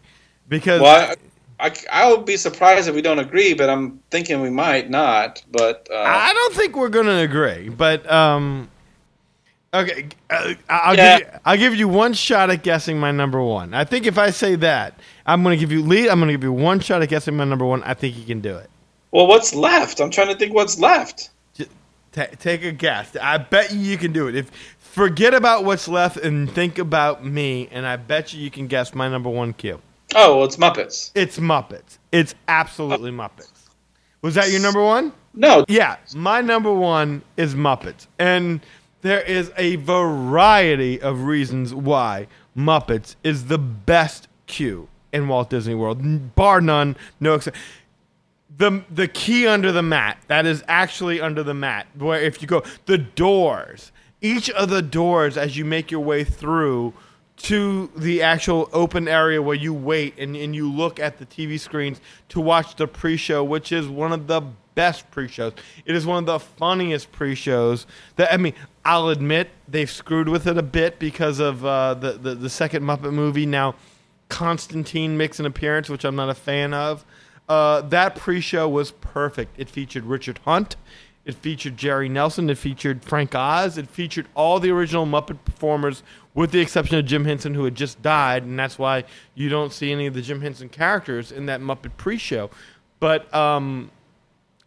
because 0.47 0.81
Well, 0.81 1.11
I, 1.11 1.15
I, 1.59 1.73
I 1.91 2.09
would 2.11 2.25
be 2.25 2.37
surprised 2.37 2.87
if 2.87 2.95
we 2.95 3.01
don't 3.01 3.19
agree, 3.19 3.53
but 3.53 3.69
I'm 3.69 3.99
thinking 4.11 4.41
we 4.41 4.49
might 4.49 4.89
not. 4.89 5.43
But 5.51 5.87
uh, 5.91 5.95
I 5.97 6.33
don't 6.33 6.53
think 6.55 6.75
we're 6.75 6.89
going 6.89 7.07
to 7.07 7.17
agree, 7.19 7.69
but 7.69 8.09
um, 8.11 8.69
okay, 9.73 10.07
uh, 10.29 10.53
I'll 10.69 10.95
Yeah. 10.95 11.17
give 11.17 11.27
you, 11.27 11.39
I'll 11.45 11.57
give 11.57 11.75
you 11.75 11.87
one 11.87 12.13
shot 12.13 12.49
at 12.49 12.63
guessing 12.63 12.99
my 12.99 13.11
number 13.11 13.41
one. 13.41 13.73
I 13.73 13.83
think 13.83 14.05
if 14.05 14.17
I 14.17 14.29
say 14.29 14.55
that, 14.55 14.99
I'm 15.25 15.43
going 15.43 15.57
to 15.57 15.59
give 15.59 15.71
you 15.71 15.81
lead. 15.83 16.09
I'm 16.09 16.19
going 16.19 16.27
to 16.29 16.33
give 16.33 16.43
you 16.43 16.53
one 16.53 16.79
shot 16.79 17.01
at 17.01 17.09
guessing 17.09 17.35
my 17.35 17.43
number 17.43 17.65
one. 17.65 17.83
I 17.83 17.93
think 17.93 18.17
you 18.17 18.25
can 18.25 18.39
do 18.41 18.55
it. 18.55 18.69
well, 19.11 19.27
what's 19.27 19.53
left? 19.53 19.99
I'm 19.99 20.11
trying 20.11 20.29
to 20.29 20.35
think 20.35 20.53
what's 20.53 20.79
left. 20.79 21.29
Ta 22.11 22.25
take 22.39 22.63
a 22.63 22.71
guess. 22.71 23.15
I 23.21 23.37
bet 23.37 23.71
you 23.71 23.79
you 23.79 23.97
can 23.97 24.11
do 24.13 24.27
it. 24.27 24.35
If 24.35 24.49
forget 24.79 25.35
about 25.35 25.63
what's 25.65 25.87
left 25.87 26.17
and 26.17 26.49
think 26.49 26.79
about 26.79 27.23
me, 27.23 27.67
and 27.71 27.85
I 27.85 27.97
bet 27.97 28.33
you 28.33 28.41
you 28.41 28.49
can 28.49 28.65
guess 28.67 28.95
my 28.95 29.07
number 29.07 29.29
one 29.29 29.53
cue. 29.53 29.79
Oh, 30.15 30.37
well, 30.37 30.45
it's 30.45 30.57
Muppets. 30.57 31.11
It's 31.15 31.37
Muppets. 31.37 31.97
It's 32.11 32.35
absolutely 32.47 33.11
uh, 33.11 33.13
Muppets. 33.13 33.69
Was 34.21 34.35
that 34.35 34.51
your 34.51 34.61
number 34.61 34.83
one? 34.83 35.13
No, 35.33 35.63
Yeah, 35.67 35.97
my 36.15 36.41
number 36.41 36.73
one 36.73 37.21
is 37.37 37.53
Muppets. 37.55 38.07
And 38.17 38.61
there 39.01 39.21
is 39.21 39.51
a 39.57 39.77
variety 39.77 41.01
of 41.01 41.23
reasons 41.23 41.73
why 41.73 42.27
Muppets 42.57 43.15
is 43.23 43.45
the 43.45 43.57
best 43.57 44.27
queue 44.47 44.89
in 45.13 45.27
Walt 45.27 45.49
Disney 45.49 45.75
World, 45.75 46.35
bar 46.35 46.61
none, 46.61 46.97
no 47.19 47.35
exception. 47.35 47.61
The, 48.57 48.83
the 48.91 49.07
key 49.07 49.47
under 49.47 49.71
the 49.71 49.81
mat, 49.81 50.17
that 50.27 50.45
is 50.45 50.63
actually 50.67 51.21
under 51.21 51.43
the 51.43 51.53
mat, 51.53 51.87
where 51.97 52.21
if 52.21 52.41
you 52.41 52.47
go, 52.47 52.63
the 52.85 52.97
doors, 52.97 53.91
each 54.21 54.49
of 54.49 54.69
the 54.69 54.81
doors 54.81 55.37
as 55.37 55.55
you 55.55 55.63
make 55.63 55.91
your 55.91 56.01
way 56.01 56.23
through 56.23 56.93
to 57.39 57.89
the 57.95 58.21
actual 58.21 58.69
open 58.73 59.07
area 59.07 59.41
where 59.41 59.55
you 59.55 59.73
wait 59.73 60.17
and, 60.17 60.35
and 60.35 60.55
you 60.55 60.71
look 60.71 60.99
at 60.99 61.17
the 61.17 61.25
TV 61.25 61.59
screens 61.59 62.01
to 62.29 62.41
watch 62.41 62.75
the 62.75 62.87
pre 62.87 63.17
show, 63.17 63.43
which 63.43 63.71
is 63.71 63.87
one 63.87 64.11
of 64.11 64.27
the 64.27 64.41
best 64.75 65.09
pre 65.11 65.27
shows. 65.27 65.53
It 65.85 65.95
is 65.95 66.05
one 66.05 66.23
of 66.23 66.25
the 66.25 66.39
funniest 66.39 67.11
pre 67.11 67.35
shows 67.35 67.87
that, 68.17 68.31
I 68.33 68.37
mean, 68.37 68.53
I'll 68.83 69.09
admit 69.09 69.49
they've 69.67 69.89
screwed 69.89 70.27
with 70.27 70.47
it 70.47 70.57
a 70.57 70.63
bit 70.63 70.99
because 70.99 71.39
of 71.39 71.65
uh, 71.65 71.93
the, 71.93 72.13
the, 72.13 72.35
the 72.35 72.49
second 72.49 72.83
Muppet 72.83 73.13
movie. 73.13 73.45
Now, 73.45 73.75
Constantine 74.27 75.17
makes 75.17 75.39
an 75.39 75.45
appearance, 75.45 75.89
which 75.89 76.03
I'm 76.03 76.15
not 76.15 76.29
a 76.29 76.35
fan 76.35 76.73
of. 76.73 77.05
Uh, 77.47 77.81
that 77.81 78.15
pre 78.15 78.41
show 78.41 78.69
was 78.69 78.91
perfect. 78.91 79.55
It 79.57 79.69
featured 79.69 80.03
Richard 80.05 80.39
Hunt. 80.45 80.75
It 81.25 81.35
featured 81.35 81.77
Jerry 81.77 82.09
Nelson. 82.09 82.49
It 82.49 82.57
featured 82.57 83.03
Frank 83.03 83.35
Oz. 83.35 83.77
It 83.77 83.87
featured 83.89 84.27
all 84.35 84.59
the 84.59 84.71
original 84.71 85.05
Muppet 85.05 85.43
performers, 85.45 86.01
with 86.33 86.51
the 86.51 86.59
exception 86.59 86.97
of 86.97 87.05
Jim 87.05 87.25
Henson, 87.25 87.53
who 87.53 87.65
had 87.65 87.75
just 87.75 88.01
died, 88.01 88.43
and 88.43 88.57
that's 88.57 88.79
why 88.79 89.03
you 89.35 89.49
don't 89.49 89.73
see 89.73 89.91
any 89.91 90.07
of 90.07 90.13
the 90.13 90.21
Jim 90.21 90.41
Henson 90.41 90.69
characters 90.69 91.31
in 91.31 91.45
that 91.47 91.61
Muppet 91.61 91.97
pre-show. 91.97 92.49
But 92.99 93.31
um, 93.33 93.91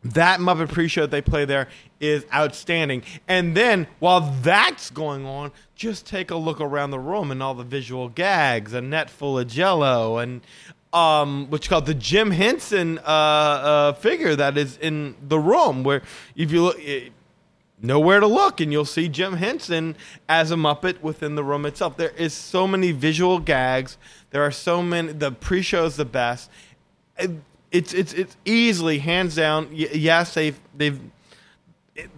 that 0.04 0.40
Muppet 0.40 0.70
pre-show 0.70 1.02
that 1.02 1.10
they 1.10 1.22
play 1.22 1.44
there 1.44 1.68
is 2.00 2.26
outstanding. 2.34 3.02
And 3.28 3.56
then 3.56 3.86
while 3.98 4.20
that's 4.20 4.90
going 4.90 5.24
on, 5.24 5.52
just 5.74 6.06
take 6.06 6.30
a 6.30 6.36
look 6.36 6.60
around 6.60 6.90
the 6.90 6.98
room 6.98 7.30
and 7.30 7.42
all 7.42 7.54
the 7.54 7.64
visual 7.64 8.08
gags, 8.08 8.72
a 8.72 8.80
net 8.80 9.08
full 9.10 9.38
of 9.38 9.46
Jello, 9.46 10.18
and 10.18 10.42
um, 10.92 11.46
what's 11.50 11.68
called 11.68 11.86
the 11.86 11.94
Jim 11.94 12.30
Henson 12.30 12.98
uh, 12.98 13.02
uh, 13.02 13.92
figure 13.94 14.36
that 14.36 14.56
is 14.58 14.76
in 14.78 15.16
the 15.26 15.38
room. 15.38 15.82
Where 15.84 16.02
if 16.36 16.50
you 16.52 16.62
look. 16.64 16.78
eh, 16.80 17.08
nowhere 17.84 18.20
to 18.20 18.28
look 18.28 18.60
and 18.60 18.70
you'll 18.70 18.84
see 18.84 19.08
Jim 19.08 19.32
Henson 19.32 19.96
as 20.28 20.52
a 20.52 20.54
Muppet 20.54 21.02
within 21.02 21.34
the 21.34 21.42
room 21.42 21.66
itself. 21.66 21.96
There 21.96 22.10
is 22.10 22.32
so 22.32 22.68
many 22.68 22.92
visual 22.92 23.40
gags. 23.40 23.98
There 24.30 24.40
are 24.44 24.52
so 24.52 24.84
many 24.84 25.12
the 25.12 25.32
pre-show 25.32 25.84
is 25.86 25.96
the 25.96 26.04
best. 26.04 26.48
It- 27.18 27.42
It's 27.72 27.92
it's 27.94 28.12
it's 28.12 28.36
easily 28.44 28.98
hands 28.98 29.34
down. 29.34 29.68
Yes, 29.72 30.34
they've 30.34 30.60
they've 30.76 31.00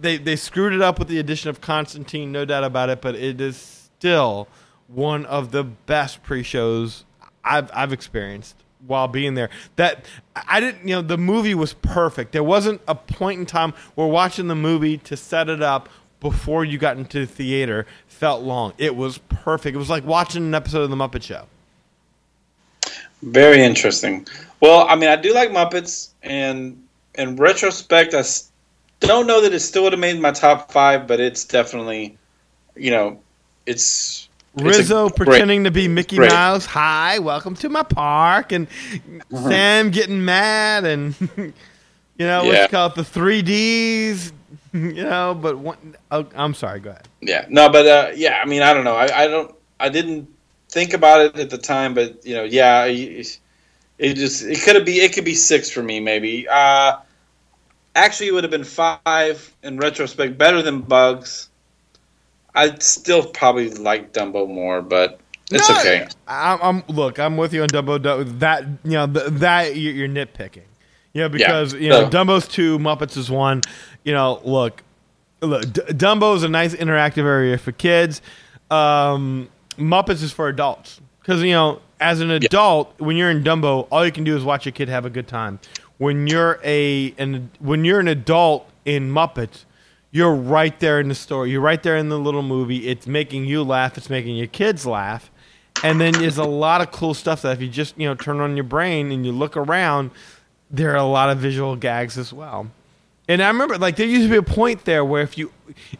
they 0.01 0.17
they 0.17 0.35
screwed 0.35 0.73
it 0.73 0.81
up 0.81 0.99
with 0.99 1.07
the 1.07 1.17
addition 1.17 1.49
of 1.49 1.61
Constantine, 1.61 2.31
no 2.33 2.43
doubt 2.45 2.65
about 2.65 2.89
it, 2.89 2.99
but 3.01 3.15
it 3.15 3.39
is 3.39 3.55
still 3.97 4.47
one 4.87 5.25
of 5.25 5.51
the 5.51 5.63
best 5.63 6.21
pre-shows 6.23 7.05
I've 7.43 7.71
I've 7.73 7.93
experienced 7.93 8.64
while 8.87 9.07
being 9.07 9.33
there. 9.35 9.49
That 9.75 10.05
I 10.35 10.59
didn't, 10.59 10.87
you 10.87 10.95
know, 10.95 11.01
the 11.01 11.17
movie 11.17 11.55
was 11.55 11.73
perfect. 11.73 12.31
There 12.31 12.43
wasn't 12.43 12.81
a 12.87 12.95
point 12.95 13.39
in 13.39 13.45
time 13.45 13.73
where 13.95 14.07
watching 14.07 14.47
the 14.47 14.55
movie 14.55 14.97
to 14.99 15.17
set 15.17 15.49
it 15.49 15.61
up 15.61 15.89
before 16.19 16.65
you 16.65 16.77
got 16.77 16.97
into 16.97 17.19
the 17.19 17.25
theater 17.25 17.85
felt 18.07 18.41
long. 18.41 18.73
It 18.77 18.95
was 18.95 19.17
perfect. 19.17 19.75
It 19.75 19.77
was 19.77 19.89
like 19.89 20.05
watching 20.05 20.43
an 20.43 20.55
episode 20.55 20.81
of 20.81 20.89
the 20.89 20.95
Muppet 20.95 21.21
Show. 21.23 21.45
very 23.21 23.61
interesting. 23.63 24.27
Well, 24.59 24.87
I 24.87 24.95
mean, 24.95 25.09
I 25.09 25.15
do 25.15 25.33
like 25.33 25.49
Muppets, 25.49 26.09
and 26.23 26.81
in 27.15 27.35
retrospect, 27.35 28.13
I 28.13 28.23
don't 29.01 29.27
know 29.27 29.41
that 29.41 29.53
it 29.53 29.59
still 29.59 29.83
would 29.83 29.93
have 29.93 29.99
made 29.99 30.19
my 30.19 30.31
top 30.31 30.71
five, 30.71 31.07
but 31.07 31.19
it's 31.19 31.45
definitely, 31.45 32.17
you 32.75 32.91
know, 32.91 33.19
it's 33.65 34.24
Rizzo 34.55 35.09
great- 35.09 35.15
pretending 35.27 35.63
to 35.65 35.71
be 35.71 35.87
Mickey 35.87 36.15
great. 36.17 36.31
Mouse. 36.31 36.65
Hi, 36.65 37.19
welcome 37.19 37.55
to 37.57 37.69
my 37.69 37.83
park, 37.83 38.51
and 38.51 38.67
Sam 39.31 39.89
getting 39.91 40.23
mad, 40.23 40.85
and 40.85 41.15
you 41.37 41.53
know 42.19 42.43
what's 42.45 42.55
Yeah. 42.57 42.63
it 42.65 42.71
called 42.71 42.95
the 42.95 43.03
three 43.03 43.41
Ds. 43.41 44.31
You 44.73 45.05
know, 45.05 45.33
but 45.33 45.57
one, 45.57 45.95
oh, 46.11 46.25
I'm 46.35 46.53
sorry. 46.53 46.81
Go 46.81 46.89
ahead. 46.89 47.07
Yeah, 47.21 47.45
no, 47.47 47.69
but 47.69 47.85
uh, 47.87 48.11
yeah, 48.13 48.41
I 48.43 48.45
mean, 48.45 48.61
I 48.61 48.73
don't 48.73 48.83
know. 48.83 48.97
I, 48.97 49.23
I 49.23 49.27
don't. 49.27 49.55
I 49.79 49.87
didn't 49.87 50.27
think 50.67 50.93
about 50.93 51.21
it 51.21 51.39
at 51.39 51.49
the 51.49 51.57
time, 51.57 51.93
but 51.93 52.25
you 52.25 52.33
know, 52.35 52.43
yeah, 52.43 52.83
it, 52.83 53.39
it 53.99 54.13
just 54.15 54.43
it 54.43 54.59
could 54.63 54.83
be 54.85 54.97
it 54.99 55.13
could 55.13 55.23
be 55.23 55.33
six 55.33 55.69
for 55.69 55.81
me, 55.81 56.01
maybe. 56.01 56.45
Uh, 56.49 56.97
actually, 57.95 58.27
it 58.27 58.33
would 58.33 58.43
have 58.43 58.51
been 58.51 58.65
five 58.65 59.55
in 59.63 59.77
retrospect, 59.77 60.37
better 60.37 60.61
than 60.61 60.81
Bugs. 60.81 61.47
I'd 62.55 62.81
still 62.81 63.25
probably 63.25 63.69
like 63.71 64.13
Dumbo 64.13 64.47
more, 64.47 64.81
but 64.81 65.19
it's 65.51 65.69
No, 65.69 65.75
okay. 65.77 66.07
I'm, 66.27 66.59
I'm 66.61 66.83
look. 66.87 67.19
I'm 67.19 67.37
with 67.37 67.53
you 67.53 67.61
on 67.63 67.69
Dumbo. 67.69 67.99
Dumbo 67.99 68.39
that 68.39 68.63
you 68.83 68.91
know 68.91 69.07
th- 69.07 69.25
that 69.27 69.75
you're, 69.75 69.93
you're 69.93 70.07
nitpicking. 70.07 70.63
You 71.13 71.21
know 71.21 71.29
because 71.29 71.73
you 71.73 71.89
know 71.89 72.09
so- 72.09 72.09
Dumbo's 72.09 72.47
two, 72.47 72.79
Muppets 72.79 73.17
is 73.17 73.29
one. 73.29 73.61
You 74.03 74.13
know, 74.13 74.41
look, 74.43 74.83
look. 75.41 75.61
D- 75.71 75.81
Dumbo's 75.89 76.43
a 76.43 76.49
nice 76.49 76.73
interactive 76.75 77.25
area 77.25 77.57
for 77.57 77.71
kids. 77.71 78.21
Um, 78.71 79.49
Muppets 79.77 80.23
is 80.23 80.31
for 80.31 80.47
adults 80.47 80.99
because 81.21 81.43
you 81.43 81.51
know 81.51 81.81
as 81.99 82.19
an 82.21 82.31
adult 82.31 82.99
when 82.99 83.15
you're 83.17 83.29
in 83.29 83.43
Dumbo, 83.43 83.87
all 83.91 84.05
you 84.05 84.11
can 84.11 84.23
do 84.23 84.35
is 84.35 84.43
watch 84.43 84.65
a 84.67 84.71
kid 84.71 84.89
have 84.89 85.05
a 85.05 85.09
good 85.09 85.27
time. 85.27 85.59
When 85.97 86.27
you're 86.27 86.59
a 86.63 87.13
and 87.17 87.49
when 87.59 87.85
you're 87.85 87.99
an 87.99 88.07
adult 88.07 88.69
in 88.83 89.11
Muppets, 89.11 89.65
you're 90.15 90.33
right 90.33 90.79
there 90.79 91.01
in 91.01 91.09
the 91.09 91.15
story. 91.15 91.51
You're 91.51 91.59
right 91.59 91.83
there 91.83 91.97
in 91.97 92.07
the 92.07 92.17
little 92.17 92.41
movie. 92.41 92.87
It's 92.87 93.05
making 93.05 93.47
you 93.47 93.63
laugh. 93.63 93.97
It's 93.97 94.09
making 94.09 94.37
your 94.37 94.47
kids 94.47 94.85
laugh. 94.85 95.29
And 95.83 95.99
then 95.99 96.13
there's 96.13 96.37
a 96.37 96.45
lot 96.45 96.79
of 96.79 96.89
cool 96.93 97.13
stuff 97.13 97.41
that 97.41 97.51
if 97.51 97.61
you 97.61 97.67
just 97.67 97.99
you 97.99 98.07
know 98.07 98.15
turn 98.15 98.39
on 98.39 98.55
your 98.55 98.63
brain 98.63 99.11
and 99.11 99.25
you 99.25 99.33
look 99.33 99.57
around, 99.57 100.11
there 100.71 100.91
are 100.91 100.95
a 100.95 101.03
lot 101.03 101.31
of 101.31 101.39
visual 101.39 101.75
gags 101.75 102.17
as 102.17 102.31
well. 102.31 102.71
And 103.27 103.43
I 103.43 103.47
remember, 103.49 103.77
like, 103.77 103.97
there 103.97 104.07
used 104.07 104.23
to 104.23 104.29
be 104.29 104.37
a 104.37 104.41
point 104.41 104.85
there 104.85 105.03
where 105.03 105.21
if 105.21 105.37
you, 105.37 105.51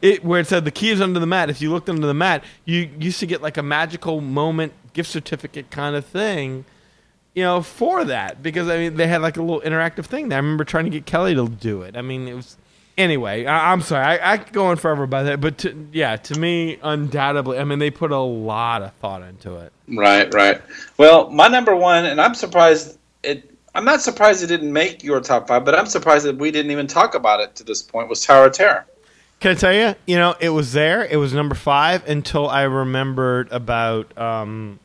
it 0.02 0.24
where 0.24 0.40
it 0.40 0.48
said 0.48 0.64
the 0.64 0.72
key 0.72 0.92
is 0.92 1.02
under 1.02 1.20
the 1.20 1.26
mat. 1.26 1.50
If 1.50 1.62
you 1.62 1.70
looked 1.70 1.90
under 1.90 2.08
the 2.08 2.14
mat, 2.14 2.42
you 2.64 2.90
used 2.98 3.20
to 3.20 3.26
get 3.26 3.42
like 3.42 3.58
a 3.58 3.64
magical 3.64 4.22
moment 4.22 4.72
gift 4.94 5.10
certificate 5.10 5.70
kind 5.72 5.94
of 5.94 6.06
thing, 6.06 6.64
you 7.34 7.44
know, 7.44 7.62
for 7.62 8.06
that 8.06 8.42
because 8.42 8.70
I 8.70 8.78
mean 8.78 8.96
they 8.96 9.08
had 9.08 9.22
like 9.22 9.36
a 9.36 9.42
little 9.42 9.60
interactive 9.60 10.06
thing. 10.06 10.32
I 10.32 10.38
remember 10.38 10.64
trying 10.64 10.86
to 10.86 10.90
get 10.90 11.06
Kelly 11.06 11.36
to 11.36 11.50
do 11.50 11.82
it. 11.82 11.98
I 11.98 12.02
mean, 12.02 12.30
it 12.30 12.34
was 12.34 12.56
anyway. 12.98 13.46
I, 13.46 13.74
am 13.74 13.82
sorry, 13.82 14.06
I, 14.06 14.34
I 14.34 14.38
could 14.38 14.54
go 14.54 14.68
on 14.68 14.78
forever 14.78 15.04
about 15.04 15.24
that, 15.24 15.42
but 15.42 15.58
to, 15.60 15.88
yeah, 15.92 16.16
to 16.18 16.40
me, 16.40 16.80
undoubtedly, 16.82 17.60
I 17.60 17.64
mean 17.64 17.80
they 17.80 17.92
put 17.92 18.12
a 18.12 18.20
lot 18.20 18.82
of 18.82 18.94
thought 18.94 19.22
into 19.22 19.58
it. 19.58 19.74
Right, 19.88 20.34
right. 20.34 20.62
Well, 20.98 21.30
my 21.30 21.48
number 21.48 21.76
one, 21.76 22.06
and 22.06 22.20
I'm 22.20 22.36
surprised 22.36 22.98
it 23.24 23.56
I'm 23.76 23.84
not 23.84 24.02
surprised 24.02 24.42
it 24.42 24.48
didn't 24.48 24.72
make 24.72 25.04
your 25.04 25.20
top 25.20 25.50
five, 25.50 25.66
but 25.66 25.76
I'm 25.76 25.86
surprised 25.86 26.26
that 26.26 26.38
we 26.38 26.50
didn't 26.50 26.72
even 26.72 26.88
talk 26.88 27.14
about 27.14 27.42
it 27.42 27.56
to 27.58 27.64
this 27.66 27.82
point. 27.82 28.08
Was 28.08 28.26
Tower 28.26 28.46
of 28.46 28.54
Terror? 28.54 28.86
Can 29.42 29.52
I 29.52 29.54
tell 29.56 29.74
you? 29.74 29.96
You 30.06 30.16
know, 30.16 30.34
it 30.40 30.50
was 30.50 30.72
there. 30.72 31.04
It 31.04 31.18
was 31.18 31.34
number 31.34 31.56
five 31.56 32.08
until 32.08 32.48
I 32.48 32.64
remembered 32.64 33.52
about 33.52 34.18
um, 34.18 34.80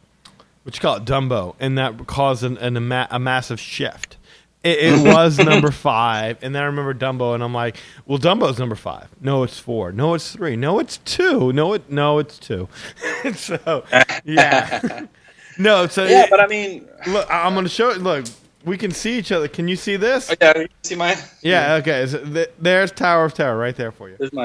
what 0.65 0.75
you 0.75 0.81
call 0.81 0.97
it, 0.97 1.05
Dumbo, 1.05 1.55
and 1.61 1.79
that 1.79 2.05
caused 2.09 2.43
an, 2.43 2.59
an, 2.59 2.77
a, 2.77 3.09
a 3.13 3.19
massive 3.21 3.61
shift. 3.61 4.17
It, 4.63 4.79
it 4.79 5.07
was 5.15 5.39
number 5.39 5.71
five, 5.71 6.37
and 6.43 6.55
then 6.55 6.63
I 6.63 6.67
remember 6.67 6.93
Dumbo, 6.95 7.35
and 7.35 7.43
I'm 7.43 7.55
like, 7.55 7.77
"Well, 8.07 8.19
Dumbo's 8.19 8.59
number 8.59 8.75
five. 8.75 9.09
No, 9.21 9.43
it's 9.43 9.59
four. 9.59 9.91
No, 9.93 10.13
it's 10.15 10.33
three. 10.33 10.55
No, 10.57 10.79
it's 10.79 10.99
two. 10.99 11.53
No, 11.53 11.73
it 11.73 11.91
no, 11.91 12.19
it's 12.19 12.39
two. 12.39 12.69
so, 13.35 13.85
yeah, 14.25 15.07
no. 15.59 15.87
So 15.87 16.05
yeah, 16.05 16.27
but 16.29 16.41
I 16.41 16.47
mean, 16.47 16.87
look, 17.07 17.27
I'm 17.31 17.55
going 17.55 17.65
to 17.65 17.71
show. 17.71 17.91
Look, 17.93 18.27
we 18.67 18.77
can 18.77 18.91
see 18.91 19.17
each 19.17 19.33
other. 19.33 19.49
Can 19.49 19.67
you 19.67 19.77
see 19.77 19.97
this? 19.97 20.31
Oh, 20.31 20.35
yeah, 20.41 20.59
you 20.59 20.69
see 20.83 20.95
my. 20.95 21.17
Yeah. 21.41 21.75
Okay. 21.77 22.07
So 22.07 22.23
th- 22.23 22.51
there's 22.59 22.93
Tower 22.93 23.25
of 23.25 23.33
Terror 23.33 23.57
right 23.57 23.75
there 23.75 23.93
for 23.93 24.11
you. 24.11 24.17
There's 24.19 24.33
my. 24.35 24.45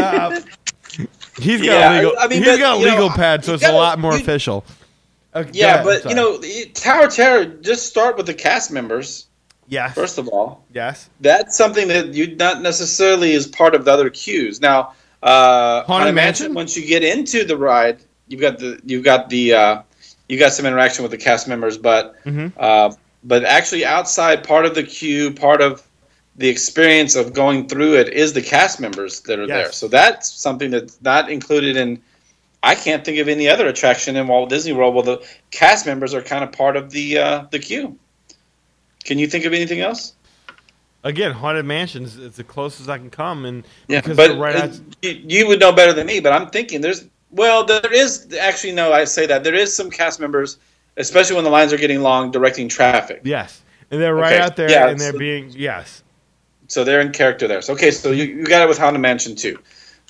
uh, 0.00 0.40
he's 1.40 1.60
got 1.60 1.64
Yeah, 1.64 1.92
a 1.92 1.96
legal. 1.98 2.12
I 2.18 2.26
mean, 2.26 2.42
he's 2.42 2.52
but, 2.52 2.58
got 2.58 2.76
a 2.76 2.80
you 2.80 2.86
know, 2.86 2.92
legal 2.92 3.10
pad, 3.10 3.44
so 3.44 3.54
it's 3.54 3.62
a 3.62 3.66
gotta- 3.66 3.76
lot 3.76 3.98
more 4.00 4.14
you- 4.14 4.20
official. 4.20 4.64
Okay, 5.36 5.50
Yeah, 5.52 5.80
ahead, 5.82 5.84
but 5.84 6.08
you 6.10 6.14
know, 6.16 6.40
Tower 6.74 7.06
of 7.06 7.14
Terror. 7.14 7.44
Just 7.44 7.86
start 7.86 8.16
with 8.16 8.26
the 8.26 8.34
cast 8.34 8.70
members 8.72 9.26
yes, 9.68 9.94
first 9.94 10.18
of 10.18 10.28
all. 10.28 10.64
yes. 10.72 11.08
That's 11.20 11.56
something 11.56 11.88
that 11.88 12.14
you 12.14 12.34
not 12.36 12.62
necessarily 12.62 13.32
is 13.32 13.46
part 13.46 13.74
of 13.74 13.84
the 13.84 13.92
other 13.92 14.10
queues. 14.10 14.60
Now, 14.60 14.94
uh, 15.22 15.82
Haunted 15.84 16.14
Mansion? 16.14 16.46
Mansion. 16.46 16.54
Once 16.54 16.76
you 16.76 16.86
get 16.86 17.02
into 17.02 17.44
the 17.44 17.56
ride, 17.56 17.98
you've 18.28 18.40
got 18.40 18.58
the 18.58 18.80
you've 18.84 19.04
got 19.04 19.28
the 19.30 19.54
uh, 19.54 19.82
you 20.28 20.38
got 20.38 20.52
some 20.52 20.66
interaction 20.66 21.02
with 21.02 21.10
the 21.10 21.18
cast 21.18 21.48
members, 21.48 21.78
but 21.78 22.14
Mhm. 22.24 22.52
uh, 22.58 22.94
but 23.22 23.44
actually 23.44 23.84
outside 23.84 24.44
part 24.44 24.66
of 24.66 24.74
the 24.74 24.82
queue, 24.82 25.32
part 25.32 25.60
of 25.62 25.82
the 26.36 26.48
experience 26.48 27.14
of 27.14 27.32
going 27.32 27.68
through 27.68 27.94
it 27.96 28.08
is 28.08 28.32
the 28.32 28.42
cast 28.42 28.80
members 28.80 29.20
that 29.20 29.38
are 29.38 29.46
Yes. 29.46 29.48
there. 29.48 29.72
So 29.72 29.88
that's 29.88 30.30
something 30.32 30.70
that's 30.70 30.98
not 31.00 31.30
included 31.30 31.76
in. 31.76 32.00
I 32.62 32.74
can't 32.74 33.04
think 33.04 33.18
of 33.18 33.28
any 33.28 33.48
other 33.48 33.66
attraction 33.68 34.16
in 34.16 34.26
Walt 34.26 34.48
Disney 34.48 34.72
World 34.72 34.94
where 34.94 35.04
the 35.04 35.22
cast 35.50 35.86
members 35.86 36.12
are 36.14 36.22
kind 36.22 36.42
of 36.42 36.50
part 36.50 36.76
of 36.76 36.90
the 36.90 37.18
uh, 37.18 37.44
the 37.50 37.58
queue. 37.58 37.96
Can 39.04 39.18
you 39.18 39.26
think 39.26 39.44
of 39.44 39.52
anything 39.52 39.80
else? 39.80 40.14
Again, 41.04 41.32
Haunted 41.32 41.66
Mansions 41.66 42.16
is 42.16 42.36
the 42.36 42.44
closest 42.44 42.88
I 42.88 42.96
can 42.96 43.10
come, 43.10 43.44
and 43.44 43.64
Yeah, 43.88 44.00
because 44.00 44.16
but 44.16 44.38
right 44.38 44.56
out, 44.56 44.80
you, 45.02 45.10
you 45.26 45.46
would 45.46 45.60
know 45.60 45.70
better 45.72 45.92
than 45.92 46.06
me. 46.06 46.18
But 46.20 46.32
I'm 46.32 46.48
thinking 46.48 46.80
there's 46.80 47.04
well, 47.30 47.64
there 47.64 47.92
is 47.92 48.32
actually 48.40 48.72
no. 48.72 48.92
I 48.92 49.04
say 49.04 49.26
that 49.26 49.44
there 49.44 49.54
is 49.54 49.74
some 49.74 49.90
cast 49.90 50.18
members, 50.18 50.56
especially 50.96 51.36
when 51.36 51.44
the 51.44 51.50
lines 51.50 51.72
are 51.74 51.76
getting 51.76 52.00
long, 52.00 52.30
directing 52.30 52.68
traffic. 52.70 53.20
yes, 53.24 53.62
and 53.90 54.00
they're 54.00 54.14
right 54.14 54.32
Okay, 54.34 54.40
out 54.42 54.56
there, 54.56 54.70
yeah, 54.70 54.88
and 54.88 54.98
they're 54.98 55.12
so- 55.12 55.18
being 55.18 55.50
yes, 55.50 56.02
So 56.68 56.84
they're 56.84 57.00
in 57.02 57.12
character 57.12 57.46
there. 57.46 57.60
So 57.60 57.74
okay, 57.74 57.90
so 57.90 58.10
you, 58.10 58.24
you 58.24 58.44
got 58.46 58.62
it 58.62 58.68
with 58.68 58.78
Haunted 58.78 59.02
Mansion 59.02 59.36
too, 59.36 59.58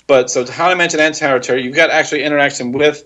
but 0.07 0.29
so 0.29 0.45
Haunted 0.45 0.77
Mansion 0.77 1.01
and 1.01 1.13
Tower 1.13 1.39
Terror, 1.39 1.57
you've 1.59 1.75
got 1.75 1.89
actually 1.89 2.23
interaction 2.23 2.71
with 2.71 3.03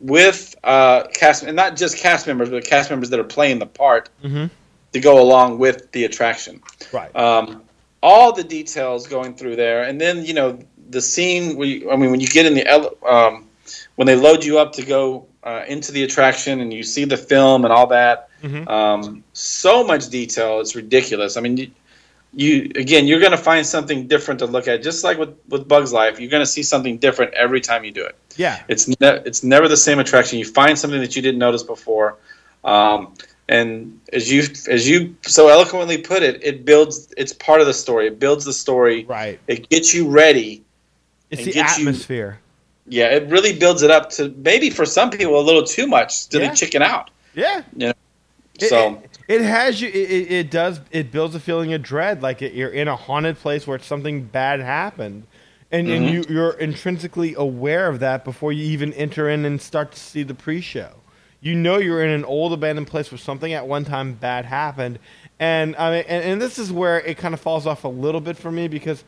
with 0.00 0.54
uh, 0.64 1.04
cast 1.14 1.44
and 1.44 1.56
not 1.56 1.76
just 1.76 1.96
cast 1.96 2.26
members, 2.26 2.50
but 2.50 2.64
cast 2.64 2.90
members 2.90 3.08
that 3.10 3.18
are 3.20 3.24
playing 3.24 3.58
the 3.58 3.66
part 3.66 4.10
Mhm. 4.22 4.50
To 4.92 5.00
go 5.00 5.20
along 5.22 5.58
with 5.58 5.90
the 5.92 6.04
attraction. 6.04 6.62
right. 6.92 7.14
um, 7.16 7.62
all 8.02 8.32
the 8.32 8.42
details 8.44 9.06
going 9.06 9.34
through 9.34 9.56
there, 9.56 9.82
and 9.82 10.00
then 10.00 10.24
you 10.24 10.32
know 10.32 10.58
the 10.88 11.00
scene. 11.02 11.56
Where 11.56 11.68
you, 11.68 11.90
I 11.90 11.96
mean, 11.96 12.10
when 12.10 12.20
you 12.20 12.28
get 12.28 12.46
in 12.46 12.54
the 12.54 12.66
ele- 12.66 12.96
um, 13.06 13.46
when 13.96 14.06
they 14.06 14.16
load 14.16 14.42
you 14.42 14.58
up 14.58 14.72
to 14.74 14.82
go 14.82 15.26
uh, 15.44 15.64
into 15.68 15.92
the 15.92 16.02
attraction, 16.04 16.60
and 16.60 16.72
you 16.72 16.82
see 16.82 17.04
the 17.04 17.16
film 17.18 17.64
and 17.64 17.72
all 17.72 17.88
that. 17.88 18.28
Mhm. 18.42 18.66
Um, 18.68 19.22
so 19.34 19.84
much 19.84 20.08
detail, 20.08 20.60
it's 20.60 20.74
ridiculous. 20.74 21.36
I 21.36 21.42
mean, 21.42 21.58
you, 21.58 21.70
you 22.32 22.70
again, 22.74 23.06
you're 23.06 23.20
going 23.20 23.32
to 23.32 23.44
find 23.50 23.66
something 23.66 24.06
different 24.06 24.40
to 24.40 24.46
look 24.46 24.66
at. 24.66 24.82
Just 24.82 25.04
like 25.04 25.18
with 25.18 25.34
with 25.50 25.68
Bugs 25.68 25.92
Life, 25.92 26.18
you're 26.18 26.30
going 26.30 26.42
to 26.42 26.50
see 26.50 26.62
something 26.62 26.96
different 26.96 27.34
every 27.34 27.60
time 27.60 27.84
you 27.84 27.90
do 27.92 28.04
it. 28.06 28.16
yeah, 28.36 28.62
It's 28.66 28.88
ne- 28.88 29.20
it's 29.26 29.42
never 29.44 29.68
the 29.68 29.76
same 29.76 29.98
attraction. 29.98 30.38
You 30.38 30.46
find 30.46 30.78
something 30.78 31.00
that 31.00 31.14
you 31.16 31.20
didn't 31.20 31.38
notice 31.38 31.62
before, 31.62 32.16
um, 32.64 33.12
and 33.50 34.00
as 34.12 34.30
you 34.32 34.42
as 34.68 34.88
you 34.88 35.14
so 35.22 35.48
eloquently 35.48 35.98
put 35.98 36.22
it, 36.22 36.42
it 36.42 36.64
builds. 36.64 37.12
It's 37.16 37.32
part 37.32 37.60
of 37.60 37.66
the 37.66 37.74
story. 37.74 38.06
It 38.06 38.18
builds 38.18 38.44
the 38.44 38.52
story. 38.52 39.04
right. 39.04 39.38
It 39.48 39.68
gets 39.68 39.92
you 39.92 40.08
ready. 40.08 40.62
It's 41.30 41.40
and 41.40 41.48
the 41.48 41.52
get 41.52 41.78
you- 41.78 41.88
atmosphere. 41.88 42.40
Yeah, 42.86 43.14
it 43.14 43.28
really 43.28 43.56
builds 43.56 43.82
it 43.82 43.90
up 43.90 44.10
to 44.10 44.30
maybe 44.38 44.68
for 44.70 44.84
some 44.86 45.10
people 45.10 45.38
a 45.38 45.42
little 45.42 45.62
too 45.64 45.86
much. 45.86 46.26
Do 46.28 46.38
Yeah. 46.38 46.48
they 46.48 46.54
chicken 46.54 46.82
out? 46.82 47.10
Yeah. 47.34 47.62
It- 47.78 47.96
So 48.60 48.66
So 48.68 49.02
it, 49.28 49.40
has 49.42 49.80
you. 49.80 49.88
It, 49.88 50.10
it, 50.10 50.30
it 50.32 50.50
does. 50.50 50.80
It 50.90 51.10
builds 51.12 51.34
a 51.34 51.40
feeling 51.40 51.72
of 51.72 51.82
dread, 51.82 52.20
like 52.22 52.42
it, 52.42 52.52
you're 52.52 52.68
in 52.70 52.88
a 52.88 52.96
haunted 52.96 53.38
place 53.38 53.66
where 53.66 53.78
something 53.78 54.24
bad 54.24 54.60
happened, 54.60 55.24
and 55.72 55.88
and 55.88 56.08
Mhm. 56.08 56.12
you 56.12 56.24
you're 56.28 56.52
intrinsically 56.52 57.34
aware 57.34 57.88
of 57.88 58.00
that 58.00 58.24
before 58.24 58.52
you 58.52 58.64
even 58.64 58.92
enter 58.94 59.28
in 59.30 59.44
and 59.44 59.62
start 59.62 59.92
to 59.92 59.98
see 60.00 60.22
the 60.24 60.34
pre-show. 60.34 60.90
You 61.40 61.54
know 61.54 61.78
you're 61.78 62.04
in 62.04 62.10
an 62.10 62.24
old 62.24 62.52
abandoned 62.52 62.86
place 62.86 63.10
where 63.10 63.18
something 63.18 63.52
at 63.52 63.66
one 63.66 63.84
time 63.84 64.12
bad 64.14 64.44
happened, 64.44 64.98
and 65.38 65.74
I 65.76 65.90
mean, 65.90 66.04
and, 66.06 66.24
and 66.24 66.42
this 66.42 66.58
is 66.58 66.70
where 66.70 67.00
it 67.00 67.16
kind 67.16 67.32
of 67.32 67.40
falls 67.40 67.66
off 67.66 67.84
a 67.84 67.88
little 67.88 68.20
bit 68.20 68.36
for 68.36 68.50
me 68.50 68.68
because. 68.68 69.04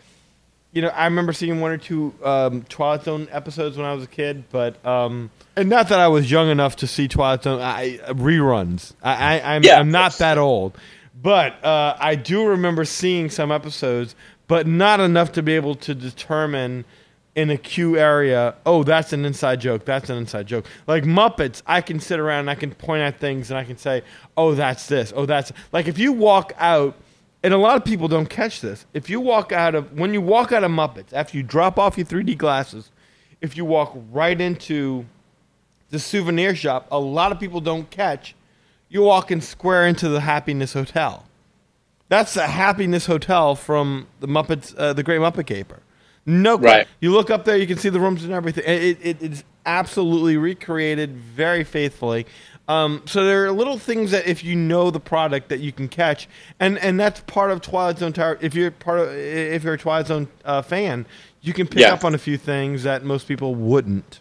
You 0.74 0.80
know, 0.80 0.88
I 0.88 1.04
remember 1.04 1.34
seeing 1.34 1.60
one 1.60 1.70
or 1.70 1.76
two 1.76 2.14
um, 2.24 2.62
Twilight 2.62 3.04
Zone 3.04 3.28
episodes 3.30 3.76
when 3.76 3.84
I 3.84 3.92
was 3.92 4.04
a 4.04 4.06
kid, 4.06 4.44
but 4.50 4.82
um, 4.86 5.30
and 5.54 5.68
not 5.68 5.90
that 5.90 6.00
I 6.00 6.08
was 6.08 6.30
young 6.30 6.48
enough 6.48 6.76
to 6.76 6.86
see 6.86 7.08
Twilight 7.08 7.42
Zone 7.42 7.60
I, 7.60 7.98
reruns. 8.06 8.94
I, 9.02 9.38
I, 9.38 9.54
I'm, 9.54 9.62
Yeah. 9.64 9.78
I'm 9.78 9.90
not 9.90 10.16
that 10.16 10.38
old, 10.38 10.78
but 11.20 11.62
uh, 11.62 11.94
I 12.00 12.14
do 12.14 12.46
remember 12.46 12.86
seeing 12.86 13.28
some 13.28 13.52
episodes, 13.52 14.14
but 14.46 14.66
not 14.66 14.98
enough 14.98 15.32
to 15.32 15.42
be 15.42 15.56
able 15.56 15.74
to 15.74 15.94
determine 15.94 16.86
in 17.34 17.50
a 17.50 17.56
queue 17.56 17.96
area. 17.96 18.54
Oh, 18.66 18.82
that's 18.82 19.12
an 19.12 19.24
inside 19.24 19.60
joke. 19.60 19.84
That's 19.84 20.10
an 20.10 20.18
inside 20.18 20.46
joke. 20.46 20.66
Like 20.86 21.04
Muppets, 21.04 21.62
I 21.66 21.80
can 21.80 21.98
sit 22.00 22.20
around 22.20 22.40
and 22.40 22.50
I 22.50 22.54
can 22.54 22.72
point 22.74 23.02
at 23.02 23.18
things 23.18 23.50
and 23.50 23.58
I 23.58 23.64
can 23.64 23.76
say, 23.76 24.02
"Oh, 24.36 24.54
that's 24.54 24.86
this. 24.86 25.12
Oh, 25.16 25.26
that's 25.26 25.52
like 25.72 25.88
if 25.88 25.98
you 25.98 26.12
walk 26.12 26.52
out." 26.58 26.96
And 27.44 27.52
a 27.52 27.58
lot 27.58 27.76
of 27.76 27.84
people 27.84 28.06
don't 28.06 28.30
catch 28.30 28.60
this. 28.60 28.86
If 28.94 29.10
you 29.10 29.20
walk 29.20 29.50
out 29.50 29.74
of 29.74 29.98
when 29.98 30.14
you 30.14 30.20
walk 30.20 30.52
out 30.52 30.62
of 30.62 30.70
Muppets 30.70 31.12
after 31.12 31.36
you 31.36 31.42
drop 31.42 31.78
off 31.78 31.96
your 31.96 32.06
3D 32.06 32.36
glasses, 32.36 32.90
if 33.40 33.56
you 33.56 33.64
walk 33.64 33.96
right 34.12 34.40
into 34.40 35.06
the 35.90 35.98
souvenir 35.98 36.54
shop, 36.54 36.86
a 36.90 36.98
lot 36.98 37.32
of 37.32 37.40
people 37.40 37.60
don't 37.60 37.90
catch. 37.90 38.34
You're 38.88 39.04
walking 39.04 39.40
square 39.40 39.86
into 39.86 40.08
the 40.08 40.20
Happiness 40.20 40.74
Hotel. 40.74 41.24
That's 42.08 42.34
the 42.34 42.46
Happiness 42.46 43.06
Hotel 43.06 43.54
from 43.54 44.06
the 44.20 44.28
Muppets, 44.28 44.74
uh, 44.76 44.92
the 44.92 45.02
Great 45.02 45.20
Muppet 45.20 45.46
Caper. 45.46 45.80
No, 46.24 46.56
Right. 46.56 46.86
You 47.00 47.10
look 47.12 47.30
up 47.30 47.44
there, 47.44 47.56
you 47.56 47.66
can 47.66 47.78
see 47.78 47.88
the 47.88 47.98
rooms 48.00 48.22
and 48.24 48.32
everything. 48.32 48.64
It, 48.66 48.98
it, 49.02 49.16
it's 49.22 49.44
absolutely 49.66 50.36
recreated 50.36 51.16
very 51.16 51.64
faithfully. 51.64 52.26
Um, 52.68 53.02
so 53.06 53.24
there 53.24 53.44
are 53.46 53.50
little 53.50 53.76
things 53.76 54.12
that 54.12 54.26
if 54.26 54.44
you 54.44 54.54
know 54.54 54.90
the 54.92 55.00
product 55.00 55.48
that 55.48 55.58
you 55.58 55.72
can 55.72 55.88
catch, 55.88 56.28
and 56.60 56.78
and 56.78 56.98
that's 56.98 57.20
part 57.22 57.50
of 57.50 57.60
Twilight 57.60 57.98
Zone 57.98 58.12
Tower. 58.12 58.38
If 58.40 58.54
you're 58.54 58.70
part 58.70 59.00
of, 59.00 59.08
if 59.12 59.64
you're 59.64 59.74
a 59.74 59.78
Twilight 59.78 60.06
Zone 60.06 60.28
uh, 60.44 60.62
fan, 60.62 61.04
you 61.40 61.52
can 61.52 61.66
pick 61.66 61.80
Yeah. 61.80 61.92
up 61.92 62.04
on 62.04 62.14
a 62.14 62.18
few 62.18 62.36
things 62.38 62.84
that 62.84 63.02
most 63.04 63.26
people 63.26 63.56
wouldn't. 63.56 64.20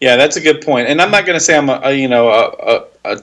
yeah, 0.00 0.16
that's 0.16 0.36
a 0.36 0.40
good 0.40 0.62
point. 0.62 0.88
And 0.88 1.02
I'm 1.02 1.10
not 1.10 1.26
going 1.26 1.38
to 1.38 1.44
say 1.44 1.54
I'm 1.56 1.68
a, 1.68 1.80
a 1.84 1.92
you 1.92 2.08
know 2.08 2.28
a 2.30 2.84
a, 3.04 3.16
a, 3.16 3.20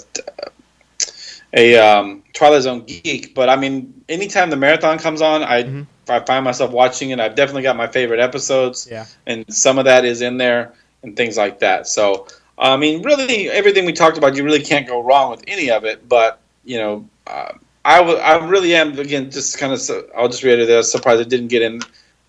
a 1.53 1.77
um, 1.79 2.23
Twilight 2.33 2.61
Zone 2.61 2.83
geek, 2.85 3.33
but 3.33 3.49
I 3.49 3.55
mean, 3.55 4.03
anytime 4.07 4.51
the 4.51 4.55
marathon 4.55 4.99
comes 4.99 5.21
on, 5.21 5.43
I 5.43 5.63
Mhm. 5.63 5.87
I 6.09 6.19
find 6.19 6.43
myself 6.43 6.71
watching 6.71 7.11
it. 7.11 7.19
I've 7.19 7.35
definitely 7.35 7.63
got 7.63 7.77
my 7.77 7.87
favorite 7.87 8.19
episodes. 8.19 8.87
Yeah. 8.89 9.05
and 9.27 9.45
some 9.53 9.77
of 9.79 9.85
that 9.85 10.05
is 10.05 10.21
in 10.21 10.37
there 10.37 10.73
and 11.03 11.15
things 11.15 11.37
like 11.37 11.59
that. 11.59 11.87
So, 11.87 12.27
I 12.57 12.77
mean, 12.77 13.03
really, 13.03 13.49
everything 13.49 13.85
we 13.85 13.93
talked 13.93 14.17
about, 14.17 14.35
you 14.35 14.43
really 14.43 14.61
can't 14.61 14.87
go 14.87 15.01
wrong 15.01 15.31
with 15.31 15.43
any 15.47 15.71
of 15.71 15.85
it. 15.85 16.07
But 16.07 16.39
you 16.65 16.77
know, 16.77 17.09
uh, 17.27 17.53
I 17.85 17.99
w- 17.99 18.17
I 18.17 18.45
really 18.45 18.75
am 18.75 18.97
again 18.99 19.31
just 19.31 19.57
kind 19.57 19.71
of. 19.73 19.79
Su- 19.79 20.07
I'll 20.15 20.27
just 20.27 20.43
reiterate 20.43 20.67
that 20.67 20.73
I 20.73 20.77
was 20.77 20.91
surprised 20.91 21.21
it 21.21 21.29
didn't 21.29 21.47
get 21.47 21.61
in 21.61 21.81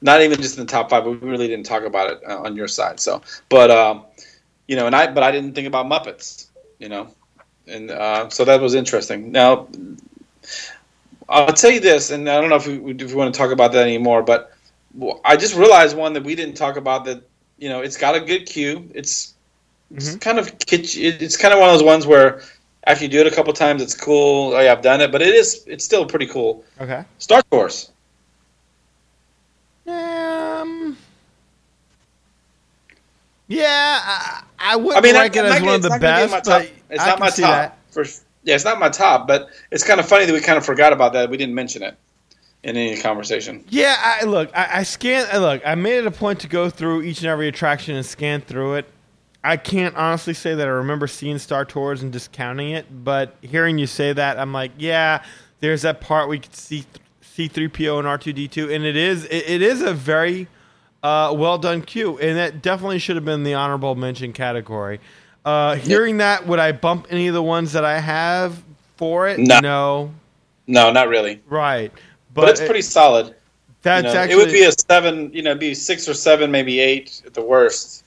not 0.02 0.22
even 0.22 0.40
just 0.40 0.58
in 0.58 0.64
the 0.64 0.70
top 0.70 0.90
five. 0.90 1.04
But 1.04 1.20
we 1.20 1.28
really 1.28 1.48
didn't 1.48 1.66
talk 1.66 1.82
about 1.82 2.10
it 2.10 2.20
uh, 2.26 2.40
on 2.42 2.56
your 2.56 2.68
side. 2.68 3.00
So, 3.00 3.22
but 3.48 3.70
um, 3.70 4.04
you 4.68 4.76
know, 4.76 4.86
and 4.86 4.94
I 4.94 5.10
but 5.12 5.22
I 5.22 5.30
didn't 5.32 5.54
think 5.54 5.66
about 5.66 5.86
Muppets. 5.86 6.46
You 6.78 6.88
know, 6.88 7.08
and 7.66 7.90
uh, 7.90 8.28
so 8.30 8.44
that 8.44 8.60
was 8.60 8.74
interesting. 8.74 9.32
Now, 9.32 9.68
I'll 11.30 11.52
tell 11.52 11.70
you 11.70 11.80
this, 11.80 12.10
and 12.10 12.28
I 12.28 12.40
don't 12.40 12.50
know 12.50 12.56
if 12.56 12.66
we, 12.66 12.74
if 12.92 13.10
we 13.10 13.14
want 13.14 13.32
to 13.32 13.38
talk 13.38 13.52
about 13.52 13.72
that 13.72 13.82
anymore, 13.82 14.22
but 14.22 14.52
I 15.24 15.36
just 15.36 15.54
realized 15.54 15.96
one 15.96 16.12
that 16.14 16.24
we 16.24 16.34
didn't 16.34 16.56
talk 16.56 16.76
about 16.76 17.04
that 17.04 17.22
you 17.58 17.68
know 17.68 17.80
it's 17.80 17.96
got 17.96 18.14
a 18.14 18.20
good 18.20 18.46
queue. 18.46 18.90
It's 18.94 19.34
it's 19.94 20.16
kind 20.16 20.38
of 20.38 20.58
kitsch. 20.58 20.96
It's 21.00 21.36
kind 21.36 21.54
of 21.54 21.60
one 21.60 21.68
of 21.68 21.74
those 21.74 21.84
ones 21.84 22.06
where 22.06 22.42
after 22.84 23.04
you 23.04 23.10
do 23.10 23.20
it 23.20 23.26
a 23.26 23.34
couple 23.34 23.52
times, 23.52 23.82
it's 23.82 23.94
cool. 23.94 24.54
Oh 24.54 24.60
yeah, 24.60 24.72
I've 24.72 24.82
done 24.82 25.00
it, 25.00 25.12
but 25.12 25.22
it 25.22 25.34
is 25.34 25.64
it's 25.66 25.84
still 25.84 26.04
pretty 26.06 26.26
cool. 26.26 26.64
Okay. 26.80 27.04
Star 27.18 27.42
Wars. 27.52 27.92
Um. 29.86 30.96
Yeah, 33.48 33.98
I, 34.02 34.42
I 34.60 34.76
wouldn't 34.76 34.96
I 34.96 35.00
mean, 35.00 35.14
rank 35.16 35.36
I'm 35.36 35.44
it 35.44 35.48
as 35.48 35.62
one 35.62 35.74
of 35.74 35.82
the 35.82 35.88
not 35.88 36.00
gonna 36.00 36.16
be 36.16 36.22
in 36.22 36.30
best, 36.30 36.44
but 36.44 36.70
It's 36.88 37.02
I 37.02 37.06
not 37.06 37.18
my 37.18 37.30
top. 37.30 37.36
that. 37.36 37.78
For, 37.90 38.04
yeah, 38.42 38.54
it's 38.54 38.64
not 38.64 38.78
my 38.78 38.88
top, 38.88 39.26
but 39.26 39.48
it's 39.70 39.84
kind 39.84 40.00
of 40.00 40.08
funny 40.08 40.24
that 40.24 40.32
we 40.32 40.40
kind 40.40 40.58
of 40.58 40.64
forgot 40.64 40.92
about 40.92 41.12
that. 41.12 41.30
We 41.30 41.36
didn't 41.36 41.54
mention 41.54 41.82
it 41.82 41.96
in 42.62 42.76
any 42.76 42.96
conversation. 42.96 43.64
Yeah, 43.68 43.96
I, 43.98 44.24
look, 44.24 44.50
I, 44.54 44.78
I 44.78 44.82
scan. 44.82 45.40
Look, 45.40 45.62
I 45.64 45.74
made 45.74 45.98
it 45.98 46.06
a 46.06 46.10
point 46.10 46.40
to 46.40 46.48
go 46.48 46.70
through 46.70 47.02
each 47.02 47.18
and 47.18 47.26
every 47.26 47.48
attraction 47.48 47.96
and 47.96 48.04
scan 48.04 48.40
through 48.40 48.74
it. 48.74 48.86
I 49.42 49.56
can't 49.56 49.96
honestly 49.96 50.34
say 50.34 50.54
that 50.54 50.66
I 50.66 50.70
remember 50.70 51.06
seeing 51.06 51.38
Star 51.38 51.64
Tours 51.64 52.02
and 52.02 52.12
discounting 52.12 52.70
it, 52.72 52.86
but 53.04 53.36
hearing 53.40 53.78
you 53.78 53.86
say 53.86 54.12
that, 54.12 54.38
I'm 54.38 54.52
like, 54.52 54.72
yeah, 54.76 55.24
there's 55.60 55.82
that 55.82 56.02
part 56.02 56.28
we 56.28 56.40
could 56.40 56.54
see 56.54 56.84
C3PO 57.22 57.98
and 57.98 58.06
R2D2, 58.06 58.74
and 58.74 58.84
it 58.84 58.96
is 58.96 59.24
it, 59.26 59.48
it 59.48 59.62
is 59.62 59.80
a 59.80 59.94
very 59.94 60.48
uh, 61.02 61.34
well 61.36 61.56
done 61.56 61.80
queue, 61.82 62.18
and 62.18 62.36
that 62.36 62.60
definitely 62.60 62.98
should 62.98 63.16
have 63.16 63.24
been 63.24 63.42
the 63.42 63.54
honorable 63.54 63.94
mention 63.94 64.32
category. 64.32 65.00
Uh, 65.44 65.76
hearing 65.76 66.18
that, 66.18 66.46
would 66.46 66.58
I 66.58 66.72
bump 66.72 67.06
any 67.10 67.28
of 67.28 67.34
the 67.34 67.42
ones 67.42 67.72
that 67.72 67.84
I 67.84 67.98
have 67.98 68.62
for 68.96 69.28
it? 69.28 69.38
No. 69.38 69.60
no. 69.60 70.10
No, 70.66 70.92
not 70.92 71.08
really. 71.08 71.40
Right, 71.48 71.92
But, 72.32 72.48
it's 72.50 72.60
pretty 72.60 72.82
solid. 72.82 73.26
You 73.28 73.34
That's 73.82 74.04
know, 74.04 74.12
actually 74.12 74.34
it 74.34 74.36
would 74.36 74.52
be 74.52 74.64
a 74.64 74.72
seven. 74.72 75.32
You 75.32 75.42
know, 75.42 75.54
be 75.54 75.74
six 75.74 76.08
or 76.08 76.14
seven, 76.14 76.50
maybe 76.50 76.78
eight 76.78 77.22
at 77.26 77.34
the 77.34 77.42
worst. 77.42 78.04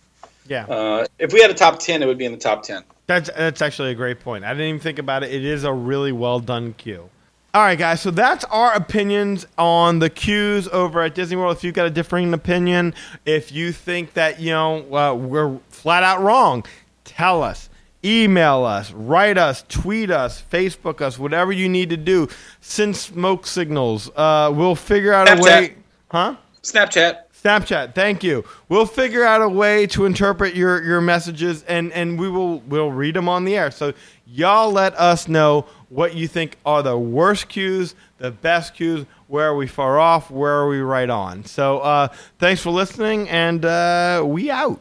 yeah. 0.48 0.66
Uh, 0.66 1.06
if 1.20 1.34
we 1.34 1.42
had 1.42 1.52
a 1.52 1.56
top 1.56 1.80
ten, 1.80 2.02
it 2.02 2.06
would 2.06 2.18
be 2.18 2.26
in 2.26 2.32
the 2.32 2.38
top 2.38 2.64
ten. 2.64 2.84
That's 3.08 3.30
that's 3.36 3.62
actually 3.62 3.92
a 3.92 3.96
great 3.96 4.22
point. 4.22 4.46
I 4.46 4.54
didn't 4.54 4.68
even 4.68 4.80
think 4.80 5.00
about 5.00 5.24
it. 5.24 5.34
It 5.34 5.44
is 5.44 5.66
a 5.66 5.74
really 5.74 6.12
well 6.14 6.40
done 6.40 6.74
queue. 6.78 7.10
All 7.54 7.62
right, 7.62 7.78
guys. 7.78 8.02
So 8.02 8.12
that's 8.12 8.46
our 8.46 8.74
opinions 8.74 9.46
on 9.58 10.00
the 10.00 10.10
queues 10.10 10.68
over 10.70 11.02
at 11.02 11.14
Disney 11.16 11.36
World. 11.36 11.58
If 11.58 11.64
you've 11.64 11.76
got 11.76 11.86
a 11.86 11.92
differing 11.92 12.34
opinion, 12.34 12.94
if 13.26 13.52
you 13.52 13.72
think 13.74 14.14
that 14.14 14.40
you 14.40 14.52
know 14.52 14.96
uh, 14.96 15.14
we're 15.16 15.58
flat 15.70 16.04
out 16.04 16.22
wrong, 16.22 16.66
tell 17.04 17.44
us. 17.44 17.70
Email 18.06 18.66
us, 18.66 18.92
write 18.92 19.38
us, 19.38 19.64
tweet 19.70 20.12
us, 20.12 20.44
Facebook 20.52 21.00
us, 21.00 21.18
whatever 21.18 21.54
you 21.54 21.70
need 21.70 21.90
to 21.90 21.96
do. 21.96 22.28
Send 22.60 22.98
smoke 22.98 23.48
signals. 23.48 24.10
Uh, 24.14 24.52
we'll 24.54 24.76
figure 24.76 25.14
out 25.14 25.30
a 25.30 25.42
way. 25.42 25.76
Huh? 26.12 26.36
Snapchat. 26.62 27.20
Snapchat, 27.44 27.94
thank 27.94 28.24
you. 28.24 28.46
We'll 28.70 28.86
figure 28.86 29.24
out 29.24 29.42
a 29.42 29.50
way 29.50 29.86
to 29.88 30.06
interpret 30.06 30.56
your, 30.56 30.82
your 30.82 31.02
messages 31.02 31.64
and, 31.64 31.92
and 31.92 32.18
we 32.18 32.30
will 32.30 32.60
we'll 32.62 32.92
read 32.92 33.16
them 33.16 33.28
on 33.28 33.44
the 33.44 33.58
air. 33.58 33.70
So 33.70 33.94
y'all 34.26 34.72
let 34.72 34.98
us 34.98 35.28
know 35.28 35.66
what 35.90 36.14
you 36.14 36.28
think 36.28 36.58
are 36.66 36.82
the 36.82 36.98
worst 36.98 37.50
queues, 37.50 37.96
the 38.18 38.32
best 38.32 38.76
queues, 38.76 39.06
where 39.28 39.48
are 39.48 39.56
we 39.56 39.68
far 39.68 40.00
off, 40.00 40.32
where 40.32 40.54
are 40.54 40.70
we 40.70 40.80
right 40.80 41.10
on. 41.10 41.44
So 41.44 41.80
uh, 41.80 42.08
thanks 42.40 42.62
for 42.62 42.70
listening 42.70 43.28
and 43.30 43.66
uh, 43.66 44.24
we 44.26 44.50
out. 44.50 44.80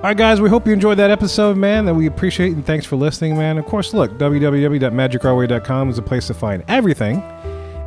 All 0.00 0.04
right, 0.04 0.16
guys, 0.16 0.40
we 0.40 0.48
hope 0.48 0.66
you 0.66 0.72
enjoyed 0.72 0.96
that 0.96 1.10
episode, 1.10 1.58
man. 1.58 1.84
That 1.84 1.92
we 1.92 2.06
appreciate 2.06 2.54
and 2.54 2.64
thanks 2.64 2.86
for 2.86 2.96
listening, 2.96 3.36
man. 3.36 3.58
Of 3.58 3.66
course, 3.66 3.92
look, 3.92 4.12
www.magicourway.com 4.12 5.90
is 5.90 5.98
a 5.98 6.02
place 6.02 6.26
to 6.28 6.32
find 6.32 6.64
everything. 6.68 7.20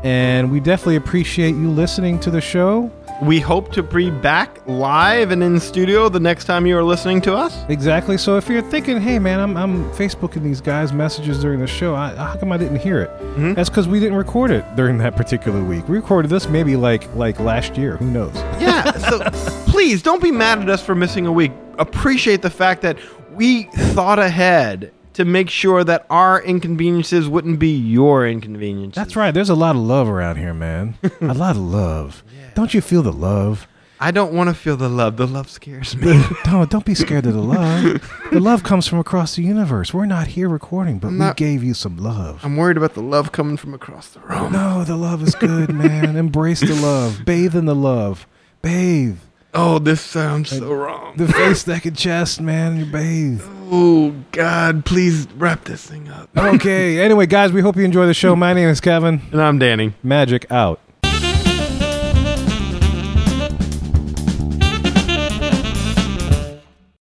And 0.03 0.51
we 0.51 0.59
definitely 0.59 0.97
appreciate 0.97 1.55
you 1.55 1.71
listening 1.71 2.19
to 2.19 2.29
the 2.29 2.39
show. 2.39 2.91
We 3.23 3.39
hope 3.39 3.71
to 3.71 3.81
be 3.81 4.11
back 4.11 4.59
live 4.67 5.31
and 5.31 5.41
in 5.41 5.59
studio 5.59 6.07
the 6.07 6.19
next 6.19 6.45
time 6.45 6.67
you 6.67 6.77
are 6.77 6.83
listening 6.83 7.19
to 7.21 7.35
us. 7.35 7.65
Exactly. 7.67 8.19
So 8.19 8.37
if 8.37 8.47
you're 8.47 8.61
thinking, 8.61 9.01
hey, 9.01 9.17
man, 9.17 9.39
I'm, 9.39 9.57
I'm 9.57 9.89
Facebooking 9.93 10.43
these 10.43 10.61
guys' 10.61 10.93
messages 10.93 11.41
during 11.41 11.61
the 11.61 11.67
show, 11.67 11.95
I, 11.95 12.13
how 12.13 12.35
come 12.35 12.51
I 12.51 12.57
didn't 12.57 12.77
hear 12.77 13.01
it? 13.01 13.09
Mm-hmm. 13.09 13.53
That's 13.55 13.69
because 13.69 13.87
we 13.87 13.99
didn't 13.99 14.17
record 14.17 14.51
it 14.51 14.63
during 14.75 14.99
that 14.99 15.15
particular 15.15 15.63
week. 15.63 15.89
We 15.89 15.95
recorded 15.95 16.29
this 16.29 16.47
maybe 16.47 16.75
like 16.75 17.11
like 17.15 17.39
last 17.39 17.75
year. 17.75 17.97
Who 17.97 18.11
knows? 18.11 18.35
Yeah. 18.61 18.91
So 18.99 19.62
please 19.83 20.01
don't 20.01 20.23
be 20.23 20.31
mad 20.31 20.59
at 20.59 20.69
us 20.69 20.81
for 20.81 20.95
missing 20.95 21.25
a 21.25 21.31
week. 21.31 21.51
Appreciate 21.77 22.41
the 22.41 22.49
fact 22.49 22.83
that 22.83 22.97
we 23.33 23.63
thought 23.93 24.17
ahead 24.17 24.93
to 25.11 25.25
make 25.25 25.49
sure 25.49 25.83
that 25.83 26.05
our 26.09 26.41
inconveniences 26.41 27.27
wouldn't 27.27 27.59
be 27.59 27.75
your 27.75 28.25
inconveniences. 28.25 28.95
That's 28.95 29.17
right. 29.17 29.31
There's 29.33 29.49
a 29.49 29.55
lot 29.55 29.75
of 29.75 29.81
love 29.81 30.07
around 30.07 30.37
here, 30.37 30.53
man. 30.53 30.97
a 31.21 31.33
lot 31.33 31.57
of 31.57 31.61
love. 31.61 32.23
Don't 32.55 32.73
you 32.73 32.79
feel 32.79 33.03
the 33.03 33.11
love? 33.11 33.67
I 33.99 34.11
don't 34.11 34.31
want 34.31 34.49
to 34.49 34.55
feel 34.55 34.77
the 34.77 34.87
love. 34.87 35.17
The 35.17 35.27
love 35.27 35.49
scares 35.49 35.97
me. 35.97 36.23
don't 36.45 36.69
don't 36.69 36.85
be 36.85 36.95
scared 36.95 37.25
of 37.25 37.33
the 37.33 37.41
love. 37.41 38.09
the 38.31 38.39
love 38.39 38.63
comes 38.69 38.87
from 38.87 38.99
across 38.99 39.35
the 39.35 39.43
universe. 39.43 39.93
We're 39.93 40.05
not 40.05 40.27
here 40.27 40.47
recording, 40.47 40.97
but 40.99 41.11
not- 41.11 41.37
we 41.37 41.45
gave 41.45 41.61
you 41.61 41.73
some 41.73 41.97
love. 41.97 42.39
I'm 42.41 42.55
worried 42.55 42.77
about 42.77 42.93
the 42.93 43.03
love 43.03 43.33
coming 43.33 43.57
from 43.57 43.73
across 43.73 44.07
the 44.07 44.21
room. 44.21 44.53
no, 44.53 44.85
the 44.85 44.95
love 44.95 45.21
is 45.21 45.35
good, 45.35 45.73
man. 45.73 46.15
Embrace 46.15 46.61
the 46.61 46.73
love. 46.73 47.23
Bathe 47.25 47.53
in 47.53 47.65
the 47.65 47.75
love. 47.75 48.25
Bathe. 48.61 49.17
Oh, 49.55 49.77
this 49.79 50.01
sounds 50.01 50.49
so 50.49 50.73
wrong. 50.73 51.15
The 51.15 51.27
face, 51.27 51.67
neck, 51.67 51.85
and 51.85 51.95
chest, 51.95 52.41
man. 52.41 52.77
You 52.77 52.85
bathe. 52.85 53.41
Oh 53.71 54.13
God, 54.31 54.83
please 54.85 55.27
wrap 55.37 55.63
this 55.65 55.85
thing 55.85 56.09
up. 56.09 56.29
Okay. 56.35 56.99
Anyway, 56.99 57.27
guys, 57.27 57.51
we 57.51 57.61
hope 57.61 57.75
you 57.75 57.83
enjoy 57.83 58.07
the 58.07 58.13
show. 58.13 58.35
My 58.35 58.53
name 58.53 58.69
is 58.69 58.81
Kevin. 58.81 59.21
And 59.31 59.41
I'm 59.41 59.59
Danny. 59.59 59.93
Magic 60.01 60.51
out. 60.51 60.79